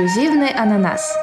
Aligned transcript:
«Инклюзивный 0.00 0.48
ананас». 0.48 1.14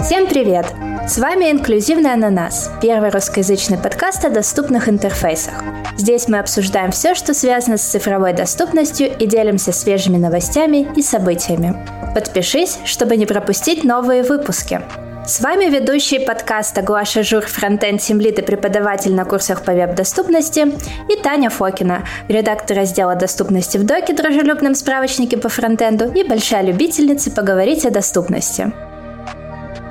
Всем 0.00 0.26
привет! 0.26 0.64
С 1.06 1.18
вами 1.18 1.50
«Инклюзивный 1.50 2.14
ананас»– 2.14 2.70
первый 2.80 3.10
русскоязычный 3.10 3.76
подкаст 3.76 4.24
о 4.24 4.30
доступных 4.30 4.88
интерфейсах. 4.88 5.62
Здесь 5.98 6.26
мы 6.26 6.38
обсуждаем 6.38 6.90
все, 6.90 7.14
что 7.14 7.34
связано 7.34 7.76
с 7.76 7.82
цифровой 7.82 8.32
доступностью 8.32 9.14
и 9.14 9.26
делимся 9.26 9.72
свежими 9.72 10.16
новостями 10.16 10.88
и 10.96 11.02
событиями. 11.02 11.76
Подпишись, 12.14 12.78
чтобы 12.86 13.18
не 13.18 13.26
пропустить 13.26 13.84
новые 13.84 14.22
выпуски. 14.22 14.80
С 15.26 15.40
вами 15.40 15.70
ведущий 15.70 16.18
подкаста 16.18 16.82
Глаша 16.82 17.22
Жур, 17.22 17.46
фронтенд 17.46 17.98
Тимлит 17.98 18.38
и 18.38 18.42
преподаватель 18.42 19.14
на 19.14 19.24
курсах 19.24 19.64
по 19.64 19.72
веб-доступности, 19.72 20.66
и 21.10 21.16
Таня 21.22 21.48
Фокина, 21.48 22.04
редактор 22.28 22.76
раздела 22.76 23.14
доступности 23.14 23.78
в 23.78 23.86
Доке, 23.86 24.12
дружелюбном 24.12 24.74
справочнике 24.74 25.38
по 25.38 25.48
фронтенду 25.48 26.12
и 26.12 26.24
большая 26.24 26.62
любительница 26.62 27.30
поговорить 27.30 27.86
о 27.86 27.90
доступности. 27.90 28.70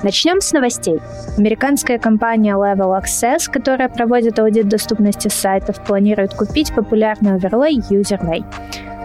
Начнем 0.03 0.39
с 0.39 0.51
новостей. 0.51 0.99
Американская 1.35 1.97
компания 1.97 2.53
Level 2.53 3.01
Access, 3.01 3.49
которая 3.51 3.89
проводит 3.89 4.37
аудит 4.37 4.67
доступности 4.67 5.29
сайтов, 5.29 5.83
планирует 5.83 6.35
купить 6.35 6.75
популярный 6.75 7.33
оверлей 7.33 7.79
UserLay 7.89 8.43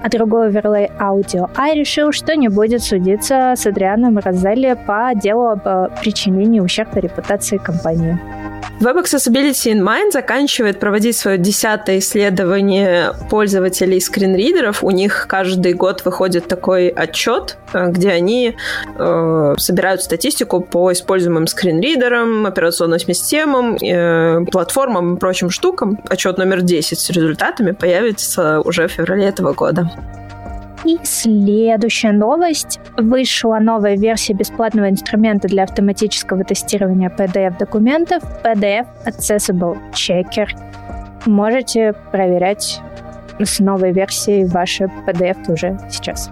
а 0.03 0.09
другой 0.09 0.49
оверлей 0.49 0.91
Audio 0.99 1.51
I 1.57 1.75
решил, 1.75 2.13
что 2.13 2.37
не 2.37 2.49
будет 2.49 2.83
судиться 2.83 3.55
с 3.57 3.67
Адрианом 3.67 4.19
Розелли 4.19 4.77
по 4.87 5.13
делу 5.15 5.49
об 5.49 5.67
э, 5.67 5.89
причинении 6.01 6.61
ущерба 6.61 7.01
репутации 7.01 7.59
компании. 7.59 8.19
Web 8.81 8.97
Accessibility 9.03 9.73
in 9.73 9.83
Mind 9.83 10.13
заканчивает 10.13 10.79
проводить 10.79 11.17
свое 11.17 11.37
десятое 11.37 11.99
исследование 11.99 13.13
пользователей 13.29 14.01
скринридеров. 14.01 14.85
У 14.85 14.91
них 14.93 15.27
каждый 15.29 15.73
год 15.73 16.05
выходит 16.05 16.47
такой 16.47 16.89
отчет, 16.89 17.57
э, 17.73 17.89
где 17.89 18.11
они 18.11 18.57
э, 18.97 19.55
собирают 19.59 20.03
статистику 20.03 20.61
по 20.61 20.93
используемым 20.93 21.49
скринридерам, 21.49 22.47
операционным 22.47 23.01
системам, 23.01 23.75
э, 23.75 24.45
платформам 24.53 25.17
и 25.17 25.19
прочим 25.19 25.51
штукам. 25.51 25.99
Отчет 26.09 26.39
номер 26.39 26.63
10 26.63 27.01
с 27.01 27.11
результатами 27.11 27.73
появится 27.73 28.61
уже 28.61 28.87
в 28.87 28.93
феврале 28.93 29.25
этого 29.25 29.55
года. 29.55 29.91
И 30.85 30.99
следующая 31.03 32.13
новость. 32.13 32.81
Вышла 32.97 33.59
новая 33.59 33.97
версия 33.97 34.33
бесплатного 34.33 34.89
инструмента 34.89 35.49
для 35.49 35.65
автоматического 35.65 36.45
тестирования 36.45 37.11
PDF-документов 37.11 38.23
PDF 38.45 38.87
Accessible 39.05 39.77
Checker. 39.93 40.49
Можете 41.27 41.95
проверять 42.13 42.81
с 43.39 43.59
новой 43.59 43.93
версией 43.93 44.47
ваши 44.47 44.85
PDF 45.07 45.53
уже 45.53 45.79
сейчас. 45.91 46.31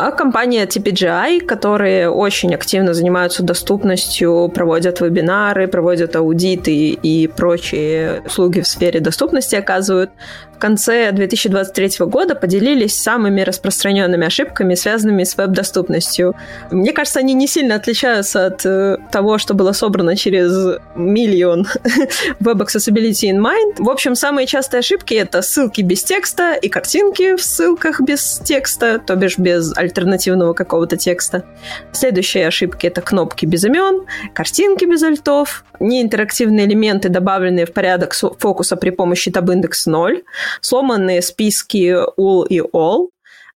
А 0.00 0.12
компания 0.12 0.64
TPGI, 0.64 1.40
которые 1.40 2.08
очень 2.08 2.54
активно 2.54 2.94
занимаются 2.94 3.42
доступностью, 3.42 4.48
проводят 4.54 5.00
вебинары, 5.00 5.66
проводят 5.66 6.14
аудиты 6.14 6.90
и 6.90 7.26
прочие 7.26 8.22
услуги 8.24 8.60
в 8.60 8.68
сфере 8.68 9.00
доступности 9.00 9.56
оказывают, 9.56 10.12
в 10.58 10.60
конце 10.60 11.12
2023 11.12 12.06
года 12.06 12.34
поделились 12.34 13.00
самыми 13.00 13.42
распространенными 13.42 14.26
ошибками, 14.26 14.74
связанными 14.74 15.22
с 15.22 15.36
веб-доступностью. 15.36 16.34
Мне 16.72 16.92
кажется, 16.92 17.20
они 17.20 17.34
не 17.34 17.46
сильно 17.46 17.76
отличаются 17.76 18.46
от 18.46 18.66
э, 18.66 18.96
того, 19.12 19.38
что 19.38 19.54
было 19.54 19.70
собрано 19.70 20.16
через 20.16 20.80
миллион 20.96 21.68
Web 22.40 22.66
Accessibility 22.66 23.30
in 23.30 23.38
Mind. 23.38 23.76
В 23.78 23.88
общем, 23.88 24.16
самые 24.16 24.48
частые 24.48 24.80
ошибки— 24.80 25.14
это 25.14 25.42
ссылки 25.42 25.82
без 25.82 26.02
текста 26.02 26.54
и 26.54 26.68
картинки 26.68 27.36
в 27.36 27.40
ссылках 27.40 28.00
без 28.00 28.40
текста, 28.44 28.98
то 28.98 29.14
бишь 29.14 29.38
без 29.38 29.72
альтернативного 29.76 30.54
какого-то 30.54 30.96
текста. 30.96 31.44
Следующие 31.92 32.48
ошибки— 32.48 32.84
это 32.88 33.00
кнопки 33.00 33.46
без 33.46 33.64
имен, 33.64 34.06
картинки 34.34 34.86
без 34.86 35.04
альтов, 35.04 35.64
неинтерактивные 35.78 36.66
элементы, 36.66 37.10
добавленные 37.10 37.64
в 37.64 37.72
порядок 37.72 38.12
фокуса 38.12 38.74
при 38.74 38.90
помощи 38.90 39.30
таб-индекс 39.30 39.86
0, 39.86 40.24
сломанные 40.60 41.22
списки 41.22 41.96
all 42.18 42.46
и 42.48 42.60
all, 42.60 43.08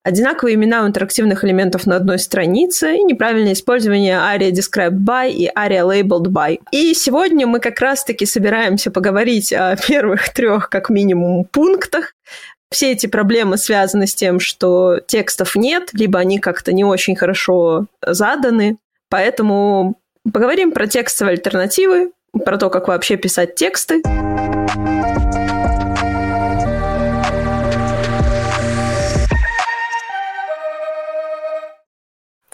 одинаковые 0.04 0.54
имена 0.54 0.82
у 0.84 0.86
интерактивных 0.88 1.44
элементов 1.44 1.86
на 1.86 1.96
одной 1.96 2.18
странице 2.18 2.96
и 2.96 3.04
неправильное 3.04 3.52
использование 3.52 4.16
aria 4.16 4.50
described 4.50 5.04
by 5.04 5.30
и 5.30 5.48
aria 5.48 5.86
labeled 5.86 6.26
by. 6.26 6.58
И 6.72 6.94
сегодня 6.94 7.46
мы 7.46 7.60
как 7.60 7.80
раз-таки 7.80 8.26
собираемся 8.26 8.90
поговорить 8.90 9.52
о 9.52 9.76
первых 9.76 10.32
трех, 10.32 10.68
как 10.68 10.90
минимум, 10.90 11.44
пунктах. 11.44 12.14
Все 12.70 12.92
эти 12.92 13.06
проблемы 13.06 13.58
связаны 13.58 14.06
с 14.06 14.14
тем, 14.14 14.40
что 14.40 14.98
текстов 15.06 15.56
нет, 15.56 15.90
либо 15.92 16.18
они 16.18 16.38
как-то 16.38 16.72
не 16.72 16.84
очень 16.84 17.14
хорошо 17.14 17.86
заданы. 18.04 18.78
Поэтому 19.10 19.96
поговорим 20.32 20.72
про 20.72 20.86
текстовые 20.86 21.34
альтернативы, 21.34 22.12
про 22.46 22.56
то, 22.56 22.70
как 22.70 22.88
вообще 22.88 23.16
писать 23.16 23.56
тексты. 23.56 24.02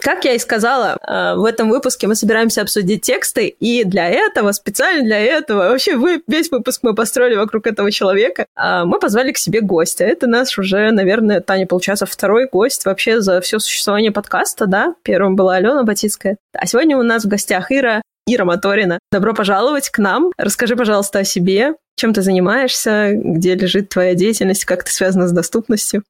Как 0.09 0.25
я 0.25 0.33
и 0.33 0.39
сказала, 0.39 0.97
э, 1.07 1.35
в 1.35 1.45
этом 1.45 1.69
выпуске 1.69 2.07
мы 2.07 2.15
собираемся 2.15 2.63
обсудить 2.63 3.03
тексты, 3.03 3.49
и 3.49 3.85
для 3.85 4.09
этого, 4.09 4.53
специально 4.53 5.05
для 5.05 5.19
этого, 5.19 5.69
вообще 5.69 5.99
весь 6.27 6.51
выпуск 6.51 6.81
мы 6.83 6.95
построили 6.95 7.37
вокруг 7.37 7.67
этого 7.67 7.93
человека, 7.93 8.47
а 8.57 8.87
мы 8.87 9.01
позвали 9.01 9.33
к 9.33 9.37
себе 9.37 9.61
гостя. 9.61 10.05
Это 10.05 10.27
наш 10.27 10.59
уже, 10.59 10.93
наверное, 10.93 11.43
Таня, 11.43 11.67
получается, 11.67 12.07
второй 12.07 12.49
гость 12.51 12.87
вообще 12.87 13.21
за 13.21 13.43
все 13.43 13.59
существование 13.59 14.11
подкаста, 14.11 14.65
да? 14.65 14.95
Первым 15.03 15.37
была 15.37 15.57
Алена 15.57 15.83
Батицкая. 15.83 16.39
А 16.55 16.65
сегодня 16.65 16.97
у 16.97 17.03
нас 17.03 17.27
в 17.27 17.29
гостях 17.29 17.71
Ира, 17.71 18.01
Ира 18.27 18.47
Моторина. 18.47 19.01
Добро 19.13 19.35
пожаловать 19.35 19.91
к 19.91 19.99
нам. 19.99 20.33
Расскажи, 20.39 20.75
пожалуйста, 20.75 21.19
о 21.19 21.25
себе, 21.25 21.75
чем 21.97 22.15
ты 22.15 22.23
занимаешься, 22.23 23.11
где 23.13 23.57
лежит 23.57 23.91
твоя 23.91 24.15
деятельность, 24.15 24.65
как 24.65 24.85
ты 24.85 24.91
связана 24.91 25.29
с 25.29 25.33
доступностью 25.33 26.03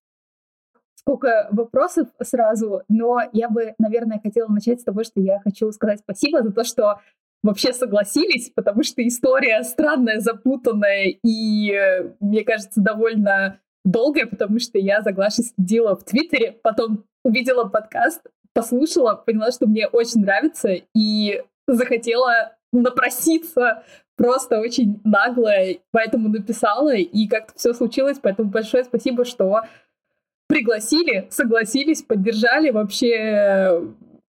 сколько 1.08 1.48
вопросов 1.52 2.08
сразу, 2.22 2.82
но 2.91 3.20
я 3.32 3.48
бы, 3.48 3.74
наверное, 3.78 4.20
хотела 4.22 4.48
начать 4.48 4.82
с 4.82 4.84
того, 4.84 5.04
что 5.04 5.20
я 5.20 5.41
хочу 5.41 5.72
сказать 5.72 6.00
спасибо 6.00 6.42
за 6.42 6.52
то, 6.52 6.64
что 6.64 7.00
вообще 7.42 7.72
согласились, 7.72 8.50
потому 8.54 8.82
что 8.82 9.06
история 9.06 9.62
странная, 9.62 10.20
запутанная 10.20 11.14
и, 11.24 12.12
мне 12.20 12.44
кажется, 12.44 12.82
довольно 12.82 13.58
долгая, 13.86 14.26
потому 14.26 14.58
что 14.58 14.78
я 14.78 15.00
за 15.00 15.12
Глашей 15.12 15.44
следила 15.44 15.97
в 15.97 16.04
Твиттере, 16.04 16.58
потом 16.62 17.04
увидела 17.24 17.64
подкаст, 17.64 18.20
послушала, 18.52 19.14
поняла, 19.14 19.50
что 19.50 19.66
мне 19.66 19.86
очень 19.86 20.20
нравится, 20.20 20.76
и 20.94 21.42
захотела 21.66 22.52
напроситься 22.70 23.82
просто 24.18 24.60
очень 24.60 25.00
нагло, 25.04 25.54
поэтому 25.91 26.28
написала, 26.28 26.94
и 26.94 27.28
как-то 27.28 27.54
все 27.56 27.72
случилось, 27.72 28.18
поэтому 28.20 28.50
большое 28.50 28.84
спасибо, 28.84 29.24
что 29.24 29.62
пригласили, 30.48 31.28
согласились, 31.31 32.03
поддержали 32.03 32.70
вообще 32.70 33.14
э, 33.14 33.82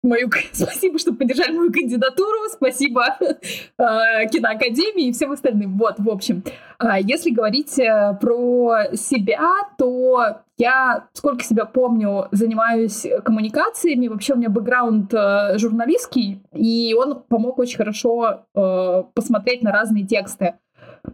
мою... 0.04 0.30
Спасибо, 0.52 1.00
что 1.00 1.14
поддержали 1.14 1.58
мою 1.58 1.72
кандидатуру, 1.72 2.50
спасибо 2.52 3.18
э, 3.20 4.28
киноакадемии 4.32 5.08
и 5.08 5.12
всем 5.12 5.32
остальным. 5.32 5.78
Вот, 5.78 5.96
в 5.98 6.10
общем, 6.10 6.44
э, 6.80 6.86
если 7.02 7.32
говорить 7.32 7.80
э, 7.80 8.18
про 8.20 8.94
себя, 8.94 9.50
то 9.78 10.42
я, 10.58 11.08
сколько 11.14 11.44
себя 11.44 11.66
помню, 11.66 12.28
занимаюсь 12.32 13.08
коммуникациями. 13.24 14.08
Вообще 14.08 14.34
у 14.34 14.38
меня 14.38 14.50
бэкграунд 14.50 15.12
журналистский, 15.56 16.44
и 16.54 16.94
он 16.96 17.24
помог 17.24 17.58
очень 17.58 17.78
хорошо 17.78 18.46
посмотреть 19.16 19.64
на 19.64 19.72
разные 19.72 20.06
тексты. 20.06 20.56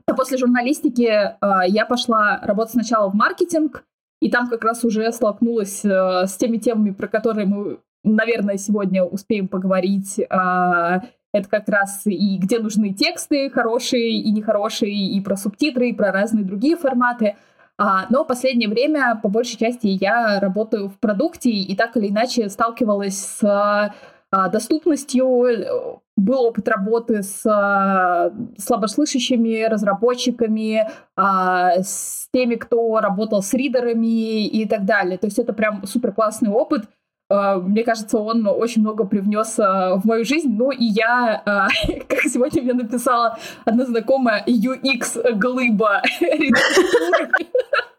А 0.06 0.14
после 0.14 0.38
журналистики 0.38 1.04
э, 1.04 1.36
я 1.68 1.86
пошла 1.86 2.40
работать 2.44 2.74
сначала 2.74 3.10
в 3.10 3.16
маркетинг, 3.16 3.84
и 4.20 4.30
там 4.30 4.50
как 4.50 4.64
раз 4.64 4.84
уже 4.84 5.12
столкнулась 5.12 5.86
э, 5.86 6.26
с 6.26 6.36
теми 6.38 6.58
темами, 6.58 6.92
про 6.92 7.08
которые 7.08 7.46
мы, 7.46 7.80
наверное, 8.04 8.58
сегодня 8.58 9.04
успеем 9.04 9.48
поговорить. 9.48 10.20
Э, 10.20 11.02
это 11.34 11.50
как 11.50 11.68
раз 11.70 12.02
и 12.06 12.38
где 12.38 12.60
нужны 12.60 12.94
тексты 12.94 13.50
хорошие 13.50 14.14
и 14.14 14.32
нехорошие, 14.32 14.92
и 14.94 15.22
про 15.22 15.36
субтитры, 15.36 15.90
и 15.90 15.94
про 15.94 16.12
разные 16.12 16.46
другие 16.46 16.78
форматы. 16.78 17.36
А, 17.78 18.08
но 18.10 18.24
в 18.24 18.28
последнее 18.28 18.70
время, 18.70 19.20
по 19.22 19.30
большей 19.30 19.58
части, 19.58 19.88
я 19.88 20.40
работаю 20.40 20.90
в 20.90 20.98
продукте 20.98 21.52
и 21.52 21.76
так 21.76 21.96
или 21.96 22.08
иначе 22.10 22.50
сталкивалась 22.50 23.18
с 23.18 23.44
а, 23.44 23.94
доступностью, 24.32 26.02
был 26.18 26.46
опыт 26.46 26.68
работы 26.68 27.22
с 27.22 27.46
а, 27.46 28.32
слабослышащими 28.58 29.64
разработчиками, 29.64 30.90
а, 31.16 31.82
с 31.82 32.28
теми, 32.34 32.56
кто 32.56 33.00
работал 33.00 33.44
с 33.44 33.54
ридерами 33.54 34.46
и 34.48 34.68
так 34.68 34.84
далее. 34.86 35.18
То 35.18 35.28
есть 35.28 35.40
это 35.40 35.54
прям 35.54 35.86
супер 35.86 36.12
классный 36.12 36.50
опыт. 36.50 36.86
Мне 37.30 37.84
кажется, 37.84 38.20
он 38.20 38.48
очень 38.48 38.82
много 38.82 39.04
привнес 39.04 39.58
в 39.58 40.02
мою 40.06 40.24
жизнь. 40.24 40.48
Ну 40.50 40.72
и 40.72 40.86
я, 40.86 41.44
как 42.08 42.22
сегодня 42.22 42.62
мне 42.62 42.74
написала 42.74 43.38
одна 43.66 43.86
знакомая, 43.86 44.46
UX-глыба 44.48 46.04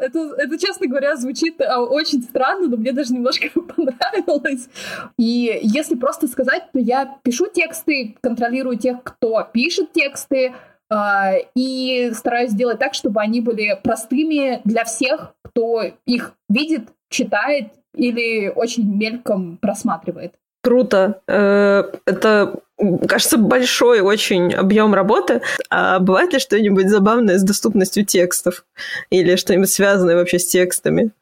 это, 0.00 0.34
это, 0.38 0.58
честно 0.58 0.86
говоря, 0.86 1.16
звучит 1.16 1.60
а, 1.60 1.80
очень 1.80 2.22
странно, 2.22 2.68
но 2.68 2.76
мне 2.76 2.92
даже 2.92 3.12
немножко 3.12 3.48
понравилось. 3.60 4.68
И 5.18 5.60
если 5.62 5.94
просто 5.94 6.28
сказать, 6.28 6.70
то 6.72 6.78
я 6.78 7.18
пишу 7.22 7.46
тексты, 7.46 8.16
контролирую 8.22 8.76
тех, 8.76 9.02
кто 9.02 9.46
пишет 9.52 9.92
тексты, 9.92 10.54
а, 10.90 11.34
и 11.54 12.10
стараюсь 12.14 12.50
сделать 12.50 12.78
так, 12.78 12.94
чтобы 12.94 13.20
они 13.20 13.40
были 13.40 13.78
простыми 13.82 14.60
для 14.64 14.84
всех, 14.84 15.34
кто 15.44 15.82
их 16.04 16.34
видит, 16.48 16.88
читает 17.08 17.72
или 17.94 18.48
очень 18.48 18.84
мельком 18.96 19.56
просматривает. 19.56 20.34
Круто. 20.62 21.22
Э, 21.26 21.90
это, 22.04 22.60
кажется, 23.08 23.38
большой 23.38 24.00
очень 24.00 24.52
объем 24.52 24.94
работы. 24.94 25.40
А 25.70 25.98
бывает 25.98 26.32
ли 26.32 26.38
что-нибудь 26.38 26.88
забавное 26.88 27.38
с 27.38 27.42
доступностью 27.42 28.04
текстов? 28.04 28.66
Или 29.10 29.36
что-нибудь 29.36 29.70
связанное 29.70 30.16
вообще 30.16 30.38
с 30.38 30.46
текстами? 30.46 31.12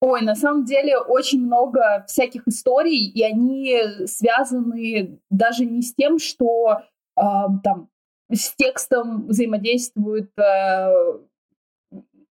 Ой, 0.00 0.22
на 0.22 0.34
самом 0.34 0.64
деле 0.64 0.98
очень 0.98 1.44
много 1.44 2.04
всяких 2.08 2.48
историй, 2.48 3.06
и 3.06 3.22
они 3.22 4.06
связаны 4.06 5.20
даже 5.28 5.66
не 5.66 5.82
с 5.82 5.94
тем, 5.94 6.18
что 6.18 6.80
э, 7.16 7.22
там 7.62 7.90
с 8.32 8.54
текстом 8.56 9.26
взаимодействует 9.26 10.30
э, 10.38 11.18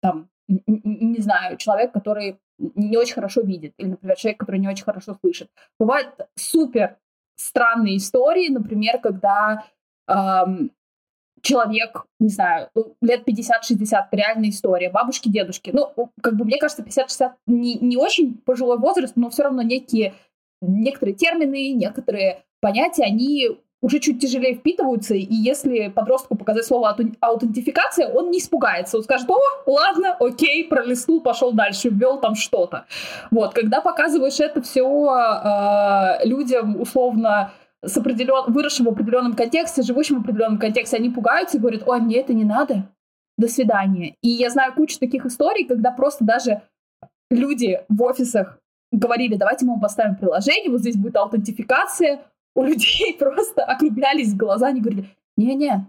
там, 0.01 0.29
не 0.47 1.19
знаю, 1.19 1.57
человек, 1.57 1.91
который 1.91 2.39
не 2.57 2.97
очень 2.97 3.13
хорошо 3.13 3.41
видит, 3.41 3.73
или, 3.77 3.89
например, 3.89 4.17
человек, 4.17 4.39
который 4.39 4.59
не 4.59 4.67
очень 4.67 4.85
хорошо 4.85 5.15
слышит. 5.21 5.49
Бывают 5.79 6.09
супер 6.35 6.97
странные 7.35 7.97
истории, 7.97 8.49
например, 8.49 8.99
когда 8.99 9.65
эм, 10.07 10.71
человек, 11.41 12.05
не 12.19 12.29
знаю, 12.29 12.69
лет 13.01 13.27
50-60, 13.27 14.07
реальная 14.11 14.49
история, 14.49 14.89
бабушки, 14.89 15.29
дедушки. 15.29 15.71
Ну, 15.73 16.11
как 16.21 16.35
бы 16.35 16.45
мне 16.45 16.57
кажется, 16.57 16.83
50-60 16.83 17.33
не, 17.47 17.75
не 17.75 17.97
очень 17.97 18.37
пожилой 18.39 18.79
возраст, 18.79 19.15
но 19.15 19.29
все 19.29 19.43
равно 19.43 19.61
некие, 19.61 20.13
некоторые 20.61 21.15
термины, 21.15 21.73
некоторые 21.73 22.43
понятия, 22.59 23.03
они 23.03 23.59
уже 23.87 23.99
чуть 23.99 24.19
тяжелее 24.19 24.55
впитываются, 24.55 25.15
и 25.15 25.33
если 25.33 25.87
подростку 25.87 26.35
показать 26.35 26.65
слово 26.65 26.97
аутентификация, 27.21 28.09
он 28.09 28.31
не 28.31 28.39
испугается, 28.39 28.97
он 28.97 29.03
скажет, 29.03 29.29
о, 29.29 29.39
ладно, 29.65 30.13
окей, 30.19 30.65
пролистнул, 30.65 31.21
пошел 31.21 31.53
дальше, 31.53 31.87
ввел 31.87 32.19
там 32.19 32.35
что-то. 32.35 32.85
Вот, 33.31 33.53
когда 33.53 33.79
показываешь 33.79 34.41
это 34.41 34.61
все 34.61 34.83
э, 34.83 36.27
людям 36.27 36.81
условно 36.81 37.53
с 37.81 37.95
определен... 37.95 38.51
выросшим 38.51 38.87
в 38.87 38.89
определенном 38.89 39.35
контексте, 39.35 39.83
живущим 39.83 40.17
в 40.17 40.21
определенном 40.23 40.59
контексте, 40.59 40.97
они 40.97 41.09
пугаются 41.09 41.55
и 41.57 41.61
говорят, 41.61 41.83
ой, 41.87 42.01
мне 42.01 42.17
это 42.17 42.33
не 42.33 42.43
надо, 42.43 42.89
до 43.37 43.47
свидания. 43.47 44.15
И 44.21 44.27
я 44.27 44.49
знаю 44.49 44.73
кучу 44.73 44.99
таких 44.99 45.25
историй, 45.25 45.65
когда 45.65 45.91
просто 45.91 46.25
даже 46.25 46.61
люди 47.31 47.79
в 47.87 48.03
офисах 48.03 48.59
говорили, 48.91 49.35
давайте 49.35 49.65
мы 49.65 49.73
вам 49.73 49.81
поставим 49.81 50.17
приложение, 50.17 50.71
вот 50.71 50.81
здесь 50.81 50.97
будет 50.97 51.15
аутентификация, 51.15 52.19
у 52.57 52.63
людей 52.63 53.13
просто 53.19 53.63
округлялись 53.63 54.33
глаза, 54.33 54.67
они 54.67 54.81
говорили, 54.81 55.05
не-не, 55.37 55.87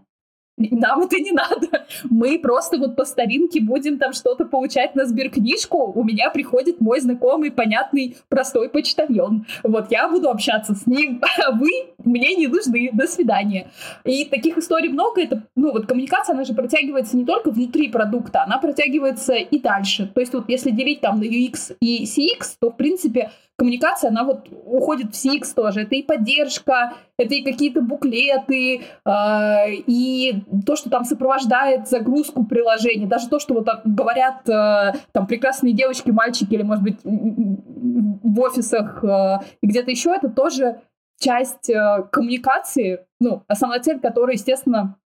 нам 0.59 1.03
это 1.03 1.17
не 1.17 1.31
надо. 1.31 1.87
Мы 2.11 2.39
просто 2.39 2.79
вот 2.79 2.97
по 2.97 3.05
старинке 3.05 3.61
будем 3.61 3.99
там 3.99 4.13
что-то 4.13 4.45
получать 4.45 4.95
на 4.97 5.07
сберкнижку. 5.07 5.93
У 5.95 6.05
меня 6.05 6.31
приходит 6.31 6.81
мой 6.81 7.01
знакомый, 7.01 7.51
понятный, 7.51 8.17
простой 8.29 8.69
почтальон. 8.69 9.47
Вот 9.63 9.91
я 9.91 10.09
буду 10.09 10.29
общаться 10.29 10.75
с 10.75 10.87
ним, 10.87 11.23
а 11.47 11.53
вы 11.53 11.69
мне 12.05 12.35
не 12.35 12.49
нужны. 12.49 12.91
До 12.93 13.07
свидания. 13.07 13.71
И 14.05 14.25
таких 14.25 14.59
историй 14.59 14.89
много. 14.89 15.23
Это, 15.23 15.45
ну 15.55 15.73
вот 15.73 15.87
коммуникация, 15.87 16.35
она 16.35 16.45
же 16.45 16.55
протягивается 16.55 17.17
не 17.17 17.25
только 17.25 17.51
внутри 17.51 17.89
продукта, 17.89 18.43
она 18.43 18.59
протягивается 18.59 19.35
и 19.35 19.59
дальше. 19.61 20.11
То 20.13 20.21
есть 20.21 20.35
вот 20.35 20.49
если 20.49 20.71
делить 20.71 21.01
там 21.01 21.21
на 21.21 21.25
UX 21.25 21.77
и 21.81 22.05
CX, 22.05 22.57
то 22.61 22.71
в 22.71 22.77
принципе 22.77 23.31
коммуникация, 23.59 24.11
она 24.11 24.23
вот 24.23 24.49
уходит 24.65 25.15
в 25.15 25.19
CX 25.19 25.53
тоже. 25.55 25.83
Это 25.83 25.97
и 25.97 26.05
поддержка, 26.05 26.95
это 27.19 27.35
и 27.35 27.43
какие-то 27.43 27.83
буклеты, 27.83 28.83
э, 29.05 29.73
и 29.87 30.45
то, 30.65 30.77
что 30.77 30.89
там 30.91 31.05
сопровождает 31.05 31.89
загрузку 31.89 32.45
приложения, 32.45 33.07
даже 33.07 33.29
то, 33.29 33.41
что 33.41 33.55
вот 33.55 33.65
так 33.65 33.83
говорят 33.85 34.49
э, 34.49 34.93
там 35.11 35.27
прекрасные 35.27 35.75
девочки, 35.75 36.11
мальчики, 36.11 36.55
или, 36.55 36.63
может 36.63 36.85
быть, 36.85 37.01
в 37.03 38.41
офисах 38.41 39.03
э, 39.03 39.39
и 39.61 39.67
где-то 39.67 39.91
еще, 39.91 40.15
это 40.15 40.29
тоже 40.29 40.81
часть 41.19 41.69
э, 41.69 42.05
коммуникации, 42.13 43.07
ну, 43.21 43.43
основная 43.49 43.81
цель 43.81 43.99
которой, 43.99 44.35
естественно, 44.35 44.97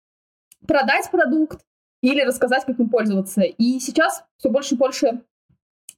продать 0.69 1.11
продукт 1.11 1.65
или 2.03 2.21
рассказать, 2.21 2.67
как 2.67 2.79
им 2.79 2.91
пользоваться. 2.91 3.41
И 3.41 3.81
сейчас 3.81 4.25
все 4.37 4.51
больше 4.51 4.75
и 4.75 4.79
больше 4.79 5.23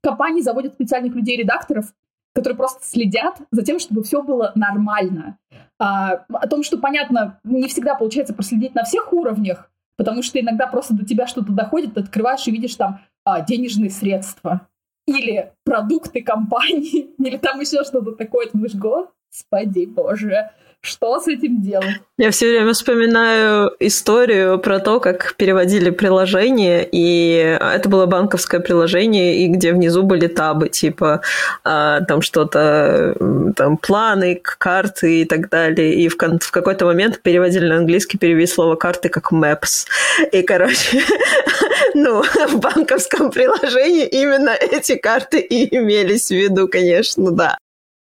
компаний 0.00 0.42
заводят 0.42 0.74
специальных 0.74 1.16
людей-редакторов, 1.16 1.92
которые 2.34 2.56
просто 2.56 2.84
следят 2.84 3.38
за 3.50 3.62
тем, 3.62 3.78
чтобы 3.78 4.02
все 4.02 4.22
было 4.22 4.52
нормально. 4.54 5.38
А, 5.78 6.24
о 6.28 6.48
том, 6.48 6.62
что, 6.62 6.78
понятно, 6.78 7.38
не 7.44 7.68
всегда 7.68 7.94
получается 7.94 8.34
проследить 8.34 8.74
на 8.74 8.84
всех 8.84 9.12
уровнях, 9.12 9.70
потому 9.96 10.22
что 10.22 10.40
иногда 10.40 10.66
просто 10.66 10.94
до 10.94 11.04
тебя 11.04 11.26
что-то 11.26 11.52
доходит, 11.52 11.94
ты 11.94 12.00
открываешь 12.00 12.46
и 12.46 12.50
видишь 12.50 12.74
там 12.74 13.00
а, 13.24 13.40
денежные 13.40 13.90
средства 13.90 14.68
или 15.06 15.52
продукты 15.64 16.22
компании, 16.22 17.14
или 17.18 17.36
там 17.36 17.60
еще 17.60 17.84
что-то 17.84 18.12
такое, 18.12 18.46
ты 18.46 18.52
думаешь, 18.54 18.74
господи 18.74 19.86
боже, 19.86 20.50
что 20.84 21.18
с 21.20 21.28
этим 21.28 21.62
делать? 21.62 21.96
Я 22.18 22.30
все 22.30 22.48
время 22.48 22.72
вспоминаю 22.72 23.72
историю 23.80 24.58
про 24.58 24.78
то, 24.78 25.00
как 25.00 25.34
переводили 25.36 25.90
приложение, 25.90 26.86
и 26.90 27.58
это 27.60 27.88
было 27.88 28.06
банковское 28.06 28.60
приложение, 28.60 29.38
и 29.38 29.48
где 29.48 29.72
внизу 29.72 30.02
были 30.02 30.26
табы, 30.26 30.68
типа 30.68 31.22
а, 31.64 32.02
там 32.02 32.22
что-то, 32.22 33.16
там 33.56 33.76
планы, 33.78 34.40
карты 34.42 35.22
и 35.22 35.24
так 35.24 35.48
далее. 35.48 35.94
И 35.94 36.08
в, 36.08 36.16
в 36.16 36.50
какой-то 36.50 36.86
момент 36.86 37.20
переводили 37.22 37.66
на 37.66 37.78
английский, 37.78 38.18
перевели 38.18 38.46
слово 38.46 38.76
карты 38.76 39.08
как 39.08 39.32
maps. 39.32 39.86
И, 40.30 40.42
короче, 40.42 41.02
ну, 41.94 42.22
в 42.48 42.60
банковском 42.60 43.30
приложении 43.30 44.06
именно 44.06 44.50
эти 44.50 44.96
карты 44.96 45.40
и 45.40 45.74
имелись 45.74 46.28
в 46.28 46.34
виду, 46.34 46.68
конечно, 46.68 47.30
да. 47.30 47.58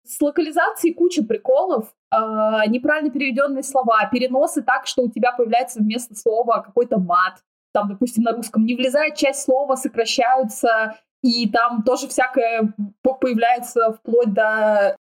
С 0.06 0.20
локализацией 0.20 0.94
куча 0.94 1.22
приколов, 1.22 1.88
неправильно 2.10 3.10
переведенные 3.10 3.62
слова, 3.62 4.08
переносы 4.10 4.62
так, 4.62 4.86
что 4.86 5.02
у 5.02 5.10
тебя 5.10 5.32
появляется 5.32 5.80
вместо 5.80 6.14
слова 6.14 6.62
какой-то 6.62 6.98
мат. 6.98 7.42
Там, 7.72 7.88
допустим, 7.88 8.24
на 8.24 8.32
русском 8.32 8.64
не 8.64 8.74
влезает 8.74 9.14
часть 9.14 9.42
слова, 9.42 9.76
сокращаются, 9.76 10.96
и 11.22 11.48
там 11.48 11.82
тоже 11.82 12.08
всякое 12.08 12.72
появляется 13.02 13.92
вплоть 13.92 14.32
до 14.32 14.96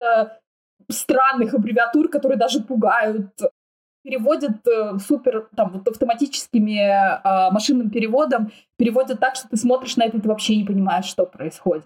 э, 0.00 0.26
странных 0.88 1.54
аббревиатур, 1.54 2.08
которые 2.08 2.38
даже 2.38 2.62
пугают. 2.62 3.30
Переводят 4.04 4.66
э, 4.66 4.98
супер 4.98 5.48
там 5.56 5.70
вот 5.72 5.88
автоматическими 5.88 6.78
э, 6.78 7.50
машинным 7.52 7.90
переводом, 7.90 8.52
переводят 8.76 9.20
так, 9.20 9.36
что 9.36 9.48
ты 9.48 9.56
смотришь 9.56 9.96
на 9.96 10.04
это, 10.04 10.18
и 10.18 10.20
ты 10.20 10.28
вообще 10.28 10.56
не 10.56 10.64
понимаешь, 10.64 11.06
что 11.06 11.24
происходит. 11.24 11.84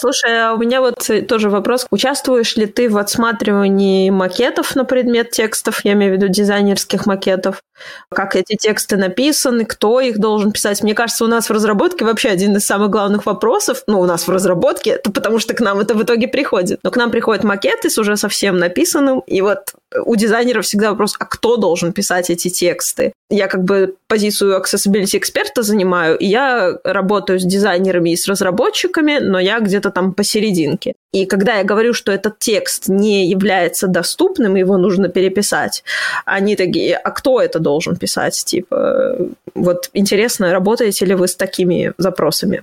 Слушай, 0.00 0.44
а 0.44 0.54
у 0.54 0.56
меня 0.56 0.80
вот 0.80 1.10
тоже 1.28 1.50
вопрос. 1.50 1.86
Участвуешь 1.90 2.56
ли 2.56 2.64
ты 2.64 2.88
в 2.88 2.96
отсматривании 2.96 4.08
макетов 4.08 4.74
на 4.74 4.86
предмет 4.86 5.30
текстов? 5.30 5.84
Я 5.84 5.92
имею 5.92 6.14
в 6.14 6.16
виду 6.16 6.28
дизайнерских 6.28 7.04
макетов. 7.04 7.62
Как 8.08 8.34
эти 8.34 8.56
тексты 8.56 8.96
написаны, 8.96 9.66
кто 9.66 10.00
их 10.00 10.18
должен 10.18 10.52
писать? 10.52 10.82
Мне 10.82 10.94
кажется, 10.94 11.24
у 11.24 11.28
нас 11.28 11.48
в 11.48 11.52
разработке 11.52 12.06
вообще 12.06 12.30
один 12.30 12.56
из 12.56 12.64
самых 12.64 12.88
главных 12.88 13.26
вопросов, 13.26 13.82
ну, 13.86 14.00
у 14.00 14.06
нас 14.06 14.26
в 14.26 14.30
разработке, 14.30 14.92
это 14.92 15.10
потому 15.10 15.38
что 15.38 15.52
к 15.52 15.60
нам 15.60 15.80
это 15.80 15.94
в 15.94 16.02
итоге 16.02 16.28
приходит. 16.28 16.80
Но 16.82 16.90
к 16.90 16.96
нам 16.96 17.10
приходят 17.10 17.44
макеты 17.44 17.90
с 17.90 17.98
уже 17.98 18.16
совсем 18.16 18.56
написанным, 18.56 19.20
и 19.26 19.42
вот 19.42 19.74
у 20.04 20.16
дизайнеров 20.16 20.64
всегда 20.64 20.90
вопрос, 20.90 21.16
а 21.18 21.24
кто 21.24 21.56
должен 21.56 21.92
писать 21.92 22.30
эти 22.30 22.48
тексты? 22.48 23.12
Я 23.28 23.46
как 23.48 23.64
бы 23.64 23.96
позицию 24.08 24.60
accessibility 24.60 25.18
эксперта 25.18 25.62
занимаю, 25.62 26.18
и 26.18 26.26
я 26.26 26.78
работаю 26.84 27.38
с 27.38 27.44
дизайнерами 27.44 28.10
и 28.10 28.16
с 28.16 28.26
разработчиками, 28.28 29.18
но 29.18 29.38
я 29.38 29.60
где-то 29.60 29.89
там 29.90 30.14
посерединке. 30.14 30.94
И 31.12 31.26
когда 31.26 31.56
я 31.56 31.64
говорю, 31.64 31.92
что 31.92 32.12
этот 32.12 32.38
текст 32.38 32.88
не 32.88 33.26
является 33.28 33.88
доступным, 33.88 34.54
его 34.54 34.76
нужно 34.76 35.08
переписать, 35.08 35.84
они 36.24 36.56
такие, 36.56 36.96
а 36.96 37.10
кто 37.10 37.40
это 37.40 37.58
должен 37.58 37.96
писать? 37.96 38.44
Типа, 38.44 39.16
вот 39.54 39.90
интересно, 39.92 40.52
работаете 40.52 41.06
ли 41.06 41.14
вы 41.14 41.28
с 41.28 41.36
такими 41.36 41.92
запросами? 41.98 42.62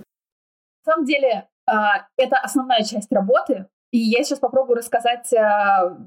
На 0.86 0.94
самом 0.94 1.06
деле, 1.06 1.48
а, 1.66 2.06
это 2.18 2.38
основная 2.38 2.84
часть 2.84 3.12
работы, 3.12 3.66
и 3.92 3.98
я 3.98 4.24
сейчас 4.24 4.40
попробую 4.40 4.78
рассказать 4.78 5.34
а, 5.34 5.98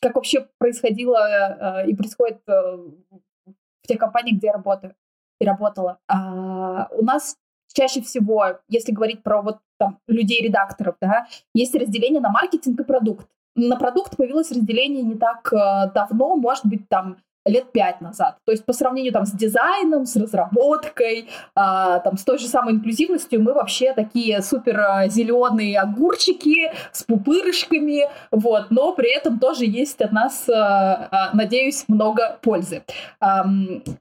как 0.00 0.14
вообще 0.14 0.46
происходило 0.58 1.82
э, 1.84 1.88
и 1.88 1.94
происходит 1.94 2.40
э, 2.48 2.52
в 2.52 3.86
тех 3.86 3.98
компаниях, 3.98 4.38
где 4.38 4.48
я 4.48 4.52
работаю 4.52 4.94
и 5.40 5.46
работала. 5.46 5.98
А, 6.08 6.88
у 6.92 7.04
нас 7.04 7.36
чаще 7.76 8.00
всего, 8.00 8.58
если 8.68 8.92
говорить 8.92 9.22
про 9.22 9.42
вот 9.42 9.58
там 9.78 9.98
людей-редакторов, 10.08 10.96
да, 11.00 11.26
есть 11.54 11.74
разделение 11.74 12.20
на 12.20 12.30
маркетинг 12.30 12.80
и 12.80 12.84
продукт. 12.84 13.28
на 13.54 13.76
продукт 13.76 14.16
появилось 14.16 14.50
разделение 14.50 15.02
не 15.02 15.14
так 15.14 15.52
э, 15.52 15.92
давно, 15.94 16.36
может 16.36 16.66
быть, 16.66 16.88
там 16.88 17.18
лет 17.46 17.72
пять 17.72 18.00
назад. 18.00 18.36
То 18.44 18.52
есть 18.52 18.64
по 18.64 18.72
сравнению 18.72 19.12
там 19.12 19.24
с 19.24 19.32
дизайном, 19.32 20.04
с 20.04 20.16
разработкой, 20.16 21.28
а, 21.54 22.00
там 22.00 22.18
с 22.18 22.24
той 22.24 22.38
же 22.38 22.46
самой 22.46 22.74
инклюзивностью 22.74 23.42
мы 23.42 23.54
вообще 23.54 23.92
такие 23.94 24.42
супер 24.42 24.80
а, 24.80 25.08
зеленые 25.08 25.78
огурчики 25.78 26.72
с 26.92 27.04
пупырышками, 27.04 28.08
вот, 28.30 28.66
но 28.70 28.92
при 28.92 29.14
этом 29.14 29.38
тоже 29.38 29.64
есть 29.64 30.00
от 30.00 30.12
нас, 30.12 30.48
а, 30.48 31.08
а, 31.10 31.30
надеюсь, 31.34 31.84
много 31.88 32.38
пользы. 32.42 32.82
А, 33.20 33.44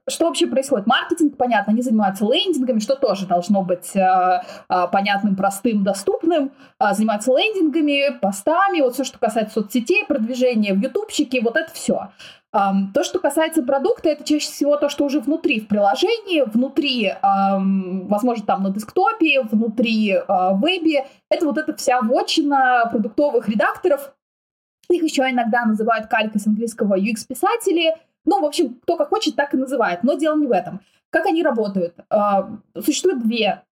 что 0.09 0.25
вообще 0.25 0.47
происходит? 0.47 0.87
Маркетинг, 0.87 1.37
понятно, 1.37 1.73
они 1.73 1.81
занимаются 1.81 2.25
лендингами, 2.25 2.79
что 2.79 2.95
тоже 2.95 3.25
должно 3.25 3.61
быть 3.61 3.95
а, 3.95 4.43
а, 4.67 4.87
понятным, 4.87 5.35
простым, 5.35 5.83
доступным, 5.83 6.51
а, 6.79 6.93
занимаются 6.93 7.31
лендингами, 7.31 8.17
постами, 8.19 8.81
вот 8.81 8.93
все, 8.93 9.03
что 9.03 9.19
касается 9.19 9.61
соцсетей, 9.61 10.05
продвижения 10.05 10.73
в 10.73 10.81
ютубчике, 10.81 11.41
вот 11.41 11.55
это 11.57 11.71
все. 11.73 12.09
То, 12.93 13.03
что 13.03 13.19
касается 13.19 13.63
продукта, 13.63 14.09
это 14.09 14.24
чаще 14.24 14.47
всего 14.47 14.77
то, 14.77 14.88
что 14.88 15.03
уже 15.03 15.19
внутри 15.19 15.59
в 15.59 15.67
приложении, 15.67 16.41
внутри, 16.41 17.13
возможно, 17.21 18.45
там 18.45 18.63
на 18.63 18.69
десктопе, 18.69 19.41
внутри 19.41 20.13
а, 20.13 20.53
вебе. 20.53 21.05
Это 21.29 21.45
вот 21.47 21.57
эта 21.57 21.75
вся 21.75 22.00
вотчина 22.01 22.88
продуктовых 22.89 23.50
редакторов. 23.50 24.15
Их 24.89 25.03
еще 25.03 25.24
иногда 25.29 25.65
называют 25.65 26.07
калькой 26.07 26.39
с 26.39 26.47
английского 26.47 26.97
UX-писатели. 26.97 27.97
Ну, 28.24 28.39
в 28.39 28.45
общем, 28.45 28.75
кто 28.75 28.95
как 28.95 29.09
хочет, 29.09 29.35
так 29.35 29.53
и 29.53 29.57
называет. 29.57 30.03
Но 30.03 30.13
дело 30.13 30.38
не 30.38 30.47
в 30.47 30.51
этом. 30.51 30.79
Как 31.09 31.25
они 31.25 31.43
работают? 31.43 31.95
А, 32.09 32.50
существует 32.79 33.21
две 33.21 33.63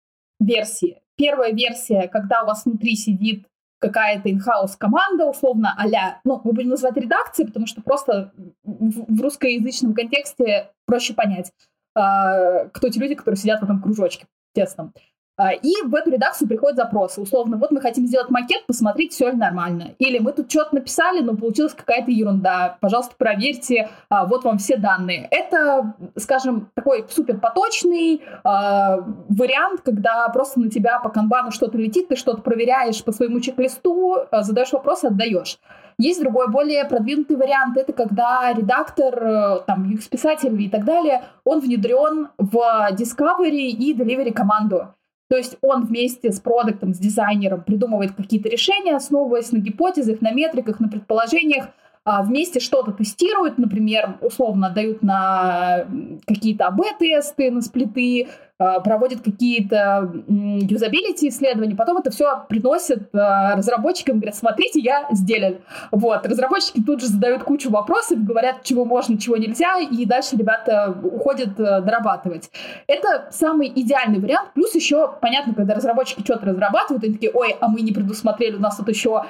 версии. 0.42 1.02
Первая 1.16 1.54
версия, 1.54 2.10
когда 2.10 2.44
у 2.44 2.48
вас 2.48 2.66
внутри 2.66 2.96
сидит 2.98 3.46
какая-то 3.84 4.32
инхаус 4.32 4.78
команда, 4.78 5.26
условно, 5.26 5.76
а 5.78 5.86
ну, 6.24 6.40
мы 6.44 6.54
будем 6.54 6.70
называть 6.70 6.96
редакцией, 6.96 7.48
потому 7.48 7.68
что 7.68 7.82
просто 7.82 8.32
в, 8.64 9.16
в 9.16 9.22
русскоязычном 9.22 9.94
контексте 9.94 10.72
проще 10.86 11.14
понять, 11.14 11.52
э, 11.96 12.70
кто 12.72 12.90
те 12.90 13.00
люди, 13.00 13.16
которые 13.16 13.38
сидят 13.38 13.60
в 13.60 13.64
этом 13.64 13.82
кружочке 13.82 14.26
тесном. 14.54 14.94
А, 15.36 15.52
и 15.52 15.74
в 15.84 15.96
эту 15.96 16.12
редакцию 16.12 16.48
приходят 16.48 16.78
запросы. 16.78 17.20
Условно, 17.20 17.58
вот 17.58 17.72
мы 17.72 17.82
хотим 17.82 18.06
сделать 18.06 18.30
макет, 18.30 18.68
посмотреть, 18.68 19.14
все 19.14 19.32
ли 19.32 19.38
нормально. 19.38 19.92
Или 19.98 20.20
мы 20.20 20.32
тут 20.32 20.52
что-то 20.52 20.76
написали, 20.76 21.22
но 21.22 21.36
получилась 21.36 21.74
какая-то 21.74 22.12
ерунда. 22.12 22.78
Пожалуйста, 22.82 23.16
проверьте, 23.18 23.90
а, 24.10 24.26
вот 24.26 24.44
вам 24.44 24.60
все 24.60 24.78
данные. 24.78 25.28
Это, 25.32 25.96
скажем, 26.18 26.70
такой 26.76 27.06
супер 27.10 27.40
поточный 27.40 28.16
э, 28.16 28.20
вариант, 28.44 29.82
когда 29.82 30.28
просто 30.30 30.60
на 30.60 30.70
тебя 30.70 31.00
по 31.00 31.10
канбану 31.10 31.52
что-то 31.52 31.78
летит, 31.78 32.10
ты 32.10 32.16
что-то 32.16 32.42
проверяешь 32.42 33.04
по 33.04 33.12
своему 33.12 33.40
чек-листу, 33.40 34.18
задаешь 34.32 34.72
вопрос, 34.72 35.04
отдаешь. 35.04 35.58
Есть 35.98 36.22
другой, 36.22 36.50
более 36.50 36.86
продвинутый 36.86 37.38
вариант. 37.38 37.78
Это 37.78 37.94
когда 37.94 38.52
редактор, 38.54 39.24
э, 39.24 39.60
там, 39.66 39.90
UX-писатель 39.92 40.62
и 40.62 40.70
так 40.70 40.86
далее, 40.86 41.24
он 41.44 41.60
внедрен 41.60 42.30
в 42.38 42.56
Discovery 42.92 43.70
и 43.70 43.96
Delivery 43.96 44.32
команду. 44.32 44.94
То 45.34 45.38
есть 45.38 45.58
он 45.64 45.86
вместе 45.86 46.32
с 46.32 46.40
продуктом, 46.40 46.94
с 46.94 47.00
дизайнером 47.00 47.64
придумывает 47.64 48.12
какие-то 48.12 48.50
решения, 48.50 48.96
основываясь 48.96 49.52
на 49.52 49.58
гипотезах, 49.58 50.22
на 50.22 50.32
метриках, 50.32 50.80
на 50.80 50.88
предположениях, 50.88 51.70
а, 52.06 52.22
вместе 52.22 52.60
что-то 52.60 52.92
тестируют, 52.92 53.58
например, 53.58 54.18
условно 54.22 54.70
дают 54.70 55.02
на 55.02 55.88
какие-то 56.28 56.68
АБ-тесты, 56.68 57.50
на 57.50 57.62
сплиты, 57.62 58.28
а, 58.60 58.80
проводят 58.82 59.22
какие-то 59.22 60.12
юзабилити 60.28 61.28
исследования, 61.30 61.76
потом 61.76 61.98
это 61.98 62.12
все 62.12 62.46
приносят 62.48 63.14
а, 63.16 63.56
разработчикам, 63.56 64.18
говорят, 64.18 64.36
смотрите, 64.36 64.80
я 64.80 65.08
сделал. 65.12 65.58
Вот, 65.92 66.26
разработчики 66.28 66.82
тут 66.86 67.02
же 67.02 67.08
задают 67.08 67.44
кучу 67.44 67.72
вопросов, 67.72 68.24
говорят, 68.24 68.64
чего 68.64 68.86
можно, 68.86 69.18
чего 69.18 69.38
нельзя, 69.38 69.80
и 69.80 70.06
дальше 70.06 70.36
ребята 70.38 70.96
уходят 71.04 71.60
э, 71.60 71.82
дорабатывать. 71.82 72.52
Это 72.86 73.28
самый 73.32 73.72
идеальный 73.76 74.20
вариант, 74.20 74.52
плюс 74.54 74.76
еще, 74.76 75.12
понятно, 75.20 75.56
когда 75.56 75.74
разработчики 75.74 76.22
что-то 76.22 76.46
разрабатывают, 76.46 77.04
они 77.04 77.14
такие, 77.14 77.32
ой, 77.32 77.56
а 77.60 77.68
мы 77.68 77.82
не 77.82 77.92
предусмотрели, 77.92 78.56
у 78.56 78.60
нас 78.60 78.78
тут 78.78 78.88
еще 78.90 79.26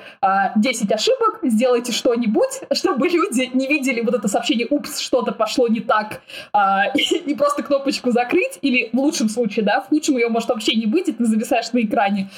10 0.55 0.91
ошибок, 0.91 1.39
сделайте 1.43 1.93
что-нибудь, 1.93 2.61
чтобы 2.73 3.07
люди 3.07 3.49
не 3.53 3.67
видели 3.67 4.01
вот 4.01 4.15
это 4.15 4.27
сообщение, 4.27 4.67
упс, 4.69 4.99
что-то 4.99 5.31
пошло 5.31 5.67
не 5.67 5.79
так, 5.79 6.21
и 7.25 7.35
просто 7.35 7.63
кнопочку 7.63 8.11
закрыть, 8.11 8.59
или 8.61 8.89
в 8.91 8.99
лучшем 9.13 9.29
случае, 9.29 9.63
да, 9.63 9.81
в 9.81 9.89
худшем 9.89 10.17
ее 10.17 10.27
может 10.29 10.49
вообще 10.49 10.75
не 10.75 10.87
быть, 10.87 11.07
и 11.07 11.11
ты 11.11 11.25
зависаешь 11.25 11.71
на 11.71 11.81
экране. 11.81 12.29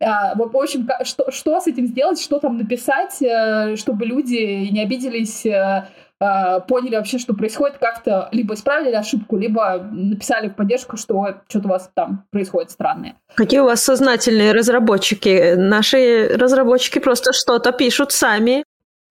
А, 0.00 0.34
в 0.34 0.56
общем, 0.56 0.88
что, 1.04 1.30
что 1.30 1.60
с 1.60 1.66
этим 1.66 1.86
сделать, 1.86 2.20
что 2.20 2.38
там 2.38 2.58
написать, 2.58 3.20
э, 3.22 3.76
чтобы 3.76 4.04
люди 4.04 4.68
не 4.70 4.82
обиделись, 4.82 5.46
э, 5.46 5.86
э, 6.20 6.60
поняли 6.66 6.96
вообще, 6.96 7.18
что 7.18 7.34
происходит, 7.34 7.78
как-то 7.78 8.28
либо 8.32 8.54
исправили 8.54 8.94
ошибку, 8.94 9.36
либо 9.36 9.78
написали 9.92 10.48
в 10.48 10.56
поддержку, 10.56 10.96
что 10.96 11.36
что-то 11.48 11.68
у 11.68 11.70
вас 11.70 11.90
там 11.94 12.24
происходит 12.30 12.72
странное. 12.72 13.14
Какие 13.34 13.60
у 13.60 13.64
вас 13.64 13.82
сознательные 13.82 14.52
разработчики? 14.52 15.54
Наши 15.54 16.28
разработчики 16.36 16.98
просто 16.98 17.32
что-то 17.32 17.70
пишут 17.70 18.10
сами. 18.10 18.64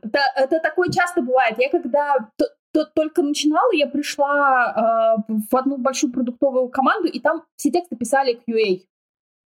Да, 0.04 0.22
это 0.36 0.60
такое 0.60 0.90
часто 0.90 1.22
бывает. 1.22 1.56
Я 1.58 1.70
когда 1.70 2.16
только 2.74 3.22
начинала, 3.22 3.72
я 3.74 3.88
пришла 3.88 5.18
э, 5.28 5.34
в 5.50 5.56
одну 5.56 5.78
большую 5.78 6.12
продуктовую 6.12 6.70
команду, 6.70 7.08
и 7.08 7.20
там 7.20 7.44
все 7.56 7.72
тексты 7.72 7.96
писали 7.96 8.40
QA. 8.48 8.84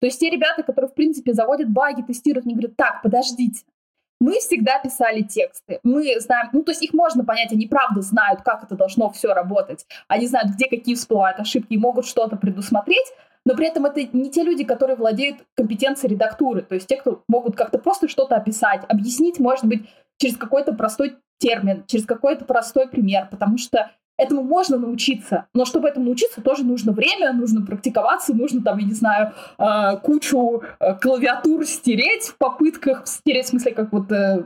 То 0.00 0.06
есть 0.06 0.18
те 0.18 0.30
ребята, 0.30 0.62
которые, 0.62 0.90
в 0.90 0.94
принципе, 0.94 1.32
заводят 1.32 1.70
баги, 1.70 2.02
тестируют, 2.02 2.46
они 2.46 2.54
говорят, 2.54 2.76
так, 2.76 3.02
подождите, 3.02 3.62
мы 4.20 4.38
всегда 4.38 4.78
писали 4.78 5.22
тексты. 5.22 5.80
Мы 5.82 6.18
знаем, 6.20 6.48
ну, 6.52 6.62
то 6.62 6.70
есть 6.70 6.82
их 6.82 6.92
можно 6.92 7.24
понять, 7.24 7.52
они 7.52 7.66
правда 7.66 8.02
знают, 8.02 8.42
как 8.42 8.62
это 8.64 8.76
должно 8.76 9.10
все 9.10 9.32
работать. 9.34 9.84
Они 10.08 10.26
знают, 10.26 10.52
где 10.52 10.68
какие 10.68 10.94
всплывают 10.94 11.40
ошибки 11.40 11.72
и 11.74 11.78
могут 11.78 12.06
что-то 12.06 12.36
предусмотреть, 12.36 13.06
но 13.44 13.56
при 13.56 13.66
этом 13.66 13.86
это 13.86 14.00
не 14.16 14.30
те 14.30 14.42
люди, 14.42 14.62
которые 14.62 14.96
владеют 14.96 15.38
компетенцией 15.56 16.12
редактуры, 16.12 16.62
то 16.62 16.76
есть 16.76 16.86
те, 16.86 16.96
кто 16.96 17.24
могут 17.26 17.56
как-то 17.56 17.78
просто 17.78 18.08
что-то 18.08 18.36
описать, 18.36 18.82
объяснить, 18.88 19.40
может 19.40 19.64
быть, 19.64 19.88
через 20.22 20.36
какой-то 20.36 20.72
простой 20.72 21.16
термин, 21.38 21.84
через 21.88 22.06
какой-то 22.06 22.44
простой 22.44 22.88
пример, 22.88 23.26
потому 23.28 23.58
что 23.58 23.90
этому 24.16 24.44
можно 24.44 24.78
научиться, 24.78 25.46
но 25.52 25.64
чтобы 25.64 25.88
этому 25.88 26.06
научиться, 26.06 26.42
тоже 26.42 26.62
нужно 26.62 26.92
время, 26.92 27.32
нужно 27.32 27.66
практиковаться, 27.66 28.34
нужно 28.34 28.62
там, 28.62 28.78
я 28.78 28.86
не 28.86 28.92
знаю, 28.92 29.32
э, 29.58 29.96
кучу 30.02 30.62
э, 30.78 30.94
клавиатур 31.00 31.64
стереть 31.66 32.26
в 32.26 32.36
попытках, 32.36 33.08
стереть 33.08 33.46
в 33.46 33.48
смысле, 33.48 33.72
как 33.72 33.92
вот, 33.92 34.12
э, 34.12 34.40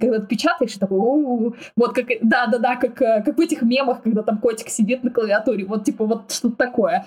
когда 0.00 0.20
ты 0.20 0.26
печатаешь, 0.26 0.74
такой, 0.74 0.98
вот 1.76 1.92
как, 1.92 2.06
да-да-да, 2.22 2.76
как, 2.76 2.94
как 2.94 3.36
в 3.36 3.40
этих 3.40 3.62
мемах, 3.62 4.02
когда 4.02 4.22
там 4.22 4.38
котик 4.38 4.68
сидит 4.68 5.02
на 5.02 5.10
клавиатуре, 5.10 5.64
вот 5.64 5.84
типа 5.84 6.04
вот 6.04 6.30
что-то 6.30 6.54
такое. 6.56 7.06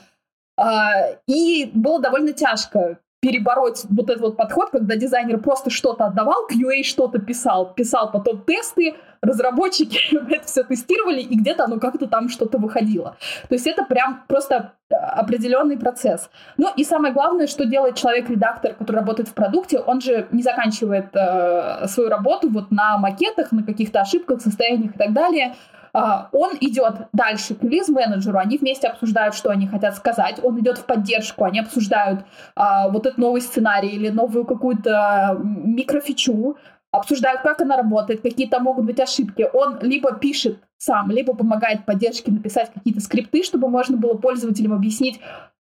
А, 0.57 0.91
и 1.25 1.71
было 1.73 2.01
довольно 2.01 2.33
тяжко 2.33 2.99
перебороть 3.21 3.85
вот 3.89 4.09
этот 4.09 4.21
вот 4.21 4.37
подход, 4.37 4.69
когда 4.69 4.95
дизайнер 4.95 5.39
просто 5.39 5.69
что-то 5.69 6.05
отдавал, 6.05 6.47
QA 6.49 6.83
что-то 6.83 7.19
писал, 7.19 7.73
писал 7.73 8.11
потом 8.11 8.43
тесты, 8.43 8.95
разработчики 9.21 10.15
это 10.31 10.45
все 10.45 10.63
тестировали, 10.63 11.21
и 11.21 11.35
где-то 11.35 11.65
оно 11.65 11.79
как-то 11.79 12.07
там 12.07 12.29
что-то 12.29 12.57
выходило. 12.57 13.17
То 13.49 13.55
есть 13.55 13.67
это 13.67 13.83
прям 13.83 14.23
просто 14.27 14.73
э, 14.89 14.95
определенный 14.95 15.77
процесс. 15.77 16.29
Ну 16.57 16.69
и 16.75 16.83
самое 16.85 17.13
главное, 17.13 17.47
что 17.47 17.65
делает 17.65 17.95
человек-редактор, 17.95 18.73
который 18.73 18.97
работает 18.97 19.27
в 19.27 19.33
продукте, 19.33 19.79
он 19.79 19.99
же 19.99 20.27
не 20.31 20.41
заканчивает 20.41 21.07
э, 21.13 21.87
свою 21.87 22.09
работу 22.09 22.49
вот 22.49 22.71
на 22.71 22.97
макетах, 22.97 23.51
на 23.51 23.63
каких-то 23.63 23.99
ошибках, 23.99 24.41
состояниях 24.41 24.95
и 24.95 24.97
так 24.97 25.11
далее, 25.11 25.55
он 25.93 26.51
идет 26.61 27.07
дальше 27.13 27.55
к 27.55 27.63
релиз-менеджеру, 27.63 28.37
они 28.37 28.57
вместе 28.57 28.87
обсуждают, 28.87 29.35
что 29.35 29.49
они 29.49 29.67
хотят 29.67 29.95
сказать, 29.95 30.39
он 30.43 30.59
идет 30.59 30.77
в 30.77 30.85
поддержку, 30.85 31.45
они 31.45 31.59
обсуждают 31.59 32.25
а, 32.55 32.89
вот 32.89 33.05
этот 33.05 33.17
новый 33.17 33.41
сценарий 33.41 33.89
или 33.89 34.09
новую 34.09 34.45
какую-то 34.45 35.37
микрофичу, 35.41 36.57
обсуждают, 36.91 37.41
как 37.41 37.61
она 37.61 37.77
работает, 37.77 38.21
какие 38.21 38.47
там 38.47 38.63
могут 38.63 38.85
быть 38.85 38.99
ошибки. 38.99 39.47
Он 39.53 39.79
либо 39.81 40.13
пишет 40.13 40.59
сам, 40.77 41.11
либо 41.11 41.35
помогает 41.35 41.85
поддержке 41.85 42.31
написать 42.31 42.71
какие-то 42.73 43.01
скрипты, 43.01 43.43
чтобы 43.43 43.67
можно 43.67 43.97
было 43.97 44.15
пользователям 44.15 44.73
объяснить, 44.73 45.19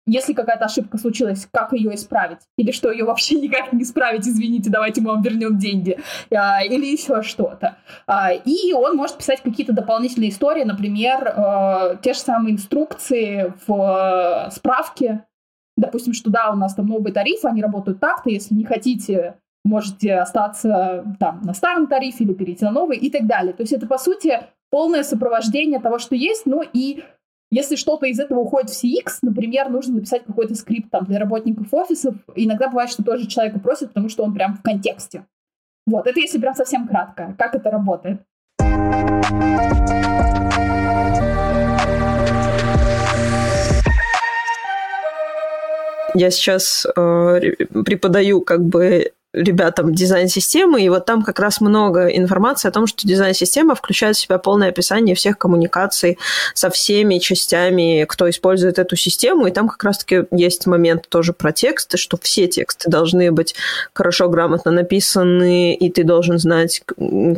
если 0.08 0.32
какая-то 0.32 0.64
ошибка 0.64 0.98
случилась, 0.98 1.46
как 1.52 1.72
ее 1.72 1.94
исправить? 1.94 2.38
Или 2.56 2.72
что 2.72 2.90
ее 2.90 3.04
вообще 3.04 3.34
никак 3.40 3.72
не 3.72 3.82
исправить, 3.82 4.26
извините, 4.26 4.70
давайте 4.70 5.00
мы 5.00 5.10
вам 5.10 5.22
вернем 5.22 5.58
деньги. 5.58 5.98
А, 6.34 6.64
или 6.64 6.86
еще 6.86 7.22
что-то. 7.22 7.76
А, 8.06 8.32
и 8.32 8.72
он 8.72 8.96
может 8.96 9.18
писать 9.18 9.42
какие-то 9.42 9.72
дополнительные 9.72 10.30
истории, 10.30 10.64
например, 10.64 11.32
а, 11.36 11.96
те 11.96 12.14
же 12.14 12.20
самые 12.20 12.54
инструкции 12.54 13.52
в 13.66 13.72
а, 13.72 14.50
справке. 14.50 15.24
Допустим, 15.76 16.12
что 16.12 16.30
да, 16.30 16.50
у 16.50 16.56
нас 16.56 16.74
там 16.74 16.86
новый 16.86 17.12
тариф, 17.12 17.44
они 17.44 17.62
работают 17.62 18.00
так-то, 18.00 18.30
если 18.30 18.54
не 18.54 18.64
хотите 18.64 19.36
можете 19.64 20.14
остаться 20.14 21.04
там 21.20 21.42
на 21.42 21.52
старом 21.52 21.88
тарифе 21.88 22.24
или 22.24 22.32
перейти 22.32 22.64
на 22.64 22.70
новый 22.70 22.96
и 22.96 23.10
так 23.10 23.26
далее. 23.26 23.52
То 23.52 23.62
есть 23.62 23.72
это, 23.72 23.86
по 23.86 23.98
сути, 23.98 24.40
полное 24.70 25.02
сопровождение 25.02 25.78
того, 25.80 25.98
что 25.98 26.14
есть, 26.14 26.46
ну 26.46 26.62
и 26.72 27.04
если 27.50 27.76
что-то 27.76 28.06
из 28.06 28.20
этого 28.20 28.40
уходит 28.40 28.70
в 28.70 28.84
CX, 28.84 29.20
например, 29.22 29.70
нужно 29.70 29.94
написать 29.94 30.24
какой-то 30.24 30.54
скрипт 30.54 30.90
там 30.90 31.06
для 31.06 31.18
работников 31.18 31.72
офисов, 31.72 32.14
иногда 32.34 32.68
бывает, 32.68 32.90
что 32.90 33.02
тоже 33.02 33.26
человека 33.26 33.58
просят, 33.58 33.88
потому 33.88 34.10
что 34.10 34.22
он 34.22 34.34
прям 34.34 34.54
в 34.54 34.62
контексте. 34.62 35.24
Вот, 35.86 36.06
это 36.06 36.20
если 36.20 36.38
прям 36.38 36.54
совсем 36.54 36.86
кратко, 36.86 37.34
как 37.38 37.54
это 37.54 37.70
работает. 37.70 38.20
Я 46.14 46.30
сейчас 46.30 46.86
э, 46.86 47.40
преподаю 47.84 48.40
как 48.42 48.64
бы 48.64 49.12
ребятам 49.32 49.94
дизайн-системы, 49.94 50.82
и 50.82 50.88
вот 50.88 51.04
там 51.04 51.22
как 51.22 51.38
раз 51.38 51.60
много 51.60 52.06
информации 52.08 52.68
о 52.68 52.72
том, 52.72 52.86
что 52.86 53.06
дизайн-система 53.06 53.74
включает 53.74 54.16
в 54.16 54.20
себя 54.20 54.38
полное 54.38 54.70
описание 54.70 55.14
всех 55.14 55.36
коммуникаций 55.36 56.18
со 56.54 56.70
всеми 56.70 57.18
частями, 57.18 58.06
кто 58.08 58.28
использует 58.30 58.78
эту 58.78 58.96
систему, 58.96 59.46
и 59.46 59.50
там 59.50 59.68
как 59.68 59.84
раз-таки 59.84 60.24
есть 60.30 60.66
момент 60.66 61.08
тоже 61.08 61.32
про 61.32 61.52
тексты, 61.52 61.98
что 61.98 62.18
все 62.20 62.46
тексты 62.46 62.90
должны 62.90 63.30
быть 63.30 63.54
хорошо, 63.92 64.28
грамотно 64.28 64.70
написаны, 64.70 65.74
и 65.74 65.90
ты 65.90 66.04
должен 66.04 66.38
знать, 66.38 66.82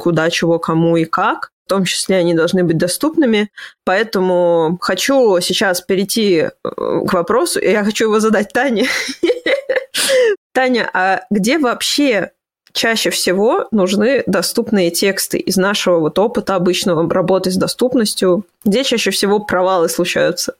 куда, 0.00 0.30
чего, 0.30 0.58
кому 0.58 0.96
и 0.96 1.04
как 1.04 1.50
в 1.66 1.68
том 1.70 1.84
числе 1.84 2.16
они 2.16 2.34
должны 2.34 2.64
быть 2.64 2.78
доступными. 2.78 3.48
Поэтому 3.84 4.76
хочу 4.80 5.40
сейчас 5.40 5.80
перейти 5.80 6.38
э, 6.38 6.50
к 6.64 7.12
вопросу, 7.12 7.60
я 7.60 7.84
хочу 7.84 8.06
его 8.06 8.18
задать 8.18 8.52
Тане. 8.52 8.88
Таня, 10.52 10.90
а 10.92 11.22
где 11.30 11.58
вообще 11.58 12.32
чаще 12.72 13.10
всего 13.10 13.68
нужны 13.70 14.22
доступные 14.26 14.90
тексты 14.90 15.38
из 15.38 15.56
нашего 15.56 15.98
вот 15.98 16.18
опыта 16.18 16.56
обычного 16.56 17.08
работы 17.08 17.50
с 17.50 17.56
доступностью? 17.56 18.44
Где 18.64 18.84
чаще 18.84 19.10
всего 19.10 19.40
провалы 19.40 19.88
случаются? 19.88 20.56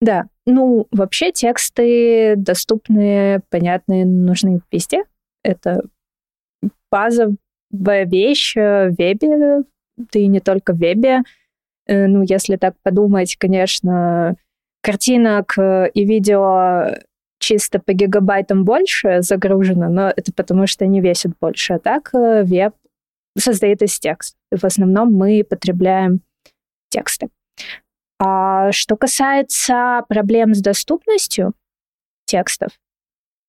Да, 0.00 0.26
ну, 0.44 0.86
вообще 0.90 1.32
тексты 1.32 2.34
доступные, 2.36 3.40
понятные, 3.48 4.04
нужны 4.04 4.60
везде. 4.70 5.04
Это 5.42 5.82
базовая 6.90 7.36
вещь 8.04 8.54
в 8.56 8.90
вебе, 8.98 9.64
да 9.96 10.20
и 10.20 10.26
не 10.26 10.40
только 10.40 10.74
в 10.74 10.78
вебе. 10.78 11.22
Э, 11.86 12.06
ну, 12.06 12.22
если 12.22 12.56
так 12.56 12.74
подумать, 12.82 13.36
конечно, 13.36 14.36
картинок 14.82 15.56
и 15.58 16.04
видео 16.04 16.96
чисто 17.38 17.78
по 17.78 17.92
гигабайтам 17.92 18.64
больше 18.64 19.22
загружено, 19.22 19.88
но 19.88 20.12
это 20.14 20.32
потому, 20.32 20.66
что 20.66 20.84
они 20.84 21.00
весят 21.00 21.32
больше. 21.40 21.74
А 21.74 21.78
так 21.78 22.10
э, 22.14 22.42
веб 22.44 22.74
состоит 23.36 23.82
из 23.82 23.98
текста. 23.98 24.36
В 24.50 24.64
основном 24.64 25.12
мы 25.12 25.44
потребляем 25.48 26.20
тексты. 26.88 27.28
А 28.18 28.72
что 28.72 28.96
касается 28.96 30.02
проблем 30.08 30.54
с 30.54 30.60
доступностью 30.60 31.52
текстов, 32.24 32.70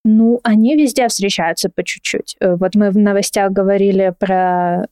ну, 0.03 0.39
они 0.43 0.75
везде 0.75 1.07
встречаются 1.07 1.69
по 1.69 1.83
чуть-чуть. 1.83 2.37
Э, 2.39 2.55
вот 2.55 2.75
мы 2.75 2.91
в 2.91 2.97
новостях 2.97 3.51
говорили 3.51 4.13
про 4.17 4.87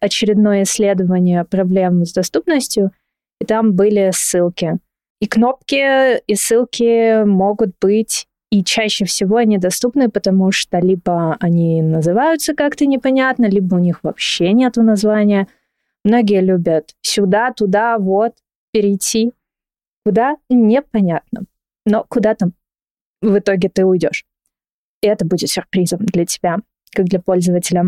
очередное 0.00 0.62
исследование 0.62 1.44
проблем 1.44 2.04
с 2.04 2.12
доступностью, 2.12 2.92
и 3.40 3.44
там 3.44 3.74
были 3.74 4.10
ссылки. 4.12 4.78
И 5.24 5.26
кнопки 5.26 6.18
и 6.18 6.34
ссылки 6.34 7.24
могут 7.24 7.70
быть 7.80 8.26
и 8.50 8.62
чаще 8.62 9.06
всего 9.06 9.36
они 9.38 9.56
доступны, 9.56 10.10
потому 10.10 10.52
что 10.52 10.80
либо 10.80 11.38
они 11.40 11.80
называются 11.80 12.54
как-то 12.54 12.84
непонятно, 12.84 13.46
либо 13.46 13.76
у 13.76 13.78
них 13.78 14.00
вообще 14.04 14.52
нет 14.52 14.76
названия. 14.76 15.48
Многие 16.04 16.42
любят 16.42 16.94
сюда, 17.00 17.54
туда, 17.54 17.96
вот, 17.96 18.34
перейти. 18.70 19.32
Куда? 20.04 20.36
Непонятно. 20.50 21.44
Но 21.86 22.04
куда 22.06 22.34
там 22.34 22.52
в 23.22 23.38
итоге 23.38 23.70
ты 23.70 23.86
уйдешь. 23.86 24.26
И 25.00 25.06
это 25.06 25.24
будет 25.24 25.48
сюрпризом 25.48 26.00
для 26.00 26.26
тебя, 26.26 26.58
как 26.94 27.06
для 27.06 27.18
пользователя. 27.18 27.86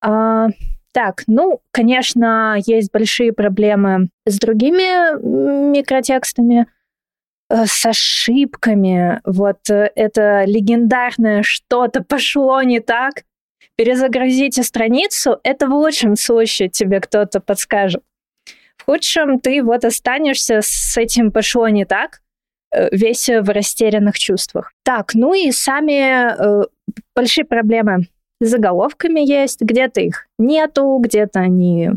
А, 0.00 0.48
так, 0.94 1.24
ну, 1.26 1.60
конечно, 1.72 2.56
есть 2.64 2.92
большие 2.92 3.32
проблемы 3.32 4.10
с 4.26 4.38
другими 4.38 5.18
микротекстами, 5.72 6.68
э, 7.50 7.66
с 7.66 7.84
ошибками. 7.84 9.20
Вот 9.24 9.68
э, 9.70 9.90
это 9.96 10.44
легендарное 10.46 11.42
что-то 11.42 12.04
пошло 12.04 12.62
не 12.62 12.78
так. 12.78 13.24
Перезагрузите 13.76 14.62
страницу, 14.62 15.40
это 15.42 15.66
в 15.66 15.74
лучшем 15.74 16.14
случае 16.14 16.68
тебе 16.68 17.00
кто-то 17.00 17.40
подскажет. 17.40 18.04
В 18.76 18.84
худшем 18.84 19.40
ты 19.40 19.64
вот 19.64 19.84
останешься 19.84 20.60
с 20.62 20.96
этим 20.96 21.32
пошло 21.32 21.68
не 21.68 21.86
так, 21.86 22.20
э, 22.70 22.88
весь 22.92 23.28
в 23.28 23.52
растерянных 23.52 24.16
чувствах. 24.16 24.72
Так, 24.84 25.14
ну 25.14 25.34
и 25.34 25.50
сами 25.50 26.62
э, 26.62 26.66
большие 27.16 27.44
проблемы 27.44 28.06
заголовками 28.46 29.20
есть, 29.20 29.60
где-то 29.60 30.00
их 30.00 30.26
нету, 30.38 30.98
где-то 31.00 31.40
они 31.40 31.90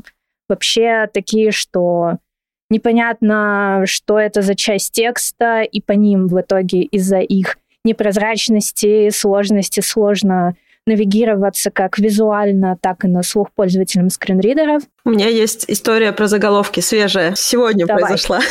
вообще 0.49 1.10
такие, 1.13 1.51
что 1.51 2.17
непонятно, 2.69 3.83
что 3.86 4.19
это 4.19 4.41
за 4.41 4.55
часть 4.55 4.93
текста, 4.93 5.62
и 5.62 5.81
по 5.81 5.93
ним 5.93 6.27
в 6.27 6.39
итоге 6.39 6.81
из-за 6.81 7.19
их 7.19 7.57
непрозрачности, 7.83 9.10
сложности 9.10 9.79
сложно 9.79 10.55
навигироваться 10.86 11.69
как 11.69 11.99
визуально, 11.99 12.77
так 12.81 13.03
и 13.03 13.07
на 13.07 13.21
слух 13.21 13.51
пользователям 13.53 14.10
скринридеров. 14.10 14.83
У 15.03 15.10
меня 15.10 15.27
есть 15.27 15.65
история 15.67 16.13
про 16.13 16.27
заголовки 16.27 16.79
свежая. 16.79 17.33
Сегодня 17.36 17.86
Давай. 17.86 18.03
произошла. 18.03 18.39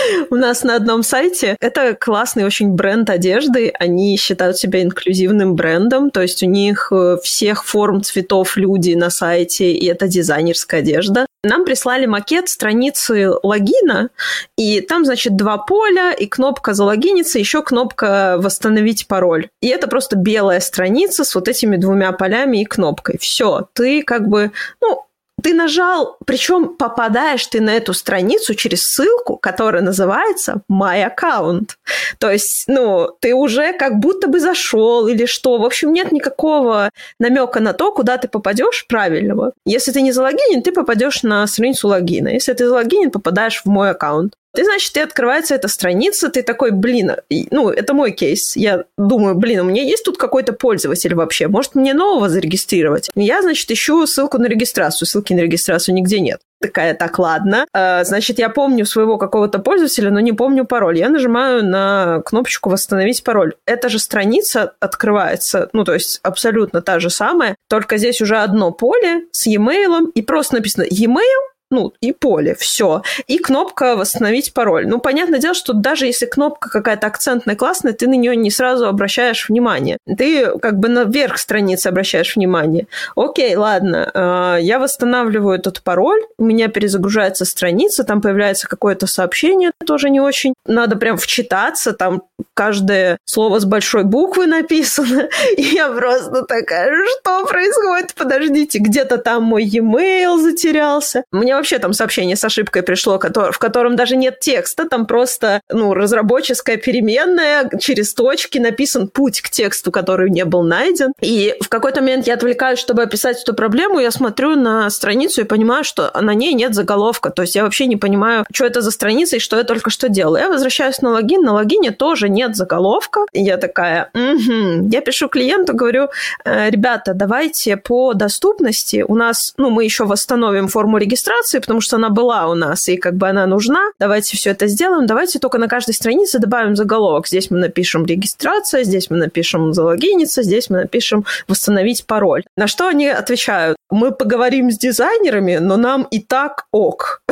у 0.30 0.36
нас 0.36 0.62
на 0.62 0.76
одном 0.76 1.02
сайте. 1.02 1.56
Это 1.60 1.94
классный 1.94 2.44
очень 2.44 2.70
бренд 2.70 3.10
одежды. 3.10 3.72
Они 3.78 4.16
считают 4.16 4.58
себя 4.58 4.82
инклюзивным 4.82 5.54
брендом, 5.54 6.10
то 6.10 6.22
есть 6.22 6.42
у 6.42 6.46
них 6.46 6.92
э, 6.92 7.18
всех 7.22 7.64
форм, 7.64 8.02
цветов 8.02 8.56
люди 8.56 8.94
на 8.94 9.10
сайте, 9.10 9.72
и 9.72 9.86
это 9.86 10.08
дизайнерская 10.08 10.80
одежда. 10.80 11.26
Нам 11.42 11.64
прислали 11.64 12.04
макет 12.04 12.48
страницы 12.48 13.30
логина, 13.42 14.10
и 14.58 14.80
там, 14.82 15.06
значит, 15.06 15.36
два 15.36 15.56
поля, 15.56 16.12
и 16.12 16.26
кнопка 16.26 16.74
залогиниться, 16.74 17.38
еще 17.38 17.62
кнопка 17.62 18.36
восстановить 18.38 19.06
пароль. 19.06 19.48
И 19.62 19.68
это 19.68 19.88
просто 19.88 20.16
белая 20.16 20.60
страница 20.60 21.24
с 21.24 21.34
вот 21.34 21.48
этими 21.48 21.76
двумя 21.76 22.12
полями 22.12 22.60
и 22.60 22.66
кнопкой. 22.66 23.16
Все, 23.18 23.68
ты 23.72 24.02
как 24.02 24.28
бы, 24.28 24.52
ну, 24.82 25.06
ты 25.42 25.54
нажал, 25.54 26.16
причем 26.26 26.76
попадаешь 26.76 27.46
ты 27.46 27.60
на 27.60 27.70
эту 27.70 27.94
страницу 27.94 28.54
через 28.54 28.92
ссылку, 28.92 29.36
которая 29.36 29.82
называется 29.82 30.62
My 30.70 31.08
Account. 31.08 31.70
То 32.18 32.30
есть, 32.30 32.64
ну, 32.66 33.08
ты 33.20 33.34
уже 33.34 33.72
как 33.72 33.98
будто 33.98 34.28
бы 34.28 34.40
зашел 34.40 35.08
или 35.08 35.26
что. 35.26 35.58
В 35.58 35.64
общем, 35.64 35.92
нет 35.92 36.12
никакого 36.12 36.90
намека 37.18 37.60
на 37.60 37.72
то, 37.72 37.92
куда 37.92 38.16
ты 38.16 38.28
попадешь 38.28 38.86
правильного. 38.88 39.52
Если 39.64 39.92
ты 39.92 40.02
не 40.02 40.12
залогинен, 40.12 40.62
ты 40.62 40.72
попадешь 40.72 41.22
на 41.22 41.46
страницу 41.46 41.88
логина. 41.88 42.28
Если 42.28 42.52
ты 42.52 42.66
залогинен, 42.66 43.10
попадаешь 43.10 43.62
в 43.62 43.66
мой 43.66 43.90
аккаунт. 43.90 44.34
Ты, 44.54 44.64
значит, 44.64 44.92
ты 44.92 45.00
открывается 45.00 45.54
эта 45.54 45.68
страница, 45.68 46.28
ты 46.28 46.42
такой, 46.42 46.72
блин, 46.72 47.12
ну, 47.50 47.70
это 47.70 47.94
мой 47.94 48.12
кейс. 48.12 48.56
Я 48.56 48.84
думаю, 48.98 49.34
блин, 49.36 49.60
у 49.60 49.64
меня 49.64 49.82
есть 49.82 50.04
тут 50.04 50.18
какой-то 50.18 50.52
пользователь 50.52 51.14
вообще, 51.14 51.48
может, 51.48 51.74
мне 51.74 51.94
нового 51.94 52.28
зарегистрировать? 52.28 53.10
Я, 53.14 53.42
значит, 53.42 53.70
ищу 53.70 54.06
ссылку 54.06 54.38
на 54.38 54.46
регистрацию, 54.46 55.06
ссылки 55.06 55.32
на 55.32 55.40
регистрацию 55.40 55.94
нигде 55.94 56.20
нет. 56.20 56.40
Такая, 56.60 56.94
так, 56.94 57.18
ладно. 57.18 57.64
А, 57.72 58.04
значит, 58.04 58.38
я 58.38 58.50
помню 58.50 58.84
своего 58.84 59.16
какого-то 59.16 59.60
пользователя, 59.60 60.10
но 60.10 60.20
не 60.20 60.32
помню 60.32 60.66
пароль. 60.66 60.98
Я 60.98 61.08
нажимаю 61.08 61.64
на 61.64 62.20
кнопочку 62.26 62.68
«Восстановить 62.68 63.24
пароль». 63.24 63.54
Эта 63.64 63.88
же 63.88 63.98
страница 63.98 64.74
открывается, 64.78 65.70
ну, 65.72 65.84
то 65.84 65.94
есть 65.94 66.20
абсолютно 66.22 66.82
та 66.82 67.00
же 67.00 67.08
самая, 67.08 67.56
только 67.68 67.96
здесь 67.96 68.20
уже 68.20 68.36
одно 68.36 68.72
поле 68.72 69.22
с 69.32 69.46
e-mail, 69.46 70.10
и 70.14 70.20
просто 70.20 70.56
написано 70.56 70.84
e-mail, 70.90 71.49
ну, 71.70 71.92
и 72.00 72.12
поле, 72.12 72.54
все. 72.54 73.02
И 73.26 73.38
кнопка 73.38 73.96
«Восстановить 73.96 74.52
пароль». 74.52 74.86
Ну, 74.88 74.98
понятное 74.98 75.38
дело, 75.38 75.54
что 75.54 75.72
даже 75.72 76.06
если 76.06 76.26
кнопка 76.26 76.68
какая-то 76.68 77.06
акцентная, 77.06 77.54
классная, 77.54 77.92
ты 77.92 78.08
на 78.08 78.14
нее 78.14 78.34
не 78.34 78.50
сразу 78.50 78.86
обращаешь 78.86 79.48
внимание. 79.48 79.98
Ты 80.18 80.58
как 80.58 80.78
бы 80.78 80.88
наверх 80.88 81.38
страницы 81.38 81.86
обращаешь 81.86 82.34
внимание. 82.34 82.86
Окей, 83.14 83.54
ладно, 83.54 84.10
а, 84.12 84.56
я 84.56 84.78
восстанавливаю 84.78 85.58
этот 85.58 85.82
пароль, 85.82 86.20
у 86.38 86.44
меня 86.44 86.68
перезагружается 86.68 87.44
страница, 87.44 88.02
там 88.02 88.20
появляется 88.20 88.66
какое-то 88.66 89.06
сообщение, 89.06 89.70
тоже 89.86 90.10
не 90.10 90.20
очень. 90.20 90.54
Надо 90.66 90.96
прям 90.96 91.16
вчитаться, 91.16 91.92
там 91.92 92.22
каждое 92.54 93.18
слово 93.24 93.60
с 93.60 93.64
большой 93.64 94.04
буквы 94.04 94.46
написано. 94.46 95.28
И 95.56 95.62
я 95.62 95.88
просто 95.88 96.42
такая, 96.42 96.90
что 97.20 97.46
происходит? 97.46 98.14
Подождите, 98.14 98.78
где-то 98.78 99.18
там 99.18 99.44
мой 99.44 99.64
e-mail 99.64 100.38
затерялся. 100.38 101.24
Мне 101.30 101.59
вообще 101.60 101.78
там 101.78 101.92
сообщение 101.92 102.36
с 102.36 102.44
ошибкой 102.44 102.82
пришло, 102.82 103.18
в 103.18 103.58
котором 103.58 103.96
даже 103.96 104.16
нет 104.16 104.40
текста, 104.40 104.88
там 104.88 105.06
просто, 105.06 105.60
ну, 105.70 105.94
разработческая 105.94 106.76
переменная, 106.76 107.70
через 107.78 108.14
точки 108.14 108.58
написан 108.58 109.08
путь 109.08 109.40
к 109.40 109.50
тексту, 109.50 109.92
который 109.92 110.30
не 110.30 110.44
был 110.44 110.62
найден. 110.62 111.12
И 111.20 111.54
в 111.60 111.68
какой-то 111.68 112.00
момент 112.00 112.26
я 112.26 112.34
отвлекаюсь, 112.34 112.78
чтобы 112.78 113.02
описать 113.02 113.42
эту 113.42 113.54
проблему, 113.54 114.00
я 114.00 114.10
смотрю 114.10 114.56
на 114.56 114.88
страницу 114.90 115.42
и 115.42 115.44
понимаю, 115.44 115.84
что 115.84 116.10
на 116.18 116.34
ней 116.34 116.54
нет 116.54 116.74
заголовка. 116.74 117.30
То 117.30 117.42
есть 117.42 117.54
я 117.54 117.64
вообще 117.64 117.86
не 117.86 117.96
понимаю, 117.96 118.44
что 118.52 118.64
это 118.64 118.80
за 118.80 118.90
страница 118.90 119.36
и 119.36 119.38
что 119.38 119.56
я 119.58 119.64
только 119.64 119.90
что 119.90 120.08
делала. 120.08 120.38
Я 120.38 120.48
возвращаюсь 120.48 121.02
на 121.02 121.10
логин, 121.10 121.42
на 121.42 121.52
логине 121.52 121.90
тоже 121.90 122.28
нет 122.28 122.56
заголовка. 122.56 123.26
И 123.32 123.42
я 123.42 123.56
такая, 123.56 124.10
угу. 124.14 124.88
Я 124.90 125.00
пишу 125.00 125.28
клиенту, 125.28 125.74
говорю, 125.74 126.08
«Э, 126.44 126.70
ребята, 126.70 127.12
давайте 127.14 127.76
по 127.76 128.14
доступности 128.14 129.04
у 129.06 129.14
нас, 129.14 129.52
ну, 129.56 129.70
мы 129.70 129.84
еще 129.84 130.04
восстановим 130.04 130.68
форму 130.68 130.98
регистрации, 130.98 131.49
потому 131.58 131.80
что 131.80 131.96
она 131.96 132.10
была 132.10 132.46
у 132.46 132.54
нас, 132.54 132.88
и 132.88 132.96
как 132.96 133.14
бы 133.14 133.28
она 133.28 133.46
нужна. 133.46 133.90
Давайте 133.98 134.36
все 134.36 134.50
это 134.50 134.68
сделаем. 134.68 135.06
Давайте 135.06 135.38
только 135.38 135.58
на 135.58 135.68
каждой 135.68 135.94
странице 135.94 136.38
добавим 136.38 136.76
заголовок. 136.76 137.26
Здесь 137.26 137.50
мы 137.50 137.58
напишем 137.58 138.06
регистрация, 138.06 138.84
здесь 138.84 139.10
мы 139.10 139.16
напишем 139.16 139.72
залогиниться, 139.72 140.42
здесь 140.42 140.70
мы 140.70 140.78
напишем 140.78 141.24
восстановить 141.48 142.06
пароль. 142.06 142.44
На 142.56 142.66
что 142.66 142.86
они 142.86 143.08
отвечают? 143.08 143.76
Мы 143.90 144.12
поговорим 144.12 144.70
с 144.70 144.78
дизайнерами, 144.78 145.56
но 145.56 145.76
нам 145.76 146.06
и 146.10 146.20
так 146.20 146.66
ок. 146.70 147.22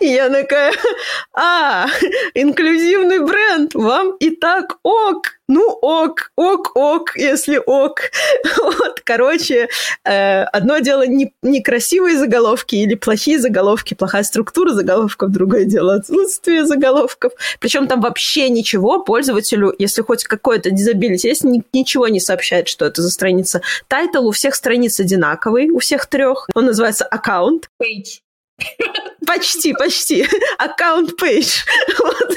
И 0.00 0.06
я 0.06 0.28
такая, 0.28 0.72
а, 1.32 1.86
инклюзивный 2.34 3.20
бренд, 3.20 3.74
вам 3.74 4.16
и 4.20 4.30
так 4.30 4.78
ок. 4.82 5.38
Ну, 5.46 5.78
ок, 5.82 6.30
ок, 6.36 6.72
ок, 6.74 7.16
если 7.16 7.60
ок. 7.64 8.00
Вот, 8.56 9.00
короче, 9.04 9.68
э, 10.04 10.42
одно 10.44 10.78
дело 10.78 11.06
не, 11.06 11.34
некрасивые 11.42 12.16
заголовки 12.16 12.76
или 12.76 12.94
плохие 12.94 13.38
заголовки, 13.38 13.94
плохая 13.94 14.22
структура 14.22 14.72
заголовков, 14.72 15.30
другое 15.30 15.64
дело 15.64 15.94
отсутствие 15.94 16.64
заголовков. 16.64 17.32
Причем 17.60 17.88
там 17.88 18.00
вообще 18.00 18.48
ничего 18.48 19.02
пользователю, 19.02 19.74
если 19.78 20.00
хоть 20.02 20.24
какое-то 20.24 20.70
disability 20.70 21.28
есть, 21.28 21.44
ни, 21.44 21.62
ничего 21.74 22.08
не 22.08 22.20
сообщает, 22.20 22.68
что 22.68 22.86
это 22.86 23.02
за 23.02 23.10
страница. 23.10 23.60
Title 23.88 24.26
у 24.26 24.30
всех 24.32 24.54
страниц 24.54 24.98
одинаковый, 24.98 25.70
у 25.70 25.78
всех 25.78 26.06
трех. 26.06 26.48
Он 26.54 26.64
называется 26.64 27.04
account 27.04 27.68
page. 27.82 28.20
Почти, 29.26 29.74
почти. 29.74 30.26
Account 30.58 31.16
page. 31.16 31.64
Вот 31.98 32.34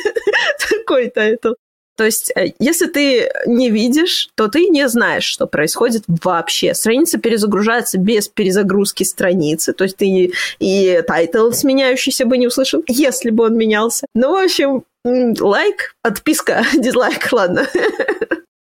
такой 0.70 1.10
title. 1.10 1.53
То 1.97 2.05
есть, 2.05 2.31
э, 2.36 2.53
если 2.60 2.86
ты 2.86 3.29
не 3.47 3.71
видишь, 3.71 4.29
то 4.36 4.47
ты 4.47 4.69
не 4.69 4.88
знаешь, 4.88 5.23
что 5.23 5.47
происходит 5.47 6.03
вообще. 6.07 6.75
Страница 6.75 7.17
перезагружается 7.17 7.97
без 7.97 8.29
перезагрузки 8.29 9.03
страницы. 9.03 9.73
То 9.73 9.83
есть 9.83 9.97
ты 9.97 10.31
и 10.60 11.01
title 11.08 11.51
сменяющийся 11.51 12.25
бы 12.25 12.38
не 12.38 12.47
услышал, 12.47 12.83
если 12.88 13.31
бы 13.31 13.45
он 13.45 13.57
менялся. 13.57 14.05
Ну, 14.13 14.31
в 14.31 14.43
общем, 14.43 14.83
лайк, 15.03 15.95
отписка, 16.03 16.63
дизлайк, 16.75 17.31
ладно. 17.31 17.65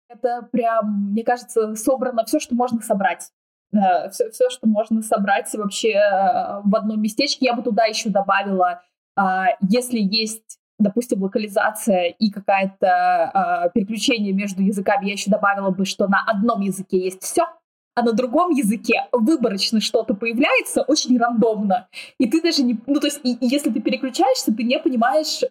Это 0.08 0.48
прям, 0.50 1.10
мне 1.12 1.22
кажется, 1.22 1.74
собрано 1.76 2.24
все, 2.24 2.40
что 2.40 2.54
можно 2.54 2.80
собрать 2.80 3.28
все, 4.10 4.30
все, 4.30 4.48
что 4.48 4.66
можно 4.66 5.02
собрать 5.02 5.52
вообще 5.52 5.90
э, 5.90 6.60
в 6.64 6.74
одном 6.74 7.02
местечке. 7.02 7.44
Я 7.44 7.52
бы 7.52 7.62
туда 7.62 7.84
еще 7.84 8.08
добавила, 8.08 8.80
а, 9.16 9.48
если 9.60 9.98
есть 9.98 10.58
допустим, 10.78 11.22
локализация 11.22 12.14
и 12.18 12.30
какое-то 12.30 12.86
э, 12.86 13.70
переключение 13.74 14.32
между 14.32 14.62
языками, 14.62 15.06
я 15.06 15.12
еще 15.12 15.30
добавила 15.30 15.70
бы, 15.70 15.84
что 15.84 16.06
на 16.08 16.22
одном 16.26 16.60
языке 16.60 16.98
есть 16.98 17.22
все, 17.22 17.46
а 17.94 18.02
на 18.02 18.12
другом 18.12 18.50
языке 18.50 19.06
выборочно 19.10 19.80
что-то 19.80 20.14
появляется 20.14 20.82
очень 20.82 21.18
рандомно. 21.18 21.88
И 22.18 22.28
ты 22.28 22.42
даже 22.42 22.62
не... 22.62 22.78
Ну, 22.86 23.00
то 23.00 23.06
есть, 23.06 23.20
и, 23.24 23.32
и 23.34 23.46
если 23.46 23.70
ты 23.70 23.80
переключаешься, 23.80 24.54
ты 24.54 24.64
не 24.64 24.78
понимаешь, 24.78 25.42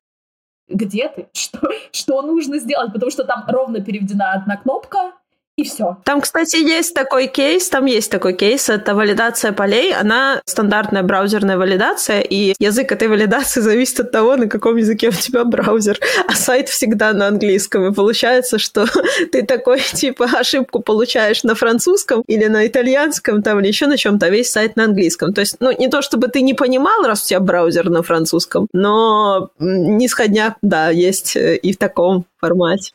где 0.68 1.10
ты, 1.10 1.28
что, 1.34 1.60
что 1.92 2.22
нужно 2.22 2.60
сделать, 2.60 2.94
потому 2.94 3.12
что 3.12 3.24
там 3.24 3.46
ровно 3.48 3.82
переведена 3.82 4.34
одна 4.34 4.58
кнопка, 4.58 5.14
и 5.58 5.64
все. 5.64 5.98
Там, 6.04 6.20
кстати, 6.20 6.58
есть 6.58 6.94
такой 6.94 7.28
кейс, 7.28 7.70
там 7.70 7.86
есть 7.86 8.12
такой 8.12 8.34
кейс, 8.34 8.70
это 8.70 8.94
валидация 8.94 9.54
полей, 9.54 9.94
она 9.94 10.42
стандартная 10.46 11.02
браузерная 11.02 11.58
валидация, 11.58 12.20
и 12.20 12.54
язык 12.60 12.92
этой 12.92 13.08
валидации 13.08 13.62
зависит 13.62 14.02
от 14.02 14.12
того, 14.12 14.36
на 14.36 14.48
каком 14.48 14.76
языке 14.76 15.10
у 15.10 15.14
тебя 15.14 15.46
браузер, 15.46 15.98
а 16.28 16.34
сайт 16.34 16.68
всегда 16.68 17.14
на 17.14 17.28
английском, 17.28 17.88
и 17.88 17.94
получается, 17.94 18.60
что 18.60 18.86
ты 19.32 19.44
такой, 19.44 19.80
типа, 19.80 20.26
ошибку 20.34 20.82
получаешь 20.82 21.44
на 21.44 21.56
французском 21.56 22.22
или 22.28 22.48
на 22.48 22.68
итальянском, 22.68 23.42
там, 23.42 23.60
или 23.62 23.68
еще 23.68 23.88
на 23.88 23.98
чем-то, 23.98 24.26
а 24.26 24.30
весь 24.30 24.52
сайт 24.52 24.76
на 24.76 24.84
английском. 24.86 25.34
То 25.34 25.42
есть, 25.42 25.56
ну, 25.60 25.72
не 25.78 25.88
то 25.88 26.02
чтобы 26.02 26.28
ты 26.28 26.42
не 26.42 26.54
понимал, 26.54 27.04
раз 27.04 27.24
у 27.24 27.28
тебя 27.28 27.40
браузер 27.40 27.90
на 27.90 28.04
французском, 28.04 28.68
но 28.74 29.50
нисходняк, 29.60 30.56
да, 30.62 30.90
есть 30.90 31.36
э, 31.38 31.56
и 31.56 31.72
в 31.72 31.78
таком 31.78 32.26
формате. 32.40 32.92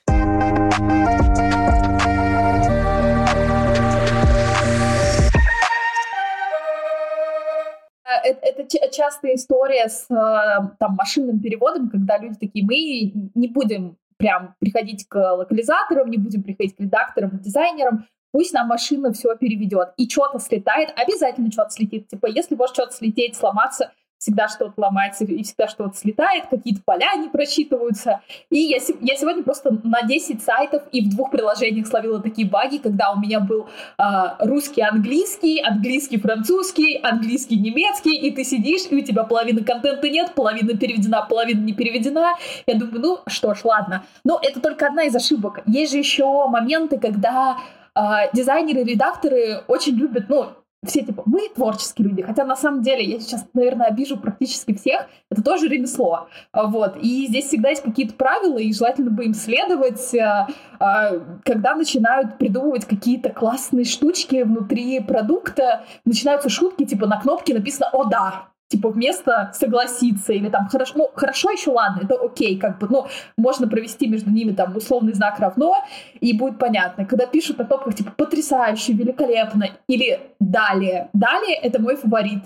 Это, 8.24 8.62
это 8.62 8.90
частая 8.90 9.34
история 9.34 9.88
с 9.88 10.06
э, 10.10 10.74
там, 10.78 10.94
машинным 10.94 11.40
переводом, 11.40 11.90
когда 11.90 12.18
люди 12.18 12.36
такие, 12.38 12.64
мы 12.64 13.30
не 13.34 13.48
будем 13.48 13.96
прям 14.16 14.54
приходить 14.58 15.08
к 15.08 15.16
локализаторам, 15.16 16.10
не 16.10 16.18
будем 16.18 16.42
приходить 16.42 16.76
к 16.76 16.80
редакторам, 16.80 17.30
к 17.30 17.40
дизайнерам, 17.40 18.06
пусть 18.32 18.52
нам 18.52 18.68
машина 18.68 19.12
все 19.12 19.34
переведет. 19.36 19.88
И 19.96 20.08
что-то 20.08 20.38
слетает, 20.38 20.90
обязательно 20.96 21.50
что-то 21.50 21.70
слетит. 21.70 22.08
Типа, 22.08 22.26
если 22.26 22.54
может 22.54 22.76
что-то 22.76 22.92
слететь, 22.92 23.36
сломаться, 23.36 23.92
всегда 24.20 24.48
что-то 24.48 24.74
ломается 24.76 25.24
и 25.24 25.42
всегда 25.42 25.66
что-то 25.66 25.96
слетает, 25.96 26.44
какие-то 26.50 26.82
поля 26.84 27.14
не 27.16 27.28
просчитываются. 27.28 28.20
И 28.50 28.58
я, 28.58 28.76
я 29.00 29.16
сегодня 29.16 29.42
просто 29.42 29.70
на 29.82 30.02
10 30.02 30.42
сайтов 30.42 30.82
и 30.92 31.00
в 31.00 31.08
двух 31.08 31.30
приложениях 31.30 31.86
словила 31.86 32.20
такие 32.20 32.46
баги, 32.46 32.76
когда 32.76 33.12
у 33.12 33.18
меня 33.18 33.40
был 33.40 33.66
э, 33.98 34.02
русский, 34.40 34.82
английский, 34.82 35.60
английский, 35.60 36.18
французский, 36.18 36.98
английский, 37.02 37.56
немецкий, 37.56 38.14
и 38.14 38.30
ты 38.30 38.44
сидишь, 38.44 38.82
и 38.90 38.96
у 38.96 39.00
тебя 39.00 39.24
половины 39.24 39.64
контента 39.64 40.08
нет, 40.10 40.34
половина 40.34 40.76
переведена, 40.76 41.22
половина 41.22 41.60
не 41.60 41.72
переведена. 41.72 42.34
Я 42.66 42.74
думаю, 42.74 43.00
ну 43.00 43.18
что 43.26 43.54
ж, 43.54 43.64
ладно. 43.64 44.04
Но 44.22 44.38
это 44.42 44.60
только 44.60 44.86
одна 44.86 45.04
из 45.04 45.16
ошибок. 45.16 45.60
Есть 45.66 45.92
же 45.92 45.98
еще 45.98 46.46
моменты, 46.46 46.98
когда 46.98 47.56
э, 47.94 48.00
дизайнеры, 48.34 48.84
редакторы 48.84 49.62
очень 49.66 49.94
любят, 49.94 50.24
ну, 50.28 50.50
все 50.86 51.02
типа, 51.02 51.22
мы 51.26 51.48
творческие 51.54 52.08
люди, 52.08 52.22
хотя 52.22 52.44
на 52.44 52.56
самом 52.56 52.82
деле 52.82 53.04
я 53.04 53.20
сейчас, 53.20 53.46
наверное, 53.52 53.86
обижу 53.88 54.16
практически 54.16 54.74
всех, 54.74 55.06
это 55.28 55.42
тоже 55.42 55.68
ремесло, 55.68 56.28
а, 56.52 56.66
вот, 56.66 56.96
и 56.96 57.26
здесь 57.26 57.46
всегда 57.46 57.68
есть 57.68 57.82
какие-то 57.82 58.14
правила, 58.14 58.56
и 58.56 58.72
желательно 58.72 59.10
бы 59.10 59.26
им 59.26 59.34
следовать, 59.34 60.14
а, 60.14 60.48
а, 60.78 61.12
когда 61.44 61.74
начинают 61.74 62.38
придумывать 62.38 62.86
какие-то 62.86 63.30
классные 63.30 63.84
штучки 63.84 64.42
внутри 64.42 65.00
продукта, 65.00 65.84
начинаются 66.06 66.48
шутки, 66.48 66.86
типа 66.86 67.06
на 67.06 67.20
кнопке 67.20 67.52
написано 67.52 67.90
«О, 67.92 68.04
да!», 68.04 68.49
типа 68.70 68.88
вместо 68.88 69.50
согласиться 69.52 70.32
или 70.32 70.48
там 70.48 70.68
хорошо, 70.68 70.94
ну 70.96 71.10
хорошо 71.14 71.50
еще 71.50 71.72
ладно, 71.72 72.02
это 72.04 72.14
окей, 72.14 72.56
как 72.56 72.78
бы, 72.78 72.86
ну 72.88 73.06
можно 73.36 73.68
провести 73.68 74.06
между 74.06 74.30
ними 74.30 74.52
там 74.52 74.76
условный 74.76 75.12
знак 75.12 75.40
равно 75.40 75.84
и 76.20 76.32
будет 76.32 76.58
понятно. 76.58 77.04
Когда 77.04 77.26
пишут 77.26 77.58
на 77.58 77.64
топках 77.64 77.96
типа 77.96 78.12
потрясающе, 78.16 78.92
великолепно 78.92 79.70
или 79.88 80.20
далее, 80.38 81.10
далее 81.12 81.56
это 81.56 81.82
мой 81.82 81.96
фаворит. 81.96 82.44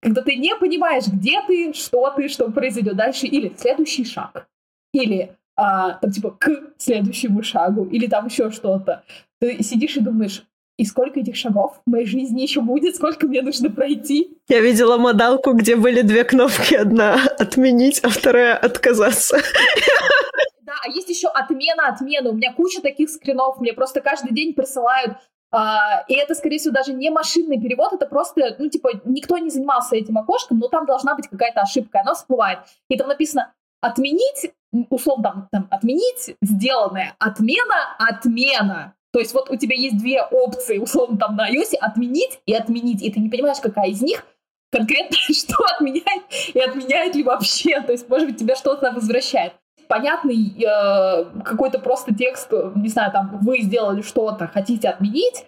Когда 0.00 0.22
ты 0.22 0.36
не 0.36 0.54
понимаешь, 0.56 1.06
где 1.06 1.42
ты, 1.46 1.74
что 1.74 2.10
ты, 2.10 2.28
что 2.28 2.50
произойдет 2.50 2.96
дальше, 2.96 3.26
или 3.26 3.52
следующий 3.56 4.04
шаг, 4.04 4.48
или 4.94 5.36
а, 5.54 5.94
там 5.94 6.10
типа 6.10 6.30
к 6.30 6.48
следующему 6.78 7.42
шагу, 7.42 7.84
или 7.84 8.06
там 8.06 8.26
еще 8.26 8.50
что-то. 8.50 9.02
Ты 9.40 9.62
сидишь 9.62 9.96
и 9.96 10.00
думаешь, 10.00 10.44
и 10.78 10.84
сколько 10.84 11.20
этих 11.20 11.36
шагов 11.36 11.80
в 11.84 11.90
моей 11.90 12.06
жизни 12.06 12.40
еще 12.40 12.60
будет, 12.60 12.96
сколько 12.96 13.26
мне 13.26 13.42
нужно 13.42 13.68
пройти. 13.68 14.38
Я 14.48 14.60
видела 14.60 14.96
модалку, 14.96 15.52
где 15.52 15.76
были 15.76 16.02
две 16.02 16.24
кнопки. 16.24 16.74
Одна 16.74 17.20
отменить, 17.38 18.00
а 18.04 18.08
вторая 18.08 18.56
отказаться. 18.56 19.38
Да, 20.62 20.74
а 20.84 20.88
есть 20.90 21.08
еще 21.08 21.28
отмена 21.28 21.88
отмена. 21.88 22.30
У 22.30 22.34
меня 22.34 22.52
куча 22.52 22.80
таких 22.80 23.10
скринов. 23.10 23.58
Мне 23.58 23.72
просто 23.72 24.00
каждый 24.00 24.32
день 24.32 24.54
присылают 24.54 25.16
Uh, 25.50 26.04
и 26.08 26.14
это, 26.14 26.34
скорее 26.34 26.58
всего, 26.58 26.74
даже 26.74 26.92
не 26.92 27.08
машинный 27.08 27.58
перевод, 27.58 27.94
это 27.94 28.04
просто, 28.06 28.56
ну, 28.58 28.68
типа, 28.68 29.00
никто 29.06 29.38
не 29.38 29.48
занимался 29.48 29.96
этим 29.96 30.18
окошком, 30.18 30.58
но 30.58 30.68
там 30.68 30.84
должна 30.84 31.14
быть 31.14 31.26
какая-то 31.26 31.62
ошибка, 31.62 32.00
она 32.00 32.12
всплывает. 32.12 32.58
И 32.90 32.98
там 32.98 33.08
написано 33.08 33.54
«отменить», 33.80 34.52
условно, 34.90 35.22
там, 35.22 35.48
там 35.50 35.68
«отменить 35.70 36.36
сделанное», 36.42 37.16
«отмена», 37.18 37.96
«отмена». 37.98 38.94
То 39.12 39.20
есть 39.20 39.32
вот 39.32 39.50
у 39.50 39.56
тебя 39.56 39.74
есть 39.74 39.98
две 39.98 40.22
опции, 40.22 40.78
условно, 40.78 41.18
там 41.18 41.36
на 41.36 41.50
iOS, 41.50 41.76
отменить 41.80 42.40
и 42.46 42.54
отменить, 42.54 43.02
и 43.02 43.10
ты 43.10 43.20
не 43.20 43.28
понимаешь, 43.28 43.58
какая 43.60 43.88
из 43.88 44.02
них 44.02 44.24
конкретно 44.70 45.16
что 45.34 45.56
отменяет 45.76 46.22
и 46.52 46.60
отменяет 46.60 47.14
ли 47.14 47.22
вообще. 47.22 47.80
То 47.80 47.92
есть, 47.92 48.08
может 48.08 48.28
быть, 48.28 48.38
тебя 48.38 48.56
что-то 48.56 48.92
возвращает. 48.92 49.54
Понятный 49.88 50.52
э, 50.62 51.24
какой-то 51.42 51.78
просто 51.78 52.14
текст, 52.14 52.52
не 52.74 52.88
знаю, 52.88 53.10
там, 53.10 53.38
вы 53.40 53.60
сделали 53.60 54.02
что-то, 54.02 54.46
хотите 54.46 54.90
отменить, 54.90 55.46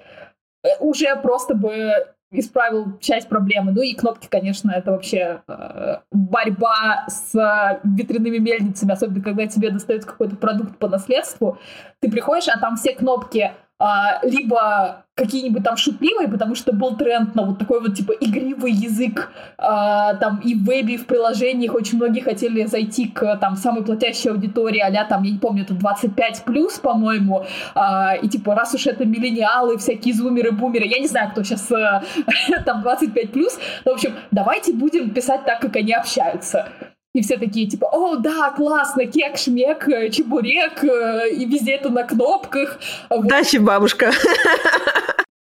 э, 0.65 0.69
уже 0.81 1.15
просто 1.17 1.55
бы 1.55 1.93
исправил 2.31 2.99
часть 3.01 3.29
проблемы. 3.29 3.73
Ну 3.73 3.83
и 3.83 3.95
кнопки, 3.95 4.29
конечно, 4.29 4.71
это 4.71 4.93
вообще 4.93 5.43
э, 5.49 5.97
борьба 6.13 7.07
с 7.09 7.81
ветряными 7.85 8.39
мельницами, 8.39 8.93
особенно 8.93 9.23
когда 9.23 9.47
тебе 9.47 9.71
достается 9.71 10.09
какой-то 10.09 10.37
продукт 10.37 10.77
по 10.79 10.89
наследству. 10.89 11.59
Ты 12.01 12.11
приходишь, 12.11 12.49
а 12.49 12.59
там 12.59 12.77
все 12.77 12.95
кнопки 12.95 13.53
либо 14.23 15.05
какие-нибудь 15.21 15.63
там 15.63 15.77
шутливые, 15.77 16.29
потому 16.29 16.55
что 16.55 16.73
был 16.73 16.97
тренд 16.97 17.35
на 17.35 17.43
вот 17.43 17.59
такой 17.59 17.81
вот 17.81 17.95
типа 17.95 18.13
игривый 18.13 18.73
язык, 18.73 19.31
а, 19.59 20.15
там 20.15 20.41
и 20.43 20.55
в 20.55 20.65
вебе, 20.65 20.95
и 20.95 20.97
в 20.97 21.07
приложениях 21.07 21.75
очень 21.75 21.99
многие 21.99 22.21
хотели 22.21 22.65
зайти 22.65 23.07
к 23.07 23.37
там 23.37 23.57
самой 23.57 23.85
платящей 23.85 24.31
аудитории, 24.31 24.81
а 24.81 25.05
там, 25.05 25.23
я 25.23 25.33
не 25.33 25.39
помню, 25.39 25.65
это 25.65 25.75
25 25.75 26.45
плюс, 26.45 26.79
по-моему, 26.79 27.45
а, 27.75 28.15
и 28.15 28.29
типа 28.29 28.55
раз 28.55 28.75
уж 28.75 28.87
это 28.87 29.05
миллениалы, 29.05 29.77
всякие 29.77 30.15
зумеры, 30.15 30.53
бумеры, 30.53 30.87
я 30.87 30.99
не 30.99 31.09
знаю, 31.09 31.31
кто 31.31 31.43
сейчас 31.43 31.71
а, 31.71 32.03
там 32.65 32.81
25 32.81 33.33
плюс, 33.33 33.59
в 33.85 33.91
общем, 33.91 34.15
давайте 34.31 34.73
будем 34.73 35.11
писать 35.11 35.45
так, 35.45 35.61
как 35.61 35.77
они 35.77 35.93
общаются. 35.93 36.67
И 37.13 37.23
все 37.23 37.39
такие, 37.39 37.67
типа, 37.67 37.87
о, 37.91 38.17
да, 38.17 38.51
классно, 38.51 39.05
кек, 39.05 39.37
шмек, 39.37 39.89
э, 39.89 40.11
чебурек, 40.11 40.85
э, 40.85 41.31
и 41.31 41.45
везде 41.45 41.73
это 41.73 41.91
на 41.91 42.05
кнопках. 42.05 42.79
Дача 43.11 43.61
бабушка. 43.61 44.13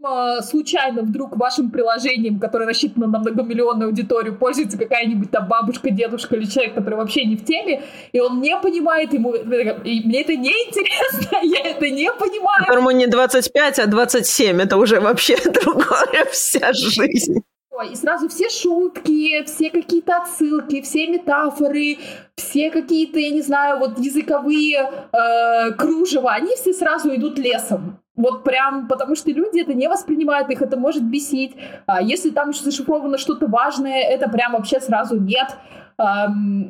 А, 0.03 0.41
случайно 0.43 1.03
вдруг 1.03 1.37
вашим 1.37 1.71
приложением, 1.71 2.41
которое 2.41 2.65
рассчитано 2.67 3.07
на 3.07 3.19
многомиллионную 3.19 3.89
аудиторию, 3.89 4.35
пользуется 4.35 4.79
какая-нибудь 4.79 5.31
там 5.31 5.47
бабушка, 5.47 5.91
дедушка 5.91 6.37
или 6.37 6.47
человек, 6.47 6.75
который 6.75 6.95
вообще 6.95 7.25
не 7.25 7.37
в 7.37 7.45
теме, 7.45 7.83
и 8.13 8.21
он 8.21 8.41
не 8.41 8.57
понимает, 8.57 9.13
ему, 9.13 9.35
и 9.35 10.01
мне 10.07 10.23
это 10.23 10.37
не 10.37 10.51
интересно, 10.51 11.39
я 11.43 11.61
это 11.65 11.91
не 11.91 12.11
понимаю. 12.13 12.65
Которому 12.65 12.93
не 12.93 13.09
25, 13.09 13.79
а 13.79 13.87
27, 13.87 14.63
это 14.63 14.79
уже 14.79 15.01
вообще 15.01 15.37
другая 15.45 16.25
вся 16.31 16.73
жизнь 16.73 17.43
и 17.83 17.95
сразу 17.95 18.29
все 18.29 18.49
шутки, 18.49 19.45
все 19.45 19.71
какие-то 19.71 20.19
отсылки, 20.19 20.81
все 20.83 21.07
метафоры, 21.07 21.99
все 22.37 22.71
какие-то, 22.71 23.19
я 23.19 23.31
не 23.31 23.43
знаю, 23.43 23.79
вот 23.79 23.99
языковые 23.99 24.91
э, 25.13 25.71
кружева, 25.73 26.33
они 26.33 26.55
все 26.57 26.73
сразу 26.73 27.15
идут 27.15 27.39
лесом. 27.39 27.99
Вот 28.17 28.45
прям, 28.45 28.87
потому 28.87 29.15
что 29.15 29.31
люди 29.31 29.61
это 29.61 29.73
не 29.73 29.89
воспринимают, 29.89 30.51
их 30.51 30.61
это 30.61 30.77
может 30.77 31.03
бесить. 31.03 31.57
А 31.87 32.03
если 32.03 32.31
там 32.31 32.51
еще 32.51 32.65
зашифровано 32.65 33.17
что-то 33.17 33.47
важное, 33.47 34.03
это 34.03 34.29
прям 34.29 34.53
вообще 34.53 34.81
сразу 34.81 35.19
нет. 35.19 35.57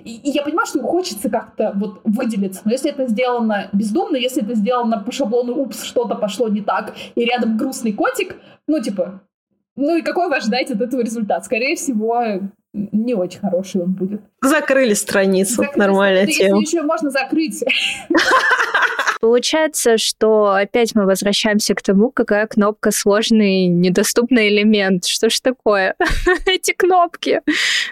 И, 0.04 0.20
и 0.24 0.30
я 0.30 0.42
понимаю, 0.42 0.66
что 0.66 0.82
хочется 0.82 1.28
как-то 1.28 1.72
вот 1.74 2.00
выделиться, 2.04 2.62
но 2.64 2.72
если 2.72 2.90
это 2.90 3.06
сделано 3.06 3.68
бездумно, 3.72 4.16
если 4.16 4.42
это 4.42 4.54
сделано 4.54 4.98
по 4.98 5.12
шаблону 5.12 5.54
«упс, 5.54 5.84
что-то 5.84 6.16
пошло 6.16 6.48
не 6.48 6.62
так», 6.62 6.94
и 7.14 7.24
рядом 7.24 7.56
грустный 7.56 7.92
котик, 7.92 8.36
ну, 8.66 8.80
типа, 8.80 9.20
ну 9.80 9.96
и 9.96 10.02
какой 10.02 10.28
вы 10.28 10.36
ожидаете 10.36 10.74
от 10.74 10.80
этого 10.82 11.00
результат? 11.00 11.44
Скорее 11.44 11.74
всего, 11.76 12.22
не 12.72 13.14
очень 13.14 13.40
хороший 13.40 13.82
он 13.82 13.92
будет. 13.92 14.20
Закрыли 14.42 14.94
страницу. 14.94 15.56
Закрыли 15.56 15.78
Нормальная 15.78 16.22
страницу. 16.22 16.42
тема. 16.42 16.60
Если 16.60 16.76
еще 16.76 16.86
можно 16.86 17.10
закрыть. 17.10 17.64
Получается, 19.20 19.98
что 19.98 20.54
опять 20.54 20.94
мы 20.94 21.04
возвращаемся 21.04 21.74
к 21.74 21.82
тому, 21.82 22.10
какая 22.10 22.46
кнопка 22.46 22.90
сложный, 22.90 23.66
недоступный 23.66 24.48
элемент. 24.48 25.04
Что 25.04 25.28
ж 25.28 25.40
такое? 25.40 25.94
Эти 26.46 26.72
кнопки. 26.72 27.42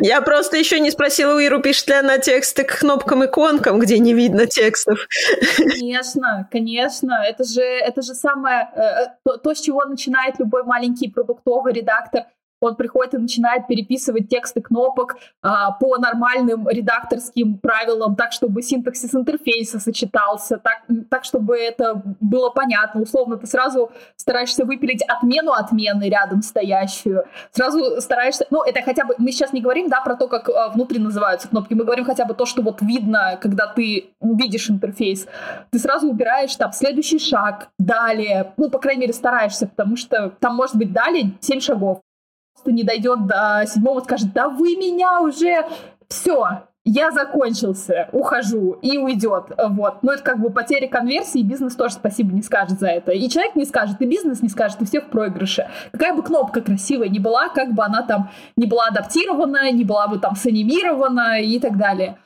Я 0.01 0.23
просто 0.23 0.57
еще 0.57 0.81
не 0.81 0.91
спросила 0.91 1.35
у 1.35 1.39
Иру, 1.39 1.61
пишет 1.61 1.89
ли 1.89 1.95
она 1.95 2.17
тексты 2.19 2.65
к 2.65 2.79
кнопкам-иконкам, 2.79 3.79
где 3.79 3.99
не 3.99 4.15
видно 4.15 4.47
текстов. 4.47 5.07
Конечно, 5.57 6.49
конечно. 6.51 7.23
Это 7.23 7.45
же, 7.45 7.63
это 7.63 8.01
же 8.01 8.15
самое, 8.15 8.71
э, 8.75 8.81
э, 8.81 9.07
то, 9.25 9.37
то, 9.37 9.55
с 9.55 9.61
чего 9.61 9.85
начинает 9.85 10.39
любой 10.39 10.65
маленький 10.65 11.11
продуктовый 11.11 11.75
редактор– 11.75 12.25
он 12.61 12.77
приходит 12.77 13.15
и 13.15 13.19
начинает 13.19 13.67
переписывать 13.67 14.29
тексты 14.29 14.61
кнопок 14.61 15.17
а, 15.43 15.73
по 15.73 15.97
нормальным 15.99 16.69
редакторским 16.69 17.59
правилам, 17.59 18.17
так, 18.17 18.33
чтобы 18.33 18.63
синтаксис 18.63 19.15
интерфейса 19.15 19.79
сочетался, 19.79 20.59
так, 20.59 20.83
так, 21.11 21.25
чтобы 21.25 21.57
это 21.57 22.03
было 22.21 22.51
понятно. 22.51 23.03
Условно, 23.03 23.37
ты 23.37 23.47
сразу 23.47 23.91
стараешься 24.17 24.65
выпилить 24.65 25.03
отмену 25.03 25.53
отмены 25.53 26.09
рядом 26.09 26.43
стоящую, 26.43 27.25
сразу 27.53 28.01
стараешься... 28.01 28.47
Ну, 28.51 28.63
это 28.63 28.83
хотя 28.83 29.05
бы... 29.05 29.15
Мы 29.19 29.33
сейчас 29.33 29.53
не 29.53 29.61
говорим, 29.61 29.89
да, 29.89 30.01
про 30.01 30.17
то, 30.17 30.29
как 30.29 30.49
а, 30.49 30.69
внутри 30.71 30.99
называются 30.99 31.49
кнопки, 31.49 31.75
мы 31.75 31.85
говорим 31.85 32.05
хотя 32.05 32.25
бы 32.25 32.35
то, 32.35 32.47
что 32.47 32.63
вот 32.63 32.83
видно, 32.83 33.39
когда 33.41 33.67
ты 33.67 34.11
видишь 34.21 34.71
интерфейс. 34.71 35.27
Ты 35.71 35.79
сразу 35.79 36.09
убираешь 36.09 36.55
там 36.57 36.73
следующий 36.73 37.19
шаг, 37.19 37.69
далее, 37.79 38.53
ну, 38.57 38.71
по 38.71 38.79
крайней 38.79 39.03
мере, 39.03 39.13
стараешься, 39.13 39.67
потому 39.67 39.97
что 39.97 40.31
там 40.41 40.57
может 40.57 40.77
быть 40.77 40.93
далее 40.93 41.33
7 41.41 41.61
шагов 41.61 42.01
просто 42.59 42.73
не 42.73 42.83
дойдет 42.83 43.27
до 43.27 43.65
седьмого, 43.67 44.01
скажет, 44.01 44.33
да 44.33 44.49
вы 44.49 44.77
меня 44.77 45.21
уже, 45.21 45.65
все, 46.09 46.65
я 46.85 47.13
закончился, 47.13 48.09
ухожу 48.13 48.73
и 48.83 48.99
уйдет. 48.99 49.53
Вот. 49.57 50.03
Но 50.03 50.13
это 50.13 50.23
как 50.23 50.41
бы 50.41 50.51
потеря 50.51 50.89
конверсии, 50.89 51.43
бизнес 51.43 51.77
тоже 51.77 51.95
спасибо 51.95 52.33
не 52.35 52.43
скажет 52.43 52.81
за 52.81 52.89
это. 52.89 53.13
И 53.13 53.29
человек 53.29 53.55
не 53.55 53.65
скажет, 53.65 54.01
и 54.01 54.07
бизнес 54.07 54.43
не 54.43 54.49
скажет, 54.49 54.81
и 54.83 54.85
все 54.85 55.01
в 55.01 55.07
проигрыше. 55.07 55.69
Какая 55.93 56.15
бы 56.15 56.23
кнопка 56.23 56.61
красивая 56.61 57.09
ни 57.09 57.21
была, 57.21 57.49
как 57.49 57.75
бы 57.75 57.85
она 57.85 58.03
там 58.03 58.31
не 58.57 58.67
была 58.67 58.87
адаптирована, 58.87 59.71
не 59.71 59.85
была 59.85 60.09
бы 60.09 60.19
там 60.19 60.35
санимирована 60.35 61.41
и 61.41 61.61
так 61.61 61.77
далее. 61.77 62.19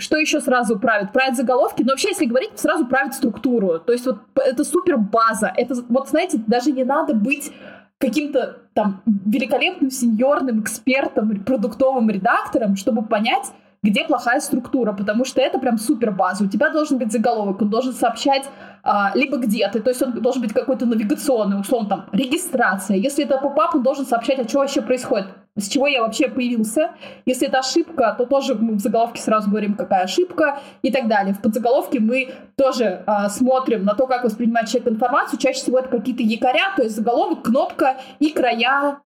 Что 0.00 0.16
еще 0.16 0.40
сразу 0.40 0.78
правит? 0.78 1.12
Правит 1.12 1.36
заголовки, 1.36 1.82
но 1.82 1.92
вообще, 1.92 2.08
если 2.08 2.24
говорить, 2.24 2.58
сразу 2.58 2.86
правит 2.86 3.14
структуру. 3.14 3.78
То 3.78 3.92
есть 3.92 4.06
вот 4.06 4.18
это 4.34 4.64
супер 4.64 4.96
база. 4.96 5.52
Это 5.56 5.74
вот, 5.88 6.08
знаете, 6.08 6.40
даже 6.46 6.72
не 6.72 6.84
надо 6.84 7.14
быть 7.14 7.52
каким-то 7.98 8.56
там 8.72 9.02
великолепным 9.04 9.90
сеньорным 9.90 10.62
экспертом, 10.62 11.44
продуктовым 11.44 12.08
редактором, 12.08 12.76
чтобы 12.76 13.02
понять, 13.02 13.52
где 13.82 14.04
плохая 14.04 14.40
структура, 14.40 14.92
потому 14.92 15.24
что 15.24 15.40
это 15.40 15.58
прям 15.58 15.78
супер 15.78 16.10
база. 16.10 16.44
У 16.44 16.48
тебя 16.48 16.70
должен 16.70 16.98
быть 16.98 17.12
заголовок, 17.12 17.60
он 17.60 17.70
должен 17.70 17.92
сообщать 17.92 18.48
а, 18.82 19.12
либо 19.14 19.36
где 19.36 19.68
ты, 19.68 19.80
то 19.80 19.90
есть 19.90 20.02
он 20.02 20.12
должен 20.12 20.42
быть 20.42 20.52
какой-то 20.52 20.86
навигационный, 20.86 21.60
условно 21.60 21.88
там 21.88 22.06
регистрация. 22.12 22.96
Если 22.96 23.24
это 23.24 23.38
попап, 23.38 23.74
он 23.74 23.82
должен 23.82 24.06
сообщать, 24.06 24.38
а 24.38 24.48
что 24.48 24.58
вообще 24.58 24.82
происходит 24.82 25.28
с 25.60 25.68
чего 25.68 25.86
я 25.86 26.02
вообще 26.02 26.28
появился. 26.28 26.90
Если 27.26 27.48
это 27.48 27.58
ошибка, 27.58 28.14
то 28.16 28.26
тоже 28.26 28.54
мы 28.54 28.74
в 28.74 28.80
заголовке 28.80 29.20
сразу 29.20 29.50
говорим, 29.50 29.74
какая 29.74 30.04
ошибка 30.04 30.60
и 30.82 30.90
так 30.90 31.08
далее. 31.08 31.34
В 31.34 31.40
подзаголовке 31.40 32.00
мы 32.00 32.30
тоже 32.56 33.04
э, 33.06 33.28
смотрим 33.28 33.84
на 33.84 33.94
то, 33.94 34.06
как 34.06 34.24
воспринимает 34.24 34.68
человек 34.68 34.92
информацию. 34.92 35.38
Чаще 35.38 35.60
всего 35.60 35.78
это 35.78 35.88
какие-то 35.88 36.22
якоря, 36.22 36.72
то 36.76 36.82
есть 36.82 36.96
заголовок, 36.96 37.42
кнопка 37.42 37.96
и 38.18 38.30
края 38.30 39.00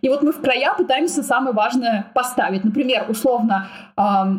и 0.00 0.08
вот 0.08 0.22
мы 0.22 0.32
в 0.32 0.40
края 0.40 0.74
пытаемся 0.76 1.22
самое 1.22 1.54
важное 1.54 2.06
поставить. 2.14 2.64
Например, 2.64 3.06
условно, 3.08 3.68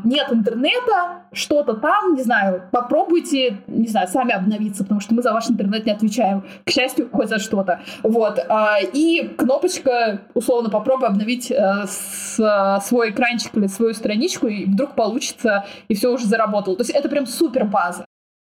нет 0.04 0.28
интернета, 0.32 1.24
что-то 1.34 1.74
там, 1.74 2.16
не 2.16 2.24
знаю, 2.24 2.64
попробуйте, 2.72 3.58
не 3.68 3.88
знаю, 3.88 4.08
сами 4.08 4.34
обновиться, 4.34 4.84
потому 4.84 5.02
что 5.02 5.14
мы 5.14 5.22
за 5.22 5.34
ваш 5.34 5.50
интернет 5.50 5.86
не 5.86 5.92
отвечаем, 5.92 6.44
к 6.64 6.70
счастью, 6.70 7.10
хоть 7.12 7.30
за 7.30 7.40
что-то. 7.40 7.82
Вот. 8.04 8.40
Э, 8.40 8.84
и 8.94 9.28
кнопочка, 9.38 10.22
условно, 10.34 10.70
попробуй 10.70 11.08
обновить 11.08 11.52
э, 11.52 11.86
свой 11.88 13.12
экранчик 13.12 13.56
или 13.56 13.68
свою 13.68 13.94
страничку, 13.94 14.48
и 14.48 14.66
вдруг 14.66 14.96
получится, 14.96 15.66
и 15.88 15.96
все 15.96 16.12
уже 16.12 16.26
заработало. 16.26 16.76
То 16.78 16.82
есть 16.82 16.92
это 16.92 17.10
прям 17.10 17.26
супер 17.26 17.66
база 17.66 18.06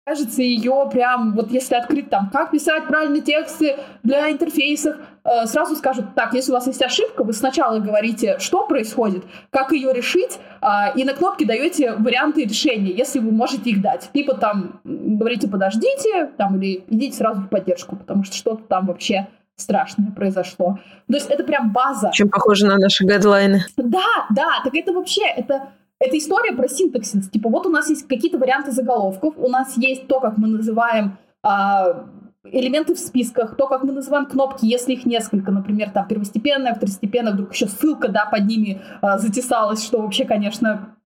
кажется, 0.09 0.43
ее 0.43 0.89
прям, 0.91 1.35
вот 1.35 1.51
если 1.51 1.75
открыть 1.75 2.09
там, 2.09 2.31
как 2.31 2.51
писать 2.51 2.87
правильные 2.87 3.21
тексты 3.21 3.77
для 4.03 4.31
интерфейсов, 4.31 4.97
э, 5.25 5.47
сразу 5.47 5.77
скажут, 5.77 6.15
так, 6.15 6.33
если 6.33 6.51
у 6.51 6.55
вас 6.55 6.67
есть 6.67 6.83
ошибка, 6.83 7.25
вы 7.25 7.35
сначала 7.35 7.79
говорите, 7.79 8.39
что 8.39 8.67
происходит, 8.67 9.25
как 9.51 9.73
ее 9.73 9.93
решить, 9.93 10.39
э, 10.63 10.67
и 10.97 11.05
на 11.05 11.13
кнопке 11.13 11.45
даете 11.45 11.93
варианты 11.93 12.45
решения, 12.45 12.91
если 12.91 13.19
вы 13.19 13.33
можете 13.33 13.69
их 13.71 13.83
дать. 13.83 14.09
Типа 14.15 14.35
там 14.35 14.81
говорите, 14.85 15.47
подождите, 15.47 16.31
там, 16.39 16.57
или 16.57 16.85
идите 16.89 17.17
сразу 17.17 17.43
в 17.43 17.49
поддержку, 17.49 17.97
потому 17.97 18.25
что 18.25 18.35
что-то 18.35 18.63
там 18.63 18.87
вообще 18.87 19.29
страшное 19.57 20.11
произошло. 20.11 20.79
То 21.09 21.15
есть 21.15 21.29
это 21.29 21.45
прям 21.45 21.73
база. 21.73 22.11
Чем 22.15 22.31
похоже 22.31 22.67
на 22.67 22.79
наши 22.79 23.05
гайдлайны. 23.05 23.65
Да, 23.77 24.27
да, 24.31 24.63
так 24.65 24.75
это 24.75 24.93
вообще, 24.93 25.27
это 25.37 25.69
это 26.01 26.17
история 26.17 26.55
про 26.55 26.69
синтаксис. 26.69 27.29
Типа 27.29 27.49
вот 27.49 27.67
у 27.67 27.71
нас 27.71 27.89
есть 27.89 28.07
какие-то 28.07 28.39
варианты 28.39 28.71
заголовков, 28.71 29.35
у 29.37 29.49
нас 29.49 29.77
есть 29.77 30.07
то, 30.07 30.21
как 30.21 30.39
мы 30.39 30.49
называем 30.49 31.19
а, 31.43 32.07
элементы 32.45 32.95
в 32.95 32.99
списках, 32.99 33.57
то, 33.57 33.67
как 33.67 33.83
мы 33.83 33.93
называем 33.93 34.27
кнопки, 34.27 34.65
если 34.65 34.93
их 34.93 35.05
несколько, 35.07 35.51
например, 35.51 35.91
там 35.91 36.07
первостепенная, 36.07 36.75
второстепенная, 36.75 37.33
вдруг 37.33 37.53
еще 37.53 37.67
ссылка, 37.67 38.09
да, 38.09 38.27
под 38.27 38.47
ними 38.47 38.81
а, 39.01 39.19
затесалась, 39.19 39.85
что 39.85 40.01
вообще, 40.01 40.25
конечно, 40.25 40.97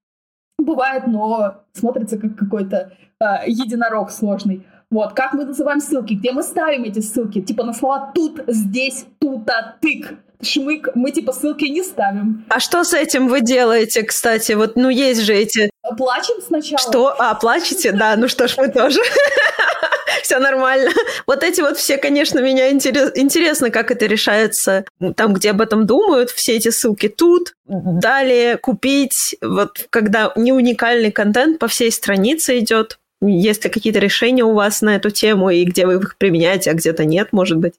бывает, 0.59 1.07
но 1.07 1.62
смотрится 1.72 2.18
как 2.18 2.37
какой-то 2.37 2.92
а, 3.18 3.44
единорог 3.46 4.11
сложный. 4.11 4.66
Вот, 4.90 5.14
как 5.14 5.33
мы 5.33 5.46
называем 5.46 5.81
ссылки, 5.81 6.12
где 6.14 6.33
мы 6.33 6.42
ставим 6.42 6.85
эти 6.85 7.00
ссылки, 7.00 7.40
типа 7.40 7.64
на 7.64 7.72
слова 7.72 8.12
тут, 8.14 8.42
здесь, 8.46 9.07
тут-то, 9.20 9.76
тык 9.81 10.18
шмык, 10.44 10.88
мы 10.94 11.11
типа 11.11 11.33
ссылки 11.33 11.64
не 11.64 11.83
ставим. 11.83 12.44
А 12.48 12.61
что 12.61 12.85
с 12.85 12.94
этим 12.94 13.28
вы 13.28 13.40
делаете, 13.40 14.02
кстати? 14.02 14.52
Вот, 14.52 14.76
ну, 14.76 14.88
есть 14.88 15.22
же 15.22 15.35
эти... 15.35 15.70
плачем 15.96 16.40
сначала. 16.46 16.78
Что? 16.78 17.14
А, 17.18 17.35
плачете? 17.35 17.92
Да, 17.92 18.16
ну 18.16 18.28
что 18.28 18.48
ж, 18.48 18.55
мы 18.57 18.68
тоже. 18.68 19.00
Все 20.22 20.38
нормально. 20.38 20.90
Вот 21.26 21.42
эти 21.42 21.61
вот 21.61 21.78
все, 21.78 21.96
конечно, 21.96 22.38
меня 22.38 22.70
интерес, 22.70 23.12
интересно, 23.14 23.70
как 23.70 23.90
это 23.90 24.07
решается 24.07 24.85
там, 25.16 25.33
где 25.35 25.50
об 25.50 25.61
этом 25.61 25.87
думают, 25.87 26.31
все 26.31 26.57
эти 26.57 26.68
ссылки 26.68 27.09
тут. 27.09 27.55
Далее 27.66 28.57
купить, 28.57 29.37
вот 29.40 29.87
когда 29.90 30.33
не 30.37 30.52
уникальный 30.52 31.11
контент 31.11 31.59
по 31.59 31.66
всей 31.66 31.90
странице 31.90 32.59
идет, 32.59 32.98
есть 33.20 33.64
ли 33.64 33.70
какие-то 33.70 33.98
решения 33.98 34.44
у 34.44 34.52
вас 34.52 34.83
на 34.83 34.96
эту 34.96 35.11
тему, 35.11 35.50
и 35.50 35.64
где 35.64 35.87
вы 35.87 35.94
их 35.94 36.16
применяете, 36.18 36.70
а 36.70 36.74
где-то 36.74 37.05
нет, 37.05 37.28
может 37.33 37.59
быть? 37.59 37.74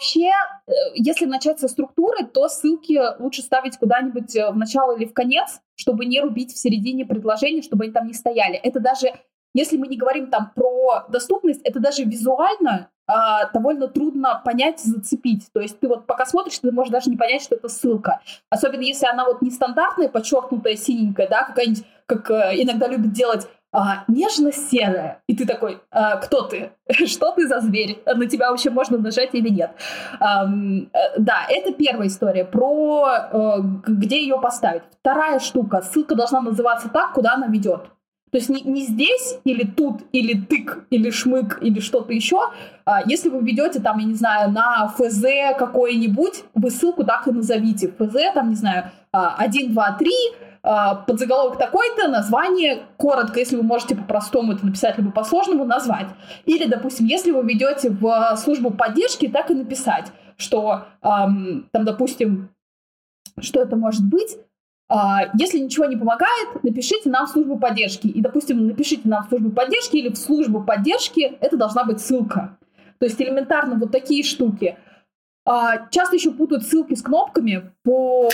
Вообще, 0.00 0.30
э, 0.66 0.72
если 0.94 1.26
начать 1.26 1.60
со 1.60 1.68
структуры, 1.68 2.24
то 2.24 2.48
ссылки 2.48 2.98
лучше 3.18 3.42
ставить 3.42 3.76
куда-нибудь 3.76 4.34
э, 4.34 4.50
в 4.50 4.56
начало 4.56 4.96
или 4.96 5.04
в 5.04 5.12
конец, 5.12 5.60
чтобы 5.74 6.06
не 6.06 6.22
рубить 6.22 6.54
в 6.54 6.58
середине 6.58 7.04
предложения, 7.04 7.60
чтобы 7.60 7.84
они 7.84 7.92
там 7.92 8.06
не 8.06 8.14
стояли. 8.14 8.54
Это 8.54 8.80
даже, 8.80 9.12
если 9.52 9.76
мы 9.76 9.88
не 9.88 9.98
говорим 9.98 10.30
там 10.30 10.52
про 10.54 11.04
доступность, 11.10 11.60
это 11.64 11.80
даже 11.80 12.04
визуально 12.04 12.88
а, 13.06 13.50
довольно 13.52 13.88
трудно 13.88 14.40
понять, 14.42 14.80
зацепить. 14.80 15.48
То 15.52 15.60
есть 15.60 15.78
ты 15.80 15.88
вот 15.88 16.06
пока 16.06 16.24
смотришь, 16.24 16.60
ты 16.60 16.72
можешь 16.72 16.92
даже 16.92 17.10
не 17.10 17.18
понять, 17.18 17.42
что 17.42 17.56
это 17.56 17.68
ссылка. 17.68 18.20
Особенно 18.48 18.82
если 18.82 19.04
она 19.06 19.26
вот 19.26 19.42
нестандартная, 19.42 20.08
подчеркнутая, 20.08 20.76
синенькая, 20.76 21.28
да, 21.28 21.44
какая-нибудь, 21.44 21.84
как 22.06 22.30
э, 22.30 22.52
иногда 22.54 22.88
любят 22.88 23.12
делать 23.12 23.48
а, 23.72 24.04
нежно-серая. 24.08 25.22
И 25.28 25.36
ты 25.36 25.46
такой, 25.46 25.78
а, 25.90 26.16
кто 26.16 26.42
ты? 26.42 26.72
Что 27.06 27.32
ты 27.32 27.46
за 27.46 27.60
зверь? 27.60 28.02
На 28.06 28.26
тебя 28.26 28.50
вообще 28.50 28.70
можно 28.70 28.98
нажать 28.98 29.30
или 29.32 29.48
нет? 29.48 29.70
А, 30.18 30.46
да, 31.18 31.46
это 31.48 31.72
первая 31.72 32.08
история 32.08 32.44
про 32.44 33.04
а, 33.04 33.60
где 33.60 34.22
ее 34.22 34.40
поставить. 34.40 34.82
Вторая 35.00 35.38
штука. 35.38 35.82
Ссылка 35.82 36.14
должна 36.14 36.40
называться 36.40 36.88
так, 36.88 37.12
куда 37.12 37.34
она 37.34 37.46
ведет. 37.46 37.90
То 38.30 38.38
есть 38.38 38.48
не, 38.48 38.62
не 38.62 38.82
здесь, 38.82 39.38
или 39.44 39.64
тут, 39.64 40.02
или 40.12 40.40
тык, 40.40 40.86
или 40.90 41.10
шмык, 41.10 41.58
или 41.62 41.80
что-то 41.80 42.12
еще. 42.12 42.40
А, 42.84 43.02
если 43.04 43.28
вы 43.28 43.40
ведете 43.40 43.80
там, 43.80 43.98
я 43.98 44.06
не 44.06 44.14
знаю, 44.14 44.52
на 44.52 44.86
ФЗ 44.88 45.56
какой-нибудь, 45.58 46.44
вы 46.54 46.70
ссылку 46.70 47.04
так 47.04 47.26
и 47.26 47.32
назовите. 47.32 47.88
ФЗ, 47.88 48.32
там, 48.34 48.50
не 48.50 48.54
знаю, 48.54 48.90
1, 49.12 49.72
2, 49.72 49.92
3, 49.92 50.10
а, 50.10 50.49
подзаголовок 50.62 51.58
такой-то, 51.58 52.08
название 52.08 52.82
коротко, 52.96 53.38
если 53.38 53.56
вы 53.56 53.62
можете 53.62 53.96
по-простому 53.96 54.52
это 54.52 54.66
написать, 54.66 54.98
либо 54.98 55.10
по-сложному 55.10 55.64
назвать. 55.64 56.08
Или, 56.44 56.66
допустим, 56.66 57.06
если 57.06 57.30
вы 57.30 57.42
ведете 57.42 57.90
в 57.90 58.36
службу 58.36 58.70
поддержки, 58.70 59.28
так 59.28 59.50
и 59.50 59.54
написать, 59.54 60.12
что 60.36 60.84
там, 61.00 61.64
допустим, 61.72 62.50
что 63.40 63.60
это 63.60 63.76
может 63.76 64.04
быть, 64.04 64.36
а, 64.92 65.30
если 65.38 65.58
ничего 65.58 65.84
не 65.84 65.96
помогает, 65.96 66.64
напишите 66.64 67.08
нам 67.10 67.26
в 67.26 67.30
службу 67.30 67.56
поддержки. 67.56 68.08
И, 68.08 68.20
допустим, 68.20 68.66
напишите 68.66 69.08
нам 69.08 69.24
в 69.24 69.28
службу 69.28 69.50
поддержки 69.50 69.96
или 69.96 70.08
в 70.08 70.18
службу 70.18 70.64
поддержки, 70.64 71.38
это 71.40 71.56
должна 71.56 71.84
быть 71.84 72.00
ссылка. 72.00 72.58
То 72.98 73.06
есть 73.06 73.20
элементарно 73.22 73.76
вот 73.76 73.92
такие 73.92 74.24
штуки– 74.24 74.76
а, 75.52 75.88
часто 75.90 76.14
еще 76.14 76.30
путают 76.30 76.64
ссылки 76.64 76.94
с 76.94 77.02
кнопками 77.02 77.72
по... 77.82 78.30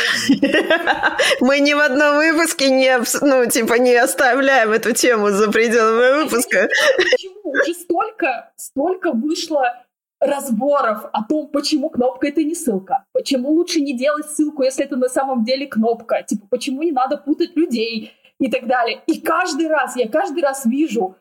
Мы 1.40 1.60
ни 1.60 1.72
в 1.72 1.78
одном 1.78 2.16
выпуске 2.16 2.70
не, 2.70 2.98
ну, 3.22 3.46
типа, 3.46 3.78
не 3.78 3.94
оставляем 3.94 4.70
эту 4.70 4.92
тему 4.92 5.30
за 5.30 5.50
пределами 5.50 6.24
выпуска. 6.24 6.68
Почему? 6.98 7.52
Уже 7.52 7.72
столько, 7.72 8.52
столько 8.56 9.12
вышло 9.12 9.82
разборов 10.20 11.06
о 11.10 11.24
том, 11.24 11.48
почему 11.48 11.88
кнопка 11.88 12.28
это 12.28 12.44
не 12.44 12.54
ссылка, 12.54 13.06
почему 13.12 13.48
лучше 13.50 13.80
не 13.80 13.96
делать 13.96 14.26
ссылку, 14.26 14.62
если 14.62 14.84
это 14.84 14.96
на 14.96 15.08
самом 15.08 15.42
деле 15.42 15.66
кнопка, 15.66 16.22
типа, 16.22 16.46
почему 16.50 16.82
не 16.82 16.92
надо 16.92 17.16
путать 17.16 17.56
людей 17.56 18.12
и 18.38 18.50
так 18.50 18.66
далее. 18.66 19.00
И 19.06 19.22
каждый 19.22 19.68
раз, 19.68 19.96
я 19.96 20.06
каждый 20.06 20.42
раз 20.42 20.66
вижу 20.66 21.16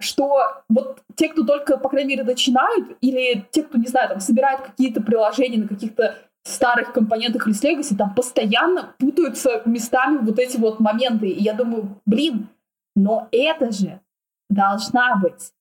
что 0.00 0.62
вот 0.68 1.00
те, 1.14 1.28
кто 1.28 1.44
только, 1.44 1.76
по 1.76 1.88
крайней 1.88 2.10
мере, 2.10 2.24
начинают, 2.24 2.96
или 3.00 3.46
те, 3.50 3.62
кто, 3.62 3.78
не 3.78 3.86
знаю, 3.86 4.08
там, 4.08 4.20
собирают 4.20 4.62
какие-то 4.62 5.00
приложения 5.00 5.58
на 5.58 5.68
каких-то 5.68 6.16
старых 6.44 6.92
компонентах 6.92 7.46
с 7.48 7.64
Legacy, 7.64 7.96
там 7.96 8.14
постоянно 8.14 8.94
путаются 8.98 9.62
местами 9.64 10.18
вот 10.18 10.38
эти 10.38 10.56
вот 10.56 10.80
моменты. 10.80 11.28
И 11.28 11.42
я 11.42 11.54
думаю, 11.54 12.00
блин, 12.04 12.48
но 12.94 13.28
это 13.32 13.72
же 13.72 14.00
должна 14.50 15.16
быть 15.16 15.52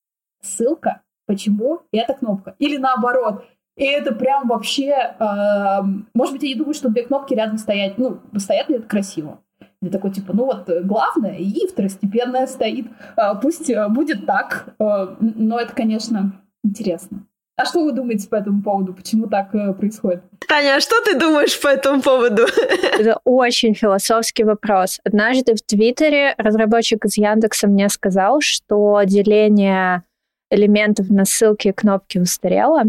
ссылка, 0.42 1.02
почему 1.26 1.82
эта 1.92 2.14
кнопка. 2.14 2.56
Или 2.60 2.78
наоборот. 2.78 3.46
И 3.76 3.86
это 3.86 4.14
прям 4.14 4.48
вообще... 4.48 5.16
Э, 5.20 5.82
может 6.14 6.34
быть, 6.34 6.44
я 6.44 6.50
не 6.50 6.56
думаю, 6.56 6.74
что 6.74 6.90
две 6.90 7.04
кнопки 7.04 7.34
рядом 7.34 7.58
стоять. 7.58 7.98
Ну, 7.98 8.20
стоят 8.38 8.70
ли 8.70 8.76
это 8.76 8.88
красиво? 8.88 9.40
Я 9.84 9.90
такой, 9.90 10.12
типа, 10.12 10.32
ну 10.34 10.46
вот 10.46 10.70
э, 10.70 10.82
главное 10.82 11.36
и 11.36 11.68
второстепенное 11.68 12.48
стоит. 12.48 12.88
А, 13.18 13.36
пусть 13.36 13.70
э, 13.70 13.90
будет 13.90 14.26
так. 14.26 14.74
А, 14.80 15.18
но 15.20 15.60
это, 15.60 15.74
конечно, 15.74 16.42
интересно. 16.64 17.26
А 17.58 17.66
что 17.66 17.84
вы 17.84 17.92
думаете 17.92 18.30
по 18.30 18.36
этому 18.36 18.64
поводу? 18.64 18.94
Почему 18.94 19.28
так 19.28 19.54
э, 19.54 19.74
происходит? 19.74 20.24
Таня, 20.48 20.78
а 20.78 20.80
что 20.80 20.96
ты 21.04 21.20
думаешь 21.20 21.60
по 21.60 21.68
этому 21.68 22.02
поводу? 22.02 22.44
Это 22.98 23.20
очень 23.26 23.76
философский 23.76 24.46
вопрос. 24.46 25.02
Однажды 25.04 25.54
в 25.54 25.62
Твиттере 25.62 26.34
разработчик 26.38 27.04
из 27.04 27.18
Яндекса 27.18 27.68
мне 27.68 27.90
сказал, 27.90 28.40
что 28.40 29.02
деление 29.04 30.04
элементов 30.50 31.10
на 31.10 31.26
ссылки 31.26 31.68
и 31.68 31.74
кнопки 31.74 32.20
устарело. 32.20 32.84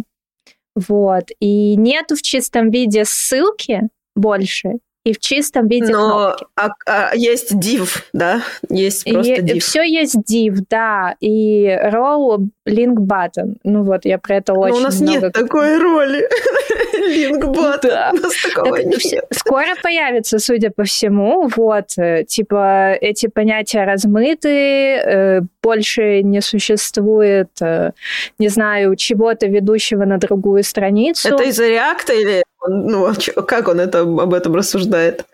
Вот. 0.76 1.24
И 1.40 1.74
нету 1.74 2.14
в 2.14 2.22
чистом 2.22 2.70
виде 2.70 3.04
ссылки 3.04 3.88
больше, 4.14 4.78
и 5.04 5.12
в 5.12 5.20
чистом 5.20 5.68
виде 5.68 5.92
Но 5.92 6.34
кнопки. 6.34 6.46
А, 6.56 6.70
а, 6.86 7.14
есть 7.14 7.52
div, 7.52 8.02
да? 8.14 8.42
Есть 8.70 9.04
просто 9.04 9.34
div. 9.42 9.58
Все 9.60 9.82
есть 9.82 10.16
div, 10.16 10.64
да. 10.70 11.14
И 11.20 11.66
roll 11.66 12.48
link 12.66 12.94
button. 12.94 13.56
Ну 13.64 13.82
вот, 13.82 14.06
я 14.06 14.18
про 14.18 14.36
это 14.36 14.54
очень 14.54 14.74
Но 14.74 14.80
у 14.80 14.82
нас 14.82 15.00
много... 15.00 15.20
нет 15.20 15.32
такой 15.32 15.78
роли. 15.78 16.26
link 17.06 17.42
button. 17.42 17.80
Да. 17.82 18.10
У 18.14 18.16
нас 18.16 18.32
такого 18.42 18.76
так, 18.76 18.86
нет. 18.86 19.24
Скоро 19.30 19.74
появится, 19.82 20.38
судя 20.38 20.70
по 20.70 20.84
всему. 20.84 21.50
Вот, 21.54 21.98
э, 21.98 22.24
типа, 22.24 22.96
эти 22.98 23.26
понятия 23.26 23.84
размыты, 23.84 24.48
э, 24.48 25.40
больше 25.62 26.22
не 26.22 26.40
существует, 26.40 27.50
э, 27.60 27.90
не 28.38 28.48
знаю, 28.48 28.96
чего-то 28.96 29.46
ведущего 29.46 30.06
на 30.06 30.16
другую 30.16 30.62
страницу. 30.62 31.28
Это 31.28 31.44
из-за 31.44 31.68
реакта 31.68 32.14
или 32.14 32.42
ну, 32.68 33.12
как 33.46 33.68
он 33.68 33.80
это, 33.80 34.00
об 34.00 34.32
этом 34.34 34.54
рассуждает? 34.54 35.24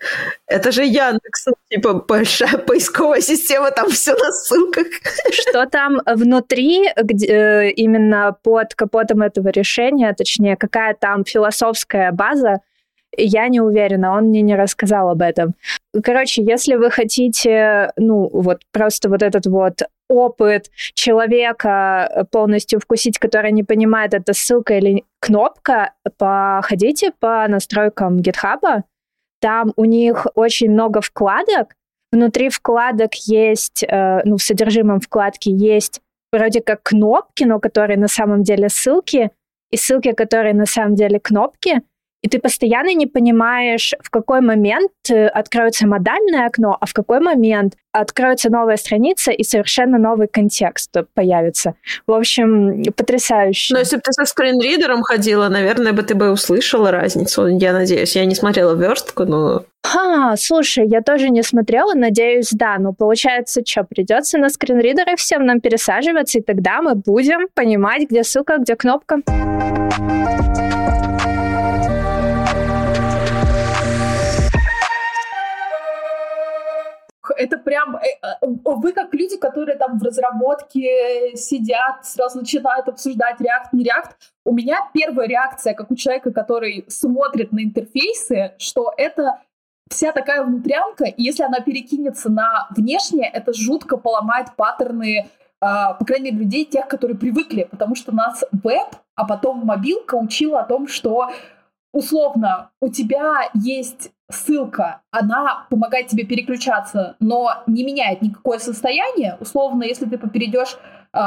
Это 0.47 0.73
же 0.73 0.85
Яндекс, 0.85 1.47
ну, 1.47 1.55
типа 1.69 1.95
большая 1.95 2.59
поисковая 2.59 3.21
система, 3.21 3.71
там 3.71 3.91
все 3.91 4.15
на 4.15 4.33
ссылках. 4.33 4.87
Что 5.31 5.67
там 5.67 6.01
внутри, 6.07 6.91
где, 6.97 7.27
э, 7.27 7.71
именно 7.71 8.37
под 8.43 8.75
капотом 8.75 9.23
этого 9.23 9.49
решения, 9.49 10.13
точнее, 10.13 10.57
какая 10.57 10.95
там 10.95 11.25
философская 11.25 12.13
база, 12.13 12.61
я 13.17 13.49
не 13.49 13.61
уверена, 13.61 14.17
он 14.17 14.27
мне 14.27 14.43
не 14.43 14.55
рассказал 14.57 15.09
об 15.09 15.23
этом. 15.23 15.55
Короче, 16.03 16.43
если 16.43 16.77
вы 16.77 16.91
хотите, 16.91 17.93
ну, 17.97 18.29
вот 18.33 18.63
просто 18.73 19.09
вот 19.09 19.23
этот 19.23 19.47
вот 19.47 19.83
опыт 20.09 20.71
человека 20.95 22.27
полностью 22.31 22.81
вкусить, 22.81 23.19
который 23.19 23.53
не 23.53 23.63
понимает, 23.63 24.15
это 24.15 24.33
ссылка 24.33 24.75
или 24.75 25.05
кнопка, 25.21 25.93
походите 26.19 27.13
по 27.19 27.47
настройкам 27.49 28.19
GitHub. 28.19 28.83
Там 29.41 29.73
у 29.77 29.85
них 29.85 30.27
очень 30.35 30.71
много 30.71 31.01
вкладок. 31.01 31.75
Внутри 32.13 32.49
вкладок 32.49 33.15
есть, 33.15 33.85
э, 33.85 34.21
ну, 34.25 34.37
в 34.37 34.43
содержимом 34.43 35.01
вкладки 35.01 35.49
есть 35.49 36.01
вроде 36.33 36.61
как 36.61 36.83
кнопки, 36.83 37.45
но 37.45 37.61
которые 37.61 37.97
на 37.99 38.09
самом 38.09 38.43
деле 38.43 38.69
ссылки, 38.69 39.31
и 39.71 39.77
ссылки, 39.77 40.13
которые 40.13 40.55
на 40.55 40.67
самом 40.67 40.95
деле 40.95 41.21
кнопки 41.21 41.83
и 42.23 42.29
ты 42.29 42.39
постоянно 42.39 42.93
не 42.95 43.07
понимаешь, 43.07 43.95
в 44.03 44.11
какой 44.11 44.41
момент 44.41 44.93
э, 45.09 45.27
откроется 45.27 45.87
модальное 45.87 46.47
окно, 46.47 46.77
а 46.79 46.87
в 46.87 46.93
какой 46.93 47.21
момент 47.21 47.75
откроется 47.93 48.51
новая 48.51 48.77
страница 48.77 49.33
и 49.33 49.43
совершенно 49.43 49.99
новый 49.99 50.29
контекст 50.29 50.95
появится. 51.15 51.75
В 52.07 52.13
общем, 52.13 52.83
потрясающе. 52.95 53.75
Но 53.75 53.81
если 53.81 53.97
бы 53.97 54.03
ты 54.03 54.13
со 54.13 54.25
скринридером 54.27 55.03
ходила, 55.03 55.49
наверное, 55.49 55.93
бы 55.93 56.03
ты 56.03 56.15
бы 56.15 56.31
услышала 56.31 56.91
разницу, 56.91 57.47
я 57.47 57.73
надеюсь. 57.73 58.15
Я 58.15 58.25
не 58.27 58.35
смотрела 58.35 58.75
верстку, 58.75 59.25
но... 59.25 59.65
А, 59.83 60.37
слушай, 60.37 60.87
я 60.87 61.01
тоже 61.01 61.31
не 61.31 61.43
смотрела, 61.43 61.95
надеюсь, 61.95 62.51
да. 62.53 62.77
Но 62.79 62.93
получается, 62.93 63.63
что, 63.67 63.85
придется 63.85 64.39
на 64.39 64.51
скринридеры 64.51 65.17
всем 65.17 65.47
нам 65.47 65.61
пересаживаться, 65.61 66.39
и 66.39 66.43
тогда 66.43 66.83
мы 66.83 66.95
будем 66.95 67.49
понимать, 67.55 68.09
где 68.09 68.23
ссылка, 68.23 68.59
где 68.59 68.77
кнопка. 68.77 69.23
Это 77.41 77.59
прям... 77.59 77.97
Э, 77.97 78.01
э, 78.23 78.47
вы 78.65 78.93
как 78.93 79.15
люди, 79.15 79.37
которые 79.37 79.77
там 79.79 79.99
в 79.99 80.03
разработке 80.03 81.37
сидят, 81.37 82.05
сразу 82.05 82.41
начинают 82.41 82.89
обсуждать 82.89 83.41
React, 83.41 83.69
не 83.73 83.85
React. 83.85 84.11
У 84.45 84.53
меня 84.53 84.89
первая 84.93 85.27
реакция, 85.27 85.75
как 85.75 85.91
у 85.91 85.97
человека, 85.97 86.33
который 86.33 86.85
смотрит 86.89 87.53
на 87.53 87.63
интерфейсы, 87.63 88.55
что 88.59 88.93
это 88.97 89.41
вся 89.91 90.13
такая 90.13 90.45
внутрянка, 90.45 91.05
и 91.05 91.23
если 91.23 91.43
она 91.43 91.61
перекинется 91.61 92.31
на 92.31 92.69
внешнее, 92.77 93.29
это 93.29 93.53
жутко 93.53 93.97
поломает 93.97 94.55
паттерны, 94.57 95.19
э, 95.19 95.27
по 95.61 96.05
крайней 96.07 96.31
мере, 96.31 96.45
людей, 96.45 96.65
тех, 96.65 96.87
которые 96.87 97.19
привыкли, 97.19 97.67
потому 97.71 97.95
что 97.95 98.15
нас 98.15 98.45
веб, 98.53 98.89
а 99.17 99.27
потом 99.27 99.67
мобилка 99.67 100.15
учила 100.15 100.61
о 100.61 100.65
том, 100.65 100.87
что 100.87 101.31
условно 101.93 102.71
у 102.81 102.89
тебя 102.89 103.51
есть 103.55 104.13
ссылка, 104.31 105.03
она 105.11 105.67
помогает 105.71 106.09
тебе 106.09 106.25
переключаться, 106.25 107.17
но 107.21 107.63
не 107.67 107.85
меняет 107.85 108.23
никакое 108.23 108.59
состояние. 108.59 109.37
Условно, 109.41 109.85
если 109.85 110.07
ты 110.07 110.19
перейдешь 110.19 110.77
э, 111.13 111.19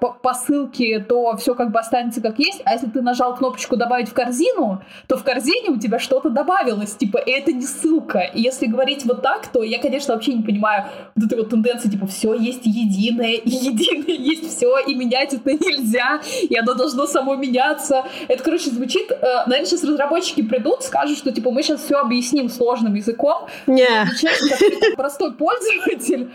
по, 0.00 0.12
по 0.22 0.34
ссылке, 0.34 1.00
то 1.00 1.36
все 1.36 1.54
как 1.54 1.70
бы 1.70 1.78
останется 1.78 2.20
как 2.20 2.38
есть. 2.38 2.62
А 2.64 2.72
если 2.72 2.88
ты 2.88 3.02
нажал 3.02 3.36
кнопочку 3.36 3.76
добавить 3.76 4.08
в 4.08 4.14
корзину, 4.14 4.82
то 5.06 5.16
в 5.16 5.24
корзине 5.24 5.70
у 5.70 5.78
тебя 5.78 5.98
что-то 5.98 6.30
добавилось. 6.30 6.94
Типа, 6.96 7.18
это 7.18 7.52
не 7.52 7.66
ссылка. 7.66 8.20
И 8.20 8.40
если 8.40 8.66
говорить 8.66 9.04
вот 9.04 9.22
так, 9.22 9.46
то 9.48 9.62
я, 9.62 9.78
конечно, 9.78 10.14
вообще 10.14 10.34
не 10.34 10.42
понимаю 10.42 10.86
вот 11.14 11.26
этой 11.26 11.38
вот 11.38 11.50
тенденции, 11.50 11.88
типа, 11.88 12.06
все 12.06 12.34
есть 12.34 12.64
единое, 12.64 13.34
и 13.34 13.50
единое 13.50 14.16
есть 14.16 14.56
все, 14.56 14.78
и 14.78 14.94
менять 14.94 15.32
это 15.34 15.52
нельзя, 15.52 16.20
и 16.42 16.56
оно 16.56 16.74
должно 16.74 17.06
само 17.06 17.34
меняться. 17.36 18.04
Это, 18.28 18.42
короче, 18.42 18.70
звучит, 18.70 19.10
э, 19.10 19.16
наверное, 19.46 19.66
сейчас 19.66 19.84
разработчики 19.84 20.42
придут, 20.42 20.82
скажут, 20.82 21.18
что, 21.18 21.32
типа, 21.32 21.50
мы 21.50 21.62
сейчас 21.62 21.82
все 21.82 21.96
объясним 21.96 22.48
сложным 22.48 22.94
языком. 22.94 23.46
Не. 23.66 23.84
Yeah. 23.84 24.96
Простой 24.96 25.32
пользователь. 25.32 26.30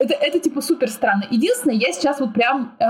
Это, 0.00 0.14
это 0.14 0.38
типа 0.38 0.60
супер 0.60 0.88
странно. 0.88 1.24
Единственное, 1.28 1.74
я 1.74 1.92
сейчас 1.92 2.20
вот 2.20 2.32
прям 2.32 2.76
э, 2.78 2.84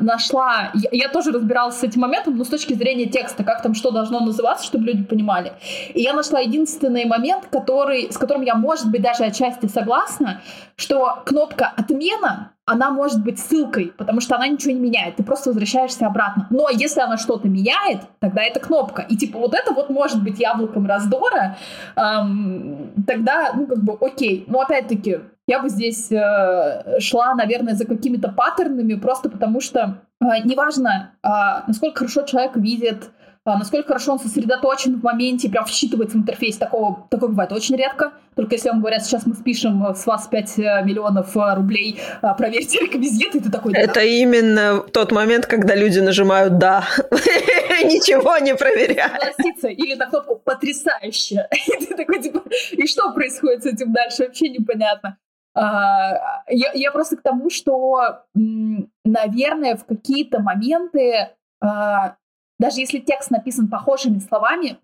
нашла, 0.00 0.72
я, 0.74 0.88
я 0.90 1.08
тоже 1.08 1.30
разбиралась 1.30 1.76
с 1.76 1.84
этим 1.84 2.00
моментом, 2.00 2.36
но 2.36 2.42
с 2.42 2.48
точки 2.48 2.74
зрения 2.74 3.06
текста, 3.06 3.44
как 3.44 3.62
там 3.62 3.74
что 3.74 3.92
должно 3.92 4.18
называться, 4.18 4.64
чтобы 4.64 4.86
люди 4.86 5.04
понимали. 5.04 5.52
И 5.94 6.02
я 6.02 6.14
нашла 6.14 6.40
единственный 6.40 7.04
момент, 7.04 7.46
который, 7.52 8.10
с 8.10 8.18
которым 8.18 8.42
я, 8.42 8.56
может 8.56 8.90
быть, 8.90 9.02
даже 9.02 9.24
отчасти 9.24 9.66
согласна, 9.66 10.42
что 10.74 11.22
кнопка 11.24 11.72
«Отмена» 11.76 12.52
она 12.68 12.90
может 12.90 13.24
быть 13.24 13.38
ссылкой, 13.38 13.92
потому 13.96 14.20
что 14.20 14.36
она 14.36 14.46
ничего 14.46 14.72
не 14.72 14.80
меняет, 14.80 15.16
ты 15.16 15.22
просто 15.22 15.50
возвращаешься 15.50 16.06
обратно. 16.06 16.46
Но 16.50 16.68
если 16.68 17.00
она 17.00 17.16
что-то 17.16 17.48
меняет, 17.48 18.02
тогда 18.20 18.42
это 18.42 18.60
кнопка. 18.60 19.02
И 19.08 19.16
типа 19.16 19.38
вот 19.38 19.54
это 19.54 19.72
вот 19.72 19.88
может 19.88 20.22
быть 20.22 20.38
яблоком 20.38 20.86
раздора, 20.86 21.56
эм, 21.96 22.92
тогда, 23.06 23.52
ну 23.54 23.66
как 23.66 23.82
бы 23.82 23.96
окей. 24.00 24.44
Но 24.48 24.60
опять-таки, 24.60 25.20
я 25.46 25.60
бы 25.60 25.70
здесь 25.70 26.12
э, 26.12 27.00
шла, 27.00 27.34
наверное, 27.34 27.74
за 27.74 27.86
какими-то 27.86 28.28
паттернами, 28.28 28.94
просто 28.94 29.30
потому 29.30 29.60
что 29.62 30.02
э, 30.20 30.24
неважно, 30.44 31.12
э, 31.22 31.28
насколько 31.66 32.00
хорошо 32.00 32.22
человек 32.22 32.56
видит, 32.56 33.10
насколько 33.56 33.88
хорошо 33.88 34.12
он 34.12 34.18
сосредоточен 34.18 34.98
в 35.00 35.02
моменте, 35.02 35.48
прям 35.48 35.64
всчитывается 35.64 36.16
в 36.16 36.20
интерфейс. 36.20 36.56
Такого, 36.56 37.06
такое 37.08 37.30
бывает 37.30 37.52
очень 37.52 37.76
редко. 37.76 38.12
Только 38.34 38.54
если 38.54 38.68
вам 38.68 38.80
говорят, 38.80 39.04
сейчас 39.04 39.26
мы 39.26 39.34
спишем 39.34 39.84
с 39.94 40.06
вас 40.06 40.28
5 40.28 40.58
э, 40.58 40.82
миллионов 40.84 41.36
э, 41.36 41.54
рублей, 41.54 41.98
э, 42.22 42.26
проверьте 42.36 42.78
реквизиты, 42.78 43.40
ты 43.40 43.50
такой... 43.50 43.72
Да. 43.72 43.80
Это 43.80 44.00
именно 44.00 44.80
тот 44.92 45.10
момент, 45.12 45.46
когда 45.46 45.74
люди 45.74 45.98
нажимают 45.98 46.58
«да», 46.58 46.84
ничего 47.10 48.38
не 48.38 48.54
проверяют. 48.54 49.34
Или 49.64 49.94
на 49.94 50.06
кнопку 50.06 50.36
«потрясающе». 50.36 51.48
И 51.66 51.84
ты 51.84 51.96
такой, 51.96 52.22
типа, 52.22 52.42
и 52.72 52.86
что 52.86 53.12
происходит 53.12 53.64
с 53.64 53.66
этим 53.66 53.92
дальше, 53.92 54.24
вообще 54.24 54.50
непонятно. 54.50 55.18
А, 55.54 56.44
я, 56.48 56.70
я 56.74 56.92
просто 56.92 57.16
к 57.16 57.22
тому, 57.22 57.50
что, 57.50 58.22
наверное, 58.34 59.76
в 59.76 59.84
какие-то 59.84 60.40
моменты, 60.40 61.30
а, 61.60 62.16
даже 62.58 62.80
если 62.80 62.98
текст 62.98 63.30
написан 63.30 63.68
похожими 63.68 64.18
словами, 64.18 64.78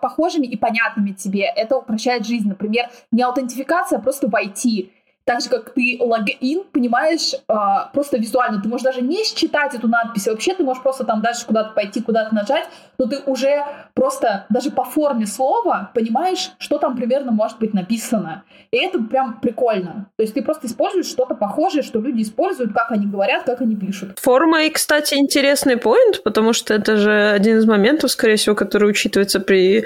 похожими 0.00 0.46
и 0.46 0.56
понятными 0.56 1.12
тебе, 1.12 1.44
это 1.44 1.78
упрощает 1.78 2.26
жизнь. 2.26 2.48
Например, 2.48 2.90
не 3.10 3.22
аутентификация, 3.22 3.98
а 3.98 4.02
просто 4.02 4.28
войти 4.28 4.92
так 5.26 5.40
же, 5.40 5.48
как 5.48 5.70
ты 5.70 5.98
логин, 6.00 6.62
понимаешь, 6.70 7.34
э, 7.34 7.54
просто 7.92 8.16
визуально. 8.16 8.62
Ты 8.62 8.68
можешь 8.68 8.84
даже 8.84 9.02
не 9.02 9.24
считать 9.24 9.74
эту 9.74 9.88
надпись. 9.88 10.28
Вообще 10.28 10.54
ты 10.54 10.62
можешь 10.62 10.82
просто 10.82 11.02
там 11.02 11.20
дальше 11.20 11.44
куда-то 11.46 11.74
пойти, 11.74 12.00
куда-то 12.00 12.32
нажать, 12.32 12.68
но 12.96 13.06
ты 13.06 13.18
уже 13.26 13.64
просто 13.94 14.46
даже 14.50 14.70
по 14.70 14.84
форме 14.84 15.26
слова 15.26 15.90
понимаешь, 15.94 16.52
что 16.58 16.78
там 16.78 16.96
примерно 16.96 17.32
может 17.32 17.58
быть 17.58 17.74
написано. 17.74 18.44
И 18.70 18.76
это 18.76 19.00
прям 19.00 19.40
прикольно. 19.40 20.06
То 20.16 20.22
есть 20.22 20.34
ты 20.34 20.42
просто 20.42 20.68
используешь 20.68 21.06
что-то 21.06 21.34
похожее, 21.34 21.82
что 21.82 21.98
люди 21.98 22.22
используют, 22.22 22.72
как 22.72 22.92
они 22.92 23.06
говорят, 23.06 23.42
как 23.42 23.60
они 23.60 23.74
пишут. 23.74 24.20
Форма 24.20 24.62
и, 24.62 24.70
кстати, 24.70 25.14
интересный 25.14 25.76
поинт, 25.76 26.22
потому 26.22 26.52
что 26.52 26.72
это 26.72 26.96
же 26.96 27.30
один 27.30 27.58
из 27.58 27.66
моментов, 27.66 28.12
скорее 28.12 28.36
всего, 28.36 28.54
который 28.54 28.88
учитывается 28.88 29.40
при... 29.40 29.84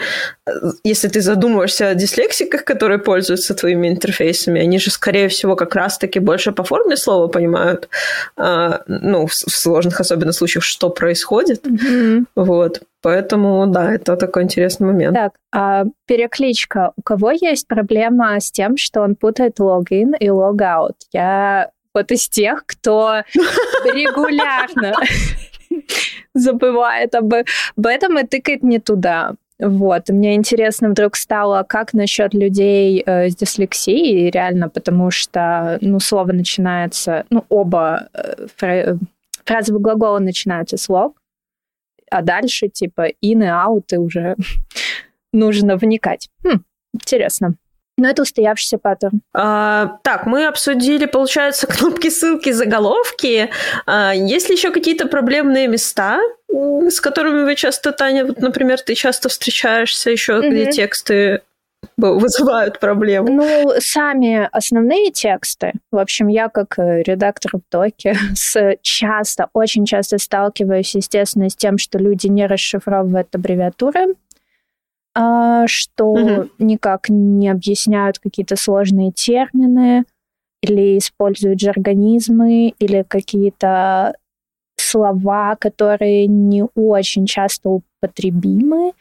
Если 0.85 1.09
ты 1.09 1.23
задумываешься 1.23 1.89
о 1.89 1.95
дислексиках, 1.95 2.65
которые 2.65 2.99
пользуются 2.99 3.55
твоими 3.55 3.89
интерфейсами, 3.89 4.61
они 4.61 4.79
же, 4.79 4.91
скорее 4.91 5.30
всего, 5.31 5.57
как 5.57 5.75
раз-таки 5.75 6.21
больше 6.21 6.53
по 6.53 6.63
форме 6.65 6.97
слова 6.97 7.29
понимают, 7.29 7.89
а, 8.37 8.83
ну, 8.87 9.27
в, 9.27 9.31
в 9.31 9.57
сложных 9.57 10.01
особенно 10.01 10.33
случаях, 10.33 10.65
что 10.65 10.91
происходит. 10.91 11.67
Mm-hmm. 11.67 12.25
Вот. 12.37 12.83
Поэтому, 13.03 13.67
да, 13.67 13.95
это 13.95 14.17
такой 14.17 14.43
интересный 14.43 14.87
момент. 14.89 15.15
Так, 15.17 15.33
а 15.53 15.85
перекличка. 16.07 16.93
У 16.97 17.03
кого 17.03 17.31
есть 17.31 17.67
проблема 17.67 18.39
с 18.39 18.51
тем, 18.51 18.77
что 18.77 19.01
он 19.01 19.17
путает 19.17 19.59
логин 19.59 20.15
и 20.15 20.29
логаут? 20.29 20.97
Я 21.13 21.71
вот 21.95 22.13
из 22.13 22.29
тех, 22.29 22.65
кто 22.67 23.23
регулярно 23.85 24.95
забывает 26.35 27.15
об 27.15 27.33
этом 27.87 28.19
и 28.19 28.27
тыкает 28.27 28.63
не 28.63 28.79
туда. 28.79 29.35
Вот. 29.61 30.09
мне 30.09 30.35
интересно 30.35 30.89
вдруг 30.89 31.17
стало, 31.17 31.63
как 31.65 31.93
насчет 31.93 32.33
людей 32.35 33.03
э, 33.05 33.29
с 33.29 33.37
дислексией, 33.37 34.31
реально, 34.31 34.69
потому 34.69 35.11
что, 35.11 35.79
ну, 35.81 36.01
слово 36.01 36.33
начинается, 36.33 37.25
ну, 37.31 37.45
оба 37.49 38.09
э, 38.15 38.47
фра- 38.57 38.99
фразовые 39.45 39.83
глаголы 39.83 40.21
начинаются 40.21 40.77
с 40.77 40.89
лог, 40.89 41.21
а 42.11 42.23
дальше, 42.23 42.69
типа, 42.69 43.09
in 43.09 43.13
и 43.21 43.35
out, 43.35 43.85
и 43.93 43.97
уже 43.97 44.37
нужно 45.33 45.77
вникать. 45.77 46.29
Хм, 46.43 46.63
интересно. 46.95 47.55
Но 48.01 48.09
это 48.09 48.23
устоявшийся 48.23 48.79
паттерн. 48.79 49.21
А, 49.35 49.99
так, 50.03 50.25
мы 50.25 50.47
обсудили, 50.47 51.05
получается, 51.05 51.67
кнопки, 51.67 52.09
ссылки, 52.09 52.51
заголовки. 52.51 53.51
А, 53.85 54.15
есть 54.15 54.49
ли 54.49 54.55
еще 54.55 54.71
какие-то 54.71 55.07
проблемные 55.07 55.69
места, 55.69 56.19
с 56.49 56.99
которыми 56.99 57.45
вы 57.45 57.57
часто, 57.57 57.93
Таня, 57.93 58.25
вот, 58.25 58.41
например, 58.41 58.81
ты 58.81 58.95
часто 58.95 59.29
встречаешься 59.29 60.11
еще, 60.11 60.33
mm-hmm. 60.33 60.51
где 60.51 60.73
тексты 60.73 61.43
вызывают 61.99 62.81
проблемы? 62.81 63.31
Ну, 63.31 63.73
сами 63.79 64.49
основные 64.51 65.11
тексты. 65.11 65.73
В 65.91 65.99
общем, 65.99 66.29
я 66.29 66.49
как 66.49 66.79
э, 66.79 67.03
редактор 67.03 67.53
в 67.59 67.71
доке 67.71 68.17
с 68.35 68.77
часто, 68.81 69.49
очень 69.53 69.85
часто 69.85 70.17
сталкиваюсь, 70.17 70.95
естественно, 70.95 71.51
с 71.51 71.57
тем, 71.57 71.77
что 71.77 71.99
люди 71.99 72.29
не 72.29 72.47
расшифровывают 72.47 73.35
аббревиатуры 73.35 74.15
что 75.15 76.07
угу. 76.07 76.49
никак 76.59 77.09
не 77.09 77.49
объясняют 77.49 78.19
какие-то 78.19 78.57
сложные 78.57 79.13
термины 79.13 80.05
или 80.63 80.99
используют 80.99 81.61
жаргонизмы 81.61 82.75
или 82.79 83.03
какие-то 83.03 84.15
слова, 84.77 85.57
которые 85.57 86.27
не 86.27 86.65
очень 86.75 87.27
часто 87.27 87.71
употребимы, 87.71 88.93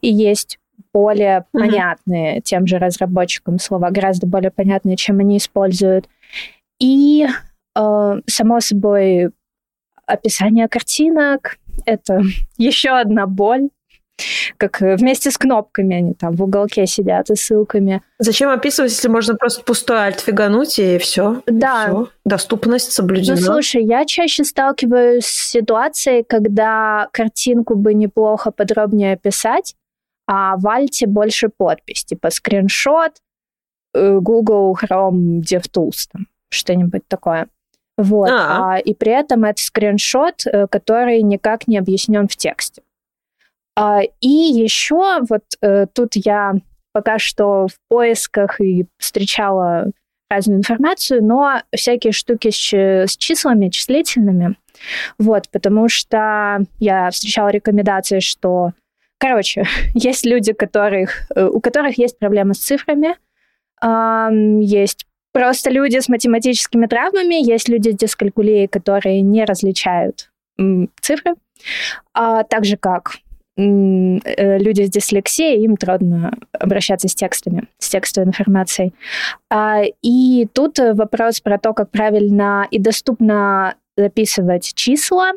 и 0.00 0.12
есть 0.12 0.58
более 0.92 1.40
mm 1.40 1.44
понятные 1.52 2.40
тем 2.40 2.66
же 2.66 2.78
разработчикам 2.78 3.58
слова, 3.58 3.90
гораздо 3.90 4.26
более 4.26 4.50
понятные, 4.50 4.96
чем 4.96 5.18
они 5.18 5.38
используют. 5.38 6.08
И, 6.80 7.26
э, 7.76 8.20
само 8.26 8.60
собой, 8.60 9.30
описание 10.06 10.68
картинок— 10.68 11.58
это 11.86 12.22
еще 12.58 12.90
одна 12.90 13.26
боль, 13.26 13.70
как 14.56 14.80
э, 14.82 14.96
вместе 14.96 15.30
с 15.30 15.38
кнопками 15.38 15.96
они 15.96 16.14
там 16.14 16.34
в 16.34 16.42
уголке 16.42 16.86
сидят 16.86 17.30
и 17.30 17.34
ссылками. 17.34 18.02
Зачем 18.18 18.50
описывать, 18.50 18.92
если 18.92 19.08
можно 19.08 19.34
просто 19.34 19.62
пустой 19.64 19.98
альт 19.98 20.20
фигануть 20.20 20.78
и 20.78 20.98
все? 20.98 21.42
Да. 21.46 21.84
И 21.84 21.86
все. 21.88 22.08
Доступность 22.24 22.92
соблюдена. 22.92 23.36
Ну, 23.36 23.42
слушай, 23.42 23.84
я 23.84 24.04
чаще 24.04 24.44
сталкиваюсь 24.44 25.26
с 25.26 25.50
ситуацией, 25.50 26.24
когда 26.24 27.08
картинку 27.12 27.74
бы 27.74 27.94
неплохо 27.94 28.50
подробнее 28.50 29.14
описать, 29.14 29.74
а 30.26 30.56
в 30.56 30.66
альте 30.68 31.06
больше 31.06 31.48
подпись, 31.48 32.04
типа 32.04 32.30
скриншот, 32.30 33.12
э, 33.94 34.18
Google 34.20 34.76
Chrome 34.80 35.40
DevTools, 35.40 36.08
там, 36.12 36.26
что-нибудь 36.50 37.06
такое. 37.08 37.48
Вот. 37.96 38.28
А, 38.28 38.78
и 38.78 38.94
при 38.94 39.12
этом 39.12 39.44
это 39.44 39.62
скриншот, 39.62 40.46
э, 40.46 40.66
который 40.68 41.22
никак 41.22 41.68
не 41.68 41.78
объяснен 41.78 42.26
в 42.26 42.36
тексте. 42.36 42.82
А, 43.76 44.02
и 44.20 44.28
еще 44.28 45.20
вот 45.28 45.44
э, 45.60 45.86
тут 45.92 46.12
я 46.14 46.54
пока 46.92 47.18
что 47.18 47.66
в 47.66 47.74
поисках 47.88 48.60
и 48.60 48.86
встречала 48.98 49.90
разную 50.30 50.58
информацию, 50.58 51.24
но 51.24 51.60
всякие 51.74 52.12
штуки 52.12 52.50
с, 52.50 52.72
с 52.72 53.16
числами, 53.16 53.68
числительными. 53.68 54.56
Вот, 55.18 55.48
потому 55.50 55.88
что 55.88 56.64
я 56.78 57.10
встречала 57.10 57.48
рекомендации, 57.48 58.20
что 58.20 58.72
короче, 59.18 59.64
есть 59.94 60.24
люди, 60.24 60.52
которых, 60.52 61.30
э, 61.34 61.46
у 61.46 61.60
которых 61.60 61.98
есть 61.98 62.18
проблемы 62.18 62.54
с 62.54 62.58
цифрами, 62.58 63.16
есть 64.62 65.04
просто 65.32 65.68
люди 65.68 65.98
с 65.98 66.08
математическими 66.08 66.86
травмами, 66.86 67.44
есть 67.44 67.68
люди 67.68 67.90
с 67.90 67.96
дискалькулией, 67.96 68.66
которые 68.66 69.20
не 69.20 69.44
различают 69.44 70.30
цифры, 71.00 71.34
а 72.12 72.44
также 72.44 72.76
как 72.76 73.16
э, 73.16 73.23
люди 73.56 74.82
с 74.82 74.90
дислексией, 74.90 75.62
им 75.64 75.76
трудно 75.76 76.32
обращаться 76.52 77.08
с 77.08 77.14
текстами, 77.14 77.68
с 77.78 77.88
текстовой 77.88 78.28
информацией. 78.28 78.94
А, 79.48 79.82
и 80.02 80.48
тут 80.52 80.78
вопрос 80.78 81.40
про 81.40 81.58
то, 81.58 81.72
как 81.72 81.90
правильно 81.90 82.66
и 82.70 82.80
доступно 82.80 83.76
записывать 83.96 84.74
числа, 84.74 85.32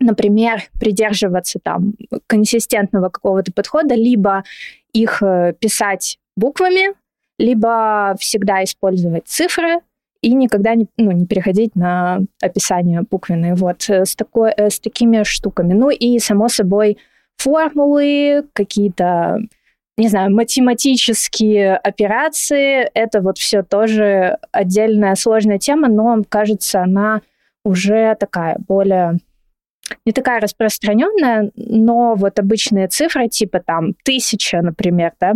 например, 0.00 0.62
придерживаться 0.78 1.58
там 1.62 1.94
консистентного 2.26 3.08
какого-то 3.08 3.52
подхода, 3.52 3.94
либо 3.94 4.44
их 4.92 5.22
э, 5.22 5.54
писать 5.58 6.18
буквами, 6.36 6.94
либо 7.38 8.14
всегда 8.18 8.62
использовать 8.64 9.26
цифры 9.26 9.80
и 10.22 10.32
никогда 10.32 10.74
не, 10.74 10.86
ну, 10.96 11.12
не 11.12 11.26
переходить 11.26 11.76
на 11.76 12.20
описание 12.42 13.02
буквенные. 13.02 13.54
Вот 13.54 13.88
э, 13.88 14.04
с, 14.04 14.14
такой, 14.14 14.52
э, 14.56 14.70
с 14.70 14.80
такими 14.80 15.22
штуками. 15.22 15.72
Ну 15.72 15.90
и, 15.90 16.18
само 16.18 16.48
собой, 16.48 16.98
формулы, 17.36 18.44
какие-то, 18.52 19.38
не 19.96 20.08
знаю, 20.08 20.34
математические 20.34 21.76
операции. 21.76 22.88
Это 22.94 23.20
вот 23.20 23.38
все 23.38 23.62
тоже 23.62 24.38
отдельная 24.52 25.14
сложная 25.14 25.58
тема, 25.58 25.88
но, 25.88 26.22
кажется, 26.28 26.82
она 26.82 27.22
уже 27.64 28.16
такая 28.18 28.56
более 28.66 29.18
не 30.04 30.12
такая 30.12 30.40
распространенная, 30.40 31.50
но 31.54 32.14
вот 32.14 32.38
обычные 32.38 32.88
цифры, 32.88 33.28
типа 33.28 33.60
там 33.60 33.94
тысяча, 34.04 34.60
например, 34.60 35.12
да, 35.20 35.34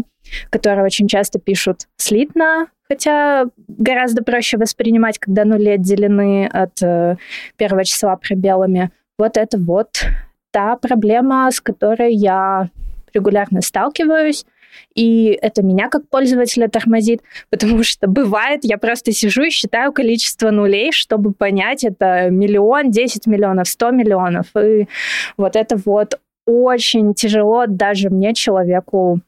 которые 0.50 0.84
очень 0.84 1.08
часто 1.08 1.38
пишут 1.38 1.86
слитно, 1.96 2.66
хотя 2.88 3.46
гораздо 3.68 4.24
проще 4.24 4.56
воспринимать, 4.56 5.18
когда 5.18 5.44
нули 5.44 5.70
отделены 5.70 6.46
от 6.46 6.82
э, 6.82 7.16
первого 7.56 7.84
числа 7.84 8.16
пробелами. 8.16 8.90
Вот 9.18 9.36
это 9.36 9.58
вот 9.58 10.04
та 10.50 10.76
проблема, 10.76 11.50
с 11.50 11.60
которой 11.60 12.14
я 12.14 12.68
регулярно 13.14 13.60
сталкиваюсь. 13.62 14.46
И 14.94 15.38
это 15.42 15.62
меня 15.62 15.88
как 15.88 16.08
пользователя 16.08 16.68
тормозит, 16.68 17.22
потому 17.50 17.82
что 17.82 18.06
бывает, 18.06 18.60
я 18.62 18.78
просто 18.78 19.12
сижу 19.12 19.42
и 19.42 19.50
считаю 19.50 19.92
количество 19.92 20.50
нулей, 20.50 20.92
чтобы 20.92 21.32
понять, 21.32 21.84
это 21.84 22.30
миллион, 22.30 22.90
10 22.90 23.26
миллионов, 23.26 23.68
100 23.68 23.90
миллионов. 23.90 24.46
И 24.56 24.88
вот 25.36 25.56
это 25.56 25.76
вот 25.84 26.20
очень 26.46 27.14
тяжело 27.14 27.66
даже 27.66 28.10
мне, 28.10 28.34
человеку 28.34 29.20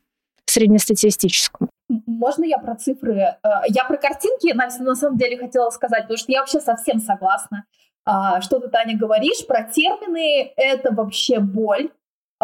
среднестатистическому. 0.47 1.69
Можно 2.07 2.45
я 2.45 2.59
про 2.59 2.75
цифры? 2.75 3.15
Э, 3.15 3.37
я 3.69 3.85
про 3.85 3.97
картинки 3.97 4.53
на, 4.53 4.69
на 4.81 4.95
самом 4.95 5.19
деле 5.19 5.39
хотела 5.39 5.71
сказать, 5.71 6.03
потому 6.03 6.19
что 6.19 6.33
я 6.33 6.41
вообще 6.41 6.61
совсем 6.61 7.01
согласна. 7.01 7.65
А, 8.05 8.41
что 8.41 8.59
ты, 8.59 8.69
Таня, 8.69 8.97
говоришь 8.97 9.47
про 9.47 9.63
термины? 9.63 10.53
Это 10.57 10.93
вообще 10.93 11.39
боль. 11.39 11.91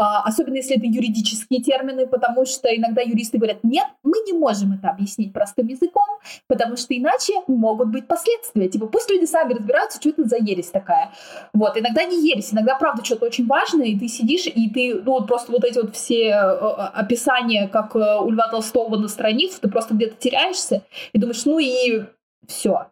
А, 0.01 0.23
особенно 0.23 0.55
если 0.55 0.77
это 0.77 0.87
юридические 0.87 1.61
термины, 1.61 2.07
потому 2.07 2.47
что 2.47 2.69
иногда 2.69 3.03
юристы 3.03 3.37
говорят, 3.37 3.65
нет, 3.65 3.85
мы 4.05 4.19
не 4.27 4.33
можем 4.33 4.73
это 4.73 4.91
объяснить 4.91 5.33
простым 5.33 5.67
языком, 5.67 6.05
потому 6.47 6.77
что 6.77 6.97
иначе 6.97 7.33
могут 7.49 7.89
быть 7.89 8.07
последствия. 8.07 8.69
Типа 8.69 8.87
пусть 8.87 9.11
люди 9.11 9.25
сами 9.25 9.55
разбираются, 9.55 9.99
что 10.01 10.11
это 10.11 10.23
за 10.23 10.37
ересь 10.37 10.71
такая. 10.71 11.11
Вот, 11.53 11.77
иногда 11.77 12.05
не 12.05 12.25
ересь, 12.31 12.55
иногда 12.55 12.77
правда 12.77 13.05
что-то 13.05 13.27
очень 13.27 13.49
важное, 13.49 13.87
и 13.87 13.99
ты 13.99 14.07
сидишь, 14.07 14.47
и 14.47 14.71
ты, 14.71 15.03
ну 15.03 15.15
вот 15.15 15.27
просто 15.27 15.51
вот 15.51 15.65
эти 15.65 15.81
вот 15.81 15.97
все 15.97 16.29
э, 16.29 16.31
э, 16.31 16.67
описания, 16.95 17.67
как 17.67 17.97
э, 17.97 18.21
у 18.21 18.31
Льва 18.31 18.47
Толстого 18.53 18.97
на 18.99 19.09
странице, 19.09 19.61
ты 19.61 19.69
просто 19.69 19.95
где-то 19.95 20.15
теряешься 20.15 20.85
и 21.13 21.19
думаешь, 21.19 21.45
ну 21.45 21.59
и 21.59 22.05
все, 22.47 22.87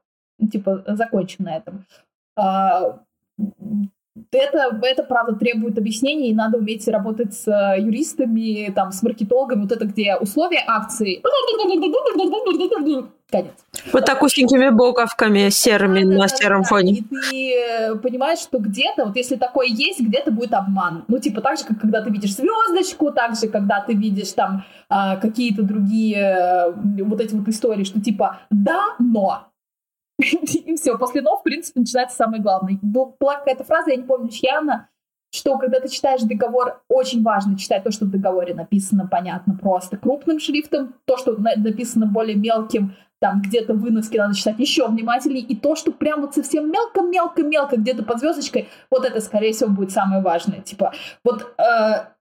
типа 0.50 0.82
закончим 0.88 1.44
на 1.44 1.56
этом 1.56 1.86
это, 4.32 4.78
это 4.82 5.02
правда 5.02 5.34
требует 5.34 5.78
объяснений, 5.78 6.30
и 6.30 6.34
надо 6.34 6.58
уметь 6.58 6.86
работать 6.88 7.34
с 7.34 7.46
э, 7.48 7.80
юристами, 7.80 8.72
там, 8.72 8.92
с 8.92 9.02
маркетологами, 9.02 9.62
вот 9.62 9.72
это 9.72 9.84
где 9.84 10.16
условия 10.16 10.62
акции. 10.66 11.20
Конец. 13.28 13.52
Вот 13.92 14.04
так 14.04 14.22
узенькими 14.22 14.70
буковками 14.70 15.48
серыми 15.48 16.04
да, 16.04 16.10
на 16.10 16.18
да, 16.18 16.28
сером 16.28 16.62
да, 16.62 16.68
фоне. 16.68 16.92
И 16.92 17.02
ты 17.02 17.98
понимаешь, 18.00 18.38
что 18.38 18.58
где-то, 18.58 19.06
вот 19.06 19.16
если 19.16 19.34
такое 19.34 19.66
есть, 19.66 20.00
где-то 20.00 20.30
будет 20.30 20.54
обман. 20.54 21.04
Ну, 21.08 21.18
типа 21.18 21.40
так 21.40 21.58
же, 21.58 21.64
как 21.64 21.80
когда 21.80 22.02
ты 22.02 22.10
видишь 22.10 22.36
звездочку, 22.36 23.10
так 23.10 23.34
же, 23.34 23.48
когда 23.48 23.80
ты 23.80 23.94
видишь 23.94 24.30
там 24.30 24.64
а, 24.88 25.16
какие-то 25.16 25.62
другие 25.62 26.18
э, 26.18 26.72
вот 27.02 27.20
эти 27.20 27.34
вот 27.34 27.48
истории, 27.48 27.82
что 27.82 28.00
типа 28.00 28.38
да, 28.50 28.94
но 29.00 29.48
и 30.18 30.74
все, 30.76 30.96
после 30.96 31.22
«но», 31.22 31.36
в 31.36 31.42
принципе, 31.42 31.80
начинается 31.80 32.16
самое 32.16 32.42
главное. 32.42 32.78
Была 32.82 33.36
какая-то 33.36 33.64
фраза, 33.64 33.90
я 33.90 33.96
не 33.96 34.04
помню, 34.04 34.28
чья 34.30 34.58
она, 34.58 34.88
что 35.30 35.58
когда 35.58 35.80
ты 35.80 35.88
читаешь 35.88 36.22
договор, 36.22 36.82
очень 36.88 37.22
важно 37.22 37.58
читать 37.58 37.84
то, 37.84 37.90
что 37.90 38.06
в 38.06 38.10
договоре 38.10 38.54
написано 38.54 39.06
понятно 39.06 39.58
просто 39.60 39.96
крупным 39.96 40.38
шрифтом, 40.40 40.94
то, 41.04 41.16
что 41.16 41.36
написано 41.36 42.06
более 42.06 42.36
мелким, 42.36 42.96
там 43.18 43.40
где-то 43.40 43.74
выноски 43.74 44.16
надо 44.16 44.34
читать 44.34 44.58
еще 44.58 44.86
внимательнее, 44.86 45.42
и 45.42 45.56
то, 45.56 45.74
что 45.74 45.90
прям 45.90 46.20
вот 46.20 46.34
совсем 46.34 46.70
мелко-мелко-мелко 46.70 47.76
где-то 47.76 48.02
под 48.02 48.18
звездочкой, 48.18 48.68
вот 48.90 49.04
это, 49.04 49.20
скорее 49.20 49.52
всего, 49.52 49.70
будет 49.70 49.90
самое 49.90 50.22
важное. 50.22 50.60
Типа, 50.60 50.92
вот 51.24 51.54
э, 51.58 51.64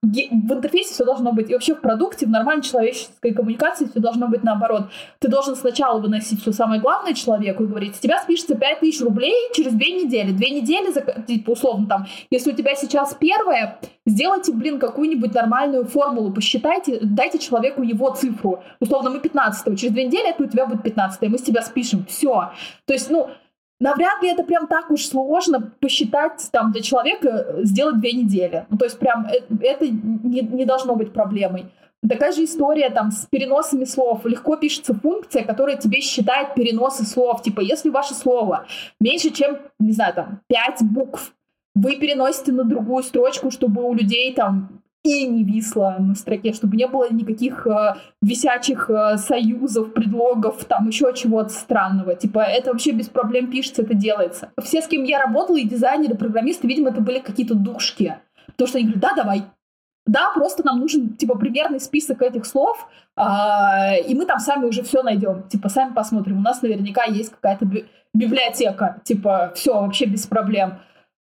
в 0.02 0.52
интерфейсе 0.52 0.94
все 0.94 1.04
должно 1.04 1.32
быть, 1.32 1.50
и 1.50 1.52
вообще 1.52 1.74
в 1.74 1.80
продукте, 1.80 2.26
в 2.26 2.30
нормальной 2.30 2.62
человеческой 2.62 3.34
коммуникации 3.34 3.86
все 3.86 4.00
должно 4.00 4.28
быть 4.28 4.42
наоборот. 4.42 4.84
Ты 5.18 5.28
должен 5.28 5.54
сначала 5.54 6.00
выносить 6.00 6.40
все 6.40 6.52
самое 6.52 6.80
главное 6.80 7.12
человеку 7.12 7.64
и 7.64 7.66
говорить, 7.66 7.96
с 7.96 7.98
тебя 7.98 8.18
спишется 8.22 8.54
5000 8.54 9.00
рублей 9.02 9.34
через 9.54 9.72
две 9.74 9.92
недели. 9.92 10.32
Две 10.32 10.50
недели, 10.50 10.92
типа, 11.26 11.50
условно 11.50 11.86
там, 11.86 12.06
если 12.30 12.52
у 12.52 12.54
тебя 12.54 12.74
сейчас 12.74 13.14
первое, 13.14 13.78
сделайте, 14.06 14.52
блин, 14.52 14.78
какую-нибудь 14.78 15.34
нормальную 15.34 15.84
формулу, 15.84 16.32
посчитайте, 16.32 17.00
дайте 17.02 17.38
человеку 17.38 17.82
его 17.82 18.14
цифру. 18.14 18.62
Условно, 18.80 19.10
мы 19.10 19.20
15 19.20 19.78
через 19.78 19.92
две 19.92 20.06
недели 20.06 20.30
это 20.30 20.44
у 20.44 20.46
тебя 20.46 20.66
будет 20.66 20.85
15 20.86 21.28
мы 21.28 21.38
с 21.38 21.42
тебя 21.42 21.62
спишем, 21.62 22.06
все. 22.06 22.52
То 22.84 22.94
есть, 22.94 23.10
ну, 23.10 23.28
навряд 23.80 24.22
ли 24.22 24.30
это 24.30 24.44
прям 24.44 24.68
так 24.68 24.90
уж 24.90 25.06
сложно 25.06 25.60
посчитать 25.80 26.48
там 26.52 26.72
для 26.72 26.80
человека, 26.80 27.28
э, 27.28 27.64
сделать 27.64 27.98
две 28.00 28.12
недели. 28.12 28.66
Ну, 28.70 28.78
то 28.78 28.84
есть 28.84 28.98
прям 28.98 29.26
это, 29.26 29.46
это 29.60 29.88
не, 29.88 30.40
не 30.40 30.64
должно 30.64 30.94
быть 30.94 31.12
проблемой. 31.12 31.66
Такая 32.08 32.32
же 32.32 32.44
история 32.44 32.90
там 32.90 33.10
с 33.10 33.26
переносами 33.26 33.84
слов. 33.84 34.24
Легко 34.26 34.56
пишется 34.56 34.94
функция, 34.94 35.42
которая 35.42 35.76
тебе 35.76 36.00
считает 36.00 36.54
переносы 36.54 37.04
слов. 37.04 37.42
Типа, 37.42 37.60
если 37.60 37.90
ваше 37.90 38.14
слово 38.14 38.66
меньше, 39.00 39.30
чем, 39.30 39.58
не 39.80 39.92
знаю, 39.92 40.14
там, 40.14 40.40
5 40.46 40.82
букв, 40.82 41.32
вы 41.74 41.96
переносите 41.96 42.52
на 42.52 42.64
другую 42.64 43.02
строчку, 43.02 43.50
чтобы 43.50 43.82
у 43.82 43.92
людей 43.92 44.32
там 44.34 44.82
и 45.06 45.26
не 45.26 45.44
висло 45.44 45.96
на 45.98 46.14
строке, 46.14 46.52
чтобы 46.52 46.76
не 46.76 46.86
было 46.86 47.08
никаких 47.10 47.66
э, 47.66 47.94
висячих 48.22 48.90
э, 48.90 49.16
союзов, 49.18 49.92
предлогов, 49.92 50.64
там 50.64 50.88
еще 50.88 51.12
чего-то 51.14 51.50
странного. 51.50 52.16
Типа, 52.16 52.40
это 52.40 52.72
вообще 52.72 52.90
без 52.90 53.08
проблем 53.08 53.50
пишется, 53.50 53.82
это 53.82 53.94
делается. 53.94 54.50
Все, 54.62 54.82
с 54.82 54.88
кем 54.88 55.04
я 55.04 55.20
работала, 55.20 55.56
и 55.56 55.64
дизайнеры, 55.64 56.14
и 56.14 56.16
программисты, 56.16 56.66
видимо, 56.66 56.90
это 56.90 57.00
были 57.00 57.20
какие-то 57.20 57.54
душки. 57.54 58.16
Потому 58.46 58.68
что 58.68 58.78
они 58.78 58.88
говорят, 58.88 59.02
да, 59.02 59.22
давай, 59.22 59.44
да, 60.06 60.30
просто 60.34 60.64
нам 60.64 60.80
нужен, 60.80 61.14
типа, 61.14 61.36
примерный 61.36 61.80
список 61.80 62.22
этих 62.22 62.44
слов, 62.44 62.88
э, 63.16 64.00
и 64.08 64.14
мы 64.14 64.26
там 64.26 64.40
сами 64.40 64.64
уже 64.64 64.82
все 64.82 65.02
найдем. 65.02 65.44
Типа, 65.48 65.68
сами 65.68 65.92
посмотрим. 65.92 66.38
У 66.38 66.42
нас 66.42 66.62
наверняка 66.62 67.04
есть 67.04 67.30
какая-то 67.30 67.64
би- 67.64 67.86
библиотека. 68.12 69.00
Типа, 69.04 69.52
все 69.54 69.80
вообще 69.80 70.06
без 70.06 70.26
проблем. 70.26 70.78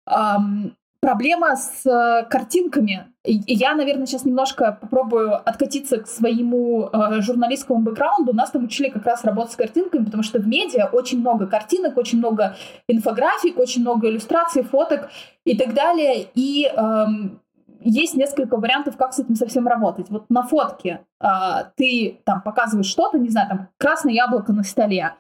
Um, 0.08 0.72
проблема 1.02 1.56
с 1.56 1.86
э, 1.86 2.26
картинками. 2.30 3.08
Я, 3.26 3.76
наверное, 3.76 4.06
сейчас 4.06 4.26
немножко 4.26 4.78
попробую 4.80 5.36
откатиться 5.36 6.00
к 6.00 6.08
своему 6.08 6.90
э, 6.92 7.22
журналистскому 7.22 7.82
бэкграунду. 7.82 8.34
Нас 8.34 8.52
там 8.52 8.64
учили 8.64 8.90
как 8.90 9.06
раз 9.06 9.24
работать 9.24 9.54
с 9.54 9.56
картинками, 9.56 10.06
потому 10.06 10.24
что 10.24 10.40
в 10.40 10.48
медиа 10.48 10.90
очень 10.92 11.20
много 11.20 11.48
картинок, 11.48 11.98
очень 11.98 12.20
много 12.20 12.56
инфографик, 12.88 13.58
очень 13.58 13.82
много 13.82 14.10
иллюстраций, 14.10 14.64
фоток 14.64 15.10
и 15.44 15.58
так 15.58 15.74
далее. 15.74 16.28
И 16.36 16.68
эм, 16.68 17.42
есть 17.80 18.16
несколько 18.16 18.58
вариантов, 18.58 18.98
как 18.98 19.14
с 19.14 19.20
этим 19.20 19.36
совсем 19.36 19.68
работать. 19.68 20.10
Вот 20.10 20.30
на 20.30 20.44
фотке 20.44 21.06
э, 21.20 21.28
ты 21.76 22.22
там 22.26 22.42
показываешь 22.42 22.88
что-то, 22.88 23.18
не 23.18 23.30
знаю, 23.30 23.50
там 23.50 23.68
красное 23.78 24.14
яблоко 24.14 24.54
на 24.54 24.64
столе. 24.64 25.16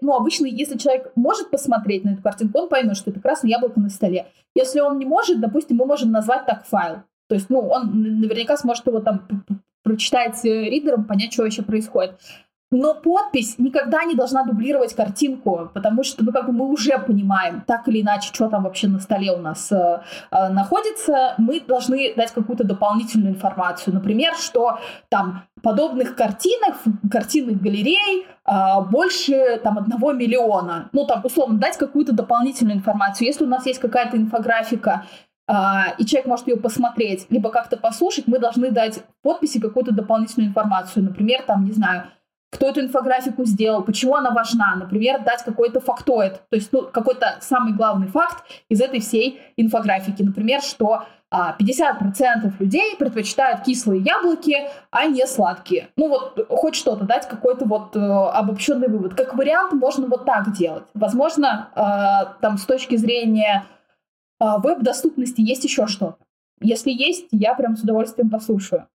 Э, 0.00 0.04
ну, 0.04 0.14
обычно, 0.14 0.46
если 0.46 0.76
человек 0.76 1.12
может 1.16 1.50
посмотреть 1.50 2.04
на 2.04 2.10
эту 2.10 2.22
картинку, 2.22 2.60
он 2.60 2.68
поймет, 2.68 2.96
что 2.96 3.10
это 3.10 3.20
красное 3.20 3.50
яблоко 3.50 3.80
на 3.80 3.90
столе. 3.90 4.26
Если 4.54 4.80
он 4.80 4.98
не 4.98 5.06
может, 5.06 5.40
допустим, 5.40 5.76
мы 5.76 5.86
можем 5.86 6.10
назвать 6.10 6.46
так 6.46 6.64
файл. 6.66 7.02
То 7.28 7.34
есть, 7.34 7.50
ну, 7.50 7.60
он 7.60 8.20
наверняка 8.20 8.56
сможет 8.56 8.86
его 8.86 9.00
там 9.00 9.28
прочитать 9.82 10.42
ридером, 10.44 11.04
понять, 11.04 11.32
что 11.32 11.42
вообще 11.42 11.62
происходит. 11.62 12.18
Но 12.72 12.94
подпись 12.94 13.58
никогда 13.58 14.04
не 14.04 14.14
должна 14.14 14.44
дублировать 14.44 14.94
картинку, 14.94 15.70
потому 15.74 16.04
что 16.04 16.24
ну, 16.24 16.30
как 16.30 16.46
бы 16.46 16.52
мы 16.52 16.66
уже 16.66 16.98
понимаем, 17.00 17.62
так 17.66 17.88
или 17.88 18.00
иначе, 18.00 18.32
что 18.32 18.48
там 18.48 18.62
вообще 18.62 18.86
на 18.86 19.00
столе 19.00 19.32
у 19.32 19.38
нас 19.38 19.72
э, 19.72 20.02
э, 20.30 20.48
находится. 20.50 21.34
Мы 21.38 21.60
должны 21.60 22.14
дать 22.14 22.30
какую-то 22.30 22.62
дополнительную 22.62 23.34
информацию. 23.34 23.92
Например, 23.92 24.36
что 24.36 24.78
там 25.08 25.42
подобных 25.62 26.14
картинок, 26.14 26.76
картинных 27.10 27.60
галерей 27.60 28.26
э, 28.46 28.52
больше 28.88 29.60
там 29.64 29.78
одного 29.78 30.12
миллиона. 30.12 30.90
Ну, 30.92 31.06
там, 31.06 31.24
условно, 31.24 31.58
дать 31.58 31.76
какую-то 31.76 32.12
дополнительную 32.12 32.76
информацию. 32.76 33.26
Если 33.26 33.44
у 33.44 33.48
нас 33.48 33.66
есть 33.66 33.80
какая-то 33.80 34.16
инфографика, 34.16 35.06
э, 35.48 35.54
и 35.98 36.06
человек 36.06 36.28
может 36.28 36.46
ее 36.46 36.56
посмотреть, 36.56 37.26
либо 37.30 37.50
как-то 37.50 37.76
послушать, 37.76 38.28
мы 38.28 38.38
должны 38.38 38.70
дать 38.70 39.02
подписи 39.22 39.58
какую-то 39.58 39.92
дополнительную 39.92 40.50
информацию. 40.50 41.04
Например, 41.04 41.42
там, 41.42 41.64
не 41.64 41.72
знаю, 41.72 42.04
кто 42.50 42.68
эту 42.68 42.80
инфографику 42.80 43.44
сделал, 43.44 43.82
почему 43.82 44.16
она 44.16 44.30
важна, 44.30 44.74
например, 44.74 45.22
дать 45.22 45.44
какой-то 45.44 45.80
фактоид, 45.80 46.42
то 46.48 46.56
есть 46.56 46.72
ну, 46.72 46.82
какой-то 46.82 47.36
самый 47.40 47.72
главный 47.72 48.08
факт 48.08 48.44
из 48.68 48.80
этой 48.80 49.00
всей 49.00 49.40
инфографики, 49.56 50.22
например, 50.22 50.60
что 50.60 51.04
а, 51.32 51.56
50% 51.60 52.54
людей 52.58 52.96
предпочитают 52.98 53.62
кислые 53.62 54.02
яблоки, 54.02 54.56
а 54.90 55.06
не 55.06 55.24
сладкие. 55.26 55.90
Ну 55.96 56.08
вот 56.08 56.44
хоть 56.48 56.74
что-то 56.74 57.04
дать, 57.04 57.28
какой-то 57.28 57.66
вот 57.66 57.94
э, 57.94 58.00
обобщенный 58.00 58.88
вывод. 58.88 59.14
Как 59.14 59.36
вариант 59.36 59.72
можно 59.72 60.08
вот 60.08 60.24
так 60.24 60.52
делать. 60.52 60.82
Возможно, 60.92 61.68
э, 61.76 62.40
там 62.40 62.58
с 62.58 62.64
точки 62.64 62.96
зрения 62.96 63.64
э, 64.40 64.44
веб-доступности 64.58 65.40
есть 65.40 65.62
еще 65.62 65.86
что-то. 65.86 66.18
Если 66.60 66.90
есть, 66.90 67.28
я 67.30 67.54
прям 67.54 67.76
с 67.76 67.82
удовольствием 67.82 68.28
послушаю. 68.28 68.88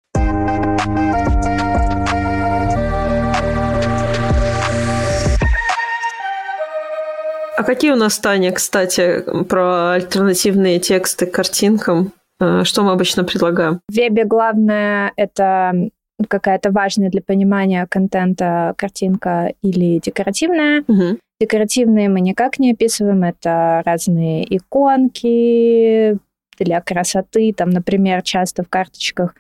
А 7.58 7.64
какие 7.64 7.92
у 7.92 7.96
нас, 7.96 8.20
Таня, 8.20 8.52
кстати, 8.52 9.24
про 9.48 9.94
альтернативные 9.94 10.80
тексты 10.80 11.26
к 11.26 11.32
картинкам? 11.32 12.12
Э, 12.40 12.64
что 12.64 12.84
мы 12.84 12.92
обычно 12.92 13.24
предлагаем? 13.24 13.80
В 13.88 13.96
вебе 13.96 14.26
главное— 14.26 15.14
это 15.16 15.90
какая-то 16.30 16.72
важная 16.72 17.10
для 17.10 17.22
понимания 17.22 17.88
контента 17.90 18.74
картинка 18.78 19.54
или 19.62 20.00
декоративная. 20.00 20.84
Угу. 20.88 21.18
Декоративные 21.42 22.10
мы 22.10 22.22
никак 22.22 22.60
не 22.60 22.72
описываем. 22.72 23.24
Это 23.24 23.82
разные 23.86 24.46
иконки 24.56 26.18
для 26.58 26.82
красоты. 26.82 27.54
Там, 27.56 27.70
например, 27.70 28.22
часто 28.22 28.64
в 28.64 28.70
карточках 28.70 29.36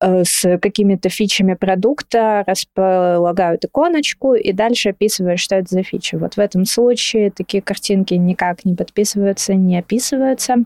с 0.00 0.58
какими-то 0.58 1.08
фичами 1.08 1.54
продукта, 1.54 2.44
располагают 2.46 3.64
иконочку 3.64 4.34
и 4.34 4.52
дальше 4.52 4.90
описывают, 4.90 5.40
что 5.40 5.56
это 5.56 5.68
за 5.70 5.82
фича. 5.82 6.18
Вот 6.18 6.34
в 6.34 6.38
этом 6.38 6.66
случае 6.66 7.30
такие 7.30 7.62
картинки 7.62 8.14
никак 8.14 8.64
не 8.64 8.74
подписываются, 8.74 9.54
не 9.54 9.78
описываются. 9.78 10.56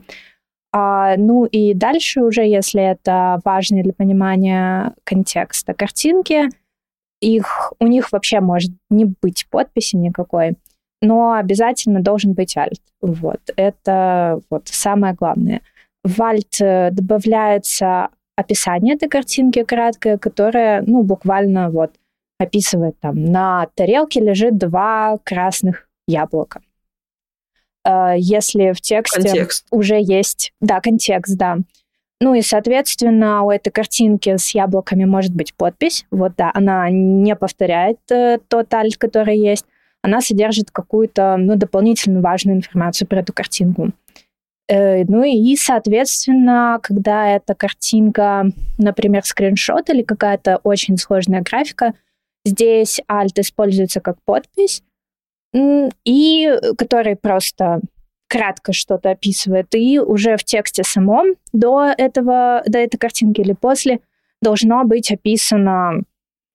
А, 0.73 1.17
ну 1.17 1.47
и 1.47 1.75
дальше 1.75 2.23
уже, 2.23 2.43
если 2.43 2.83
это 2.83 3.41
важно 3.45 3.83
для 3.83 3.93
понимания 3.93 4.95
контекста 5.05 5.75
картинки, 5.75 6.49
их, 7.21 7.73
у 7.79 7.87
них 7.87 8.13
вообще 8.13 8.41
может 8.41 8.71
не 8.89 9.05
быть 9.05 9.47
подписи 9.51 9.97
никакой, 9.97 10.55
но 11.03 11.33
обязательно 11.33 12.01
должен 12.01 12.33
быть 12.33 12.57
альт. 12.57 12.81
Вот, 13.01 13.41
это 13.57 14.41
вот 14.49 14.69
самое 14.69 15.15
главное. 15.15 15.61
В 16.03 16.23
альт 16.23 16.61
э, 16.61 16.91
добавляется 16.93 18.09
описание 18.37 18.95
этой 18.95 19.09
картинки 19.09 19.63
краткое, 19.65 20.19
которое, 20.19 20.83
ну, 20.87 21.03
буквально 21.03 21.71
вот 21.71 21.93
описывает 22.39 22.99
там, 23.01 23.25
на 23.25 23.69
тарелке 23.75 24.21
лежит 24.21 24.57
два 24.57 25.19
красных 25.25 25.89
яблока. 26.07 26.63
Э, 27.85 28.15
если 28.17 28.73
в 28.73 28.81
тексте 28.81 29.23
контекст. 29.23 29.67
уже 29.71 30.01
есть... 30.01 30.53
Да, 30.61 30.81
контекст, 30.81 31.37
да. 31.37 31.59
Ну 32.23 32.35
и, 32.35 32.43
соответственно, 32.43 33.43
у 33.43 33.51
этой 33.51 33.71
картинки 33.71 34.37
с 34.37 34.55
яблоками 34.55 35.05
может 35.05 35.35
быть 35.35 35.55
подпись. 35.55 36.05
Вот, 36.11 36.33
да, 36.37 36.51
она 36.55 36.91
не 36.91 37.35
повторяет 37.35 37.99
э, 38.11 38.39
тот 38.49 38.73
альт, 38.75 38.97
который 38.99 39.39
есть. 39.39 39.65
Она 40.03 40.21
содержит 40.21 40.71
какую-то, 40.71 41.37
ну, 41.39 41.57
дополнительную 41.57 42.23
важную 42.23 42.59
информацию 42.59 43.09
про 43.09 43.21
эту 43.21 43.33
картинку. 43.33 43.93
Э, 44.71 45.03
ну 45.09 45.25
и, 45.25 45.57
соответственно, 45.57 46.79
когда 46.81 47.29
эта 47.29 47.55
картинка, 47.55 48.47
например, 48.79 49.25
скриншот 49.25 49.91
или 49.91 50.03
какая-то 50.03 50.61
очень 50.63 50.97
сложная 50.97 51.43
графика, 51.43 51.95
здесь 52.45 53.01
Alt 53.11 53.41
используется 53.41 54.01
как 54.01 54.17
подпись, 54.25 54.83
и 55.53 56.57
который 56.79 57.17
просто 57.17 57.81
кратко 58.29 58.73
что-то 58.73 59.11
описывает, 59.11 59.75
и 59.75 59.99
уже 59.99 60.37
в 60.37 60.45
тексте 60.45 60.85
самом 60.85 61.35
до 61.53 61.93
этого, 61.99 62.63
до 62.65 62.79
этой 62.79 62.97
картинки 62.97 63.41
или 63.41 63.55
после 63.55 63.99
должно 64.41 64.85
быть 64.85 65.11
описано 65.11 66.05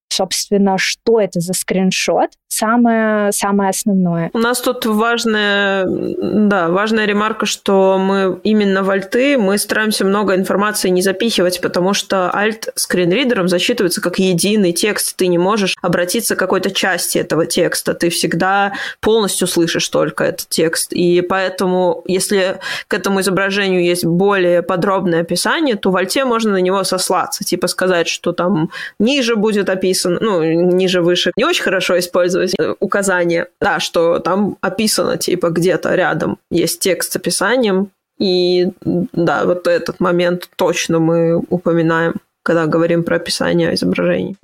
собственно, 0.10 0.78
что 0.78 1.20
это 1.20 1.40
за 1.40 1.54
скриншот, 1.54 2.32
самое, 2.48 3.32
самое 3.32 3.70
основное. 3.70 4.30
У 4.34 4.38
нас 4.38 4.62
тут 4.62 4.86
важная, 4.86 5.86
да, 5.86 6.70
важная 6.70 7.06
ремарка, 7.06 7.46
что 7.46 7.98
мы 7.98 8.40
именно 8.44 8.84
в 8.84 8.90
альты 8.90 9.38
мы 9.38 9.58
стараемся 9.58 10.06
много 10.06 10.36
информации 10.36 10.90
не 10.90 11.02
запихивать, 11.02 11.60
потому 11.62 11.94
что 11.94 12.34
альт 12.34 12.70
скринридером 12.76 13.50
засчитывается 13.50 14.02
как 14.02 14.20
единый 14.20 14.72
текст. 14.72 15.18
Ты 15.18 15.28
не 15.28 15.38
можешь 15.38 15.76
обратиться 15.82 16.36
к 16.36 16.40
какой-то 16.40 16.72
части 16.72 17.18
этого 17.18 17.46
текста. 17.46 17.94
Ты 17.94 18.10
всегда 18.10 18.74
полностью 19.02 19.48
слышишь 19.48 19.88
только 19.90 20.24
этот 20.24 20.48
текст. 20.48 20.94
И 20.94 21.22
поэтому, 21.22 22.04
если 22.08 22.60
к 22.88 22.94
этому 22.94 23.20
изображению 23.20 23.84
есть 23.84 24.06
более 24.06 24.62
подробное 24.62 25.22
описание, 25.22 25.76
то 25.76 25.92
в 25.92 25.98
альте 25.98 26.24
можно 26.24 26.54
на 26.54 26.62
него 26.62 26.84
сослаться. 26.84 27.44
Типа 27.44 27.68
сказать, 27.68 28.08
что 28.08 28.32
там 28.32 28.70
ниже 29.00 29.36
будет 29.36 29.70
описано 29.70 29.95
описано, 29.96 30.18
ну, 30.22 30.44
ниже, 30.44 31.02
выше. 31.02 31.32
Не 31.38 31.46
очень 31.46 31.64
хорошо 31.64 31.98
использовать 31.98 32.54
э, 32.60 32.76
указания, 32.80 33.48
да, 33.62 33.80
что 33.80 34.20
там 34.20 34.58
описано, 34.62 35.18
типа, 35.18 35.50
где-то 35.50 35.96
рядом 35.96 36.38
есть 36.52 36.80
текст 36.80 37.14
с 37.14 37.16
описанием, 37.16 37.90
и 38.20 38.72
да, 38.84 39.46
вот 39.46 39.68
этот 39.68 40.00
момент 40.00 40.50
точно 40.58 41.00
мы 41.00 41.38
упоминаем, 41.50 42.16
когда 42.44 42.66
говорим 42.66 43.04
про 43.04 43.18
описание 43.18 43.74
изображений. 43.74 44.36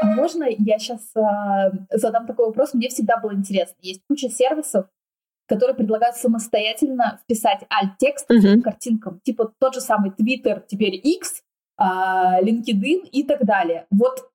А 0.00 0.04
можно 0.04 0.44
я 0.48 0.78
сейчас 0.78 1.00
э, 1.16 1.96
задам 1.96 2.26
такой 2.26 2.46
вопрос? 2.46 2.74
Мне 2.74 2.88
всегда 2.88 3.16
было 3.18 3.34
интересно. 3.34 3.76
Есть 3.82 4.00
куча 4.08 4.28
сервисов, 4.28 4.86
которые 5.50 5.74
предлагают 5.74 6.14
самостоятельно 6.14 7.18
вписать 7.24 7.62
alt-текст 7.68 8.30
uh-huh. 8.30 8.60
к 8.60 8.64
картинкам. 8.64 9.20
Типа 9.24 9.52
тот 9.58 9.74
же 9.74 9.80
самый 9.80 10.10
Twitter, 10.10 10.62
теперь 10.64 10.94
X, 10.94 11.42
а, 11.76 12.40
LinkedIn 12.40 13.08
и 13.10 13.24
так 13.24 13.44
далее. 13.44 13.86
Вот. 13.90 14.30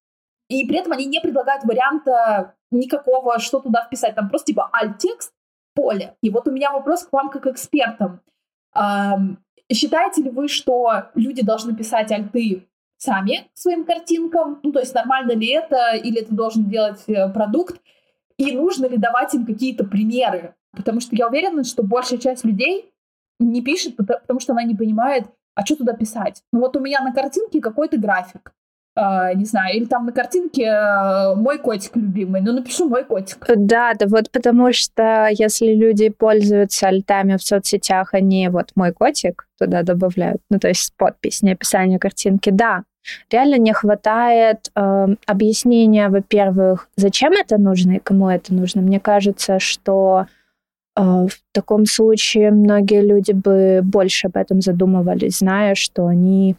И 0.49 0.67
при 0.67 0.77
этом 0.77 0.91
они 0.91 1.05
не 1.05 1.21
предлагают 1.21 1.63
варианта 1.63 2.55
никакого, 2.69 3.39
что 3.39 3.61
туда 3.61 3.85
вписать. 3.85 4.15
Там 4.15 4.27
просто 4.27 4.47
типа 4.47 4.69
alt-текст, 4.73 5.31
поле. 5.73 6.15
И 6.21 6.29
вот 6.29 6.49
у 6.49 6.51
меня 6.51 6.71
вопрос 6.71 7.03
к 7.03 7.13
вам 7.13 7.29
как 7.29 7.47
экспертам. 7.47 8.19
Считаете 9.71 10.21
ли 10.21 10.29
вы, 10.29 10.49
что 10.49 11.05
люди 11.15 11.45
должны 11.45 11.73
писать 11.75 12.11
альты 12.11 12.67
сами 12.97 13.49
своим 13.53 13.85
картинкам? 13.85 14.59
Ну, 14.63 14.73
то 14.73 14.79
есть 14.79 14.93
нормально 14.93 15.31
ли 15.31 15.47
это, 15.47 15.95
или 15.95 16.21
это 16.21 16.35
должен 16.35 16.65
делать 16.65 17.03
э, 17.07 17.29
продукт? 17.29 17.81
И 18.37 18.51
нужно 18.51 18.85
ли 18.85 18.97
давать 18.97 19.33
им 19.33 19.45
какие-то 19.45 19.85
примеры 19.85 20.55
Потому 20.75 20.99
что 20.99 21.15
я 21.15 21.27
уверена, 21.27 21.63
что 21.63 21.83
большая 21.83 22.19
часть 22.19 22.43
людей 22.43 22.91
не 23.39 23.61
пишет, 23.61 23.95
потому 23.97 24.39
что 24.39 24.53
она 24.53 24.63
не 24.63 24.75
понимает, 24.75 25.25
а 25.55 25.65
что 25.65 25.77
туда 25.77 25.93
писать. 25.93 26.41
Ну 26.51 26.59
вот 26.59 26.75
у 26.75 26.79
меня 26.79 27.01
на 27.01 27.13
картинке 27.13 27.61
какой-то 27.61 27.97
график. 27.97 28.51
Uh, 28.97 29.35
не 29.35 29.43
знаю, 29.43 29.75
или 29.75 29.83
там 29.83 30.05
на 30.05 30.13
картинке 30.13 30.67
uh, 30.67 31.35
мой 31.35 31.57
котик 31.57 31.97
любимый, 31.97 32.39
ну 32.39 32.53
напишу 32.53 32.87
мой 32.87 33.03
котик. 33.03 33.45
Да, 33.45 33.93
да, 33.93 34.07
вот 34.07 34.31
потому 34.31 34.71
что 34.71 35.27
если 35.31 35.75
люди 35.75 36.07
пользуются 36.07 36.87
альтами 36.87 37.35
в 37.35 37.43
соцсетях, 37.43 38.13
они 38.13 38.47
вот 38.47 38.71
мой 38.75 38.93
котик 38.93 39.49
туда 39.59 39.83
добавляют, 39.83 40.41
ну 40.49 40.59
то 40.59 40.69
есть 40.69 40.93
подпись, 40.95 41.41
не 41.41 41.51
описание 41.51 41.99
картинки, 41.99 42.51
да, 42.51 42.85
реально 43.29 43.57
не 43.57 43.73
хватает 43.73 44.71
э, 44.75 45.07
объяснения, 45.25 46.07
во-первых, 46.07 46.87
зачем 46.95 47.33
это 47.33 47.57
нужно 47.57 47.97
и 47.97 47.99
кому 47.99 48.29
это 48.29 48.53
нужно. 48.53 48.81
Мне 48.81 49.01
кажется, 49.01 49.59
что 49.59 50.27
в 50.95 51.29
таком 51.51 51.85
случае 51.85 52.51
многие 52.51 53.01
люди 53.01 53.31
бы 53.31 53.81
больше 53.83 54.27
об 54.27 54.37
этом 54.37 54.61
задумывались, 54.61 55.39
зная, 55.39 55.75
что 55.75 56.07
они 56.07 56.55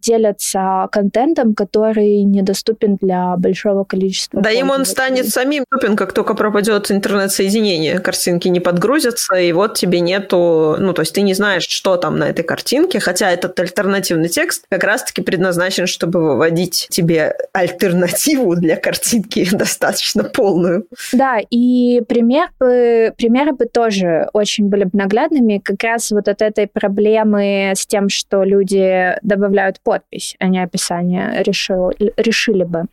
делятся 0.00 0.88
контентом, 0.90 1.54
который 1.54 2.22
недоступен 2.22 2.96
для 2.96 3.36
большого 3.36 3.84
количества 3.84 4.40
Да 4.40 4.50
им 4.50 4.70
он 4.70 4.84
станет 4.84 5.28
самим 5.28 5.64
доступен, 5.70 5.96
как 5.96 6.12
только 6.12 6.34
пропадет 6.34 6.90
интернет-соединение. 6.90 8.00
Картинки 8.00 8.48
не 8.48 8.60
подгрузятся, 8.60 9.36
и 9.36 9.52
вот 9.52 9.74
тебе 9.74 10.00
нету... 10.00 10.76
Ну, 10.78 10.92
то 10.92 11.02
есть 11.02 11.14
ты 11.14 11.22
не 11.22 11.34
знаешь, 11.34 11.66
что 11.68 11.96
там 11.96 12.18
на 12.18 12.24
этой 12.24 12.44
картинке, 12.44 13.00
хотя 13.00 13.30
этот 13.30 13.58
альтернативный 13.60 14.28
текст 14.28 14.64
как 14.70 14.84
раз-таки 14.84 15.22
предназначен, 15.22 15.86
чтобы 15.86 16.22
выводить 16.22 16.86
тебе 16.90 17.34
альтернативу 17.52 18.56
для 18.56 18.76
картинки 18.76 19.48
достаточно 19.52 20.24
полную. 20.24 20.86
Да, 21.12 21.38
и 21.50 22.00
пример 22.08 22.48
бы, 22.58 23.12
примеры 23.16 23.52
бы 23.52 23.66
тоже 23.66 24.28
очень 24.32 24.68
были 24.68 24.84
бы 24.84 24.90
наглядными, 24.92 25.60
как 25.62 25.82
раз 25.82 26.10
вот 26.10 26.28
от 26.28 26.42
этой 26.42 26.66
проблемы 26.66 27.72
с 27.76 27.86
тем, 27.86 28.08
что 28.08 28.44
люди 28.44 29.16
добавляют 29.22 29.57
подпись, 29.82 30.36
а 30.38 30.48
не 30.48 30.62
описание, 30.62 31.42
решил, 31.42 31.90
решили 32.16 32.64
бы. 32.64 32.84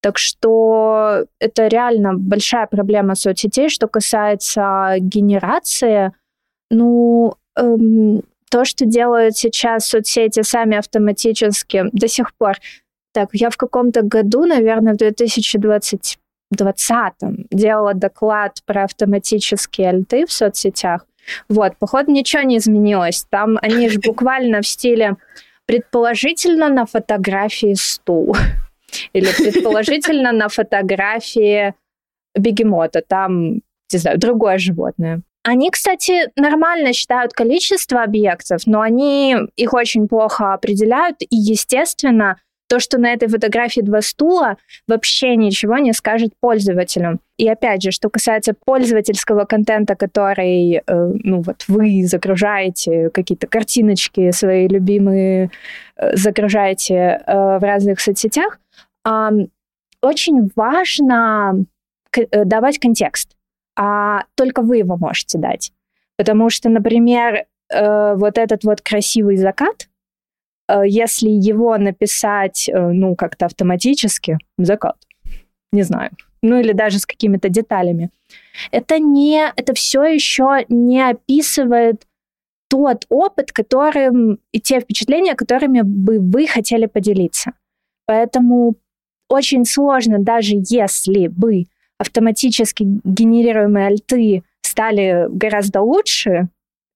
Так 0.00 0.18
что 0.18 1.24
это 1.40 1.66
реально 1.66 2.14
большая 2.14 2.66
проблема 2.66 3.14
соцсетей. 3.14 3.68
Что 3.68 3.88
касается 3.88 4.94
генерации, 5.00 6.12
ну, 6.70 7.34
эм, 7.56 8.22
то, 8.50 8.64
что 8.64 8.86
делают 8.86 9.36
сейчас 9.36 9.86
соцсети 9.86 10.42
сами 10.42 10.76
автоматически 10.76 11.84
до 11.92 12.08
сих 12.08 12.34
пор. 12.36 12.56
Так, 13.12 13.30
я 13.32 13.50
в 13.50 13.56
каком-то 13.56 14.02
году, 14.02 14.46
наверное, 14.46 14.94
в 14.94 14.98
2020 14.98 16.18
2020 16.50 17.48
делала 17.50 17.94
доклад 17.94 18.62
про 18.64 18.84
автоматические 18.84 19.90
альты 19.90 20.26
в 20.26 20.32
соцсетях. 20.32 21.06
Вот, 21.48 21.76
походу, 21.76 22.10
ничего 22.10 22.42
не 22.42 22.56
изменилось. 22.56 23.26
Там 23.28 23.58
они 23.60 23.88
же 23.88 24.00
буквально 24.00 24.62
в 24.62 24.66
стиле 24.66 25.16
предположительно 25.68 26.70
на 26.70 26.86
фотографии 26.86 27.74
стул. 27.74 28.34
Или 29.12 29.28
предположительно 29.36 30.32
на 30.32 30.48
фотографии 30.48 31.74
бегемота. 32.34 33.02
Там, 33.06 33.56
не 33.92 33.98
знаю, 33.98 34.18
другое 34.18 34.56
животное. 34.56 35.20
Они, 35.44 35.70
кстати, 35.70 36.30
нормально 36.36 36.92
считают 36.94 37.32
количество 37.34 38.02
объектов, 38.02 38.62
но 38.66 38.80
они 38.80 39.36
их 39.56 39.74
очень 39.74 40.08
плохо 40.08 40.54
определяют, 40.54 41.16
и, 41.20 41.36
естественно, 41.36 42.38
то, 42.68 42.78
что 42.80 42.98
на 42.98 43.12
этой 43.12 43.28
фотографии 43.28 43.80
два 43.80 44.02
стула, 44.02 44.56
вообще 44.86 45.36
ничего 45.36 45.78
не 45.78 45.92
скажет 45.92 46.32
пользователю. 46.38 47.18
И 47.38 47.48
опять 47.48 47.82
же, 47.82 47.90
что 47.90 48.10
касается 48.10 48.54
пользовательского 48.64 49.44
контента, 49.44 49.96
который, 49.96 50.74
э, 50.74 50.82
ну 50.86 51.40
вот, 51.40 51.64
вы 51.66 52.04
загружаете 52.04 53.10
какие-то 53.10 53.46
картиночки 53.46 54.30
свои 54.32 54.68
любимые, 54.68 55.50
э, 55.96 56.16
загружаете 56.16 56.94
э, 56.94 57.58
в 57.58 57.60
разных 57.62 58.00
соцсетях, 58.00 58.60
э, 59.06 59.30
очень 60.02 60.50
важно 60.54 61.64
к- 62.10 62.44
давать 62.44 62.78
контекст, 62.78 63.36
а 63.76 64.24
только 64.34 64.62
вы 64.62 64.78
его 64.78 64.96
можете 64.96 65.38
дать. 65.38 65.72
Потому 66.16 66.50
что, 66.50 66.68
например, 66.68 67.46
э, 67.72 68.14
вот 68.14 68.36
этот 68.36 68.64
вот 68.64 68.82
красивый 68.82 69.36
закат, 69.36 69.88
Э, 69.88 69.97
если 70.84 71.28
его 71.28 71.76
написать, 71.78 72.68
э, 72.68 72.90
ну, 72.90 73.14
как-то 73.14 73.46
автоматически, 73.46 74.38
закат, 74.58 74.96
не 75.72 75.82
знаю, 75.82 76.10
ну 76.42 76.58
или 76.60 76.72
даже 76.72 76.98
с 76.98 77.06
какими-то 77.06 77.48
деталями, 77.48 78.10
это 78.70 78.98
не, 78.98 79.52
это 79.56 79.74
все 79.74 80.04
еще 80.04 80.64
не 80.68 81.00
описывает 81.00 82.06
тот 82.68 83.06
опыт, 83.08 83.52
которым 83.52 84.38
и 84.52 84.60
те 84.60 84.80
впечатления, 84.80 85.34
которыми 85.34 85.80
бы 85.80 86.20
вы 86.20 86.46
хотели 86.46 86.86
поделиться. 86.86 87.52
Поэтому 88.06 88.74
очень 89.28 89.64
сложно, 89.64 90.18
даже 90.18 90.54
если 90.68 91.28
бы 91.28 91.64
автоматически 91.98 92.84
генерируемые 93.04 93.86
альты 93.86 94.42
стали 94.62 95.26
гораздо 95.30 95.80
лучше, 95.80 96.48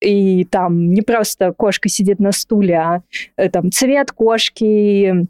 и 0.03 0.43
там 0.43 0.89
не 0.89 1.01
просто 1.01 1.53
кошка 1.53 1.89
сидит 1.89 2.19
на 2.19 2.31
стуле, 2.31 2.75
а 2.75 3.03
э, 3.37 3.49
там 3.49 3.71
цвет 3.71 4.11
кошки 4.11 5.27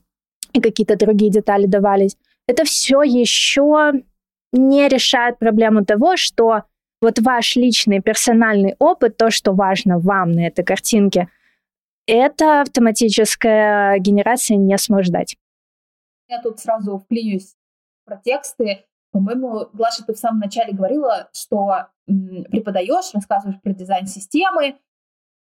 и 0.53 0.61
какие-то 0.61 0.97
другие 0.97 1.31
детали 1.31 1.65
давались. 1.65 2.17
Это 2.47 2.65
все 2.65 3.03
еще 3.03 3.93
не 4.51 4.87
решает 4.87 5.39
проблему 5.39 5.85
того, 5.85 6.17
что 6.17 6.63
вот 7.01 7.19
ваш 7.19 7.55
личный 7.55 8.01
персональный 8.01 8.75
опыт, 8.79 9.17
то, 9.17 9.29
что 9.29 9.53
важно 9.53 9.99
вам 9.99 10.31
на 10.31 10.47
этой 10.47 10.63
картинке, 10.63 11.27
это 12.07 12.61
автоматическая 12.61 13.97
генерация 13.99 14.57
не 14.57 14.77
сможет 14.77 15.13
дать. 15.13 15.37
Я 16.27 16.41
тут 16.41 16.59
сразу 16.59 16.97
вклинюсь 16.97 17.55
про 18.05 18.17
тексты. 18.17 18.85
По-моему, 19.13 19.67
Глаша, 19.73 20.03
ты 20.03 20.13
в 20.13 20.17
самом 20.17 20.39
начале 20.39 20.73
говорила, 20.73 21.29
что 21.33 21.87
преподаешь, 22.07 23.13
рассказываешь 23.13 23.61
про 23.61 23.71
дизайн 23.73 24.07
системы, 24.07 24.79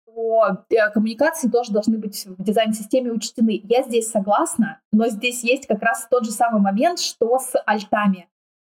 то 0.04 0.64
э, 0.68 0.90
коммуникации 0.90 1.48
тоже 1.48 1.72
должны 1.72 1.96
быть 1.96 2.26
в 2.26 2.42
дизайн-системе 2.42 3.12
учтены. 3.12 3.60
Я 3.64 3.82
здесь 3.82 4.10
согласна, 4.10 4.80
но 4.92 5.08
здесь 5.08 5.42
есть 5.42 5.66
как 5.66 5.82
раз 5.82 6.06
тот 6.10 6.26
же 6.26 6.32
самый 6.32 6.60
момент, 6.60 7.00
что 7.00 7.38
с 7.38 7.58
альтами. 7.64 8.28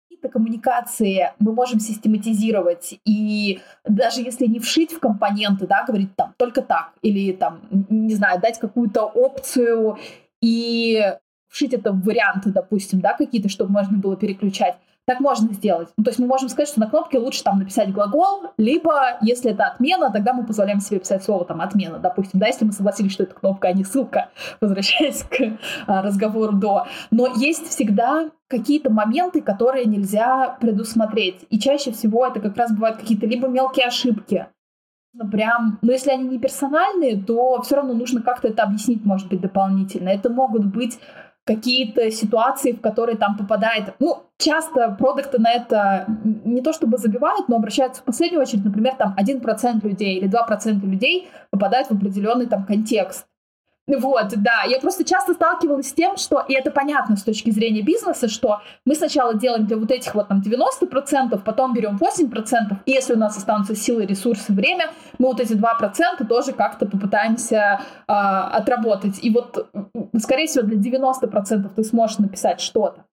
Какие-то 0.04 0.30
коммуникации 0.30 1.34
мы 1.40 1.52
можем 1.52 1.82
систематизировать, 1.82 2.98
и 3.04 3.60
даже 3.84 4.22
если 4.22 4.46
не 4.46 4.60
вшить 4.60 4.94
в 4.94 5.00
компоненты, 5.00 5.68
да, 5.68 5.84
говорить 5.86 6.16
там 6.16 6.34
только 6.38 6.62
так, 6.62 6.94
или 7.02 7.34
там, 7.34 7.62
не 7.90 8.14
знаю, 8.16 8.40
дать 8.40 8.60
какую-то 8.60 9.04
опцию 9.04 9.98
и 10.42 11.04
вшить 11.50 11.74
это 11.74 11.92
в 11.92 12.04
варианты, 12.04 12.52
допустим, 12.52 13.02
да, 13.02 13.14
какие-то, 13.14 13.50
чтобы 13.50 13.72
можно 13.72 13.98
было 13.98 14.16
переключать. 14.16 14.78
Так 15.08 15.20
можно 15.20 15.54
сделать. 15.54 15.90
Ну, 15.98 16.04
то 16.04 16.10
есть 16.10 16.20
мы 16.20 16.26
можем 16.26 16.50
сказать, 16.50 16.68
что 16.68 16.80
на 16.80 16.90
кнопке 16.90 17.20
лучше 17.20 17.44
там 17.44 17.60
написать 17.60 17.94
глагол, 17.94 18.54
либо, 18.58 19.20
если 19.22 19.52
это 19.52 19.66
отмена, 19.66 20.12
тогда 20.12 20.34
мы 20.34 20.46
позволяем 20.46 20.80
себе 20.80 21.00
писать 21.00 21.24
слово 21.24 21.46
там 21.46 21.62
отмена, 21.62 22.00
допустим, 22.00 22.40
да, 22.40 22.48
если 22.48 22.66
мы 22.66 22.72
согласились, 22.72 23.12
что 23.12 23.24
это 23.24 23.36
кнопка, 23.36 23.68
а 23.68 23.74
не 23.74 23.84
ссылка, 23.84 24.30
возвращаясь 24.62 25.24
к 25.24 25.60
а, 25.86 26.02
разговору 26.02 26.54
до. 26.54 26.88
Но 27.12 27.28
есть 27.36 27.70
всегда 27.70 28.32
какие-то 28.48 28.90
моменты, 28.90 29.42
которые 29.42 29.86
нельзя 29.86 30.58
предусмотреть. 30.60 31.46
И 31.52 31.60
чаще 31.60 31.92
всего 31.92 32.26
это 32.26 32.40
как 32.40 32.58
раз 32.58 32.72
бывают 32.72 32.98
какие-то 32.98 33.28
либо 33.28 33.48
мелкие 33.48 33.86
ошибки, 33.86 34.48
прям, 35.32 35.80
но 35.82 35.92
если 35.92 36.12
они 36.12 36.28
не 36.28 36.40
персональные, 36.40 37.24
то 37.24 37.62
все 37.62 37.76
равно 37.76 37.94
нужно 37.94 38.22
как-то 38.22 38.48
это 38.48 38.64
объяснить, 38.64 39.06
может 39.06 39.30
быть, 39.30 39.40
дополнительно. 39.40 40.10
Это 40.10 40.30
могут 40.30 40.66
быть 40.66 41.00
какие-то 41.46 42.12
ситуации, 42.12 42.74
в 42.74 42.82
которые 42.82 43.18
там 43.18 43.38
попадает... 43.38 43.94
Ну, 44.00 44.24
часто 44.38 44.96
продукты 45.00 45.40
на 45.40 45.52
это 45.52 46.06
не 46.44 46.62
то 46.62 46.74
чтобы 46.74 46.98
забивают, 46.98 47.48
но 47.48 47.58
обращаются 47.58 48.02
в 48.02 48.06
последнюю 48.06 48.42
очередь, 48.42 48.66
например, 48.66 48.96
там 48.96 49.16
1% 49.18 49.88
людей 49.88 50.18
или 50.18 50.30
2% 50.30 50.86
людей 50.86 51.30
попадают 51.52 51.88
в 51.88 51.92
определенный 51.92 52.48
там 52.48 52.66
контекст. 52.66 53.26
Вот, 53.88 54.34
да, 54.38 54.64
я 54.68 54.80
просто 54.80 55.04
часто 55.04 55.36
сталкивалась 55.36 55.90
с 55.90 55.94
тем, 55.94 56.18
что, 56.18 56.44
и 56.48 56.54
это 56.54 56.72
понятно 56.72 57.16
с 57.16 57.24
точки 57.24 57.52
зрения 57.52 57.84
бизнеса, 57.84 58.28
что 58.28 58.62
мы 58.84 58.96
сначала 58.96 59.36
делаем 59.36 59.68
для 59.68 59.78
вот 59.78 59.92
этих 59.92 60.16
вот 60.16 60.28
там 60.28 60.42
90%, 60.42 61.40
потом 61.44 61.74
берем 61.74 61.98
8%, 61.98 62.78
и 62.88 62.92
если 62.92 63.14
у 63.14 63.18
нас 63.18 63.38
останутся 63.38 63.76
силы, 63.76 64.08
ресурсы, 64.08 64.54
время, 64.54 64.90
мы 65.20 65.28
вот 65.28 65.40
эти 65.40 65.54
2% 65.54 66.26
тоже 66.28 66.54
как-то 66.54 66.88
попытаемся 66.88 67.82
э, 68.08 68.12
отработать. 68.12 69.24
И 69.24 69.30
вот, 69.30 69.70
скорее 70.20 70.48
всего, 70.48 70.66
для 70.66 70.78
90% 70.78 71.70
ты 71.76 71.84
сможешь 71.84 72.18
написать 72.18 72.62
что-то. 72.62 73.06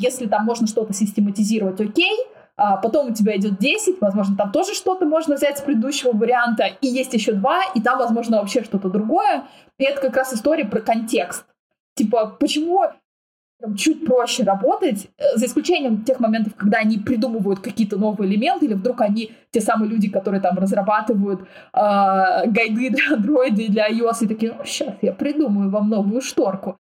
Если 0.00 0.26
там 0.26 0.44
можно 0.44 0.66
что-то 0.66 0.92
систематизировать, 0.92 1.80
окей, 1.80 2.16
а 2.58 2.78
потом 2.78 3.08
у 3.08 3.14
тебя 3.14 3.36
идет 3.36 3.58
10, 3.58 4.00
возможно, 4.00 4.34
там 4.36 4.50
тоже 4.50 4.74
что-то 4.74 5.04
можно 5.04 5.36
взять 5.36 5.58
с 5.58 5.60
предыдущего 5.60 6.12
варианта, 6.12 6.64
и 6.80 6.86
есть 6.86 7.12
еще 7.12 7.32
два, 7.32 7.60
и 7.74 7.82
там, 7.82 7.98
возможно, 7.98 8.38
вообще 8.38 8.64
что-то 8.64 8.88
другое. 8.88 9.44
И 9.78 9.84
это 9.84 10.00
как 10.00 10.16
раз 10.16 10.32
история 10.32 10.64
про 10.64 10.80
контекст. 10.80 11.44
Типа, 11.94 12.36
почему 12.38 12.82
там, 13.60 13.74
чуть 13.74 14.04
проще 14.04 14.44
работать, 14.44 15.08
э, 15.16 15.36
за 15.36 15.46
исключением 15.46 16.04
тех 16.04 16.20
моментов, 16.20 16.54
когда 16.56 16.78
они 16.78 16.98
придумывают 16.98 17.60
какие-то 17.60 17.96
новые 17.96 18.30
элементы, 18.30 18.66
или 18.66 18.74
вдруг 18.74 19.00
они 19.00 19.32
те 19.50 19.60
самые 19.60 19.90
люди, 19.90 20.10
которые 20.10 20.40
там 20.40 20.58
разрабатывают 20.58 21.40
э, 21.40 21.46
гайды 21.72 22.90
для 22.90 23.06
Android 23.16 23.56
и 23.56 23.68
для 23.68 23.88
iOS, 23.88 24.24
и 24.24 24.26
такие, 24.28 24.52
ну, 24.52 24.64
сейчас 24.64 24.94
я 25.00 25.12
придумаю 25.12 25.70
вам 25.70 25.88
новую 25.88 26.20
шторку. 26.20 26.76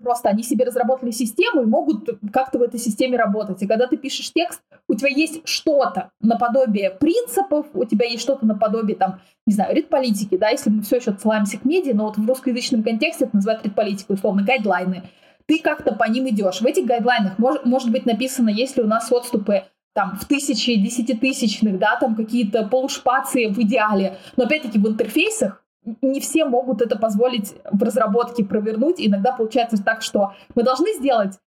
Просто 0.00 0.30
они 0.30 0.42
себе 0.42 0.64
разработали 0.64 1.10
систему 1.10 1.62
и 1.62 1.66
могут 1.66 2.08
как-то 2.32 2.58
в 2.58 2.62
этой 2.62 2.80
системе 2.80 3.18
работать. 3.18 3.62
И 3.62 3.66
когда 3.66 3.86
ты 3.86 3.96
пишешь 3.96 4.32
текст, 4.32 4.62
у 4.88 4.94
тебя 4.94 5.10
есть 5.10 5.46
что-то 5.46 6.10
наподобие 6.20 6.90
принципов, 6.90 7.66
у 7.74 7.84
тебя 7.84 8.06
есть 8.06 8.22
что-то 8.22 8.46
наподобие, 8.46 8.96
там, 8.96 9.20
не 9.46 9.52
знаю, 9.52 9.76
редполитики, 9.76 10.36
да, 10.36 10.48
если 10.48 10.70
мы 10.70 10.82
все 10.82 10.96
еще 10.96 11.10
отсылаемся 11.10 11.58
к 11.58 11.64
медиа, 11.64 11.94
но 11.94 12.06
вот 12.06 12.16
в 12.16 12.26
русскоязычном 12.26 12.82
контексте 12.82 13.24
это 13.24 13.36
называют 13.36 13.64
редполитикой, 13.64 14.16
условно, 14.16 14.42
гайдлайны. 14.42 15.02
Ты 15.46 15.58
как-то 15.58 15.94
по 15.94 16.04
ним 16.04 16.28
идешь. 16.28 16.60
В 16.60 16.66
этих 16.66 16.86
гайдлайнах 16.86 17.38
мож, 17.38 17.58
может 17.64 17.90
быть 17.90 18.06
написано, 18.06 18.48
если 18.48 18.80
у 18.80 18.86
нас 18.86 19.12
отступы 19.12 19.64
там 19.94 20.16
в 20.16 20.24
тысячи, 20.24 20.74
десятитысячных, 20.76 21.78
да, 21.78 21.96
там 21.96 22.14
какие-то 22.14 22.66
полушпации 22.66 23.46
в 23.46 23.58
идеале. 23.58 24.16
Но 24.36 24.44
опять-таки 24.44 24.78
в 24.78 24.88
интерфейсах 24.88 25.61
не 25.84 26.20
все 26.20 26.44
могут 26.44 26.82
это 26.82 26.98
позволить 26.98 27.54
в 27.70 27.82
разработке 27.82 28.44
провернуть. 28.44 28.96
Иногда 28.98 29.32
получается 29.32 29.82
так, 29.82 30.02
что 30.02 30.34
мы 30.54 30.62
должны 30.62 30.92
сделать 30.94 31.38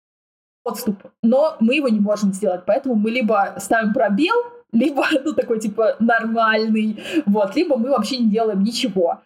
подступ, 0.62 1.04
но 1.22 1.56
мы 1.60 1.76
его 1.76 1.88
не 1.88 2.00
можем 2.00 2.32
сделать. 2.32 2.62
Поэтому 2.66 2.94
мы 2.94 3.10
либо 3.10 3.54
ставим 3.58 3.92
пробел, 3.92 4.34
либо, 4.72 5.04
ну, 5.24 5.32
такой, 5.34 5.60
типа, 5.60 5.96
нормальный, 6.00 7.00
вот, 7.26 7.54
либо 7.54 7.76
мы 7.76 7.90
вообще 7.90 8.18
не 8.18 8.30
делаем 8.30 8.62
ничего. 8.62 9.20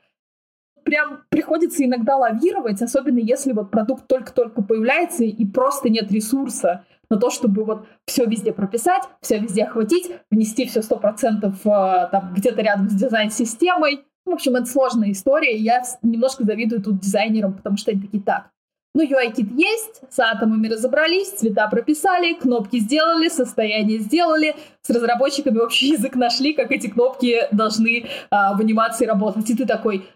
Прям 0.85 1.23
приходится 1.29 1.85
иногда 1.85 2.17
лавировать, 2.17 2.83
особенно 2.83 3.19
если 3.19 3.53
вот 3.53 3.71
продукт 3.71 4.07
только-только 4.07 4.63
появляется 4.63 5.25
и 5.25 5.45
просто 5.45 5.89
нет 5.91 6.11
ресурса 6.11 6.85
на 7.11 7.19
то, 7.19 7.31
чтобы 7.31 7.65
вот 7.65 7.87
все 8.07 8.27
везде 8.27 8.53
прописать, 8.53 9.03
все 9.21 9.39
везде 9.39 9.65
охватить, 9.65 10.11
внести 10.31 10.67
все 10.67 10.83
сто 10.83 10.97
процентов 10.97 11.55
э, 11.65 12.09
там 12.11 12.35
где-то 12.35 12.63
рядом 12.63 12.89
с 12.89 12.95
дизайн-системой. 12.95 14.05
В 14.29 14.33
общем, 14.33 14.57
это 14.57 14.67
сложная 14.67 15.13
история, 15.13 15.57
я 15.57 15.83
немножко 16.03 16.45
завидую 16.45 16.83
тут 16.83 17.01
дизайнерам, 17.01 17.55
потому 17.55 17.79
что 17.79 17.93
они 17.93 18.03
такие, 18.03 18.23
так, 18.23 18.51
ну, 18.95 19.03
UI-кит 19.03 19.51
есть, 19.53 20.03
с 20.11 20.19
атомами 20.19 20.69
разобрались, 20.69 21.31
цвета 21.31 21.67
прописали, 21.69 22.35
кнопки 22.35 22.79
сделали, 22.79 23.29
состояние 23.29 24.01
сделали, 24.01 24.55
с 24.83 24.91
разработчиками 24.91 25.59
общий 25.59 25.89
язык 25.93 26.15
нашли, 26.15 26.53
как 26.53 26.71
эти 26.73 26.89
кнопки 26.89 27.49
должны 27.53 28.07
а, 28.31 28.55
в 28.55 28.61
анимации 28.61 29.07
работать. 29.07 29.49
И 29.49 29.57
ты 29.57 29.67
такой, 29.67 30.07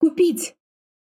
купить, 0.00 0.54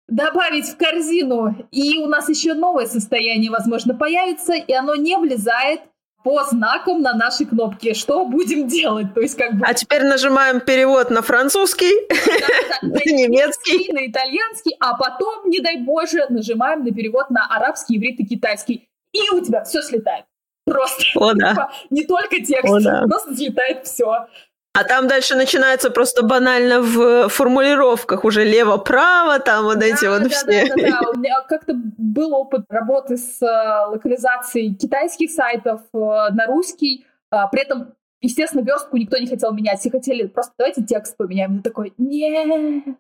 добавить 0.08 0.68
в 0.68 0.78
корзину, 0.78 1.56
и 1.72 1.98
у 1.98 2.08
нас 2.08 2.30
еще 2.30 2.54
новое 2.54 2.86
состояние, 2.86 3.50
возможно, 3.50 3.96
появится, 3.96 4.54
и 4.54 4.74
оно 4.74 4.96
не 4.96 5.18
влезает 5.18 5.82
по 6.24 6.44
знакам 6.44 7.02
на 7.02 7.14
нашей 7.14 7.46
кнопке. 7.46 7.94
Что 7.94 8.26
будем 8.26 8.68
делать? 8.68 9.14
То 9.14 9.22
есть 9.22 9.38
как 9.38 9.54
бы... 9.56 9.66
А 9.66 9.74
теперь 9.74 10.04
нажимаем 10.04 10.60
перевод 10.60 11.10
на 11.10 11.22
французский, 11.22 11.94
на 12.82 13.12
немецкий, 13.12 13.92
на 13.94 14.06
итальянский, 14.08 14.76
а 14.80 14.96
потом, 14.98 15.50
не 15.50 15.60
дай 15.60 15.78
боже, 15.78 16.26
нажимаем 16.30 16.84
на 16.84 16.92
перевод 16.92 17.30
на 17.30 17.46
арабский, 17.48 17.98
иврит 17.98 18.20
и 18.20 18.26
китайский. 18.26 18.90
И 19.14 19.30
у 19.34 19.42
тебя 19.44 19.64
все 19.64 19.82
слетает. 19.82 20.26
Просто. 20.66 21.04
О, 21.16 21.34
да. 21.34 21.50
Типа, 21.52 21.72
не 21.90 22.06
только 22.06 22.42
текст, 22.42 22.72
О, 22.72 22.80
да. 22.80 23.06
просто 23.08 23.36
слетает 23.36 23.88
все. 23.88 24.28
А 24.74 24.84
там 24.84 25.08
дальше 25.08 25.36
начинается 25.36 25.90
просто 25.90 26.24
банально 26.24 26.82
в 26.82 27.28
формулировках 27.30 28.24
уже 28.24 28.44
лево-право, 28.44 29.40
там 29.40 29.66
вот 29.66 29.80
да, 29.80 29.88
эти 29.88 30.06
вот 30.06 30.24
да, 30.24 30.30
все. 30.30 30.68
Да, 30.68 30.76
да, 30.76 31.02
да. 31.02 31.10
У 31.10 31.18
меня 31.18 31.42
как-то 31.48 31.74
был 31.98 32.34
опыт 32.36 32.66
работы 32.70 33.18
с 33.18 33.42
э, 33.42 33.88
локализацией 33.88 34.76
китайских 34.76 35.32
сайтов 35.32 35.82
э, 35.94 35.98
на 35.98 36.46
русский, 36.48 37.06
а, 37.32 37.48
при 37.48 37.62
этом 37.62 37.94
Естественно, 38.22 38.62
верстку 38.62 38.98
никто 38.98 39.18
не 39.18 39.28
хотел 39.28 39.54
менять. 39.54 39.80
Все 39.80 39.90
хотели 39.90 40.28
просто 40.28 40.52
давайте 40.58 40.84
текст 40.84 41.16
поменяем. 41.16 41.56
Я 41.56 41.62
такой, 41.62 41.94
нет. 41.98 42.98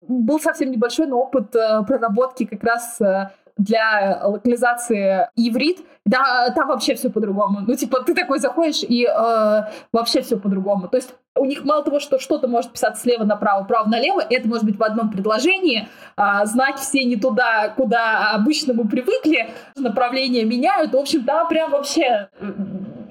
Был 0.00 0.40
совсем 0.40 0.70
небольшой, 0.70 1.06
но 1.06 1.20
опыт 1.20 1.54
э, 1.54 1.82
проработки 1.86 2.46
как 2.46 2.64
раз 2.64 2.98
для 3.56 4.20
локализации 4.24 5.28
иврит, 5.36 5.78
да, 6.04 6.50
там 6.54 6.68
вообще 6.68 6.94
все 6.94 7.10
по-другому. 7.10 7.60
Ну, 7.66 7.74
типа, 7.74 8.02
ты 8.02 8.14
такой 8.14 8.38
заходишь, 8.38 8.82
и 8.82 9.06
э, 9.06 9.62
вообще 9.92 10.22
все 10.22 10.36
по-другому. 10.38 10.88
То 10.88 10.96
есть 10.96 11.14
у 11.36 11.44
них 11.44 11.64
мало 11.64 11.82
того, 11.82 12.00
что 12.00 12.18
что-то 12.18 12.48
может 12.48 12.72
писать 12.72 12.98
слева 12.98 13.24
направо, 13.24 13.64
право 13.64 13.88
налево, 13.88 14.22
это 14.28 14.48
может 14.48 14.64
быть 14.64 14.76
в 14.76 14.82
одном 14.82 15.10
предложении, 15.10 15.88
а, 16.16 16.44
знаки 16.46 16.78
все 16.78 17.04
не 17.04 17.16
туда, 17.16 17.70
куда 17.70 18.30
обычно 18.32 18.74
мы 18.74 18.88
привыкли, 18.88 19.50
направления 19.76 20.44
меняют. 20.44 20.92
В 20.92 20.96
общем, 20.96 21.24
там 21.24 21.48
прям 21.48 21.70
вообще 21.70 22.28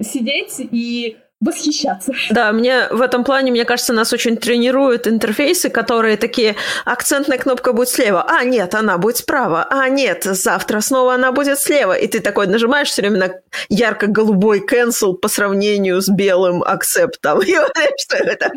сидеть 0.00 0.54
и 0.58 1.18
восхищаться. 1.44 2.12
Да, 2.30 2.52
мне 2.52 2.88
в 2.90 3.00
этом 3.00 3.24
плане, 3.24 3.50
мне 3.50 3.64
кажется, 3.64 3.92
нас 3.92 4.12
очень 4.12 4.36
тренируют 4.36 5.06
интерфейсы, 5.06 5.68
которые 5.68 6.16
такие, 6.16 6.56
акцентная 6.84 7.38
кнопка 7.38 7.72
будет 7.72 7.88
слева, 7.88 8.24
а 8.28 8.44
нет, 8.44 8.74
она 8.74 8.98
будет 8.98 9.18
справа, 9.18 9.66
а 9.70 9.88
нет, 9.88 10.24
завтра 10.24 10.80
снова 10.80 11.14
она 11.14 11.32
будет 11.32 11.58
слева, 11.58 11.92
и 11.92 12.06
ты 12.06 12.20
такой 12.20 12.46
нажимаешь 12.46 12.88
все 12.88 13.02
время 13.02 13.18
на 13.18 13.34
ярко-голубой 13.68 14.64
cancel 14.64 15.14
по 15.14 15.28
сравнению 15.28 16.00
с 16.00 16.08
белым 16.08 16.62
accept, 16.62 17.18
там, 17.20 17.40
и 17.42 17.54
что 17.98 18.16
это? 18.16 18.50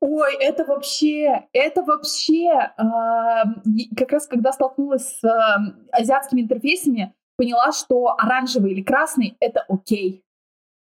Ой, 0.00 0.36
это 0.40 0.64
вообще, 0.64 1.44
это 1.52 1.82
вообще, 1.82 2.48
э, 2.48 3.94
как 3.96 4.12
раз 4.12 4.26
когда 4.26 4.52
столкнулась 4.52 5.18
с 5.20 5.24
э, 5.24 5.30
азиатскими 5.92 6.42
интерфейсами, 6.42 7.14
поняла, 7.36 7.72
что 7.72 8.14
оранжевый 8.18 8.72
или 8.72 8.82
красный— 8.82 9.36
это 9.40 9.64
окей. 9.68 10.22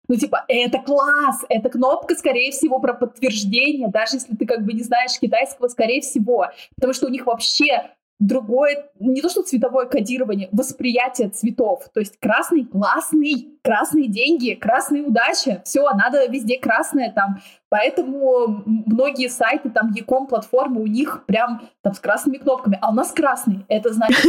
Ну, 0.08 0.16
типа, 0.16 0.46
это 0.48 0.80
класс, 0.80 1.44
это 1.50 1.70
кнопка, 1.70 2.16
скорее 2.16 2.52
всего, 2.52 2.80
про 2.80 2.94
подтверждение, 2.94 3.88
даже 3.88 4.18
если 4.18 4.36
ты 4.36 4.46
как 4.46 4.64
бы 4.64 4.74
не 4.74 4.84
знаешь 4.84 5.20
китайского, 5.20 5.68
скорее 5.68 6.02
всего, 6.02 6.48
потому 6.76 6.94
что 6.94 7.08
у 7.08 7.10
них 7.10 7.26
вообще 7.26 7.92
другое, 8.20 8.90
не 9.00 9.22
то 9.22 9.30
что 9.30 9.44
цветовое 9.44 9.88
кодирование, 9.88 10.48
восприятие 10.52 11.30
цветов. 11.30 11.90
То 11.94 12.00
есть 12.00 12.18
красный 12.20 12.66
классный, 12.66 13.60
красные 13.62 14.08
деньги, 14.08 14.54
красная 14.54 15.04
удача, 15.04 15.62
все, 15.66 15.90
надо 15.92 16.26
везде 16.28 16.58
красное 16.58 17.12
там. 17.12 17.42
Поэтому 17.70 18.64
многие 18.66 19.28
сайты, 19.28 19.70
там, 19.70 19.92
Яком 19.92 20.28
платформы, 20.28 20.82
у 20.82 20.88
них 20.88 21.26
прям 21.26 21.70
там 21.82 21.94
с 21.94 22.00
красными 22.00 22.38
кнопками, 22.38 22.80
а 22.82 22.92
у 22.92 22.94
нас 22.94 23.12
красный. 23.12 23.66
Это 23.68 23.92
значит, 23.94 24.26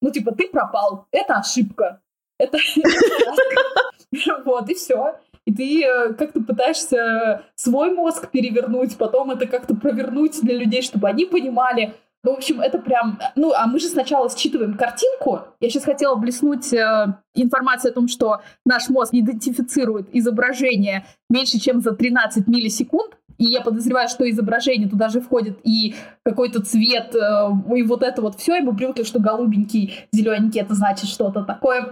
ну, 0.00 0.10
типа, 0.10 0.32
ты 0.32 0.48
пропал, 0.48 1.06
это 1.10 1.34
ошибка. 1.34 2.00
Это 2.38 2.56
Вот, 4.44 4.68
и 4.68 4.74
все. 4.74 5.16
И 5.46 5.54
ты 5.54 5.84
э, 5.84 6.12
как-то 6.14 6.40
пытаешься 6.40 7.44
свой 7.54 7.94
мозг 7.94 8.30
перевернуть, 8.30 8.96
потом 8.96 9.30
это 9.30 9.46
как-то 9.46 9.74
провернуть 9.74 10.40
для 10.42 10.56
людей, 10.56 10.82
чтобы 10.82 11.08
они 11.08 11.24
понимали. 11.24 11.94
В 12.22 12.28
общем, 12.28 12.60
это 12.60 12.78
прям... 12.78 13.18
Ну, 13.34 13.52
а 13.54 13.66
мы 13.66 13.78
же 13.78 13.86
сначала 13.86 14.28
считываем 14.28 14.76
картинку. 14.76 15.40
Я 15.58 15.70
сейчас 15.70 15.84
хотела 15.84 16.16
блеснуть 16.16 16.70
э, 16.72 17.14
информацию 17.34 17.92
о 17.92 17.94
том, 17.94 18.08
что 18.08 18.42
наш 18.66 18.90
мозг 18.90 19.14
идентифицирует 19.14 20.08
изображение 20.12 21.06
меньше, 21.30 21.58
чем 21.58 21.80
за 21.80 21.92
13 21.92 22.46
миллисекунд. 22.46 23.16
И 23.38 23.44
я 23.44 23.62
подозреваю, 23.62 24.06
что 24.10 24.28
изображение 24.28 24.86
туда 24.86 25.08
же 25.08 25.22
входит 25.22 25.60
и 25.64 25.94
какой-то 26.22 26.60
цвет, 26.62 27.14
э, 27.14 27.50
и 27.74 27.82
вот 27.84 28.02
это 28.02 28.20
вот 28.20 28.36
все, 28.38 28.58
и 28.58 28.60
мы 28.60 28.76
привыкли, 28.76 29.02
что 29.02 29.18
голубенький, 29.18 29.94
зелененький 30.12 30.60
это 30.60 30.74
значит 30.74 31.08
что-то 31.08 31.42
такое. 31.44 31.90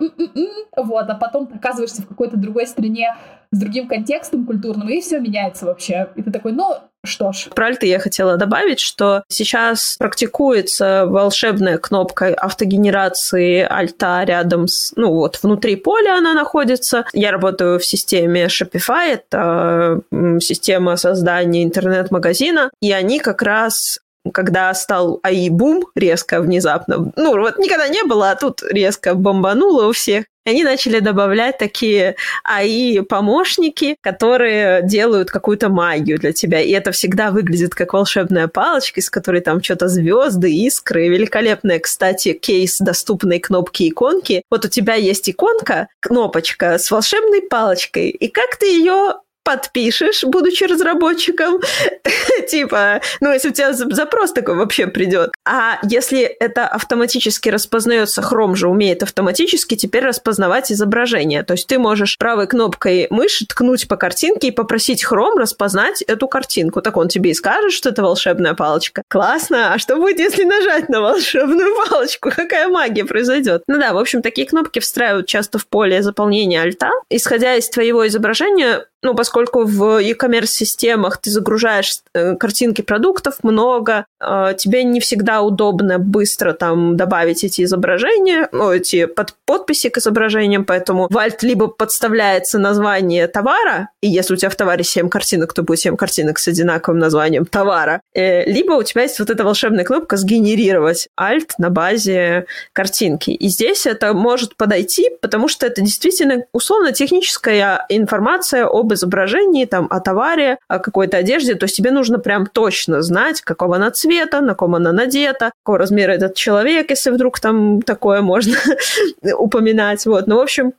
Вот, 0.76 1.08
а 1.08 1.14
потом 1.14 1.48
оказываешься 1.52 2.02
в 2.02 2.06
какой-то 2.06 2.36
другой 2.36 2.66
стране 2.66 3.16
с 3.50 3.58
другим 3.58 3.88
контекстом 3.88 4.44
культурным, 4.44 4.90
и 4.90 5.00
все 5.00 5.20
меняется 5.20 5.64
вообще. 5.64 6.10
И 6.16 6.22
ты 6.22 6.30
такой, 6.30 6.52
ну, 6.52 6.74
что 7.08 7.32
ж. 7.32 7.48
Про 7.54 7.66
альты 7.66 7.86
я 7.86 7.98
хотела 7.98 8.36
добавить, 8.36 8.80
что 8.80 9.24
сейчас 9.28 9.96
практикуется 9.98 11.06
волшебная 11.06 11.78
кнопка 11.78 12.34
автогенерации 12.34 13.66
альта 13.68 14.22
рядом 14.24 14.68
с... 14.68 14.92
Ну 14.94 15.12
вот, 15.12 15.40
внутри 15.42 15.76
поля 15.76 16.16
она 16.16 16.34
находится. 16.34 17.04
Я 17.12 17.32
работаю 17.32 17.80
в 17.80 17.84
системе 17.84 18.46
Shopify, 18.46 19.14
это 19.14 20.00
система 20.40 20.96
создания 20.96 21.64
интернет-магазина, 21.64 22.70
и 22.80 22.92
они 22.92 23.18
как 23.18 23.42
раз 23.42 23.98
когда 24.32 24.72
стал 24.74 25.20
АИ-бум 25.22 25.86
резко, 25.94 26.40
внезапно, 26.40 27.12
ну, 27.16 27.38
вот 27.38 27.58
никогда 27.58 27.88
не 27.88 28.04
было, 28.04 28.30
а 28.30 28.36
тут 28.36 28.62
резко 28.62 29.14
бомбануло 29.14 29.88
у 29.88 29.92
всех, 29.92 30.24
они 30.48 30.64
начали 30.64 31.00
добавлять 31.00 31.58
такие 31.58 32.16
АИ-помощники, 32.44 33.96
которые 34.00 34.80
делают 34.82 35.30
какую-то 35.30 35.68
магию 35.68 36.18
для 36.18 36.32
тебя. 36.32 36.60
И 36.60 36.70
это 36.70 36.90
всегда 36.90 37.30
выглядит 37.30 37.74
как 37.74 37.92
волшебная 37.92 38.48
палочка, 38.48 39.00
из 39.00 39.10
которой 39.10 39.42
там 39.42 39.62
что-то 39.62 39.88
звезды, 39.88 40.50
искры. 40.50 41.08
Великолепная, 41.08 41.78
кстати, 41.78 42.32
кейс 42.32 42.78
доступной 42.78 43.40
кнопки 43.40 43.88
иконки. 43.88 44.42
Вот 44.50 44.64
у 44.64 44.68
тебя 44.68 44.94
есть 44.94 45.28
иконка, 45.28 45.88
кнопочка 46.00 46.78
с 46.78 46.90
волшебной 46.90 47.42
палочкой, 47.42 48.08
и 48.08 48.28
как 48.28 48.56
ты 48.56 48.66
ее 48.66 49.16
подпишешь, 49.48 50.24
будучи 50.24 50.64
разработчиком, 50.64 51.62
типа, 52.50 53.00
ну, 53.20 53.32
если 53.32 53.48
у 53.48 53.52
тебя 53.52 53.72
запрос 53.72 54.32
такой 54.32 54.56
вообще 54.56 54.88
придет. 54.88 55.30
А 55.46 55.78
если 55.84 56.20
это 56.20 56.66
автоматически 56.66 57.48
распознается, 57.48 58.20
Chrome 58.20 58.56
же 58.56 58.68
умеет 58.68 59.02
автоматически 59.02 59.74
теперь 59.74 60.04
распознавать 60.04 60.70
изображение. 60.70 61.44
То 61.44 61.54
есть 61.54 61.66
ты 61.66 61.78
можешь 61.78 62.18
правой 62.18 62.46
кнопкой 62.46 63.06
мыши 63.08 63.46
ткнуть 63.46 63.88
по 63.88 63.96
картинке 63.96 64.48
и 64.48 64.50
попросить 64.50 65.02
Chrome 65.02 65.38
распознать 65.38 66.02
эту 66.02 66.28
картинку. 66.28 66.82
Так 66.82 66.98
он 66.98 67.08
тебе 67.08 67.30
и 67.30 67.34
скажет, 67.34 67.72
что 67.72 67.88
это 67.88 68.02
волшебная 68.02 68.52
палочка. 68.52 69.00
Классно! 69.08 69.72
А 69.72 69.78
что 69.78 69.96
будет, 69.96 70.18
если 70.18 70.44
нажать 70.44 70.90
на 70.90 71.00
волшебную 71.00 71.74
палочку? 71.88 72.30
Какая 72.30 72.68
магия 72.68 73.06
произойдет? 73.06 73.62
Ну 73.66 73.78
да, 73.78 73.94
в 73.94 73.98
общем, 73.98 74.20
такие 74.20 74.46
кнопки 74.46 74.78
встраивают 74.78 75.26
часто 75.26 75.58
в 75.58 75.66
поле 75.66 76.02
заполнения 76.02 76.60
альта. 76.60 76.90
Исходя 77.08 77.54
из 77.54 77.70
твоего 77.70 78.06
изображения, 78.06 78.84
Ну, 79.02 79.14
поскольку 79.14 79.64
в 79.64 80.00
e-commerce 80.00 80.46
системах 80.46 81.18
ты 81.18 81.30
загружаешь 81.30 82.00
э, 82.14 82.34
картинки 82.34 82.82
продуктов 82.82 83.44
много, 83.44 84.06
э, 84.20 84.54
тебе 84.58 84.82
не 84.82 84.98
всегда 84.98 85.42
удобно 85.42 86.00
быстро 86.00 86.52
там 86.52 86.96
добавить 86.96 87.44
эти 87.44 87.62
изображения, 87.62 88.48
ну, 88.50 88.72
эти 88.72 89.06
под 89.06 89.34
подписи 89.46 89.88
к 89.88 89.98
изображениям, 89.98 90.64
поэтому 90.64 91.06
в 91.08 91.16
Alt 91.16 91.38
либо 91.42 91.68
подставляется 91.68 92.58
название 92.58 93.28
товара, 93.28 93.90
и 94.02 94.08
если 94.08 94.34
у 94.34 94.36
тебя 94.36 94.50
в 94.50 94.56
товаре 94.56 94.82
7 94.82 95.08
картинок, 95.08 95.52
то 95.52 95.62
будет 95.62 95.78
7 95.78 95.96
картинок 95.96 96.40
с 96.40 96.48
одинаковым 96.48 96.98
названием 96.98 97.46
товара, 97.46 98.00
э, 98.14 98.50
либо 98.50 98.72
у 98.72 98.82
тебя 98.82 99.02
есть 99.02 99.20
вот 99.20 99.30
эта 99.30 99.44
волшебная 99.44 99.84
кнопка 99.84 100.16
«Сгенерировать 100.16 101.08
Alt» 101.18 101.50
на 101.58 101.70
базе 101.70 102.46
картинки. 102.72 103.30
И 103.30 103.48
здесь 103.48 103.86
это 103.86 104.12
может 104.12 104.56
подойти, 104.56 105.10
потому 105.22 105.46
что 105.46 105.66
это 105.66 105.82
действительно 105.82 106.44
условно-техническая 106.52 107.86
информация 107.88 108.66
об 108.66 108.87
изображении, 108.94 109.64
там, 109.64 109.86
о 109.90 110.00
товаре, 110.00 110.58
о 110.68 110.78
какой-то 110.78 111.16
одежде. 111.16 111.54
То 111.54 111.64
есть 111.64 111.76
тебе 111.76 111.90
нужно 111.90 112.18
прям 112.18 112.46
точно 112.46 113.02
знать, 113.02 113.40
какого 113.40 113.76
она 113.76 113.90
цвета, 113.90 114.40
на 114.40 114.54
ком 114.54 114.74
она 114.74 114.92
надета, 114.92 115.52
какого 115.64 115.78
размера 115.78 116.12
этот 116.12 116.34
человек, 116.34 116.90
если 116.90 117.10
вдруг 117.10 117.40
там 117.40 117.82
такое 117.82 118.22
можно 118.22 118.56
упоминать. 119.38 120.04
Вот. 120.06 120.26
Ну, 120.26 120.36
в 120.36 120.40
общем, 120.40 120.72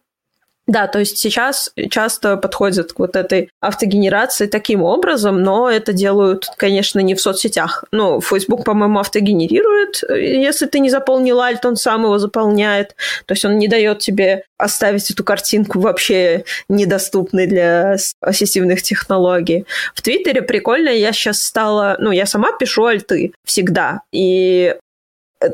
да, 0.69 0.85
то 0.85 0.99
есть 0.99 1.17
сейчас 1.17 1.71
часто 1.89 2.37
подходят 2.37 2.93
к 2.93 2.99
вот 2.99 3.15
этой 3.15 3.49
автогенерации 3.59 4.45
таким 4.45 4.83
образом, 4.83 5.41
но 5.41 5.67
это 5.67 5.93
делают, 5.93 6.45
конечно, 6.57 6.99
не 6.99 7.15
в 7.15 7.21
соцсетях. 7.21 7.85
Ну, 7.91 8.21
Facebook, 8.21 8.65
по-моему, 8.65 8.99
автогенерирует. 8.99 10.03
Если 10.07 10.67
ты 10.67 10.79
не 10.79 10.91
заполнил 10.91 11.39
альт, 11.41 11.65
он 11.65 11.75
сам 11.75 12.03
его 12.03 12.19
заполняет. 12.19 12.95
То 13.25 13.33
есть 13.33 13.43
он 13.45 13.57
не 13.57 13.67
дает 13.67 13.97
тебе 13.97 14.43
оставить 14.59 15.09
эту 15.09 15.23
картинку 15.23 15.79
вообще 15.79 16.43
недоступной 16.69 17.47
для 17.47 17.95
ассистивных 18.21 18.83
технологий. 18.83 19.65
В 19.95 20.03
Твиттере 20.03 20.43
прикольно, 20.43 20.89
я 20.89 21.13
сейчас 21.13 21.41
стала... 21.41 21.97
Ну, 21.99 22.11
я 22.11 22.27
сама 22.27 22.51
пишу 22.51 22.85
альты 22.85 23.33
всегда. 23.43 24.01
И 24.11 24.75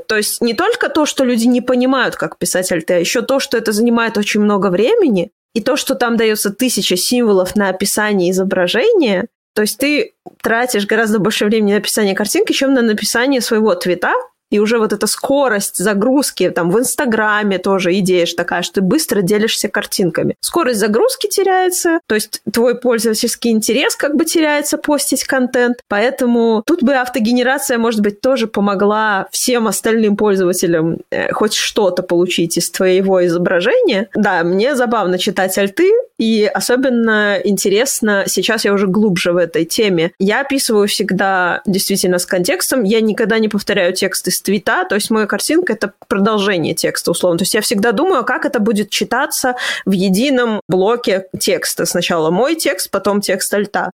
то 0.08 0.18
есть 0.18 0.42
не 0.42 0.54
только 0.54 0.90
то, 0.90 1.06
что 1.06 1.24
люди 1.24 1.46
не 1.46 1.62
понимают, 1.62 2.16
как 2.16 2.38
писать 2.38 2.72
альты, 2.72 2.96
а 2.96 3.00
еще 3.00 3.22
то, 3.22 3.40
что 3.40 3.58
это 3.58 3.72
занимает 3.72 4.18
очень 4.18 4.42
много 4.42 4.68
времени, 4.68 5.32
и 5.54 5.62
то, 5.62 5.78
что 5.78 5.96
там 5.96 6.18
дается 6.18 6.52
тысяча 6.52 6.98
символов 6.98 7.56
на 7.56 7.70
описание 7.70 8.32
изображения, 8.32 9.28
то 9.54 9.62
есть 9.62 9.78
ты 9.78 10.14
тратишь 10.42 10.86
гораздо 10.86 11.20
больше 11.20 11.46
времени 11.46 11.72
на 11.72 11.78
написание 11.78 12.14
картинки, 12.14 12.52
чем 12.52 12.74
на 12.74 12.82
написание 12.82 13.40
своего 13.42 13.74
твита, 13.76 14.14
и 14.56 14.60
уже 14.60 14.80
вот 14.80 14.94
эта 14.94 15.06
скорость 15.06 15.78
загрузки, 15.78 16.50
там 16.50 16.72
в 16.72 16.80
Инстаграме 16.80 17.58
тоже 17.58 18.00
идея 18.00 18.26
же 18.26 18.36
такая, 18.36 18.62
что 18.62 18.76
ты 18.76 18.82
быстро 18.82 19.22
делишься 19.22 19.68
картинками. 19.68 20.36
Скорость 20.40 20.80
загрузки 20.80 21.28
теряется, 21.28 22.00
то 22.08 22.16
есть 22.16 22.42
твой 22.54 22.80
пользовательский 22.80 23.52
интерес 23.52 23.98
как 23.98 24.16
бы 24.16 24.24
теряется 24.24 24.78
постить 24.78 25.26
контент, 25.26 25.80
поэтому 25.90 26.64
тут 26.66 26.84
бы 26.84 26.94
автогенерация, 26.94 27.78
может 27.78 28.00
быть, 28.00 28.22
тоже 28.22 28.48
помогла 28.48 29.28
всем 29.32 29.68
остальным 29.68 30.16
пользователям 30.16 31.00
э, 31.12 31.34
хоть 31.34 31.54
что-то 31.54 32.02
получить 32.02 32.58
из 32.58 32.72
твоего 32.72 33.26
изображения. 33.26 34.08
Да, 34.16 34.44
мне 34.44 34.76
забавно 34.76 35.20
читать 35.20 35.58
альты, 35.58 35.92
и 36.18 36.50
особенно 36.54 37.40
интересно, 37.44 38.24
сейчас 38.28 38.64
я 38.64 38.74
уже 38.74 38.88
глубже 38.88 39.34
в 39.34 39.38
этой 39.38 39.66
теме. 39.66 40.12
Я 40.18 40.42
описываю 40.42 40.88
всегда 40.88 41.62
действительно 41.66 42.20
с 42.20 42.26
контекстом, 42.26 42.84
я 42.84 43.02
никогда 43.02 43.38
не 43.38 43.50
повторяю 43.50 43.94
текст 43.94 44.28
из 44.28 44.42
твита, 44.46 44.86
то 44.86 44.96
есть 44.96 45.10
моя 45.10 45.26
картинка— 45.26 45.74
это 45.74 45.94
продолжение 46.08 46.74
текста, 46.74 47.12
условно. 47.12 47.40
То 47.40 47.44
есть 47.44 47.54
я 47.54 47.62
всегда 47.62 47.92
думаю, 47.92 48.24
как 48.24 48.46
это 48.46 48.60
будет 48.60 48.90
читаться 48.90 49.56
в 49.86 49.92
едином 49.92 50.62
блоке 50.70 51.28
текста. 51.40 51.86
Сначала 51.86 52.32
мой 52.32 52.56
текст, 52.56 52.92
потом 52.92 53.22
текст 53.22 53.54
альта. 53.54 53.92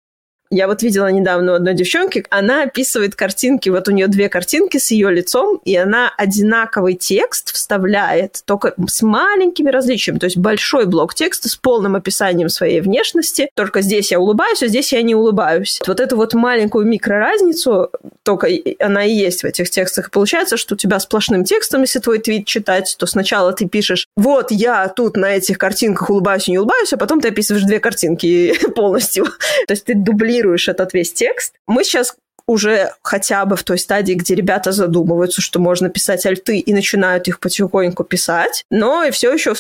Я 0.56 0.68
вот 0.68 0.84
видела 0.84 1.12
недавно 1.12 1.52
у 1.52 1.56
одной 1.56 1.74
девчонки, 1.74 2.26
она 2.30 2.64
описывает 2.64 3.14
картинки, 3.14 3.68
вот 3.68 3.90
у 3.90 3.92
нее 3.92 4.08
две 4.08 4.30
картинки 4.30 4.78
с 4.78 4.90
ее 4.90 5.12
лицом, 5.12 5.60
и 5.66 5.76
она 5.76 6.14
одинаковый 6.16 6.94
текст 6.94 7.54
вставляет, 7.54 8.42
только 8.46 8.74
с 8.88 9.02
маленькими 9.02 9.70
различиями, 9.70 10.18
то 10.18 10.28
есть 10.28 10.38
большой 10.38 10.86
блок 10.86 11.14
текста 11.14 11.50
с 11.50 11.58
полным 11.58 11.98
описанием 11.98 12.48
своей 12.48 12.80
внешности, 12.80 13.50
только 13.54 13.82
здесь 13.82 14.14
я 14.14 14.20
улыбаюсь, 14.22 14.64
а 14.64 14.68
здесь 14.68 14.94
я 14.94 15.02
не 15.02 15.14
улыбаюсь. 15.14 15.82
Вот 15.86 16.00
эту 16.00 16.16
вот 16.16 16.34
маленькую 16.34 16.86
микроразницу, 16.86 17.90
только 18.24 18.48
она 18.80 19.04
и 19.04 19.12
есть 19.12 19.42
в 19.42 19.46
этих 19.46 19.70
текстах. 19.70 20.10
Получается, 20.10 20.56
что 20.56 20.76
у 20.76 20.78
тебя 20.78 21.02
сплошным 21.02 21.44
текстом, 21.44 21.82
если 21.82 22.00
твой 22.00 22.20
твит 22.20 22.48
читать, 22.48 22.96
то 22.98 23.06
сначала 23.08 23.52
ты 23.52 23.68
пишешь, 23.68 24.08
вот 24.16 24.52
я 24.52 24.88
тут 24.88 25.18
на 25.18 25.36
этих 25.36 25.58
картинках 25.58 26.10
улыбаюсь 26.10 26.48
и 26.48 26.52
не 26.52 26.60
улыбаюсь, 26.60 26.94
а 26.94 26.98
потом 26.98 27.20
ты 27.20 27.28
описываешь 27.28 27.66
две 27.66 27.82
картинки 27.82 28.54
полностью. 28.76 29.26
То 29.26 29.74
есть 29.74 29.84
ты 29.84 29.96
дублируешь 29.96 30.45
контролируешь 30.46 30.68
этот 30.68 30.94
весь 30.94 31.14
текст. 31.14 31.54
Мы 31.68 31.84
сейчас 31.84 32.16
уже 32.48 32.92
хотя 33.02 33.44
бы 33.46 33.56
в 33.56 33.64
той 33.64 33.80
стадии, 33.80 34.14
где 34.14 34.36
ребята 34.36 34.72
задумываются, 34.72 35.42
что 35.42 35.60
можно 35.60 35.90
писать 35.90 36.28
альты 36.28 36.60
и 36.60 36.74
начинают 36.76 37.28
их 37.28 37.40
потихоньку 37.40 38.04
писать, 38.04 38.64
но 38.70 39.04
и 39.04 39.10
все 39.10 39.34
еще 39.34 39.56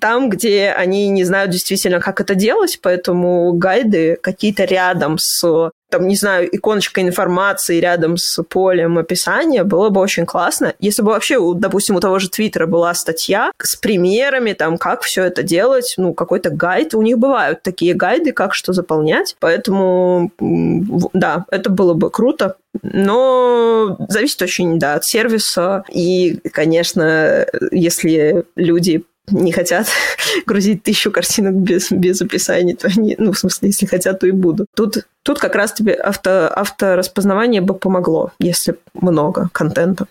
там, 0.00 0.30
где 0.30 0.70
они 0.70 1.10
не 1.10 1.24
знают 1.24 1.50
действительно, 1.50 2.00
как 2.00 2.20
это 2.20 2.34
делать, 2.34 2.78
поэтому 2.80 3.52
гайды 3.52 4.16
какие-то 4.22 4.64
рядом 4.64 5.18
с 5.18 5.70
там, 5.90 6.06
не 6.06 6.16
знаю, 6.16 6.48
иконочка 6.54 7.02
информации 7.02 7.80
рядом 7.80 8.16
с 8.16 8.42
полем 8.44 8.98
описания, 8.98 9.64
было 9.64 9.90
бы 9.90 10.00
очень 10.00 10.26
классно. 10.26 10.74
Если 10.78 11.02
бы 11.02 11.10
вообще, 11.10 11.38
допустим, 11.54 11.96
у 11.96 12.00
того 12.00 12.18
же 12.18 12.30
Твиттера 12.30 12.66
была 12.66 12.94
статья 12.94 13.52
с 13.58 13.76
примерами, 13.76 14.52
там, 14.52 14.78
как 14.78 15.02
все 15.02 15.24
это 15.24 15.42
делать, 15.42 15.94
ну, 15.96 16.14
какой-то 16.14 16.50
гайд. 16.50 16.94
У 16.94 17.02
них 17.02 17.18
бывают 17.18 17.62
такие 17.62 17.94
гайды, 17.94 18.32
как 18.32 18.54
что 18.54 18.72
заполнять. 18.72 19.36
Поэтому, 19.40 20.30
да, 20.38 21.44
это 21.50 21.70
было 21.70 21.94
бы 21.94 22.10
круто. 22.10 22.56
Но 22.82 23.96
зависит 24.08 24.40
очень, 24.42 24.78
да, 24.78 24.94
от 24.94 25.04
сервиса. 25.04 25.84
И, 25.90 26.38
конечно, 26.52 27.46
если 27.72 28.44
люди 28.54 29.04
не 29.30 29.52
хотят 29.52 29.86
грузить 30.46 30.82
тысячу 30.82 31.10
картинок 31.10 31.54
без, 31.54 31.90
без 31.90 32.20
описания, 32.22 32.76
то 32.76 32.88
они, 32.88 33.14
ну, 33.18 33.32
в 33.32 33.38
смысле, 33.38 33.68
если 33.68 33.86
хотят, 33.86 34.20
то 34.20 34.26
и 34.26 34.32
будут. 34.32 34.66
Тут, 34.74 35.06
тут 35.22 35.38
как 35.38 35.54
раз 35.54 35.72
тебе 35.72 35.94
авто, 35.94 36.48
автораспознавание 36.48 37.60
бы 37.60 37.74
помогло, 37.74 38.32
если 38.38 38.76
много 38.94 39.48
контента. 39.52 40.06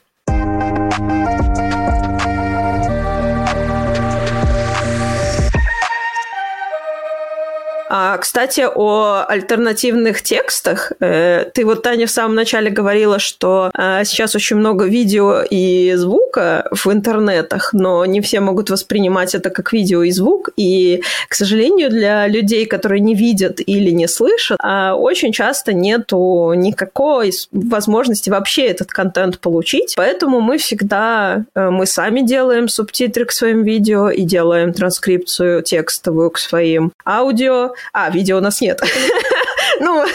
А, 7.92 8.18
кстати, 8.18 8.68
о 8.74 9.26
альтернативных 9.28 10.22
текстах. 10.22 10.92
Э, 11.00 11.46
ты 11.52 11.66
вот, 11.66 11.82
Таня, 11.82 12.06
в 12.06 12.12
самом 12.12 12.36
начале 12.36 12.70
говорила, 12.70 13.18
что 13.18 13.72
э, 13.76 14.04
сейчас 14.06 14.36
очень 14.36 14.58
много 14.58 14.86
видео 14.86 15.42
и 15.42 15.94
звука 15.96 16.70
в 16.72 16.86
интернетах, 16.92 17.74
но 17.74 18.06
не 18.06 18.22
все 18.22 18.42
могут 18.42 18.70
воспринимать 18.70 19.34
это 19.34 19.50
как 19.50 19.74
видео 19.74 20.04
и 20.04 20.12
звук. 20.12 20.50
И, 20.56 21.02
к 21.28 21.34
сожалению, 21.34 21.90
для 21.90 22.28
людей, 22.28 22.68
которые 22.68 23.00
не 23.00 23.16
видят 23.16 23.60
или 23.66 23.90
не 23.90 24.08
слышат, 24.08 24.60
а, 24.62 24.94
очень 24.94 25.34
часто 25.34 25.74
нету 25.74 26.54
никакой 26.56 27.32
возможности 27.52 28.30
вообще 28.30 28.68
этот 28.68 28.92
контент 28.92 29.40
получить. 29.40 29.96
Поэтому 29.98 30.42
мы 30.42 30.60
всегда, 30.60 31.44
э, 31.56 31.70
мы 31.72 31.88
сами 31.88 32.22
делаем 32.22 32.68
субтитры 32.68 33.26
к 33.26 33.32
своим 33.32 33.64
видео 33.64 34.12
и 34.12 34.22
делаем 34.22 34.74
транскрипцию 34.74 35.64
текстовую 35.64 36.30
к 36.30 36.38
своим 36.38 36.92
аудио, 37.04 37.74
а, 37.94 38.10
видео 38.10 38.38
у 38.38 38.42
нас 38.42 38.62
нет. 38.62 38.82
ну, 39.80 40.06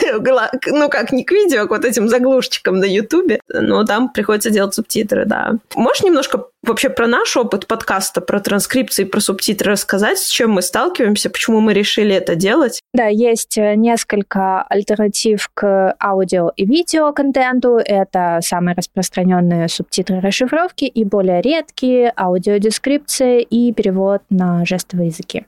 ну, 0.67 0.89
как 0.89 1.13
не 1.13 1.25
к 1.25 1.33
видео, 1.33 1.63
а 1.63 1.67
к 1.67 1.71
вот 1.71 1.85
этим 1.85 2.09
заглушечкам 2.09 2.79
на 2.79 2.85
Ютубе. 2.85 3.41
Но 3.49 3.85
там 3.85 4.09
приходится 4.09 4.51
делать 4.51 4.75
субтитры, 4.75 5.25
да. 5.25 5.55
Можешь 5.75 6.03
немножко 6.03 6.47
вообще 6.63 6.89
про 6.89 7.07
наш 7.07 7.37
опыт 7.37 7.67
подкаста, 7.67 8.21
про 8.21 8.41
транскрипции, 8.41 9.05
про 9.05 9.21
субтитры 9.21 9.73
рассказать, 9.73 10.19
с 10.19 10.29
чем 10.29 10.53
мы 10.53 10.63
сталкиваемся, 10.63 11.31
почему 11.31 11.61
мы 11.61 11.75
решили 11.75 12.15
это 12.15 12.35
делать? 12.35 12.81
Да, 12.93 13.07
есть 13.07 13.59
э, 13.59 13.75
несколько 13.75 14.63
альтернатив 14.63 15.49
к 15.53 15.95
аудио 16.03 16.53
и 16.57 16.65
видео 16.65 17.13
контенту. 17.13 17.81
Это 17.85 18.41
самые 18.43 18.75
распространенные 18.75 19.69
субтитры 19.69 20.21
расшифровки 20.21 20.85
и 20.85 21.05
более 21.05 21.43
редкие 21.43 22.13
аудиодескрипции 22.17 23.43
и 23.43 23.73
перевод 23.73 24.23
на 24.31 24.65
жестовые 24.65 25.09
языки. 25.09 25.47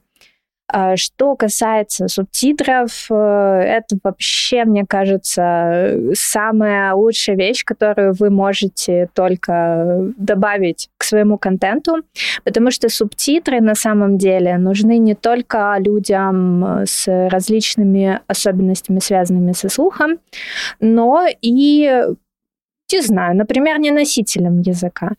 А 0.69 0.97
что 0.97 1.37
касается 1.37 2.09
субтитров, 2.09 3.07
э, 3.11 3.15
это 3.15 3.97
вообще, 4.03 4.65
мне 4.65 4.85
кажется, 4.85 5.97
самая 6.15 6.93
лучшая 6.95 7.37
вещь, 7.37 7.65
которую 7.65 8.15
вы 8.15 8.31
можете 8.31 9.09
только 9.15 10.13
добавить 10.17 10.89
к 10.99 11.05
своему 11.05 11.39
контенту, 11.39 12.03
потому 12.43 12.73
что 12.73 12.89
субтитры 12.89 13.61
на 13.61 13.77
самом 13.77 14.19
деле 14.19 14.59
нужны 14.59 14.99
не 14.99 15.15
только 15.15 15.77
людям 15.79 16.83
с 16.85 17.07
различными 17.29 18.21
особенностями, 18.27 18.99
связанными 18.99 19.53
со 19.53 19.69
слухом, 19.69 20.19
но 20.81 21.27
и 21.43 22.03
не 22.93 23.03
знаю, 23.03 23.37
например, 23.37 23.79
не 23.79 23.91
носителям 23.91 24.61
языка, 24.61 25.13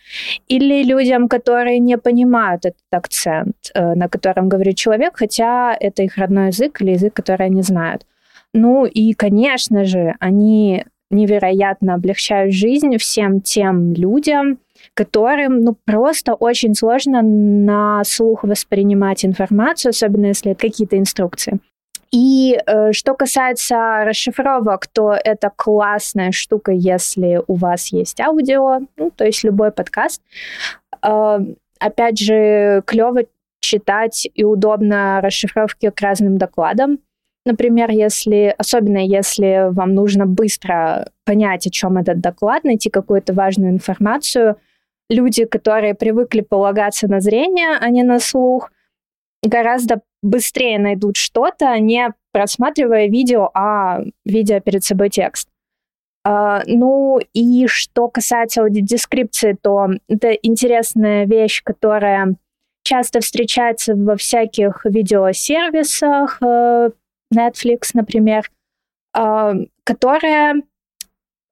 или 0.48 0.84
людям, 0.84 1.28
которые 1.28 1.80
не 1.80 1.98
понимают 1.98 2.66
этот 2.66 2.92
акцент, 2.92 3.56
э, 3.74 3.96
на 3.96 4.08
котором 4.08 4.50
говорит 4.50 4.78
человек, 4.78 5.18
хотя 5.18 5.76
это 5.80 6.04
их 6.04 6.18
родной 6.18 6.48
язык 6.48 6.82
или 6.82 6.92
язык, 6.92 7.14
который 7.14 7.48
они 7.48 7.62
знают. 7.62 8.06
Ну 8.54 8.86
и, 8.86 9.14
конечно 9.14 9.86
же, 9.86 10.16
они 10.20 10.86
невероятно 11.10 11.94
облегчают 11.94 12.54
жизнь 12.54 12.98
всем 12.98 13.42
тем 13.42 13.94
людям, 13.94 14.60
которым 14.94 15.62
ну, 15.62 15.76
просто 15.86 16.34
очень 16.34 16.74
сложно 16.74 17.22
на 17.22 18.04
слух 18.04 18.44
воспринимать 18.44 19.26
информацию, 19.26 19.92
особенно 19.92 20.28
если 20.28 20.52
это 20.52 20.68
какие-то 20.68 20.98
инструкции. 20.98 21.60
И 22.12 22.58
э, 22.66 22.92
что 22.94 23.14
касается 23.14 24.04
расшифровок, 24.06 24.88
то 24.88 25.14
это 25.14 25.52
классная 25.56 26.32
штука, 26.32 26.72
если 26.72 27.42
у 27.48 27.56
вас 27.56 27.88
есть 27.88 28.20
аудио, 28.22 28.80
ну, 28.96 29.12
то 29.12 29.26
есть 29.26 29.44
любой 29.44 29.72
подкаст. 29.72 30.22
Э, 31.04 31.40
опять 31.80 32.20
же, 32.20 32.82
клево 32.86 33.24
читать 33.60 34.28
и 34.34 34.44
удобно 34.44 35.20
расшифровки 35.22 35.90
к 35.90 36.02
разным 36.02 36.38
докладам. 36.38 37.00
Например, 37.46 37.90
если, 37.90 38.54
особенно 38.58 38.98
если 38.98 39.70
вам 39.72 39.94
нужно 39.94 40.26
быстро 40.26 41.10
понять, 41.26 41.66
о 41.66 41.70
чем 41.70 41.98
этот 41.98 42.20
доклад, 42.20 42.64
найти 42.64 42.90
какую-то 42.90 43.34
важную 43.34 43.72
информацию, 43.72 44.58
люди, 45.10 45.46
которые 45.46 45.96
привыкли 45.96 46.42
полагаться 46.42 47.08
на 47.08 47.22
зрение, 47.22 47.78
а 47.80 47.90
не 47.90 48.04
на 48.04 48.20
слух, 48.20 48.72
гораздо 49.44 50.02
быстрее 50.22 50.80
найдут 50.80 51.18
что-то, 51.18 51.78
не 51.80 52.14
просматривая 52.32 53.08
видео, 53.08 53.50
а 53.54 54.02
видя 54.26 54.60
перед 54.60 54.84
собой 54.84 55.10
текст. 55.10 55.50
Uh, 56.28 56.62
ну 56.66 57.20
и 57.34 57.68
что 57.68 58.10
касается 58.10 58.62
аудиодескрипции, 58.62 59.58
то 59.62 59.88
это 60.10 60.34
интересная 60.34 61.26
вещь, 61.26 61.64
которая 61.64 62.36
часто 62.84 63.22
встречается 63.22 63.96
во 63.96 64.18
всяких 64.18 64.86
видеосервисах, 64.86 66.42
uh, 66.42 66.92
Netflix, 67.34 67.92
например, 67.94 68.52
uh, 69.16 69.68
которая 69.86 70.64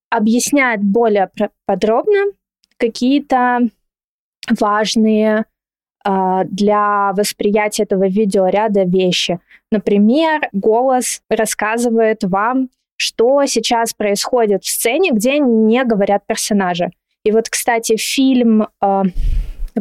объясняет 0.10 0.82
более 0.84 1.30
подробно 1.66 2.34
какие-то 2.78 3.70
важные 4.60 5.40
а, 5.40 5.46
для 6.06 7.14
восприятия 7.14 7.84
этого 7.84 8.08
видеоряда 8.08 8.84
вещи. 8.84 9.40
Например, 9.72 10.42
голос 10.54 11.22
рассказывает 11.30 12.24
вам, 12.24 12.70
что 12.98 13.46
сейчас 13.46 13.94
происходит 13.94 14.64
в 14.64 14.70
сцене, 14.70 15.12
где 15.12 15.40
не 15.40 15.84
говорят 15.84 16.26
персонажи. 16.28 16.92
И 17.24 17.32
вот, 17.32 17.50
кстати, 17.50 17.98
фильм, 17.98 18.68
э, 18.82 19.02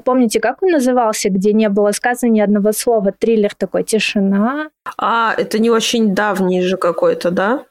помните, 0.05 0.41
как 0.41 0.63
он 0.63 0.71
назывался, 0.71 1.29
где 1.29 1.53
не 1.53 1.69
было 1.69 1.93
сказано 1.93 2.31
ни 2.31 2.41
одного 2.41 2.73
слова, 2.73 3.13
триллер 3.13 3.55
такой 3.55 3.85
«Тишина». 3.85 4.71
А, 4.99 5.35
это 5.37 5.59
не 5.59 5.71
очень 5.71 6.15
давний 6.15 6.63
же 6.63 6.77
какой-то, 6.77 7.31
да? 7.31 7.65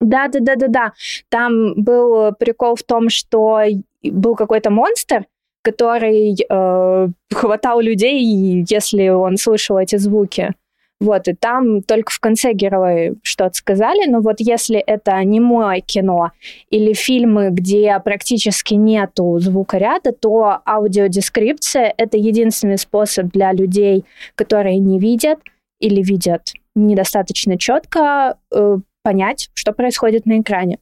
Да, 0.00 0.28
да, 0.28 0.40
да, 0.40 0.56
да, 0.56 0.68
да. 0.68 0.92
Там 1.28 1.74
был 1.76 2.32
прикол 2.32 2.76
в 2.76 2.82
том, 2.82 3.10
что 3.10 3.60
был 4.02 4.34
какой-то 4.34 4.70
монстр, 4.70 5.26
который 5.64 6.36
э, 6.46 7.08
хватал 7.32 7.80
людей, 7.80 8.64
если 8.68 9.08
он 9.08 9.38
слышал 9.38 9.78
эти 9.78 9.96
звуки. 9.96 10.52
Вот, 11.00 11.26
и 11.26 11.32
там 11.34 11.82
только 11.82 12.12
в 12.12 12.20
конце 12.20 12.52
герои 12.52 13.14
что-то 13.22 13.54
сказали, 13.54 14.08
но 14.08 14.20
вот 14.20 14.36
если 14.38 14.78
это 14.78 15.22
не 15.24 15.40
мое 15.40 15.80
кино 15.80 16.30
или 16.70 16.92
фильмы, 16.92 17.48
где 17.50 17.98
практически 18.04 18.74
нету 18.74 19.38
звукоряда, 19.38 20.12
то 20.12 20.60
аудиодескрипция— 20.66 21.92
это 21.96 22.16
единственный 22.16 22.78
способ 22.78 23.26
для 23.32 23.52
людей, 23.52 24.04
которые 24.34 24.78
не 24.78 24.98
видят 24.98 25.40
или 25.80 26.02
видят 26.02 26.52
недостаточно 26.74 27.58
четко, 27.58 28.36
э, 28.54 28.78
понять, 29.02 29.50
что 29.54 29.72
происходит 29.72 30.26
на 30.26 30.40
экране. 30.40 30.78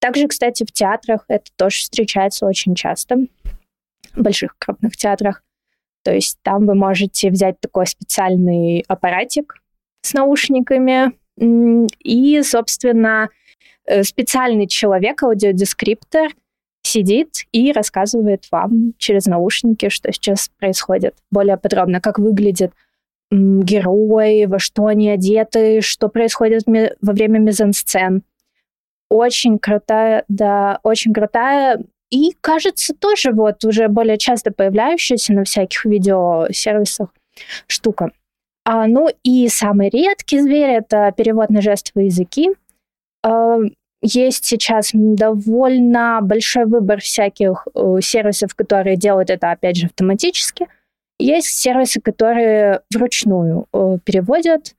Также, 0.00 0.28
кстати, 0.28 0.64
в 0.64 0.72
театрах 0.72 1.24
это 1.28 1.50
тоже 1.56 1.80
встречается 1.80 2.46
очень 2.46 2.74
часто 2.74 3.26
больших 4.16 4.56
крупных 4.58 4.96
театрах. 4.96 5.42
То 6.02 6.12
есть 6.12 6.38
там 6.42 6.66
вы 6.66 6.74
можете 6.74 7.30
взять 7.30 7.60
такой 7.60 7.86
специальный 7.86 8.84
аппаратик 8.88 9.56
с 10.02 10.14
наушниками, 10.14 11.12
и, 11.40 12.42
собственно, 12.42 13.30
э, 13.86 14.02
специальный 14.02 14.66
человек, 14.66 15.22
аудиодескриптор, 15.22 16.32
сидит 16.82 17.44
и 17.52 17.72
рассказывает 17.72 18.46
вам 18.50 18.94
через 18.98 19.26
наушники, 19.26 19.88
что 19.88 20.12
сейчас 20.12 20.50
происходит. 20.58 21.14
Более 21.30 21.56
подробно, 21.56 22.00
как 22.00 22.18
выглядит 22.18 22.72
герой, 23.30 24.46
во 24.46 24.58
что 24.58 24.86
они 24.86 25.08
одеты, 25.08 25.82
что 25.82 26.08
происходит 26.08 26.64
во 26.66 27.12
время 27.12 27.38
мизансцен. 27.38 28.22
Очень 29.08 29.58
крутая, 29.58 30.24
да, 30.28 30.80
очень 30.82 31.12
крутая 31.12 31.80
и, 32.10 32.36
кажется, 32.40 32.94
тоже 32.94 33.32
вот 33.32 33.64
уже 33.64 33.88
более 33.88 34.18
часто 34.18 34.50
появляющаяся 34.50 35.32
на 35.32 35.44
всяких 35.44 35.84
видеосервисах 35.84 37.08
штука. 37.66 38.10
А, 38.64 38.86
ну 38.86 39.08
и 39.22 39.48
самый 39.48 39.88
редкий 39.88 40.40
зверь— 40.40 40.70
это 40.70 41.12
перевод 41.16 41.50
на 41.50 41.60
жестовые 41.62 42.06
языки. 42.06 42.50
А, 43.22 43.58
есть 44.02 44.44
сейчас 44.44 44.90
довольно 44.92 46.20
большой 46.22 46.64
выбор 46.64 47.00
всяких 47.00 47.68
э, 47.74 47.98
сервисов, 48.00 48.54
которые 48.54 48.96
делают 48.96 49.28
это, 49.28 49.50
опять 49.50 49.76
же, 49.76 49.86
автоматически. 49.86 50.66
Есть 51.18 51.48
сервисы, 51.48 52.00
которые 52.00 52.80
вручную 52.94 53.66
э, 53.72 53.98
переводят. 54.02 54.74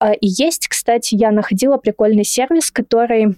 А, 0.00 0.12
и 0.12 0.26
есть, 0.26 0.68
кстати, 0.68 1.14
я 1.14 1.30
находила 1.30 1.76
прикольный 1.76 2.24
сервис, 2.24 2.70
который 2.70 3.36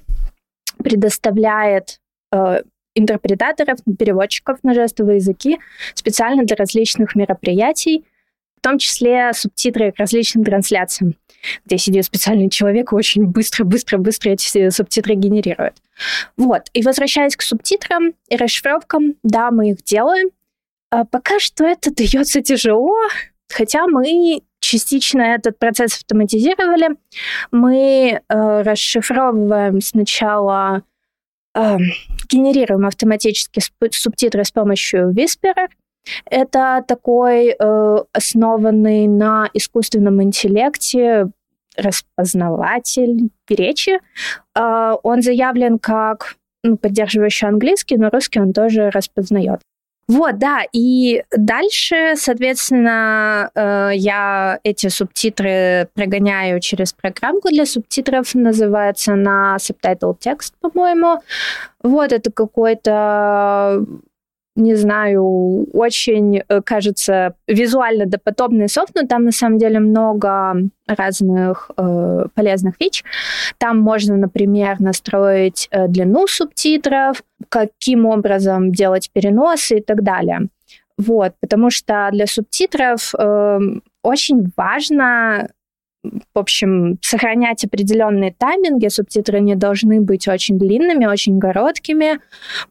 предоставляет 0.79 2.01
э, 2.33 2.63
интерпретаторов, 2.95 3.79
переводчиков 3.99 4.59
на 4.63 4.75
жестовые 4.75 5.17
языки 5.17 5.59
специально 5.95 6.45
для 6.45 6.57
различных 6.57 7.15
мероприятий, 7.15 8.05
в 8.57 8.61
том 8.61 8.79
числе 8.79 9.33
субтитры 9.35 9.93
к 9.93 9.99
различным 9.99 10.45
трансляциям, 10.45 11.15
где 11.67 11.77
сидит 11.77 12.05
специальный 12.05 12.49
человек 12.49 12.93
и 12.93 12.95
очень 12.95 13.27
быстро-быстро-быстро 13.27 14.31
эти 14.31 14.71
субтитры 14.71 15.15
генерирует. 15.15 15.77
Вот. 16.37 16.63
И 16.73 16.83
возвращаясь 16.83 17.37
к 17.37 17.43
субтитрам 17.43 18.15
и 18.29 18.37
расшифровкам, 18.37 19.15
да, 19.23 19.51
мы 19.51 19.71
их 19.71 19.83
делаем. 19.83 20.31
А 20.91 21.05
пока 21.05 21.41
что 21.41 21.65
это 21.65 21.93
дается 21.95 22.41
тяжело, 22.41 22.97
хотя 23.53 23.87
мы 23.87 24.43
частично 24.61 25.21
этот 25.21 25.59
процесс 25.59 25.97
автоматизировали. 25.97 26.97
Мы 27.51 28.21
э, 28.29 28.63
расшифровываем 28.63 29.81
сначала 29.81 30.83
э, 31.55 31.77
генерируем 32.29 32.87
автоматически 32.87 33.61
субтитры 33.91 34.45
с 34.45 34.51
помощью 34.51 35.13
Whisperer. 35.13 35.69
Это 36.31 36.85
такой 36.87 37.57
э, 37.59 37.97
основанный 38.13 39.07
на 39.07 39.49
искусственном 39.55 40.23
интеллекте 40.23 41.29
распознаватель 41.77 43.31
речи. 43.49 43.99
Э, 44.55 44.95
он 45.03 45.23
заявлен 45.23 45.79
как 45.79 46.37
ну, 46.63 46.77
поддерживающий 46.77 47.49
английский, 47.49 47.97
но 47.97 48.11
русский 48.11 48.41
он 48.41 48.53
тоже 48.53 48.91
распознает. 48.91 49.61
Вот, 50.07 50.39
да, 50.39 50.63
и 50.73 51.25
дальше, 51.35 52.15
соответственно, 52.17 53.51
э, 53.55 53.91
я 53.95 54.59
эти 54.63 54.89
субтитры 54.89 55.89
прогоняю 55.95 56.61
через 56.61 56.93
программку 56.93 57.49
для 57.49 57.65
субтитров, 57.65 58.35
называется 58.35 59.15
на 59.15 59.57
Subtitle 59.59 60.17
Text, 60.19 60.53
по-моему. 60.61 61.23
Вот, 61.83 62.13
это 62.13 62.31
какой-то 62.31 63.85
не 64.57 64.77
знаю, 64.77 65.67
очень, 65.73 66.43
э, 66.49 66.63
кажется, 66.63 67.35
визуально 67.49 68.07
доподобный 68.07 68.69
софт, 68.69 68.95
но 68.95 69.07
там 69.07 69.25
на 69.25 69.33
самом 69.33 69.59
деле 69.59 69.81
много 69.81 70.55
разных 70.87 71.71
э, 71.77 72.27
полезных 72.35 72.77
фич. 72.79 73.05
Там 73.59 73.79
можно, 73.81 74.17
например, 74.17 74.81
настроить 74.81 75.69
э, 75.71 75.89
длину 75.89 76.27
субтитров, 76.29 77.25
каким 77.49 78.07
образом 78.07 78.71
делать 78.71 79.11
переносы 79.13 79.79
и 79.79 79.83
так 79.83 80.03
далее. 80.03 80.49
Вот, 80.97 81.33
потому 81.41 81.71
что 81.71 82.09
для 82.13 82.27
субтитров 82.27 83.13
э, 83.19 83.59
очень 84.03 84.53
важно 84.57 85.49
в 86.05 86.39
общем, 86.39 86.99
сохранять 87.01 87.65
определенные 87.65 88.33
тайминги. 88.37 88.89
Субтитры 88.89 89.41
не 89.41 89.55
должны 89.55 90.01
быть 90.01 90.29
очень 90.29 90.59
длинными, 90.59 91.07
очень 91.07 91.41
короткими. 91.41 92.21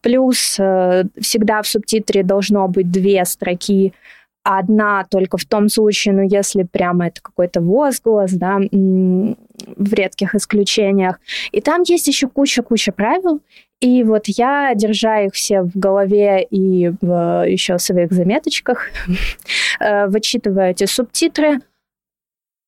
Плюс 0.01 0.57
э, 0.59 1.03
всегда 1.19 1.61
в 1.61 1.67
субтитре 1.67 2.23
должно 2.23 2.67
быть 2.67 2.91
две 2.91 3.25
строки, 3.25 3.93
одна 4.43 5.05
только 5.09 5.37
в 5.37 5.45
том 5.45 5.69
случае, 5.69 6.13
ну, 6.13 6.27
если 6.29 6.63
прямо 6.63 7.07
это 7.07 7.21
какой-то 7.21 7.61
возглас, 7.61 8.33
да, 8.33 8.59
в 8.59 9.93
редких 9.93 10.35
исключениях. 10.35 11.19
И 11.51 11.61
там 11.61 11.83
есть 11.83 12.07
еще 12.07 12.27
куча-куча 12.27 12.91
правил, 12.91 13.41
И 13.79 14.03
вот 14.03 14.27
я, 14.27 14.73
держа 14.75 15.21
их 15.21 15.33
все 15.33 15.61
в 15.63 15.71
голове 15.75 16.43
и 16.43 16.91
в 17.01 17.45
еще 17.47 17.79
своих 17.79 18.11
заметочках, 18.13 18.89
э, 19.79 20.07
вычитываю 20.07 20.71
эти 20.71 20.85
субтитры. 20.85 21.59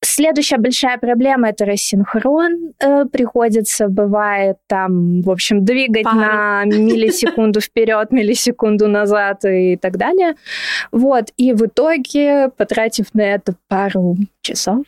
Следующая 0.06 0.57
большая 0.57 0.99
проблема— 0.99 1.49
это 1.49 1.65
рассинхрон. 1.65 2.73
Э, 2.80 3.06
приходится, 3.06 3.88
бывает, 3.88 4.57
там, 4.68 5.23
в 5.23 5.32
общем, 5.32 5.65
двигать 5.65 6.03
Пары. 6.03 6.18
на 6.18 6.65
миллисекунду 6.65 7.60
вперед, 7.60 8.11
миллисекунду 8.11 8.88
назад 8.88 9.45
и 9.45 9.77
так 9.77 9.98
далее. 9.98 10.36
Вот. 10.91 11.32
И 11.38 11.53
в 11.53 11.65
итоге, 11.65 12.49
потратив 12.56 13.15
на 13.15 13.22
это 13.22 13.56
пару 13.68 14.15
часов, 14.41 14.86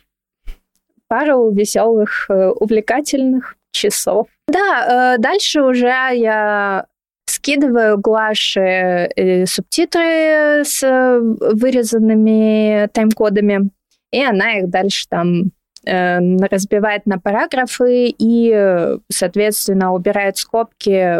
пару 1.08 1.50
веселых, 1.50 2.26
э, 2.30 2.50
увлекательных 2.50 3.56
часов. 3.72 4.28
Да, 4.46 5.16
э, 5.16 5.18
дальше 5.18 5.62
уже 5.62 5.88
я 5.88 6.86
скидываю 7.26 7.98
Глаше 7.98 9.10
э, 9.16 9.46
субтитры 9.46 10.62
с 10.64 10.80
вырезанными 10.80 12.88
тайм-кодами, 12.92 13.70
и 14.12 14.22
она 14.22 14.58
их 14.58 14.70
дальше 14.70 15.06
там 15.08 15.50
разбивает 15.84 17.06
на 17.06 17.18
параграфы 17.18 18.14
и, 18.18 18.98
соответственно, 19.08 19.92
убирает 19.94 20.36
скобки 20.36 21.18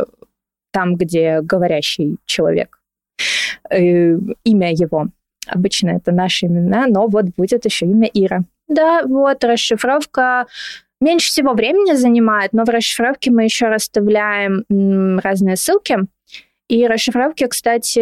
там, 0.73 0.97
где 0.97 1.40
говорящий 1.40 2.19
человек, 2.27 2.81
имя 3.70 4.73
его. 4.73 5.09
Обычно 5.47 5.90
это 5.90 6.12
наши 6.12 6.47
имена, 6.47 6.86
но 6.86 7.06
вот 7.06 7.27
будет 7.36 7.65
еще 7.65 7.86
имя 7.86 8.10
Ира. 8.12 8.40
Да, 8.66 9.02
вот 9.05 9.43
расшифровка 9.44 10.47
меньше 11.01 11.28
всего 11.28 11.55
времени 11.55 11.94
занимает, 11.94 12.52
но 12.52 12.65
в 12.65 12.69
расшифровке 12.69 13.31
мы 13.31 13.44
еще 13.44 13.69
расставляем 13.69 14.65
разные 15.20 15.56
ссылки. 15.56 16.01
И 16.69 16.86
расшифровки, 16.86 17.47
кстати, 17.47 17.99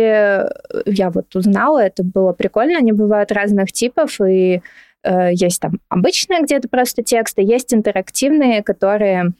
я 0.89 1.11
вот 1.11 1.35
узнала, 1.37 1.85
это 1.85 2.03
было 2.03 2.33
прикольно, 2.33 2.79
они 2.79 2.93
бывают 2.93 3.31
разных 3.31 3.71
типов, 3.71 4.21
и 4.21 4.61
э, 5.05 5.33
есть 5.33 5.61
там 5.61 5.79
обычные 5.89 6.43
где-то 6.43 6.69
просто 6.69 7.05
тексты, 7.05 7.43
есть 7.43 7.73
интерактивные, 7.73 8.65
которые, 8.65 9.33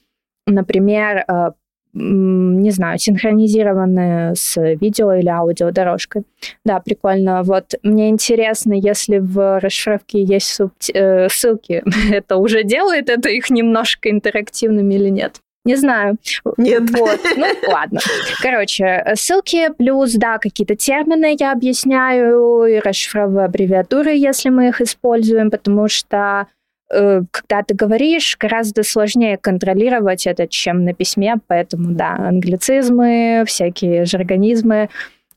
например, 0.47 1.25
э, 1.27 1.51
не 1.99 2.71
знаю, 2.71 2.99
синхронизированные 2.99 4.35
с 4.35 4.61
видео 4.75 5.15
или 5.15 5.29
аудиодорожкой. 5.29 6.25
Да, 6.65 6.79
прикольно. 6.79 7.43
Вот 7.43 7.75
мне 7.83 8.11
интересно, 8.11 8.75
если 8.75 9.19
в 9.19 9.59
расшифровке 9.61 10.23
есть 10.23 10.61
субти- 10.61 10.93
э, 10.95 11.29
ссылки, 11.31 11.83
это 12.13 12.37
уже 12.37 12.65
делает 12.65 13.09
это 13.09 13.29
их 13.31 13.51
немножко 13.51 14.11
интерактивными 14.11 14.95
или 14.95 15.09
нет? 15.09 15.41
Не 15.67 15.77
знаю. 15.77 16.17
Нет. 16.57 16.91
Вот. 16.91 17.21
Ну, 17.37 17.47
ладно. 17.69 18.01
Короче, 18.41 19.05
ссылки 19.15 19.71
плюс, 19.77 20.15
да, 20.15 20.39
какие-то 20.39 20.77
термины 20.77 21.37
я 21.39 21.53
объясняю 21.53 22.65
и 22.65 22.79
расшифровываю 22.79 23.45
аббревиатуры, 23.45 24.15
если 24.15 24.49
мы 24.49 24.69
их 24.69 24.81
используем, 24.81 25.51
потому 25.51 25.89
что 25.89 26.47
Э, 26.89 27.23
когда 27.31 27.63
ты 27.63 27.75
говоришь, 27.75 28.37
гораздо 28.39 28.83
сложнее 28.83 29.37
контролировать 29.37 30.27
это, 30.27 30.47
чем 30.47 30.85
на 30.85 30.95
письме, 30.95 31.37
поэтому, 31.47 31.93
да, 31.93 32.15
англицизмы, 32.15 33.45
всякие 33.47 34.05
жаргонизмы 34.05 34.89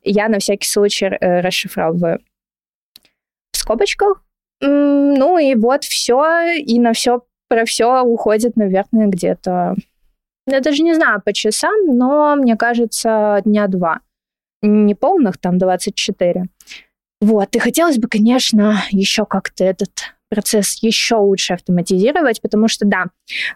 я 0.03 0.29
на 0.29 0.39
всякий 0.39 0.67
случай 0.67 1.05
э, 1.05 1.41
расшифровываю. 1.41 2.19
В 3.51 3.57
скобочках. 3.57 4.23
Ну 4.61 5.37
и 5.37 5.55
вот 5.55 5.85
все, 5.85 6.57
и 6.57 6.79
на 6.79 6.93
все 6.93 7.23
про 7.47 7.65
все 7.65 8.01
уходит, 8.03 8.57
наверное, 8.57 9.07
где-то, 9.07 9.75
я 10.47 10.59
даже 10.61 10.83
не 10.83 10.93
знаю 10.93 11.21
по 11.23 11.33
часам, 11.33 11.73
но 11.85 12.35
мне 12.35 12.55
кажется, 12.55 13.41
дня 13.45 13.67
два. 13.67 13.99
Не 14.61 14.95
полных, 14.95 15.37
там 15.37 15.57
24. 15.57 16.45
Вот, 17.21 17.55
и 17.55 17.59
хотелось 17.59 17.97
бы, 17.97 18.07
конечно, 18.07 18.81
еще 18.91 19.25
как-то 19.25 19.63
этот 19.63 20.13
процесс 20.29 20.81
еще 20.81 21.15
лучше 21.15 21.53
автоматизировать, 21.53 22.41
потому 22.41 22.67
что, 22.67 22.85
да, 22.85 23.05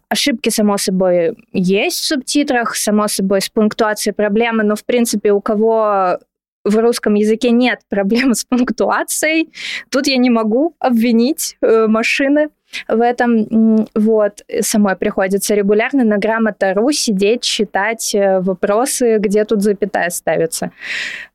ошибки, 0.09 0.49
само 0.49 0.77
собой, 0.77 1.37
есть 1.53 1.99
в 1.99 2.05
субтитрах, 2.05 2.75
само 2.75 3.07
собой, 3.07 3.41
с 3.41 3.49
пунктуацией 3.49 4.13
проблемы, 4.13 4.63
но, 4.63 4.75
в 4.75 4.83
принципе, 4.83 5.31
у 5.31 5.39
кого 5.39 6.17
в 6.65 6.77
русском 6.77 7.13
языке 7.13 7.51
нет 7.51 7.81
проблем 7.89 8.33
с 8.33 8.43
пунктуацией, 8.45 9.53
тут 9.89 10.07
я 10.07 10.17
не 10.17 10.29
могу 10.29 10.75
обвинить 10.79 11.57
э, 11.61 11.87
машины 11.87 12.49
в 12.87 13.01
этом. 13.01 13.87
Вот, 13.95 14.41
самой 14.61 14.95
приходится 14.95 15.55
регулярно 15.55 16.03
на 16.03 16.17
грамота.ру 16.17 16.91
сидеть, 16.91 17.43
читать 17.43 18.13
э, 18.15 18.39
вопросы, 18.39 19.17
где 19.17 19.45
тут 19.45 19.61
запятая 19.61 20.09
ставится. 20.09 20.71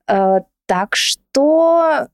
Э, 0.06 0.40
так 0.66 0.96
что 0.96 2.08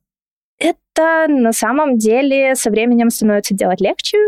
это 0.58 1.26
на 1.28 1.52
самом 1.52 1.98
деле 1.98 2.54
со 2.54 2.70
временем 2.70 3.10
становится 3.10 3.54
делать 3.54 3.80
легче, 3.80 4.18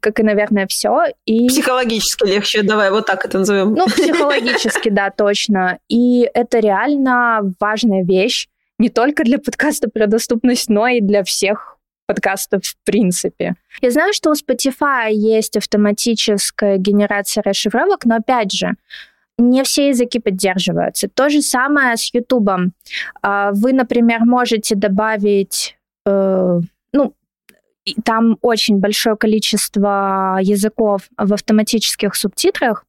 как 0.00 0.18
и, 0.20 0.22
наверное, 0.22 0.66
все. 0.66 1.04
И... 1.26 1.48
Психологически 1.48 2.26
легче, 2.26 2.62
давай 2.62 2.90
вот 2.90 3.06
так 3.06 3.24
это 3.24 3.38
назовем. 3.38 3.74
Ну, 3.74 3.86
психологически, 3.86 4.88
да, 4.88 5.10
точно. 5.10 5.78
И 5.88 6.28
это 6.32 6.58
реально 6.58 7.54
важная 7.60 8.04
вещь 8.04 8.48
не 8.78 8.88
только 8.90 9.24
для 9.24 9.38
подкаста 9.38 9.88
про 9.88 10.06
доступность, 10.06 10.68
но 10.68 10.86
и 10.86 11.00
для 11.00 11.24
всех 11.24 11.75
подкастов 12.06 12.64
в 12.64 12.76
принципе. 12.84 13.54
Я 13.82 13.90
знаю, 13.90 14.12
что 14.12 14.30
у 14.30 14.34
Spotify 14.34 15.12
есть 15.12 15.56
автоматическая 15.56 16.78
генерация 16.78 17.42
расшифровок, 17.42 18.04
но 18.04 18.16
опять 18.16 18.52
же, 18.52 18.74
не 19.38 19.62
все 19.64 19.88
языки 19.88 20.18
поддерживаются. 20.18 21.08
То 21.08 21.28
же 21.28 21.42
самое 21.42 21.96
с 21.96 22.12
YouTube. 22.14 22.72
А, 23.22 23.50
вы, 23.52 23.72
например, 23.72 24.20
можете 24.24 24.74
добавить, 24.74 25.76
э, 26.06 26.60
ну, 26.92 27.14
там 28.04 28.38
очень 28.40 28.78
большое 28.78 29.16
количество 29.16 30.38
языков 30.40 31.02
в 31.18 31.32
автоматических 31.34 32.14
субтитрах, 32.14 32.84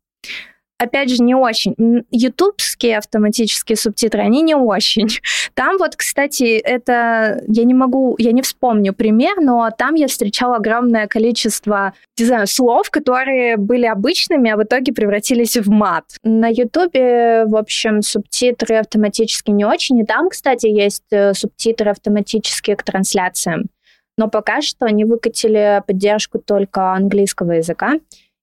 опять 0.78 1.10
же, 1.10 1.22
не 1.22 1.36
очень. 1.36 1.76
Ютубские 2.12 2.98
автоматические 2.98 3.76
субтитры, 3.76 4.22
они 4.22 4.42
не 4.42 4.56
очень. 4.56 5.08
Там 5.54 5.78
вот, 5.78 5.96
кстати, 5.96 6.58
это, 6.58 7.42
я 7.48 7.64
не 7.64 7.74
могу, 7.74 8.16
я 8.20 8.32
не 8.32 8.42
вспомню 8.42 8.94
пример, 8.94 9.38
но 9.42 9.70
там 9.76 9.96
я 9.96 10.08
встречала 10.08 10.58
огромное 10.58 11.08
количество, 11.08 11.94
не 12.20 12.26
знаю, 12.26 12.48
слов, 12.48 12.90
которые 12.92 13.58
были 13.58 13.86
обычными, 13.86 14.52
а 14.52 14.58
в 14.58 14.64
итоге 14.64 14.94
превратились 14.94 15.58
в 15.58 15.70
мат. 15.70 16.06
На 16.24 16.48
Ютубе, 16.48 17.46
в 17.46 17.56
общем, 17.56 18.02
субтитры 18.02 18.76
автоматически 18.76 19.52
не 19.52 19.66
очень, 19.66 20.00
и 20.00 20.06
там, 20.06 20.30
кстати, 20.30 20.68
есть 20.68 21.04
э, 21.12 21.34
субтитры 21.34 21.92
автоматические 21.92 22.76
к 22.76 22.84
трансляциям. 22.84 23.70
Но 24.18 24.28
пока 24.28 24.62
что 24.62 24.86
они 24.86 25.06
выкатили 25.06 25.84
поддержку 25.86 26.40
только 26.40 26.94
английского 26.94 27.54
языка. 27.54 27.94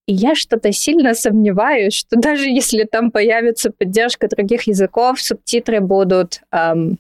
И 0.07 0.13
я 0.13 0.35
что-то 0.35 0.71
сильно 0.73 1.15
сомневаюсь, 1.15 1.95
что 1.95 2.17
даже 2.17 2.49
если 2.49 2.85
там 2.85 3.11
появится 3.11 3.71
поддержка 3.71 4.29
других 4.29 4.65
языков, 4.65 5.21
субтитры 5.21 5.81
будут 5.81 6.43
эм, 6.53 6.99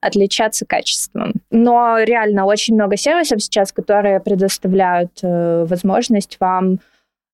отличаться 0.00 0.64
качеством. 0.64 1.34
Но 1.50 1.98
реально 1.98 2.46
очень 2.46 2.74
много 2.74 2.96
сервисов 2.96 3.42
сейчас, 3.42 3.72
которые 3.72 4.20
предоставляют 4.20 5.18
э, 5.22 5.64
возможность 5.68 6.38
вам 6.40 6.80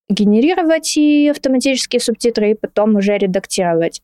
генерировать 0.09 0.97
и 0.97 1.29
автоматические 1.29 1.99
субтитры, 1.99 2.51
и 2.51 2.55
потом 2.55 2.95
уже 2.95 3.17
редактировать. 3.17 4.01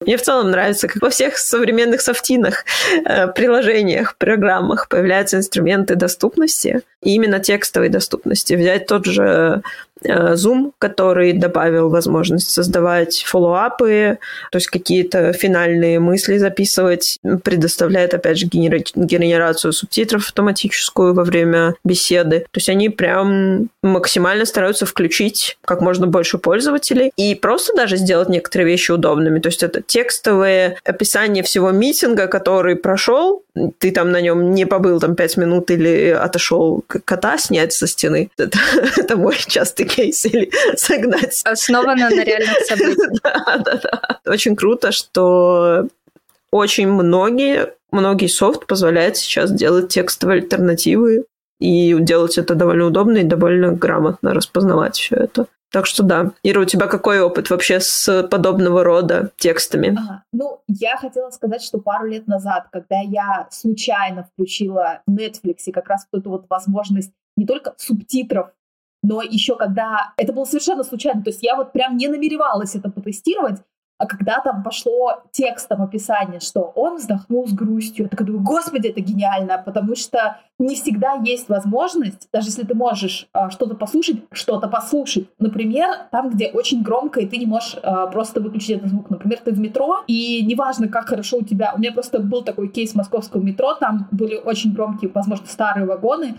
Мне 0.00 0.16
в 0.16 0.22
целом 0.22 0.50
нравится, 0.50 0.88
как 0.88 1.00
во 1.00 1.10
всех 1.10 1.38
современных 1.38 2.00
софтинах, 2.00 2.64
э, 3.04 3.28
приложениях, 3.28 4.16
программах 4.18 4.88
появляются 4.88 5.36
инструменты 5.36 5.94
доступности, 5.94 6.80
и 7.02 7.14
именно 7.14 7.38
текстовой 7.38 7.88
доступности. 7.88 8.54
Взять 8.54 8.86
тот 8.86 9.06
же 9.06 9.62
Zoom, 10.02 10.72
который 10.78 11.32
добавил 11.32 11.88
возможность 11.88 12.50
создавать 12.50 13.22
фоллоуапы, 13.26 14.18
то 14.50 14.56
есть 14.56 14.66
какие-то 14.66 15.32
финальные 15.32 16.00
мысли 16.00 16.36
записывать, 16.36 17.18
предоставляет, 17.44 18.12
опять 18.12 18.38
же, 18.38 18.46
генерацию 18.46 19.72
субтитров 19.72 20.26
автоматическую 20.26 21.14
во 21.14 21.22
время 21.24 21.76
беседы. 21.84 22.40
То 22.50 22.58
есть 22.58 22.68
они 22.68 22.88
прям 22.88 23.70
максимально 23.82 24.44
стараются 24.46 24.84
включить 24.84 25.56
как 25.64 25.80
можно 25.80 26.06
больше 26.06 26.38
пользователей 26.38 27.12
и 27.16 27.34
просто 27.36 27.74
даже 27.74 27.96
сделать 27.96 28.28
некоторые 28.28 28.66
вещи 28.66 28.90
удобными. 28.90 29.38
То 29.38 29.48
есть 29.48 29.62
это 29.62 29.80
текстовое 29.80 30.76
описание 30.84 31.42
всего 31.44 31.70
митинга, 31.70 32.26
который 32.26 32.76
прошел, 32.76 33.43
ты 33.78 33.92
там 33.92 34.10
на 34.10 34.20
нем 34.20 34.52
не 34.52 34.66
побыл 34.66 35.00
там 35.00 35.14
пять 35.14 35.36
минут 35.36 35.70
или 35.70 36.08
отошел 36.08 36.82
кота 36.86 37.38
снять 37.38 37.72
со 37.72 37.86
стены. 37.86 38.30
Это, 38.36 38.58
это 38.96 39.16
мой 39.16 39.36
частый 39.36 39.86
кейс 39.86 40.24
или 40.24 40.50
согнать. 40.76 41.40
Основано 41.44 42.10
на 42.10 42.24
реальных 42.24 42.58
событиях. 42.66 43.12
Да, 43.22 43.62
да, 43.64 43.80
да. 43.82 44.20
Очень 44.30 44.56
круто, 44.56 44.90
что 44.92 45.86
очень 46.50 46.88
многие, 46.88 47.74
многие 47.92 48.26
софт 48.26 48.66
позволяет 48.66 49.16
сейчас 49.16 49.52
делать 49.52 49.88
текстовые 49.88 50.42
альтернативы 50.42 51.24
и 51.60 51.94
делать 52.00 52.38
это 52.38 52.54
довольно 52.54 52.86
удобно 52.86 53.18
и 53.18 53.24
довольно 53.24 53.72
грамотно 53.72 54.34
распознавать 54.34 54.96
все 54.96 55.16
это. 55.16 55.46
Так 55.74 55.86
что 55.86 56.04
да. 56.04 56.30
Ира, 56.44 56.60
у 56.60 56.64
тебя 56.66 56.86
какой 56.86 57.20
опыт 57.20 57.50
вообще 57.50 57.80
с 57.80 58.28
подобного 58.30 58.84
рода 58.84 59.32
текстами? 59.36 59.98
А, 59.98 60.22
ну, 60.32 60.60
я 60.68 60.96
хотела 60.96 61.30
сказать, 61.30 61.62
что 61.62 61.78
пару 61.78 62.06
лет 62.06 62.28
назад, 62.28 62.68
когда 62.70 63.00
я 63.00 63.48
случайно 63.50 64.22
включила 64.22 65.00
Netflix 65.10 65.72
как 65.72 65.88
раз 65.88 66.06
вот 66.12 66.20
эту 66.20 66.30
вот 66.30 66.46
возможность 66.48 67.10
не 67.36 67.44
только 67.44 67.74
субтитров, 67.76 68.52
но 69.02 69.20
еще 69.20 69.56
когда... 69.56 70.12
Это 70.16 70.32
было 70.32 70.44
совершенно 70.44 70.84
случайно, 70.84 71.24
то 71.24 71.30
есть 71.30 71.42
я 71.42 71.56
вот 71.56 71.72
прям 71.72 71.96
не 71.96 72.06
намеревалась 72.06 72.76
это 72.76 72.88
потестировать, 72.88 73.60
а 73.98 74.06
когда 74.06 74.40
там 74.40 74.62
пошло 74.62 75.22
текстом 75.30 75.82
описание, 75.82 76.40
что 76.40 76.72
он 76.74 76.96
вздохнул 76.96 77.46
с 77.46 77.52
грустью, 77.52 78.04
я 78.04 78.08
такая 78.08 78.26
думаю, 78.26 78.44
господи, 78.44 78.88
это 78.88 79.00
гениально, 79.00 79.62
потому 79.64 79.94
что 79.94 80.38
не 80.58 80.74
всегда 80.74 81.14
есть 81.24 81.48
возможность, 81.48 82.28
даже 82.32 82.48
если 82.48 82.64
ты 82.64 82.74
можешь 82.74 83.28
э, 83.34 83.50
что-то 83.50 83.74
послушать, 83.74 84.24
что-то 84.32 84.68
послушать. 84.68 85.28
Например, 85.38 85.88
там, 86.10 86.30
где 86.30 86.48
очень 86.48 86.82
громко, 86.82 87.20
и 87.20 87.26
ты 87.26 87.36
не 87.36 87.46
можешь 87.46 87.76
э, 87.82 88.06
просто 88.12 88.40
выключить 88.40 88.78
этот 88.78 88.90
звук. 88.90 89.10
Например, 89.10 89.38
ты 89.44 89.52
в 89.52 89.58
метро, 89.58 90.02
и 90.06 90.44
неважно, 90.44 90.88
как 90.88 91.08
хорошо 91.08 91.38
у 91.38 91.44
тебя... 91.44 91.72
У 91.74 91.78
меня 91.78 91.92
просто 91.92 92.20
был 92.20 92.42
такой 92.42 92.68
кейс 92.68 92.94
московского 92.94 93.42
метро, 93.42 93.74
там 93.74 94.08
были 94.10 94.36
очень 94.36 94.72
громкие, 94.72 95.10
возможно, 95.12 95.46
старые 95.46 95.86
вагоны, 95.86 96.36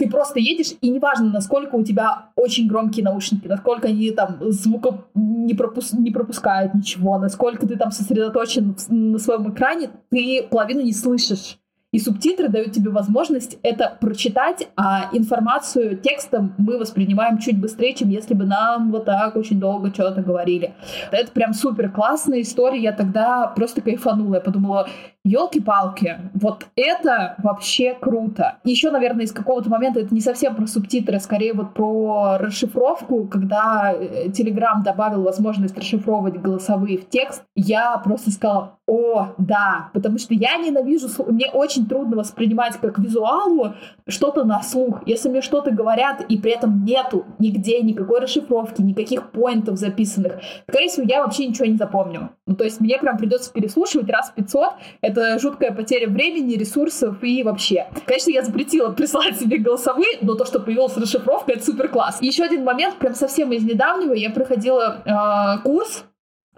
ты 0.00 0.08
просто 0.08 0.40
едешь, 0.40 0.72
и 0.80 0.88
неважно, 0.88 1.30
насколько 1.30 1.74
у 1.74 1.84
тебя 1.84 2.30
очень 2.34 2.66
громкие 2.66 3.04
наушники, 3.04 3.46
насколько 3.46 3.88
они 3.88 4.10
там 4.12 4.38
звука 4.50 5.04
не, 5.14 5.52
пропус 5.52 5.92
не 5.92 6.10
пропускают 6.10 6.74
ничего, 6.74 7.18
насколько 7.18 7.66
ты 7.66 7.76
там 7.76 7.90
сосредоточен 7.90 8.74
на 8.88 9.18
своем 9.18 9.52
экране, 9.52 9.90
ты 10.10 10.46
половину 10.50 10.80
не 10.80 10.94
слышишь. 10.94 11.58
И 11.92 11.98
субтитры 11.98 12.48
дают 12.48 12.72
тебе 12.72 12.90
возможность 12.90 13.58
это 13.64 13.98
прочитать, 14.00 14.68
а 14.76 15.10
информацию 15.12 15.98
текстом 15.98 16.54
мы 16.56 16.78
воспринимаем 16.78 17.38
чуть 17.38 17.60
быстрее, 17.60 17.94
чем 17.94 18.10
если 18.10 18.32
бы 18.32 18.44
нам 18.44 18.92
вот 18.92 19.06
так 19.06 19.34
очень 19.34 19.58
долго 19.58 19.92
что-то 19.92 20.22
говорили. 20.22 20.72
Это 21.10 21.32
прям 21.32 21.52
супер 21.52 21.90
классная 21.90 22.42
история. 22.42 22.80
Я 22.80 22.92
тогда 22.92 23.48
просто 23.48 23.82
кайфанула. 23.82 24.36
Я 24.36 24.40
подумала, 24.40 24.88
елки-палки, 25.24 26.18
вот 26.34 26.66
это 26.76 27.34
вообще 27.38 27.94
круто. 27.94 28.58
Еще, 28.64 28.90
наверное, 28.90 29.24
из 29.24 29.32
какого-то 29.32 29.68
момента 29.68 30.00
это 30.00 30.14
не 30.14 30.20
совсем 30.20 30.54
про 30.56 30.66
субтитры, 30.66 31.16
а 31.16 31.20
скорее 31.20 31.52
вот 31.52 31.74
про 31.74 32.38
расшифровку, 32.38 33.26
когда 33.26 33.92
э, 33.92 34.28
Telegram 34.28 34.82
добавил 34.82 35.22
возможность 35.22 35.76
расшифровывать 35.76 36.40
голосовые 36.40 36.98
в 36.98 37.08
текст, 37.08 37.42
я 37.54 37.98
просто 37.98 38.30
сказала, 38.30 38.78
о, 38.86 39.34
да, 39.38 39.90
потому 39.94 40.18
что 40.18 40.34
я 40.34 40.56
ненавижу, 40.56 41.08
мне 41.28 41.48
очень 41.52 41.86
трудно 41.86 42.16
воспринимать 42.16 42.76
как 42.78 42.98
визуалу 42.98 43.74
что-то 44.08 44.44
на 44.44 44.62
слух. 44.62 45.02
Если 45.06 45.28
мне 45.28 45.42
что-то 45.42 45.70
говорят, 45.70 46.24
и 46.28 46.36
при 46.38 46.52
этом 46.52 46.84
нету 46.84 47.24
нигде 47.38 47.82
никакой 47.82 48.20
расшифровки, 48.20 48.82
никаких 48.82 49.30
поинтов 49.30 49.78
записанных, 49.78 50.40
скорее 50.68 50.88
всего, 50.88 51.06
я 51.06 51.22
вообще 51.22 51.46
ничего 51.46 51.66
не 51.66 51.76
запомню. 51.76 52.30
Ну, 52.46 52.56
то 52.56 52.64
есть 52.64 52.80
мне 52.80 52.98
прям 52.98 53.16
придется 53.16 53.52
переслушивать 53.52 54.10
раз 54.10 54.30
в 54.30 54.34
500. 54.34 54.72
Это 55.10 55.38
жуткая 55.40 55.72
потеря 55.72 56.08
времени, 56.08 56.54
ресурсов 56.54 57.16
и 57.22 57.42
вообще. 57.42 57.88
Конечно, 58.06 58.30
я 58.30 58.42
запретила 58.42 58.90
присылать 58.92 59.38
себе 59.38 59.58
голосовые, 59.58 60.18
но 60.22 60.34
то, 60.34 60.44
что 60.44 60.60
появилась 60.60 60.96
расшифровка, 60.96 61.52
это 61.52 61.64
супер 61.64 61.88
класс. 61.88 62.18
Еще 62.20 62.44
один 62.44 62.64
момент, 62.64 62.96
прям 62.96 63.14
совсем 63.14 63.52
из 63.52 63.64
недавнего, 63.64 64.12
я 64.12 64.30
проходила 64.30 65.02
э, 65.04 65.62
курс 65.62 66.04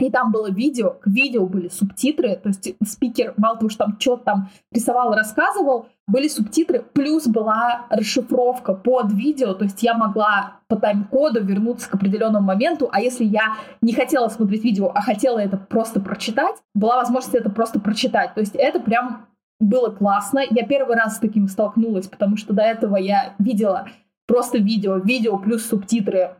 и 0.07 0.11
там 0.11 0.33
было 0.33 0.51
видео, 0.51 0.91
к 0.91 1.07
видео 1.07 1.47
были 1.47 1.69
субтитры, 1.69 2.35
то 2.37 2.49
есть 2.49 2.75
спикер 2.85 3.35
что 3.69 3.85
там 3.85 3.97
что-то 4.01 4.25
там 4.25 4.49
рисовал, 4.73 5.15
рассказывал, 5.15 5.87
были 6.09 6.27
субтитры, 6.27 6.85
плюс 6.93 7.27
была 7.27 7.87
расшифровка 7.89 8.75
под 8.75 9.13
видео, 9.13 9.55
то 9.55 9.65
есть 9.65 9.83
я 9.83 9.95
могла 9.95 10.57
по 10.67 10.77
тайм-коду 10.77 11.45
вернуться 11.45 11.89
к 11.89 11.95
определенному 11.95 12.45
моменту, 12.45 12.89
а 12.93 13.01
если 13.01 13.25
я 13.25 13.55
не 13.81 13.93
хотела 13.93 14.29
смотреть 14.29 14.65
видео, 14.65 14.91
а 14.93 15.03
хотела 15.03 15.39
это 15.39 15.57
просто 15.57 16.01
прочитать, 16.01 16.57
была 16.75 16.97
возможность 16.97 17.37
это 17.37 17.51
просто 17.51 17.79
прочитать. 17.79 18.35
То 18.35 18.41
есть 18.41 18.57
это 18.57 18.81
прям 18.81 19.27
было 19.61 19.91
классно. 19.91 20.41
Я 20.51 20.67
первый 20.67 20.97
раз 20.97 21.17
с 21.17 21.21
таким 21.21 21.47
столкнулась, 21.47 22.09
потому 22.09 22.37
что 22.37 22.53
до 22.53 22.63
этого 22.63 22.97
я 22.97 23.35
видела 23.39 23.87
просто 24.27 24.59
видео, 24.59 24.97
видео 24.97 25.39
плюс 25.39 25.65
субтитры 25.65 26.37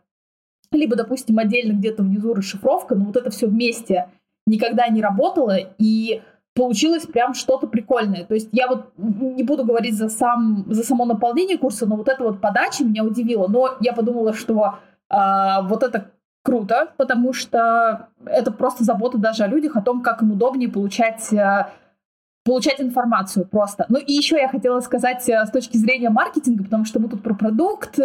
либо, 0.79 0.97
допустим, 0.97 1.39
отдельно 1.39 1.73
где-то 1.73 2.03
внизу 2.03 2.35
расшифровка, 2.35 2.95
но 2.95 3.07
вот 3.07 3.17
это 3.17 3.31
все 3.31 3.47
вместе 3.47 4.09
никогда 4.47 4.89
не 4.89 5.03
работало, 5.03 5.57
и 5.79 6.23
получилось 6.55 7.07
прям 7.07 7.35
что-то 7.35 7.67
прикольное. 7.67 8.25
То 8.25 8.35
есть 8.35 8.49
я 8.53 8.69
вот 8.69 8.93
не 8.97 9.43
буду 9.43 9.65
говорить 9.65 9.97
за, 9.97 10.09
сам, 10.09 10.65
за 10.69 10.83
само 10.83 11.05
наполнение 11.05 11.59
курса, 11.59 11.87
но 11.87 11.97
вот 11.97 12.09
эта 12.09 12.23
вот 12.23 12.41
подача 12.41 12.85
меня 12.85 13.05
удивила. 13.05 13.49
Но 13.49 13.77
я 13.81 13.93
подумала, 13.93 14.35
что 14.35 14.79
э, 15.11 15.17
вот 15.63 15.83
это 15.83 16.11
круто, 16.45 16.93
потому 16.97 17.33
что 17.33 18.09
это 18.27 18.51
просто 18.51 18.85
забота 18.85 19.19
даже 19.19 19.45
о 19.45 19.49
людях, 19.49 19.77
о 19.77 19.83
том, 19.83 20.03
как 20.03 20.23
им 20.23 20.33
удобнее 20.33 20.69
получать 20.69 21.33
э, 21.33 21.69
получать 22.45 22.81
информацию 22.81 23.47
просто. 23.47 23.87
Ну 23.89 23.99
и 23.99 24.13
еще 24.13 24.37
я 24.37 24.49
хотела 24.49 24.81
сказать 24.81 25.27
э, 25.29 25.47
с 25.47 25.51
точки 25.51 25.77
зрения 25.77 26.11
маркетинга, 26.11 26.65
потому 26.65 26.85
что 26.85 27.01
мы 27.01 27.09
тут 27.09 27.23
про 27.23 27.35
продукт, 27.35 27.99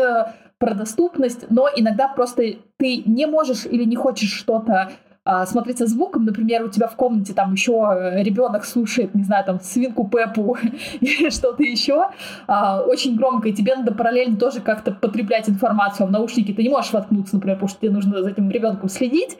про 0.59 0.73
доступность, 0.73 1.45
но 1.49 1.67
иногда 1.75 2.07
просто 2.07 2.43
ты 2.77 3.03
не 3.05 3.25
можешь 3.25 3.65
или 3.65 3.83
не 3.83 3.95
хочешь 3.95 4.31
что-то 4.31 4.91
а, 5.29 5.45
смотреть 5.45 5.79
со 5.79 5.87
звуком, 5.87 6.23
например, 6.23 6.63
у 6.63 6.69
тебя 6.69 6.87
в 6.87 6.95
комнате 6.95 7.33
там 7.33 7.51
еще 7.51 7.73
э, 7.73 8.23
ребенок 8.23 8.63
слушает, 8.63 9.13
не 9.13 9.23
знаю, 9.23 9.43
там 9.43 9.59
свинку 9.59 10.07
Пеппу 10.07 10.57
или 11.01 11.29
что-то 11.29 11.63
еще, 11.63 12.07
а, 12.47 12.81
очень 12.81 13.17
громко, 13.17 13.49
и 13.49 13.53
тебе 13.53 13.75
надо 13.75 13.93
параллельно 13.93 14.37
тоже 14.37 14.61
как-то 14.61 14.93
потреблять 14.93 15.49
информацию, 15.49 16.05
а 16.05 16.07
в 16.07 16.11
наушники 16.11 16.53
ты 16.53 16.63
не 16.63 16.69
можешь 16.69 16.93
воткнуться, 16.93 17.35
например, 17.35 17.57
потому 17.57 17.67
что 17.67 17.81
тебе 17.81 17.91
нужно 17.91 18.23
за 18.23 18.29
этим 18.29 18.49
ребенком 18.49 18.87
следить, 18.87 19.37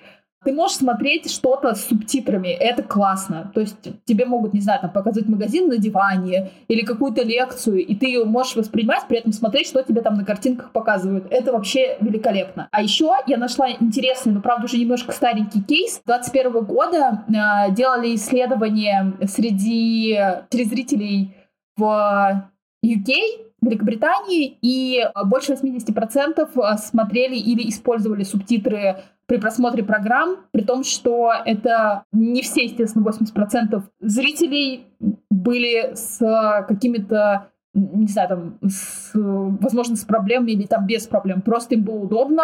ты 0.48 0.54
можешь 0.54 0.78
смотреть 0.78 1.30
что-то 1.30 1.76
с 1.76 1.88
субтитрами, 1.88 2.48
это 2.48 2.82
классно. 2.82 3.52
То 3.54 3.60
есть 3.60 3.76
тебе 4.06 4.26
могут, 4.26 4.54
не 4.54 4.62
знаю, 4.62 4.80
там 4.80 4.94
показать 4.94 5.28
магазин 5.28 5.68
на 5.68 5.78
диване 5.78 6.52
или 6.70 6.86
какую-то 6.86 7.22
лекцию, 7.22 7.86
и 7.86 7.94
ты 7.96 8.06
ее 8.06 8.24
можешь 8.24 8.56
воспринимать, 8.56 9.10
при 9.10 9.18
этом 9.18 9.34
смотреть, 9.34 9.68
что 9.68 9.84
тебе 9.84 10.00
там 10.00 10.16
на 10.16 10.24
картинках 10.24 10.72
показывают. 10.72 11.28
Это 11.32 11.52
вообще 11.52 11.98
великолепно. 12.00 12.70
А 12.72 12.82
еще 12.82 13.12
я 13.28 13.36
нашла 13.38 13.70
интересный, 13.70 14.32
но 14.32 14.40
правда 14.40 14.68
уже 14.68 14.78
немножко 14.78 15.12
старенький 15.12 15.62
кейс. 15.62 16.00
21 16.06 16.64
года 16.64 17.26
э, 17.28 17.74
делали 17.74 18.16
исследование 18.16 19.18
среди 19.26 20.18
телезрителей 20.50 21.36
в 21.76 22.50
UK, 22.86 23.14
Великобритании, 23.60 24.58
и 24.62 25.04
больше 25.26 25.54
80% 25.54 26.78
смотрели 26.78 27.36
или 27.36 27.68
использовали 27.68 28.24
субтитры 28.24 28.98
при 29.28 29.38
просмотре 29.38 29.84
программ, 29.84 30.38
при 30.52 30.62
том, 30.62 30.84
что 30.84 31.32
это 31.46 32.04
не 32.12 32.42
все, 32.42 32.64
естественно, 32.66 33.06
80% 33.06 33.84
зрителей 34.00 34.88
были 35.30 35.94
с 35.96 36.66
какими-то 36.68 37.50
не 37.74 38.08
знаю, 38.08 38.30
там, 38.30 38.60
с, 38.68 39.12
возможно, 39.14 39.96
с 39.96 40.04
проблемами 40.04 40.52
или 40.52 40.66
там 40.66 40.88
без 40.88 41.06
проблем. 41.06 41.42
Просто 41.42 41.76
им 41.76 41.84
было 41.84 41.98
удобно 41.98 42.44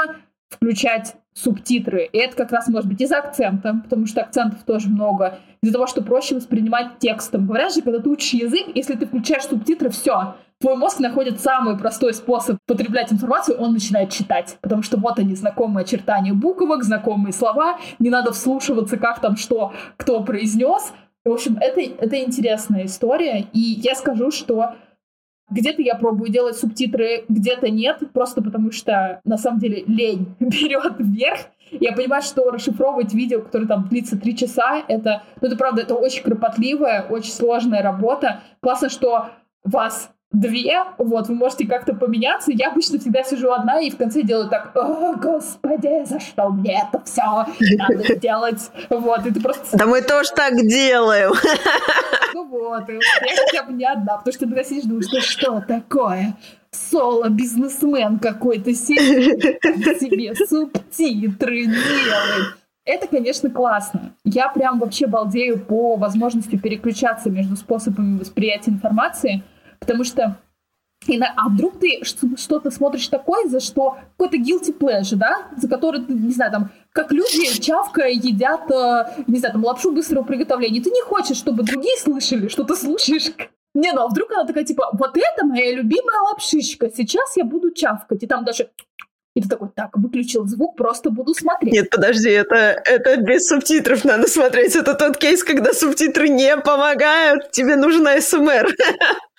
включать 0.54 1.16
субтитры. 1.34 2.10
И 2.12 2.18
это 2.18 2.36
как 2.36 2.52
раз 2.52 2.68
может 2.68 2.88
быть 2.88 3.02
из-за 3.02 3.18
акцента, 3.18 3.82
потому 3.84 4.06
что 4.06 4.22
акцентов 4.22 4.64
тоже 4.64 4.88
много, 4.90 5.40
из-за 5.62 5.74
того, 5.74 5.88
что 5.88 6.04
проще 6.04 6.36
воспринимать 6.36 7.00
текстом. 7.00 7.48
Говорят 7.48 7.74
же, 7.74 7.82
когда 7.82 8.00
ты 8.00 8.10
учишь 8.10 8.34
язык, 8.34 8.68
если 8.76 8.96
ты 8.96 9.06
включаешь 9.08 9.44
субтитры, 9.44 9.90
все, 9.90 10.36
твой 10.60 10.76
мозг 10.76 11.00
находит 11.00 11.42
самый 11.42 11.78
простой 11.78 12.14
способ 12.14 12.58
потреблять 12.68 13.12
информацию, 13.12 13.58
он 13.58 13.74
начинает 13.74 14.12
читать. 14.12 14.58
Потому 14.62 14.84
что 14.84 14.98
вот 14.98 15.20
они, 15.20 15.36
знакомые 15.36 15.84
очертания 15.84 16.34
буквок, 16.34 16.84
знакомые 16.84 17.34
слова, 17.34 17.80
не 18.00 18.10
надо 18.10 18.32
вслушиваться, 18.32 18.98
как 18.98 19.20
там 19.20 19.36
что, 19.36 19.74
кто 19.98 20.24
произнес. 20.24 20.94
В 21.26 21.32
общем, 21.32 21.58
это, 21.60 21.82
это 21.82 22.22
интересная 22.22 22.86
история. 22.86 23.48
И 23.54 23.60
я 23.60 23.96
скажу, 23.96 24.30
что 24.30 24.76
где-то 25.50 25.82
я 25.82 25.96
пробую 25.96 26.32
делать 26.32 26.58
субтитры, 26.58 27.26
где-то 27.30 27.70
нет, 27.70 28.02
просто 28.14 28.42
потому 28.42 28.72
что, 28.72 29.22
на 29.24 29.38
самом 29.38 29.60
деле, 29.60 29.84
лень 29.88 30.36
берет 30.40 30.96
вверх. 31.00 31.40
Я 31.72 31.94
понимаю, 31.94 32.22
что 32.22 32.52
расшифровывать 32.52 33.14
видео, 33.14 33.42
которое 33.42 33.68
там 33.68 33.88
длится 33.88 34.18
три 34.18 34.36
часа, 34.36 34.84
это, 34.88 35.24
ну, 35.42 35.48
это 35.48 35.58
правда, 35.58 35.82
это 35.82 35.96
очень 35.96 36.24
кропотливая, 36.24 37.04
очень 37.10 37.32
сложная 37.32 37.82
работа. 37.82 38.42
Классно, 38.62 38.90
что 38.90 39.30
вас 39.64 40.12
две, 40.34 40.84
вот, 40.98 41.28
вы 41.28 41.36
можете 41.36 41.68
как-то 41.68 41.94
поменяться. 41.94 42.52
Я 42.52 42.70
обычно 42.70 43.00
всегда 43.00 43.24
сижу 43.24 43.52
одна 43.52 43.80
и 43.80 43.92
в 43.92 43.98
конце 43.98 44.24
делаю 44.24 44.50
так, 44.50 44.76
о, 44.76 45.14
господи, 45.16 46.06
за 46.06 46.20
что 46.20 46.50
мне 46.50 46.82
это 46.82 47.02
все 47.06 47.46
надо 47.78 48.16
сделать? 48.16 48.72
Вот, 48.90 49.26
и 49.26 49.32
ты 49.32 49.40
просто... 49.40 49.78
Да 49.78 49.86
мы 49.86 50.02
тоже 50.02 50.32
так 50.36 50.56
делаем. 50.56 51.32
Ну 52.34 52.48
вот, 52.48 52.90
и 52.90 52.94
я 52.94 53.36
хотя 53.46 53.64
бы 53.64 53.74
не 53.74 53.86
одна, 53.86 54.18
потому 54.18 54.34
что 54.34 54.48
ты 54.48 54.64
сидишь, 54.64 54.86
думаешь, 54.86 55.06
ну 55.12 55.22
что 55.22 55.62
такое? 55.62 56.36
Соло-бизнесмен 56.72 58.18
какой-то 58.18 58.74
сидит 58.74 60.02
себе 60.02 60.34
субтитры 60.34 61.66
делает. 61.66 62.58
Это, 62.86 63.08
конечно, 63.08 63.52
классно. 63.52 64.16
Я 64.26 64.50
прям 64.50 64.80
вообще 64.80 65.06
балдею 65.06 65.60
по 65.60 65.96
возможности 65.96 66.58
переключаться 66.58 67.30
между 67.30 67.56
способами 67.56 68.18
восприятия 68.18 68.72
информации— 68.72 69.44
Потому 69.86 70.04
что 70.04 70.38
И 71.08 71.18
на, 71.18 71.34
а 71.36 71.50
вдруг 71.50 71.80
ты 71.80 72.02
что-то 72.06 72.72
смотришь 72.72 73.10
такое, 73.10 73.50
за 73.50 73.60
что 73.60 73.98
какой-то 74.18 74.38
guilty 74.38 74.78
pleasure, 74.78 75.16
да, 75.16 75.50
за 75.58 75.68
который 75.68 76.02
ты, 76.02 76.14
не 76.14 76.32
знаю, 76.32 76.52
там, 76.52 76.70
как 76.94 77.12
люди 77.12 77.60
чавка 77.60 78.08
едят, 78.08 78.72
э, 78.72 79.24
не 79.28 79.40
знаю, 79.40 79.54
там, 79.54 79.66
лапшу 79.66 79.92
быстрого 79.92 80.24
приготовления. 80.24 80.82
Ты 80.82 80.92
не 80.92 81.02
хочешь, 81.02 81.38
чтобы 81.38 81.64
другие 81.64 81.98
слышали, 81.98 82.48
что 82.48 82.64
ты 82.64 82.76
слушаешь. 82.76 83.32
Не, 83.74 83.92
ну 83.92 84.02
а 84.02 84.08
вдруг 84.08 84.32
она 84.32 84.46
такая, 84.46 84.64
типа, 84.64 84.92
вот 84.94 85.18
это 85.18 85.46
моя 85.46 85.76
любимая 85.76 86.22
лапшичка, 86.22 86.90
сейчас 86.90 87.36
я 87.36 87.44
буду 87.44 87.72
чавкать. 87.72 88.24
И 88.24 88.28
там 88.28 88.46
даже 88.46 88.70
и 89.36 89.42
ты 89.42 89.50
такой, 89.50 89.70
так, 89.76 89.98
выключил 89.98 90.46
звук, 90.46 90.76
просто 90.76 91.10
буду 91.10 91.34
смотреть. 91.34 91.74
Нет, 91.74 91.90
подожди, 91.90 92.30
это, 92.30 92.56
это 92.56 93.18
без 93.18 93.48
субтитров 93.48 94.06
надо 94.06 94.28
смотреть. 94.28 94.76
Это 94.76 94.94
тот 94.94 95.18
кейс, 95.18 95.44
когда 95.44 95.74
субтитры 95.74 96.30
не 96.30 96.56
помогают, 96.58 97.52
тебе 97.52 97.76
нужна 97.76 98.22
СМР. 98.22 98.68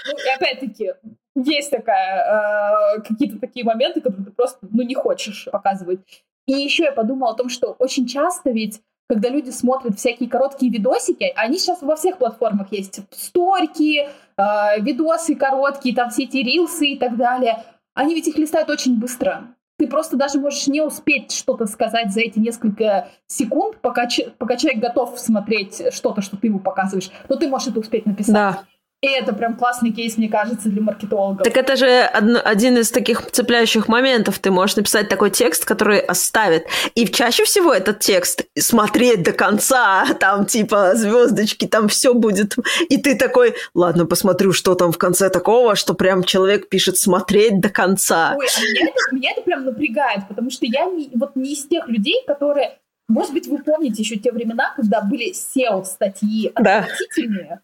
Ну, 0.07 0.19
и 0.19 0.37
опять-таки, 0.37 0.93
есть 1.37 1.71
такая, 1.71 2.97
э, 2.97 3.01
какие-то 3.03 3.39
такие 3.39 3.65
моменты, 3.65 4.01
которые 4.01 4.27
ты 4.27 4.33
просто, 4.33 4.67
ну, 4.71 4.83
не 4.83 4.95
хочешь 4.95 5.49
показывать. 5.51 6.01
И 6.47 6.53
еще 6.53 6.85
я 6.85 6.93
подумала 6.93 7.33
о 7.33 7.37
том, 7.37 7.49
что 7.49 7.77
очень 7.79 8.07
часто 8.07 8.51
ведь 8.51 8.81
когда 9.09 9.29
люди 9.29 9.51
смотрят 9.51 9.99
всякие 9.99 10.31
короткие 10.31 10.73
видосики, 10.73 11.31
они 11.37 11.59
сейчас 11.59 11.83
во 11.83 11.95
всех 11.95 12.19
платформах 12.19 12.73
есть, 12.73 13.01
сторики, 13.11 14.09
э, 14.37 14.81
видосы 14.81 15.37
короткие, 15.37 15.95
там 15.95 16.11
все 16.11 16.25
эти 16.25 16.39
рилсы 16.39 16.87
и 16.87 16.99
так 16.99 17.17
далее, 17.17 17.63
они 17.95 18.15
ведь 18.15 18.29
их 18.29 18.37
листают 18.37 18.71
очень 18.71 18.99
быстро 18.99 19.54
ты 19.77 19.89
просто 19.89 20.17
даже 20.17 20.39
можешь 20.39 20.67
не 20.67 20.81
успеть 20.81 21.33
что-то 21.33 21.67
сказать 21.67 22.13
за 22.13 22.21
эти 22.21 22.39
несколько 22.39 23.09
секунд, 23.27 23.79
пока, 23.81 24.09
пока 24.39 24.57
человек 24.57 24.81
готов 24.81 25.19
смотреть 25.19 25.83
что-то, 25.93 26.23
что 26.23 26.37
ты 26.37 26.47
ему 26.47 26.61
показываешь, 26.61 27.11
но 27.29 27.37
ты 27.37 27.49
можешь 27.49 27.69
это 27.69 27.81
успеть 27.81 28.07
написать. 28.07 28.35
Да. 28.35 28.65
И 29.05 29.07
это 29.07 29.35
прям 29.35 29.55
классный 29.55 29.93
кейс, 29.93 30.17
мне 30.17 30.31
кажется, 30.31 30.71
для 30.71 30.81
маркетологов. 30.81 31.45
Так 31.45 31.59
это 31.59 31.77
же 31.77 31.87
один 31.87 32.79
из 32.79 32.91
таких 32.91 33.31
цепляющих 33.31 33.87
моментов. 33.87 34.39
Ты 34.39 34.51
можешь 34.51 34.77
написать 34.77 35.11
такой 35.11 35.31
текст, 35.31 35.67
который 35.67 35.99
оставит. 35.99 36.65
И 36.95 37.07
чаще 37.07 37.45
всего 37.45 37.75
этот 37.75 37.99
текст 37.99 38.47
смотреть 38.59 39.23
до 39.23 39.33
конца, 39.33 40.07
там 40.21 40.47
типа 40.47 40.93
звездочки, 40.95 41.67
там 41.67 41.89
все 41.89 42.15
будет. 42.15 42.57
И 42.89 42.97
ты 42.97 43.15
такой, 43.15 43.55
ладно, 43.75 44.07
посмотрю, 44.07 44.55
что 44.55 44.75
там 44.75 44.91
в 44.91 44.97
конце 44.97 45.29
такого, 45.29 45.77
что 45.77 45.93
прям 45.93 46.25
человек 46.25 46.71
пишет 46.71 46.97
смотреть 46.97 47.61
до 47.61 47.69
конца. 47.69 48.35
Ой, 48.39 48.47
а 48.57 48.61
меня 48.63 48.89
это, 48.89 49.15
меня 49.15 49.31
это 49.33 49.43
прям 49.43 49.67
напрягает, 49.67 50.29
потому 50.29 50.49
что 50.49 50.65
я 50.65 50.87
не, 50.87 51.11
вот 51.15 51.37
не 51.37 51.53
из 51.53 51.67
тех 51.67 51.87
людей, 51.89 52.25
которые 52.27 52.79
может 53.07 53.35
быть, 53.35 53.47
вы 53.49 53.59
помните 53.59 54.01
еще 54.01 54.17
те 54.17 54.33
времена, 54.33 54.73
когда 54.75 55.03
были 55.03 55.31
SEO-статьи 55.35 56.53
отвратительные, 56.55 57.49
да 57.49 57.61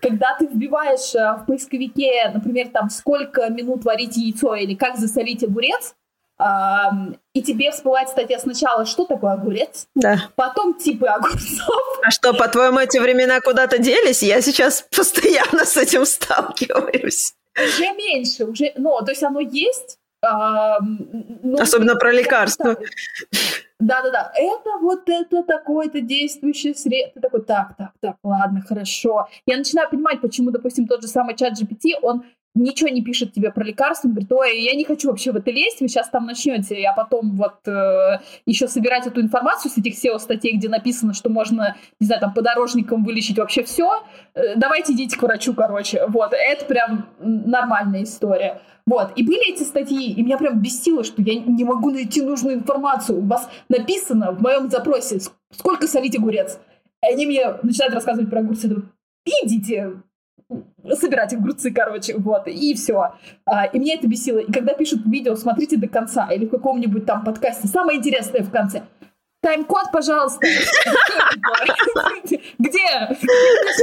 когда 0.00 0.36
ты 0.38 0.46
вбиваешь 0.46 1.14
э, 1.14 1.42
в 1.42 1.46
поисковике, 1.46 2.30
например, 2.32 2.68
там, 2.68 2.90
сколько 2.90 3.48
минут 3.48 3.84
варить 3.84 4.16
яйцо 4.16 4.54
или 4.54 4.74
как 4.74 4.96
засолить 4.96 5.44
огурец, 5.44 5.94
и 7.32 7.42
тебе 7.42 7.70
всплывает 7.70 8.08
статья 8.08 8.40
сначала, 8.40 8.86
что 8.86 9.04
такое 9.04 9.34
огурец, 9.34 9.86
да. 9.94 10.30
потом 10.34 10.74
типы 10.74 11.06
огурцов. 11.06 12.00
А 12.02 12.10
что, 12.10 12.34
по-твоему, 12.34 12.80
эти 12.80 12.98
времена 12.98 13.40
куда-то 13.40 13.78
делись? 13.78 14.20
Я 14.22 14.42
сейчас 14.42 14.84
постоянно 14.94 15.64
с 15.64 15.76
этим 15.76 16.04
сталкиваюсь. 16.04 17.34
Уже 17.56 17.92
меньше, 17.94 18.46
уже, 18.46 18.72
ну, 18.76 18.98
то 19.04 19.12
есть 19.12 19.22
оно 19.22 19.38
есть. 19.38 19.98
Ну, 20.22 21.56
Особенно 21.60 21.96
про 21.96 22.12
лекарства. 22.12 22.76
Да-да-да, 23.84 24.32
это 24.34 24.78
вот 24.80 25.06
это 25.10 25.42
такое-то 25.42 26.00
действующее 26.00 26.74
средство. 26.74 27.20
Ты 27.20 27.20
такой, 27.20 27.42
так, 27.42 27.76
так, 27.76 27.92
так, 28.00 28.16
ладно, 28.22 28.62
хорошо. 28.66 29.28
Я 29.44 29.58
начинаю 29.58 29.90
понимать, 29.90 30.22
почему, 30.22 30.50
допустим, 30.50 30.86
тот 30.86 31.02
же 31.02 31.08
самый 31.08 31.36
чат 31.36 31.52
GPT, 31.52 31.98
он 32.00 32.24
ничего 32.54 32.88
не 32.88 33.02
пишет 33.02 33.32
тебе 33.32 33.50
про 33.50 33.64
лекарства, 33.64 34.08
говорит, 34.08 34.32
ой, 34.32 34.62
я 34.62 34.74
не 34.74 34.84
хочу 34.84 35.08
вообще 35.08 35.32
в 35.32 35.36
это 35.36 35.50
лезть, 35.50 35.80
вы 35.80 35.88
сейчас 35.88 36.08
там 36.08 36.26
начнете, 36.26 36.84
а 36.86 36.94
потом 36.94 37.36
вот 37.36 37.66
э, 37.66 38.20
еще 38.46 38.68
собирать 38.68 39.06
эту 39.06 39.20
информацию 39.20 39.70
с 39.70 39.78
этих 39.78 39.94
SEO-статей, 39.94 40.56
где 40.56 40.68
написано, 40.68 41.14
что 41.14 41.30
можно, 41.30 41.76
не 42.00 42.06
знаю, 42.06 42.20
там, 42.20 42.32
подорожником 42.32 43.04
вылечить 43.04 43.38
вообще 43.38 43.64
все, 43.64 44.04
э, 44.34 44.56
давайте 44.56 44.92
идите 44.92 45.18
к 45.18 45.22
врачу, 45.22 45.54
короче, 45.54 46.06
вот, 46.06 46.32
это 46.32 46.64
прям 46.64 47.08
нормальная 47.18 48.04
история. 48.04 48.60
Вот, 48.86 49.12
и 49.16 49.24
были 49.24 49.52
эти 49.52 49.62
статьи, 49.62 50.12
и 50.12 50.22
меня 50.22 50.36
прям 50.36 50.60
бесило, 50.60 51.04
что 51.04 51.22
я 51.22 51.40
не 51.40 51.64
могу 51.64 51.90
найти 51.90 52.20
нужную 52.20 52.56
информацию. 52.56 53.18
У 53.18 53.26
вас 53.26 53.48
написано 53.68 54.32
в 54.32 54.42
моем 54.42 54.68
запросе, 54.68 55.20
сколько 55.50 55.86
солить 55.86 56.16
огурец. 56.18 56.58
И 57.02 57.12
они 57.12 57.26
мне 57.26 57.46
начинают 57.62 57.94
рассказывать 57.94 58.28
про 58.28 58.40
огурцы. 58.40 58.82
Идите, 59.24 60.02
собирать 60.92 61.32
огурцы, 61.34 61.70
короче, 61.72 62.16
вот, 62.16 62.46
и 62.46 62.74
все. 62.74 63.14
А, 63.46 63.64
и 63.66 63.78
меня 63.78 63.94
это 63.94 64.06
бесило. 64.06 64.38
И 64.38 64.52
когда 64.52 64.74
пишут 64.74 65.06
видео, 65.06 65.34
смотрите 65.36 65.76
до 65.76 65.88
конца, 65.88 66.28
или 66.30 66.46
в 66.46 66.50
каком-нибудь 66.50 67.06
там 67.06 67.24
подкасте, 67.24 67.68
самое 67.68 67.98
интересное 67.98 68.42
в 68.42 68.50
конце. 68.50 68.82
Тайм-код, 69.44 69.92
пожалуйста. 69.92 70.40
Где? 72.58 73.16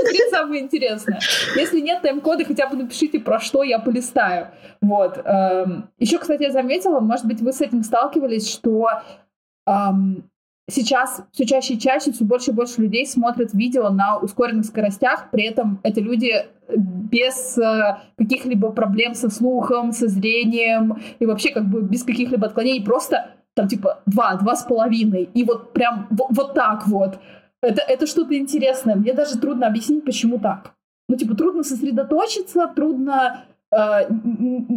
Где 0.10 0.30
самое 0.32 0.64
интересное? 0.64 1.20
Если 1.56 1.82
нет 1.82 2.02
тайм-кода, 2.02 2.46
хотя 2.46 2.68
бы 2.68 2.78
напишите, 2.78 3.20
про 3.20 3.40
что 3.40 3.62
я 3.62 3.78
полистаю. 3.78 4.48
Вот. 4.82 5.22
Эм, 5.24 5.90
Еще, 6.00 6.18
кстати, 6.18 6.42
я 6.44 6.52
заметила, 6.52 7.00
может 7.00 7.28
быть, 7.28 7.42
вы 7.42 7.54
с 7.54 7.62
этим 7.62 7.84
сталкивались, 7.84 8.52
что 8.52 8.90
эм, 9.68 10.24
сейчас 10.68 11.22
все 11.32 11.46
чаще 11.46 11.76
и 11.76 11.80
чаще 11.80 12.12
все 12.12 12.24
больше 12.24 12.50
и 12.52 12.54
больше 12.56 12.82
людей 12.82 13.06
смотрят 13.06 13.54
видео 13.54 13.90
на 13.90 14.18
ускоренных 14.18 14.66
скоростях, 14.66 15.30
при 15.30 15.44
этом 15.44 15.80
это 15.84 16.02
люди 16.02 16.44
без 16.76 17.58
э, 17.58 17.98
каких-либо 18.18 18.72
проблем 18.72 19.14
со 19.14 19.30
слухом, 19.30 19.92
со 19.92 20.08
зрением 20.08 20.98
и 21.20 21.26
вообще 21.26 21.52
как 21.52 21.66
бы 21.70 21.82
без 21.82 22.04
каких-либо 22.04 22.48
отклонений, 22.48 22.84
просто 22.84 23.32
там 23.54 23.68
типа 23.68 24.02
два, 24.06 24.36
два 24.36 24.56
с 24.56 24.64
половиной, 24.64 25.30
и 25.34 25.44
вот 25.44 25.74
прям 25.74 26.08
вот, 26.10 26.28
вот 26.30 26.54
так 26.54 26.88
вот. 26.88 27.20
Это, 27.62 27.82
это 27.82 28.08
что-то 28.08 28.36
интересное. 28.36 28.96
Мне 28.96 29.14
даже 29.14 29.38
трудно 29.38 29.68
объяснить, 29.68 30.04
почему 30.04 30.40
так. 30.40 30.74
Ну, 31.12 31.18
типа, 31.18 31.36
трудно 31.36 31.64
сосредоточиться, 31.64 32.72
трудно 32.74 33.44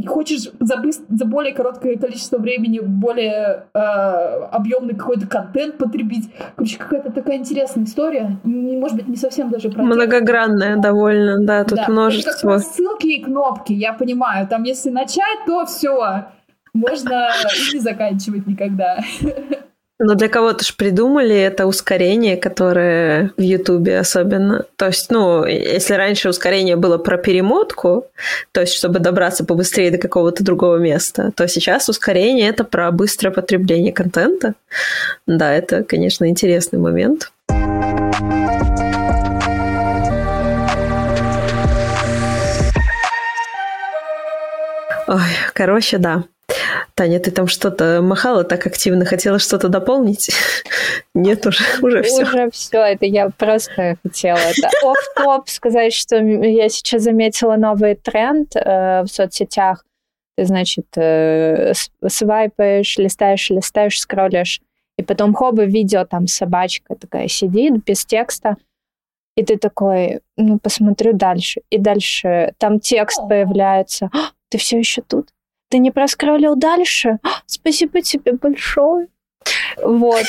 хочешь 0.07 0.51
за, 0.61 0.77
быстр, 0.77 1.05
за 1.09 1.25
более 1.25 1.53
короткое 1.53 1.97
количество 1.97 2.39
времени 2.39 2.79
более 2.79 3.67
э, 3.75 3.79
объемный 3.79 4.95
какой-то 4.95 5.27
контент 5.27 5.79
потребить. 5.79 6.31
Короче, 6.55 6.79
какая-то 6.79 7.11
такая 7.11 7.39
интересная 7.39 7.85
история. 7.85 8.39
Не, 8.45 8.77
может 8.77 8.97
быть, 8.97 9.09
не 9.09 9.17
совсем 9.17 9.51
даже 9.51 9.69
про 9.71 9.83
Многогранная 9.83 10.77
довольно, 10.77 11.45
да, 11.45 11.65
тут 11.65 11.79
да. 11.79 11.87
множество. 11.89 12.53
Это 12.53 12.61
ссылки 12.61 13.09
и 13.09 13.23
кнопки, 13.23 13.73
я 13.73 13.95
понимаю. 13.95 14.47
Там, 14.47 14.63
если 14.63 14.91
начать, 14.91 15.45
то 15.47 15.67
все. 15.67 16.27
Можно 16.73 17.31
и 17.71 17.75
не 17.75 17.81
заканчивать 17.81 18.47
никогда. 18.47 18.99
Но 20.07 20.17
для 20.17 20.29
кого-то 20.29 20.63
же 20.63 20.75
придумали 20.75 21.35
это 21.35 21.65
ускорение, 21.65 22.37
которое 22.37 23.33
в 23.39 23.41
Ютубе 23.41 23.99
особенно. 23.99 24.67
То 24.77 24.89
есть, 24.89 25.11
ну, 25.11 25.47
если 25.47 25.95
раньше 25.95 26.29
ускорение 26.29 26.77
было 26.77 26.99
про 26.99 27.17
перемотку, 27.17 28.09
то 28.53 28.61
есть, 28.61 28.75
чтобы 28.75 28.99
добраться 28.99 29.47
побыстрее 29.47 29.91
до 29.91 29.97
какого-то 29.97 30.45
другого 30.45 30.77
места, 30.77 31.33
то 31.35 31.49
сейчас 31.49 31.89
ускорение— 31.89 32.49
это 32.51 32.65
про 32.65 32.91
быстрое 32.91 33.33
потребление 33.33 33.95
контента. 33.95 34.53
Да, 35.27 35.51
это, 35.51 35.83
конечно, 35.85 36.29
интересный 36.29 36.79
момент. 36.79 37.33
Ой, 45.07 45.21
короче, 45.55 45.97
да. 45.97 46.25
Таня, 46.97 47.19
ты 47.19 47.33
там 47.33 47.49
что-то 47.49 48.01
махала 48.03 48.45
так 48.45 48.67
активно, 48.67 49.05
хотела 49.05 49.41
что-то 49.41 49.69
дополнить? 49.69 50.31
Нет, 51.15 51.45
уже, 51.45 51.65
уже 51.83 52.03
все. 52.03 52.23
Уже 52.23 52.51
все, 52.51 52.79
это 52.79 53.07
я 53.07 53.31
просто 53.31 53.97
хотела 54.03 54.39
это 54.39 54.69
оф-топ 54.83 55.49
сказать, 55.49 55.93
что 55.93 56.17
я 56.17 56.69
сейчас 56.69 57.03
заметила 57.03 57.57
новый 57.57 57.97
тренд 57.97 58.55
э, 58.55 59.03
в 59.03 59.09
соцсетях. 59.09 59.85
Ты, 60.37 60.45
значит, 60.45 60.87
э, 60.97 61.73
свайпаешь, 62.07 62.97
листаешь, 62.99 63.51
листаешь, 63.51 64.01
скроллишь, 64.01 64.61
и 64.97 65.03
потом 65.03 65.35
хоба 65.35 65.65
видео, 65.65 66.05
там 66.05 66.29
собачка 66.29 66.95
такая 66.95 67.27
сидит 67.27 67.85
без 67.85 68.05
текста, 68.05 68.57
и 69.37 69.45
ты 69.45 69.59
такой, 69.59 70.21
ну, 70.37 70.61
посмотрю 70.61 71.13
дальше. 71.13 71.63
И 71.71 71.79
дальше 71.79 72.55
там 72.59 72.79
текст 72.79 73.21
появляется. 73.29 74.11
ты 74.49 74.59
все 74.59 74.79
еще 74.79 75.03
тут? 75.03 75.34
Ты 75.75 75.79
не 75.79 75.91
проскроллил 75.91 76.55
дальше? 76.55 77.19
Спасибо 77.47 78.01
тебе 78.01 78.35
большое. 78.35 79.09
Вот. 79.83 80.23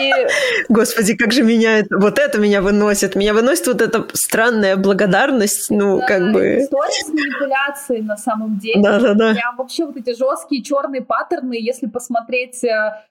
И... 0.00 0.12
Господи, 0.68 1.16
как 1.16 1.32
же 1.32 1.42
меня 1.42 1.80
это... 1.80 1.98
Вот 1.98 2.20
это 2.20 2.38
меня 2.38 2.62
выносит. 2.62 3.16
Меня 3.16 3.34
выносит 3.34 3.66
вот 3.66 3.82
эта 3.82 4.06
странная 4.12 4.76
благодарность, 4.76 5.70
ну, 5.70 5.98
да, 5.98 6.06
как 6.06 6.32
бы... 6.32 6.58
История 6.58 7.04
с 7.04 7.08
манипуляцией 7.08 8.02
на 8.02 8.16
самом 8.16 8.60
деле. 8.60 8.80
Да-да-да. 8.80 9.32
Прям 9.32 9.56
вообще 9.56 9.86
вот 9.86 9.96
эти 9.96 10.16
жесткие 10.16 10.62
черные 10.62 11.02
паттерны, 11.02 11.54
если 11.54 11.88
посмотреть 11.88 12.62
Э, 12.62 13.02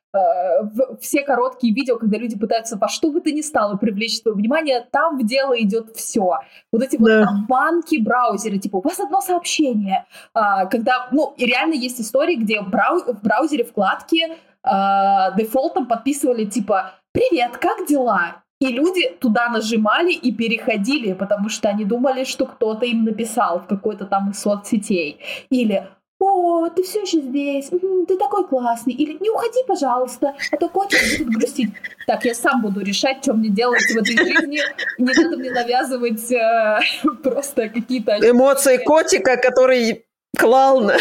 все 0.99 1.23
короткие 1.23 1.73
видео, 1.73 1.97
когда 1.97 2.17
люди 2.17 2.37
пытаются 2.37 2.77
во 2.77 2.87
что 2.87 3.11
бы 3.11 3.21
то 3.21 3.31
ни 3.31 3.41
стало 3.41 3.77
привлечь 3.77 4.21
твое 4.21 4.35
внимание, 4.35 4.85
там 4.91 5.17
в 5.17 5.25
дело 5.25 5.59
идет 5.59 5.95
все. 5.95 6.39
Вот 6.71 6.83
эти 6.83 6.97
да. 6.97 7.19
вот 7.19 7.47
банки 7.47 7.97
браузеры, 7.97 8.57
типа, 8.57 8.77
у 8.77 8.81
вас 8.81 8.99
одно 8.99 9.21
сообщение. 9.21 10.05
А, 10.33 10.65
когда, 10.65 11.07
ну, 11.11 11.33
и 11.37 11.45
реально 11.45 11.75
есть 11.75 12.01
истории, 12.01 12.35
где 12.35 12.61
брау 12.61 13.01
в 13.01 13.21
браузере 13.21 13.63
вкладки 13.63 14.37
а, 14.63 15.31
дефолтом 15.31 15.87
подписывали, 15.87 16.45
типа, 16.45 16.93
«Привет, 17.13 17.57
как 17.57 17.87
дела?» 17.87 18.43
И 18.59 18.67
люди 18.67 19.09
туда 19.19 19.49
нажимали 19.49 20.13
и 20.13 20.31
переходили, 20.31 21.13
потому 21.13 21.49
что 21.49 21.67
они 21.69 21.83
думали, 21.83 22.25
что 22.25 22.45
кто-то 22.45 22.85
им 22.85 23.05
написал 23.05 23.59
в 23.61 23.65
какой-то 23.65 24.05
там 24.05 24.29
из 24.29 24.39
соцсетей. 24.39 25.19
Или 25.49 25.87
о, 26.21 26.69
ты 26.69 26.83
все 26.83 27.01
еще 27.01 27.21
здесь, 27.21 27.69
ты 27.69 28.17
такой 28.17 28.47
классный, 28.47 28.93
или 28.93 29.17
не 29.19 29.29
уходи, 29.29 29.59
пожалуйста, 29.67 30.35
а 30.51 30.57
то 30.57 30.69
котик 30.69 30.99
будет 31.17 31.35
грустить. 31.35 31.71
Так, 32.07 32.25
я 32.25 32.35
сам 32.35 32.61
буду 32.61 32.81
решать, 32.81 33.23
что 33.23 33.33
мне 33.33 33.49
делать 33.49 33.81
в 33.81 33.97
этой 33.97 34.17
жизни, 34.17 34.59
не 34.97 35.13
надо 35.13 35.37
мне 35.37 35.51
навязывать 35.51 36.31
э, 36.31 36.79
просто 37.23 37.69
какие-то... 37.69 38.17
Эмоции 38.17 38.77
котика, 38.77 39.37
который 39.37 40.05
клал 40.37 40.81
на... 40.81 40.97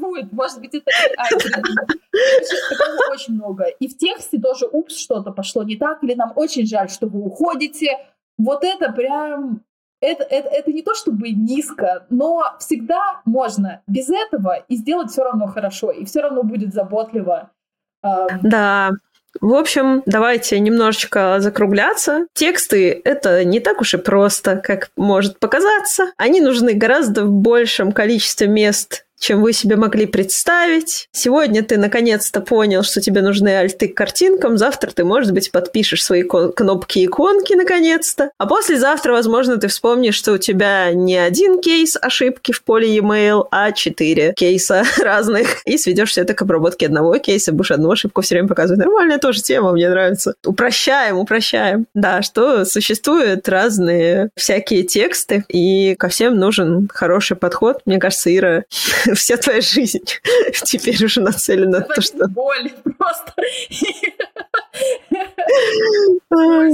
Будет, 0.00 0.32
может 0.32 0.60
быть, 0.60 0.74
это... 0.74 0.90
Такого 2.70 3.12
очень 3.12 3.34
много. 3.34 3.64
И 3.64 3.88
в 3.88 3.96
тексте 3.96 4.38
тоже, 4.38 4.66
упс, 4.70 4.96
что-то 4.96 5.32
пошло 5.32 5.62
не 5.62 5.76
так, 5.76 6.02
или 6.02 6.14
нам 6.14 6.32
очень 6.36 6.66
жаль, 6.66 6.90
что 6.90 7.06
вы 7.06 7.20
уходите. 7.20 7.98
Вот 8.38 8.64
это 8.64 8.90
прям 8.92 9.62
это, 10.02 10.24
это, 10.24 10.48
это 10.48 10.72
не 10.72 10.82
то 10.82 10.94
чтобы 10.94 11.30
низко, 11.30 12.06
но 12.10 12.42
всегда 12.58 13.22
можно 13.24 13.80
без 13.86 14.10
этого 14.10 14.64
и 14.68 14.76
сделать 14.76 15.10
все 15.10 15.24
равно 15.24 15.46
хорошо, 15.46 15.90
и 15.90 16.04
все 16.04 16.20
равно 16.20 16.42
будет 16.42 16.74
заботливо. 16.74 17.50
Да, 18.02 18.90
в 19.40 19.54
общем, 19.54 20.02
давайте 20.04 20.58
немножечко 20.58 21.36
закругляться. 21.38 22.26
Тексты— 22.34 23.00
это 23.04 23.44
не 23.44 23.60
так 23.60 23.80
уж 23.80 23.94
и 23.94 23.96
просто, 23.96 24.56
как 24.56 24.90
может 24.96 25.38
показаться. 25.38 26.12
Они 26.16 26.40
нужны 26.40 26.74
гораздо 26.74 27.24
в 27.24 27.30
большем 27.30 27.92
количестве 27.92 28.48
мест, 28.48 29.06
чем 29.22 29.40
вы 29.40 29.52
себе 29.52 29.76
могли 29.76 30.06
представить. 30.06 31.08
Сегодня 31.12 31.62
ты 31.62 31.78
наконец-то 31.78 32.40
понял, 32.40 32.82
что 32.82 33.00
тебе 33.00 33.22
нужны 33.22 33.50
альты 33.50 33.88
к 33.88 33.94
картинкам. 33.94 34.58
Завтра 34.58 34.90
ты, 34.90 35.04
может 35.04 35.32
быть, 35.32 35.52
подпишешь 35.52 36.04
свои 36.04 36.24
кнопки 36.24 36.98
и 36.98 37.06
иконки 37.06 37.54
наконец-то. 37.54 38.30
А 38.36 38.46
послезавтра, 38.46 39.12
возможно, 39.12 39.58
ты 39.58 39.68
вспомнишь, 39.68 40.16
что 40.16 40.32
у 40.32 40.38
тебя 40.38 40.92
не 40.92 41.16
один 41.16 41.60
кейс 41.60 41.96
ошибки 42.00 42.50
в 42.50 42.64
поле 42.64 42.96
e-mail, 42.96 43.46
а 43.52 43.70
четыре 43.70 44.32
кейса 44.36 44.82
разных. 45.00 45.62
И 45.66 45.78
сведешь 45.78 46.10
все 46.10 46.22
это 46.22 46.34
к 46.34 46.42
обработке 46.42 46.86
одного 46.86 47.16
кейса, 47.18 47.52
будешь 47.52 47.70
одну 47.70 47.92
ошибку 47.92 48.22
все 48.22 48.34
время 48.34 48.48
показывать. 48.48 48.84
Нормальная 48.84 49.18
тоже 49.18 49.40
тема, 49.40 49.70
мне 49.72 49.88
нравится. 49.88 50.34
Упрощаем, 50.44 51.16
упрощаем. 51.18 51.86
Да, 51.94 52.22
что 52.22 52.64
существуют 52.64 53.48
разные 53.48 54.30
всякие 54.34 54.82
тексты, 54.82 55.44
и 55.48 55.94
ко 55.94 56.08
всем 56.08 56.36
нужен 56.36 56.90
хороший 56.92 57.36
подход. 57.36 57.82
Мне 57.86 58.00
кажется, 58.00 58.36
Ира 58.36 58.64
вся 59.14 59.36
твоя 59.36 59.60
жизнь 59.60 60.04
теперь 60.64 61.04
уже 61.04 61.20
нацелена 61.20 61.80
на 61.80 61.84
то, 61.84 62.00
что... 62.00 62.28
Боль 62.28 62.70
просто. 62.98 63.32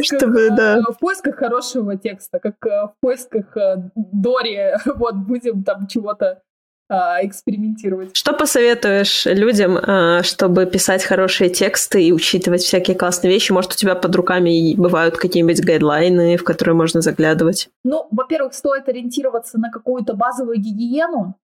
Чтобы, 0.02 0.50
да. 0.50 0.80
В 0.90 0.98
поисках 0.98 1.36
хорошего 1.36 1.96
текста, 1.96 2.38
как 2.38 2.54
э, 2.66 2.86
в 2.86 2.94
поисках 3.00 3.56
э, 3.56 3.76
Дори, 3.94 4.74
вот 4.96 5.14
будем 5.14 5.64
там 5.64 5.86
чего-то 5.86 6.42
а, 6.90 7.24
экспериментировать. 7.24 8.16
Что 8.16 8.32
посоветуешь 8.32 9.26
людям, 9.26 9.76
а, 9.76 10.22
чтобы 10.22 10.64
писать 10.64 11.04
хорошие 11.04 11.50
тексты 11.50 12.02
и 12.02 12.12
учитывать 12.12 12.62
всякие 12.62 12.96
классные 12.96 13.30
вещи? 13.30 13.52
Может, 13.52 13.72
у 13.72 13.76
тебя 13.76 13.94
под 13.94 14.16
руками 14.16 14.74
бывают 14.74 15.18
какие-нибудь 15.18 15.62
гайдлайны, 15.62 16.38
в 16.38 16.44
которые 16.44 16.74
можно 16.74 17.02
заглядывать? 17.02 17.68
Ну, 17.84 18.06
во-первых, 18.10 18.54
стоит 18.54 18.88
ориентироваться 18.88 19.58
на 19.58 19.70
какую-то 19.70 20.14
базовую 20.14 20.56
гигиену, 20.58 21.36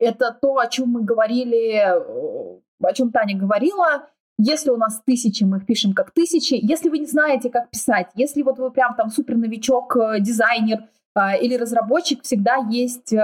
это 0.00 0.32
то, 0.32 0.58
о 0.58 0.66
чем 0.66 0.88
мы 0.88 1.02
говорили, 1.02 1.74
э, 1.74 2.58
о 2.82 2.92
чем 2.92 3.12
Таня 3.12 3.38
говорила. 3.38 4.08
Если 4.38 4.70
у 4.70 4.76
нас 4.76 5.02
тысячи, 5.04 5.44
мы 5.44 5.58
их 5.58 5.66
пишем 5.66 5.92
как 5.92 6.12
тысячи. 6.12 6.58
Если 6.60 6.88
вы 6.88 6.98
не 6.98 7.06
знаете, 7.06 7.50
как 7.50 7.70
писать, 7.70 8.08
если 8.14 8.42
вот 8.42 8.58
вы 8.58 8.70
прям 8.70 8.94
там 8.96 9.10
супер 9.10 9.36
новичок, 9.36 9.96
э, 9.96 10.20
дизайнер 10.20 10.88
э, 11.14 11.38
или 11.40 11.54
разработчик, 11.56 12.22
всегда 12.22 12.56
есть 12.56 13.14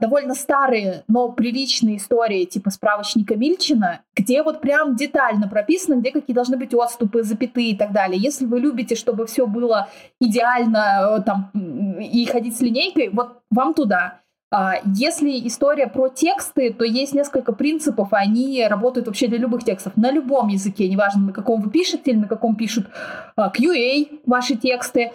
довольно 0.00 0.34
старые, 0.34 1.04
но 1.06 1.30
приличные 1.30 1.96
истории 1.96 2.44
типа 2.44 2.70
справочника 2.70 3.36
Мильчина, 3.36 4.00
где 4.14 4.42
вот 4.42 4.60
прям 4.60 4.96
детально 4.96 5.48
прописано, 5.48 6.00
где 6.00 6.10
какие 6.10 6.34
должны 6.34 6.56
быть 6.56 6.74
отступы, 6.74 7.22
запятые 7.22 7.70
и 7.70 7.76
так 7.76 7.92
далее. 7.92 8.20
Если 8.20 8.44
вы 8.44 8.58
любите, 8.58 8.96
чтобы 8.96 9.24
все 9.26 9.46
было 9.46 9.88
идеально 10.20 11.22
там 11.24 11.52
и 12.00 12.26
ходить 12.26 12.56
с 12.56 12.60
линейкой, 12.60 13.10
вот 13.10 13.40
вам 13.50 13.72
туда. 13.72 14.21
А, 14.54 14.74
если 14.84 15.46
история 15.48 15.86
про 15.86 16.08
тексты, 16.08 16.74
то 16.74 16.84
есть 16.84 17.14
несколько 17.14 17.54
принципов, 17.54 18.08
они 18.10 18.62
работают 18.68 19.06
вообще 19.06 19.26
для 19.26 19.38
любых 19.38 19.64
текстов, 19.64 19.96
на 19.96 20.10
любом 20.10 20.48
языке, 20.48 20.90
неважно, 20.90 21.28
на 21.28 21.32
каком 21.32 21.62
вы 21.62 21.70
пишете 21.70 22.10
или 22.10 22.18
на 22.18 22.28
каком 22.28 22.54
пишут 22.54 22.86
а, 23.34 23.50
QA 23.50 24.20
ваши 24.26 24.56
тексты. 24.56 25.10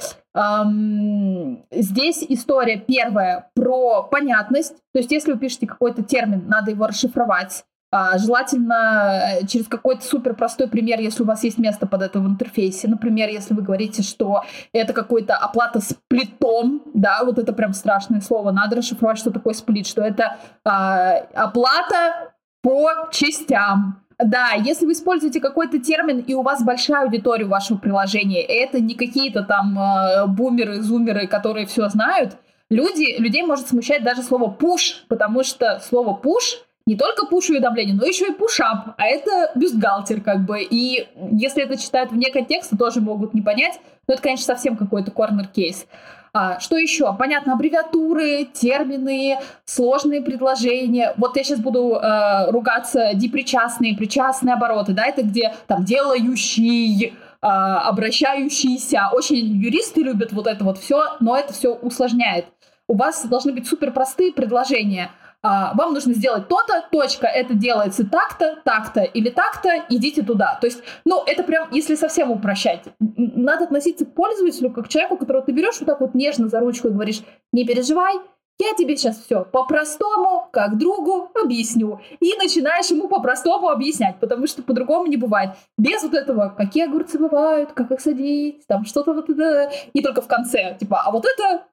Здесь 1.72 2.24
история 2.30 2.78
первая 2.78 3.50
про 3.56 4.04
понятность, 4.04 4.76
то 4.94 5.00
есть 5.00 5.12
если 5.12 5.32
вы 5.32 5.40
пишете 5.40 5.66
какой-то 5.66 6.04
термин, 6.04 6.46
надо 6.48 6.72
его 6.72 6.86
расшифровать. 6.86 7.64
А, 7.90 8.18
желательно 8.18 9.40
э, 9.40 9.48
через 9.48 9.68
какой-то 9.68 10.04
супер 10.04 10.36
простой 10.36 10.68
пример, 10.68 11.00
если 11.00 11.24
у 11.24 11.26
вас 11.26 11.44
есть 11.46 11.58
место 11.58 11.88
под 11.88 12.02
это 12.02 12.20
в 12.20 12.28
интерфейсе. 12.28 12.90
Например, 12.90 13.30
если 13.30 13.54
вы 13.54 13.62
говорите, 13.62 14.04
что 14.04 14.44
это 14.74 14.92
какая-то 14.92 15.36
оплата 15.36 15.80
сплитом, 15.80 16.82
да, 16.94 17.22
вот 17.24 17.40
это 17.40 17.54
прям 17.54 17.72
страшное 17.72 18.20
слово, 18.20 18.52
надо 18.52 18.76
расшифровать, 18.76 19.18
что 19.18 19.32
такое 19.32 19.54
сплит, 19.54 19.88
что 19.88 20.02
это 20.02 20.38
а, 20.66 21.14
оплата 21.34 22.34
по 22.62 22.90
частям. 23.12 24.04
Да, 24.20 24.52
если 24.52 24.86
вы 24.86 24.92
используете 24.92 25.40
какой-то 25.40 25.80
термин, 25.80 26.20
и 26.20 26.34
у 26.34 26.42
вас 26.42 26.64
большая 26.64 27.04
аудитория 27.04 27.46
вашего 27.46 27.78
приложения, 27.78 28.42
это 28.42 28.82
не 28.82 28.96
какие-то 28.96 29.44
там 29.44 29.80
э, 29.80 30.26
бумеры, 30.28 30.82
зумеры, 30.82 31.28
которые 31.28 31.68
все 31.68 31.88
знают, 31.88 32.36
люди, 32.70 33.16
людей 33.20 33.44
может 33.44 33.70
смущать 33.70 34.04
даже 34.04 34.24
слово 34.24 34.54
push, 34.60 35.06
потому 35.08 35.44
что 35.44 35.80
слово 35.80 36.20
push 36.22 36.67
не 36.88 36.96
только 36.96 37.26
пуш-уведомления, 37.26 37.94
но 37.94 38.06
еще 38.06 38.28
и 38.28 38.32
пушап, 38.32 38.96
а 38.98 39.06
это 39.06 39.52
бюстгальтер 39.56 40.22
как 40.22 40.46
бы. 40.46 40.62
И 40.62 41.08
если 41.34 41.62
это 41.62 41.78
читают 41.78 42.12
вне 42.12 42.32
контекста, 42.32 42.78
тоже 42.78 43.02
могут 43.02 43.34
не 43.34 43.42
понять. 43.42 43.80
Но 44.08 44.14
это, 44.14 44.24
конечно, 44.24 44.46
совсем 44.46 44.78
какой-то 44.78 45.12
корнер-кейс. 45.12 45.86
А, 46.34 46.62
что 46.62 46.78
еще? 46.78 47.14
Понятно, 47.14 47.54
аббревиатуры, 47.54 48.46
термины, 48.46 49.38
сложные 49.66 50.22
предложения. 50.22 51.14
Вот 51.18 51.36
я 51.36 51.44
сейчас 51.44 51.60
буду 51.60 51.96
э, 51.96 52.52
ругаться 52.52 53.12
депричастные, 53.14 53.98
причастные 53.98 54.54
обороты, 54.54 54.94
да, 54.94 55.08
это 55.08 55.24
где 55.24 55.54
там 55.68 55.84
делающий, 55.84 57.08
э, 57.08 57.12
обращающийся. 57.42 59.10
Очень 59.12 59.58
юристы 59.58 60.04
любят 60.04 60.32
вот 60.32 60.48
это 60.48 60.64
вот 60.64 60.78
все, 60.78 61.18
но 61.20 61.36
это 61.36 61.52
все 61.52 61.74
усложняет. 61.74 62.46
У 62.88 62.96
вас 62.96 63.26
должны 63.26 63.52
быть 63.52 63.68
супер 63.68 63.92
простые 63.92 64.32
предложения– 64.32 65.12
а, 65.44 65.74
вам 65.76 65.94
нужно 65.94 66.14
сделать 66.14 66.48
то-то, 66.48 66.86
точка, 66.92 67.28
это 67.28 67.54
делается 67.54 68.06
так-то, 68.06 68.60
так-то 68.66 69.02
или 69.02 69.30
так-то, 69.30 69.86
идите 69.90 70.24
туда. 70.24 70.58
То 70.60 70.68
есть, 70.68 70.84
ну, 71.06 71.24
это 71.26 71.44
прям, 71.44 71.70
если 71.72 71.96
совсем 71.96 72.32
упрощать, 72.32 72.84
надо 73.00 73.66
относиться 73.66 74.06
к 74.06 74.14
пользователю 74.14 74.72
как 74.72 74.86
к 74.86 74.90
человеку, 74.90 75.18
которого 75.18 75.44
ты 75.44 75.52
берешь 75.52 75.80
вот 75.80 75.86
так 75.86 76.02
вот 76.02 76.16
нежно 76.16 76.48
за 76.48 76.60
ручку 76.60 76.88
и 76.88 76.92
говоришь, 76.92 77.22
не 77.54 77.66
переживай, 77.66 78.16
я 78.60 78.74
тебе 78.74 78.98
сейчас 78.98 79.20
все 79.20 79.46
по-простому, 79.46 80.50
как 80.52 80.80
другу, 80.80 81.30
объясню. 81.40 82.02
И 82.20 82.36
начинаешь 82.38 82.88
ему 82.88 83.08
по-простому 83.08 83.70
объяснять, 83.70 84.20
потому 84.20 84.48
что 84.48 84.64
по-другому 84.64 85.06
не 85.06 85.18
бывает. 85.18 85.52
Без 85.78 86.02
вот 86.02 86.16
этого, 86.16 86.54
какие 86.58 86.86
огурцы 86.86 87.20
бывают, 87.20 87.74
как 87.74 87.92
их 87.92 88.02
садить, 88.02 88.66
там 88.68 88.86
что-то 88.86 89.14
вот 89.14 89.30
это. 89.30 89.72
И 89.94 90.02
только 90.02 90.22
в 90.22 90.28
конце, 90.28 90.76
типа, 90.80 91.04
а 91.06 91.12
вот 91.12 91.26
это 91.26 91.68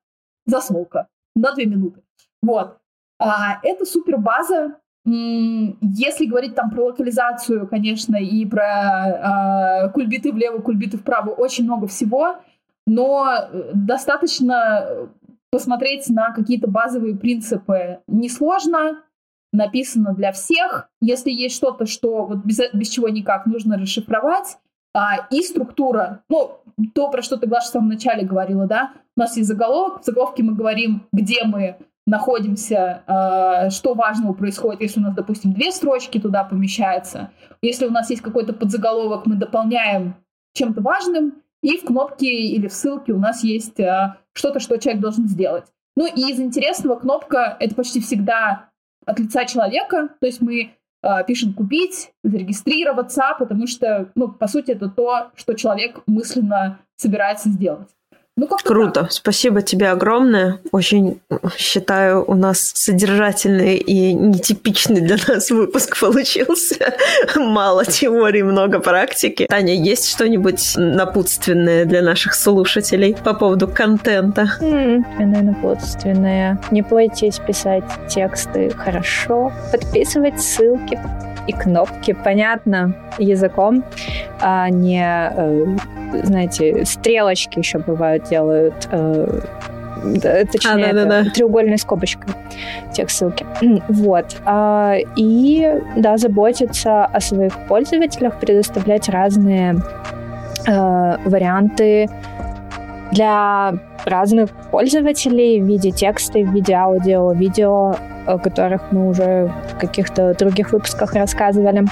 засолка 0.44 1.08
на 1.34 1.52
две 1.52 1.64
минуты. 1.64 2.02
Вот. 2.42 2.76
А, 3.18 3.58
это 3.62 3.84
супер 3.84 4.18
база. 4.18 4.76
Если 5.06 6.24
говорить 6.24 6.54
там 6.54 6.70
про 6.70 6.86
локализацию, 6.86 7.68
конечно, 7.68 8.16
и 8.16 8.46
про 8.46 9.84
э, 9.86 9.90
кульбиты 9.92 10.32
влево, 10.32 10.60
кульбиты 10.60 10.96
вправо, 10.96 11.28
очень 11.30 11.64
много 11.64 11.86
всего, 11.86 12.36
но 12.86 13.28
э, 13.36 13.72
достаточно 13.74 15.10
посмотреть 15.50 16.08
на 16.08 16.32
какие-то 16.32 16.68
базовые 16.68 17.16
принципы 17.16 18.00
несложно. 18.08 19.02
написано 19.52 20.14
для 20.14 20.32
всех. 20.32 20.88
Если 21.00 21.30
есть 21.30 21.54
что-то, 21.54 21.86
что 21.86 22.24
вот 22.24 22.38
без, 22.38 22.58
без 22.72 22.88
чего 22.88 23.08
никак 23.08 23.46
нужно 23.46 23.76
расшифровать, 23.76 24.58
а, 24.94 25.26
и 25.30 25.42
структура, 25.42 26.22
ну, 26.28 26.58
то, 26.94 27.10
про 27.10 27.22
что 27.22 27.36
ты, 27.36 27.46
Глаша, 27.46 27.68
в 27.68 27.72
самом 27.72 27.88
начале 27.88 28.26
говорила, 28.26 28.66
да, 28.66 28.92
у 29.16 29.20
нас 29.20 29.36
есть 29.36 29.48
заголовок, 29.48 30.02
в 30.02 30.04
заголовке 30.04 30.42
мы 30.42 30.54
говорим, 30.54 31.06
где 31.12 31.44
мы 31.44 31.76
находимся, 32.06 33.02
э, 33.06 33.70
что 33.70 33.94
важного 33.94 34.34
происходит, 34.34 34.82
если 34.82 35.00
у 35.00 35.04
нас, 35.04 35.14
допустим, 35.14 35.52
две 35.52 35.72
строчки 35.72 36.20
туда 36.20 36.44
помещаются. 36.44 37.30
Если 37.62 37.86
у 37.86 37.90
нас 37.90 38.10
есть 38.10 38.22
какой-то 38.22 38.52
подзаголовок, 38.52 39.26
мы 39.26 39.36
дополняем 39.36 40.16
чем-то 40.54 40.82
важным, 40.82 41.42
и 41.62 41.78
в 41.78 41.84
кнопке 41.84 42.26
или 42.26 42.68
в 42.68 42.74
ссылке 42.74 43.12
у 43.12 43.18
нас 43.18 43.42
есть 43.42 43.80
э, 43.80 44.16
что-то, 44.34 44.60
что 44.60 44.76
человек 44.78 45.00
должен 45.00 45.26
сделать. 45.26 45.64
Ну 45.96 46.06
и 46.06 46.30
из 46.30 46.38
интересного 46.40 46.96
кнопка— 46.98 47.56
это 47.60 47.74
почти 47.74 48.00
всегда 48.00 48.68
от 49.06 49.18
лица 49.18 49.44
человека, 49.46 50.10
то 50.20 50.26
есть 50.26 50.40
мы 50.42 50.72
э, 51.02 51.24
пишем 51.26 51.54
«купить», 51.54 52.10
«зарегистрироваться», 52.22 53.34
потому 53.38 53.66
что, 53.66 54.10
ну, 54.14 54.28
по 54.28 54.46
сути, 54.46 54.72
это 54.72 54.88
то, 54.88 55.30
что 55.36 55.54
человек 55.54 56.02
мысленно 56.06 56.80
собирается 56.96 57.48
сделать. 57.48 57.88
Ну, 58.36 58.48
Круто. 58.64 59.02
Так. 59.02 59.12
Спасибо 59.12 59.62
тебе 59.62 59.90
огромное. 59.90 60.58
Очень 60.72 61.20
считаю, 61.56 62.24
у 62.28 62.34
нас 62.34 62.72
содержательный 62.74 63.76
и 63.76 64.12
нетипичный 64.12 65.00
для 65.00 65.16
нас 65.28 65.50
выпуск 65.50 66.00
получился. 66.00 66.94
Мало 67.36 67.84
теории, 67.84 68.42
много 68.42 68.80
практики. 68.80 69.46
Таня, 69.48 69.74
есть 69.74 70.08
что-нибудь 70.08 70.72
напутственное 70.76 71.84
для 71.84 72.02
наших 72.02 72.34
слушателей 72.34 73.14
по 73.14 73.34
поводу 73.34 73.68
контента? 73.68 74.50
Mm, 74.60 75.42
напутственное. 75.42 76.60
Не 76.72 76.82
бойтесь 76.82 77.38
писать 77.38 77.84
тексты 78.08 78.70
хорошо. 78.70 79.52
Подписывать 79.70 80.40
ссылки 80.40 80.98
и 81.46 81.52
кнопки, 81.52 82.16
понятно, 82.24 82.94
языком, 83.18 83.84
а 84.40 84.68
не, 84.70 85.04
э, 85.04 85.76
знаете, 86.22 86.84
стрелочки 86.84 87.58
еще 87.58 87.78
бывают 87.78 88.24
делают, 88.24 88.88
э, 88.90 89.40
точнее, 90.52 90.90
а, 90.90 90.92
да, 90.92 91.04
да, 91.04 91.22
да. 91.22 91.30
треугольной 91.30 91.78
скобочкой 91.78 92.34
тех 92.92 93.10
ссылки. 93.10 93.46
Вот. 93.88 94.36
А, 94.44 94.96
и, 95.16 95.80
да, 95.96 96.16
заботиться 96.16 97.04
о 97.04 97.20
своих 97.20 97.56
пользователях, 97.66 98.38
предоставлять 98.38 99.08
разные 99.08 99.76
э, 100.66 101.16
варианты 101.24 102.08
для 103.14 103.74
разных 104.04 104.50
пользователей 104.70 105.60
в 105.60 105.66
виде 105.66 105.90
текста, 105.90 106.40
в 106.40 106.52
виде 106.52 106.74
аудио, 106.74 107.32
видео, 107.32 107.96
о 108.26 108.38
которых 108.38 108.90
мы 108.90 109.08
уже 109.08 109.52
в 109.72 109.78
каких-то 109.78 110.34
других 110.34 110.72
выпусках 110.72 111.14
рассказывали. 111.14 111.84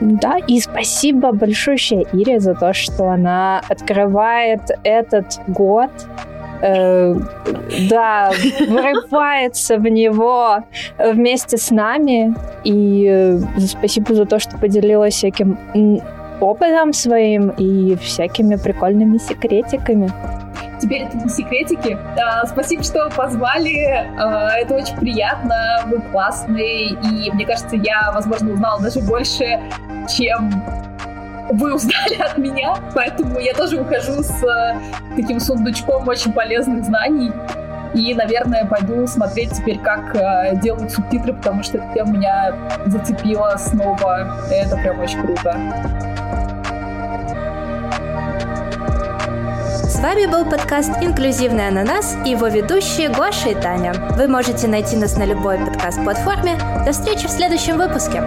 Да, 0.00 0.38
и 0.46 0.60
спасибо 0.60 1.32
большое 1.32 1.76
Ире 2.12 2.40
за 2.40 2.54
то, 2.54 2.72
что 2.72 3.10
она 3.10 3.60
открывает 3.68 4.60
этот 4.84 5.40
год 5.48 5.90
э, 6.62 7.14
да, 7.90 8.30
врывается 8.68 9.76
в 9.76 9.88
него 9.88 10.58
вместе 10.98 11.56
с 11.56 11.70
нами. 11.70 12.34
И 12.62 13.06
э, 13.08 13.38
спасибо 13.66 14.14
за 14.14 14.24
то, 14.24 14.38
что 14.38 14.56
поделилась 14.56 15.14
всяким 15.14 15.58
опытом 16.40 16.92
своим 16.92 17.50
и 17.50 17.96
всякими 17.96 18.56
прикольными 18.56 19.18
секретиками. 19.18 20.12
Теперь 20.80 21.02
это 21.02 21.16
не 21.16 21.28
секретики. 21.28 21.98
А, 22.20 22.46
спасибо, 22.46 22.82
что 22.82 23.10
позвали. 23.10 24.06
А, 24.18 24.56
это 24.56 24.74
очень 24.74 24.96
приятно. 24.96 25.82
Вы 25.86 26.00
классные. 26.12 26.90
И 26.90 27.30
мне 27.32 27.44
кажется, 27.44 27.76
я, 27.76 28.12
возможно, 28.12 28.52
узнала 28.52 28.80
даже 28.80 29.00
больше, 29.00 29.60
чем 30.08 30.50
вы 31.50 31.74
узнали 31.74 32.14
от 32.20 32.38
меня. 32.38 32.76
Поэтому 32.94 33.38
я 33.40 33.54
тоже 33.54 33.80
ухожу 33.80 34.22
с 34.22 34.40
таким 35.16 35.40
сундучком 35.40 36.06
очень 36.06 36.32
полезных 36.32 36.84
знаний. 36.84 37.32
И, 37.94 38.14
наверное, 38.14 38.64
пойду 38.64 39.06
смотреть 39.06 39.52
теперь, 39.52 39.78
как 39.78 40.14
э, 40.14 40.56
делают 40.60 40.92
субтитры, 40.92 41.32
потому 41.32 41.62
что 41.62 41.78
это 41.78 42.08
меня 42.08 42.54
зацепило 42.86 43.56
снова. 43.58 44.36
Это 44.50 44.76
прям 44.76 45.00
очень 45.00 45.20
круто. 45.20 45.58
С 49.98 50.00
вами 50.00 50.26
был 50.26 50.44
подкаст 50.44 50.92
«Инклюзивный 51.00 51.66
ананас» 51.66 52.16
и 52.24 52.30
его 52.30 52.46
ведущие 52.46 53.08
Гоша 53.08 53.48
и 53.48 53.54
Таня. 53.54 53.94
Вы 54.16 54.28
можете 54.28 54.68
найти 54.68 54.96
нас 54.96 55.16
на 55.16 55.24
любой 55.24 55.58
подкаст-платформе. 55.58 56.56
До 56.84 56.92
встречи 56.92 57.26
в 57.26 57.30
следующем 57.30 57.78
выпуске. 57.78 58.22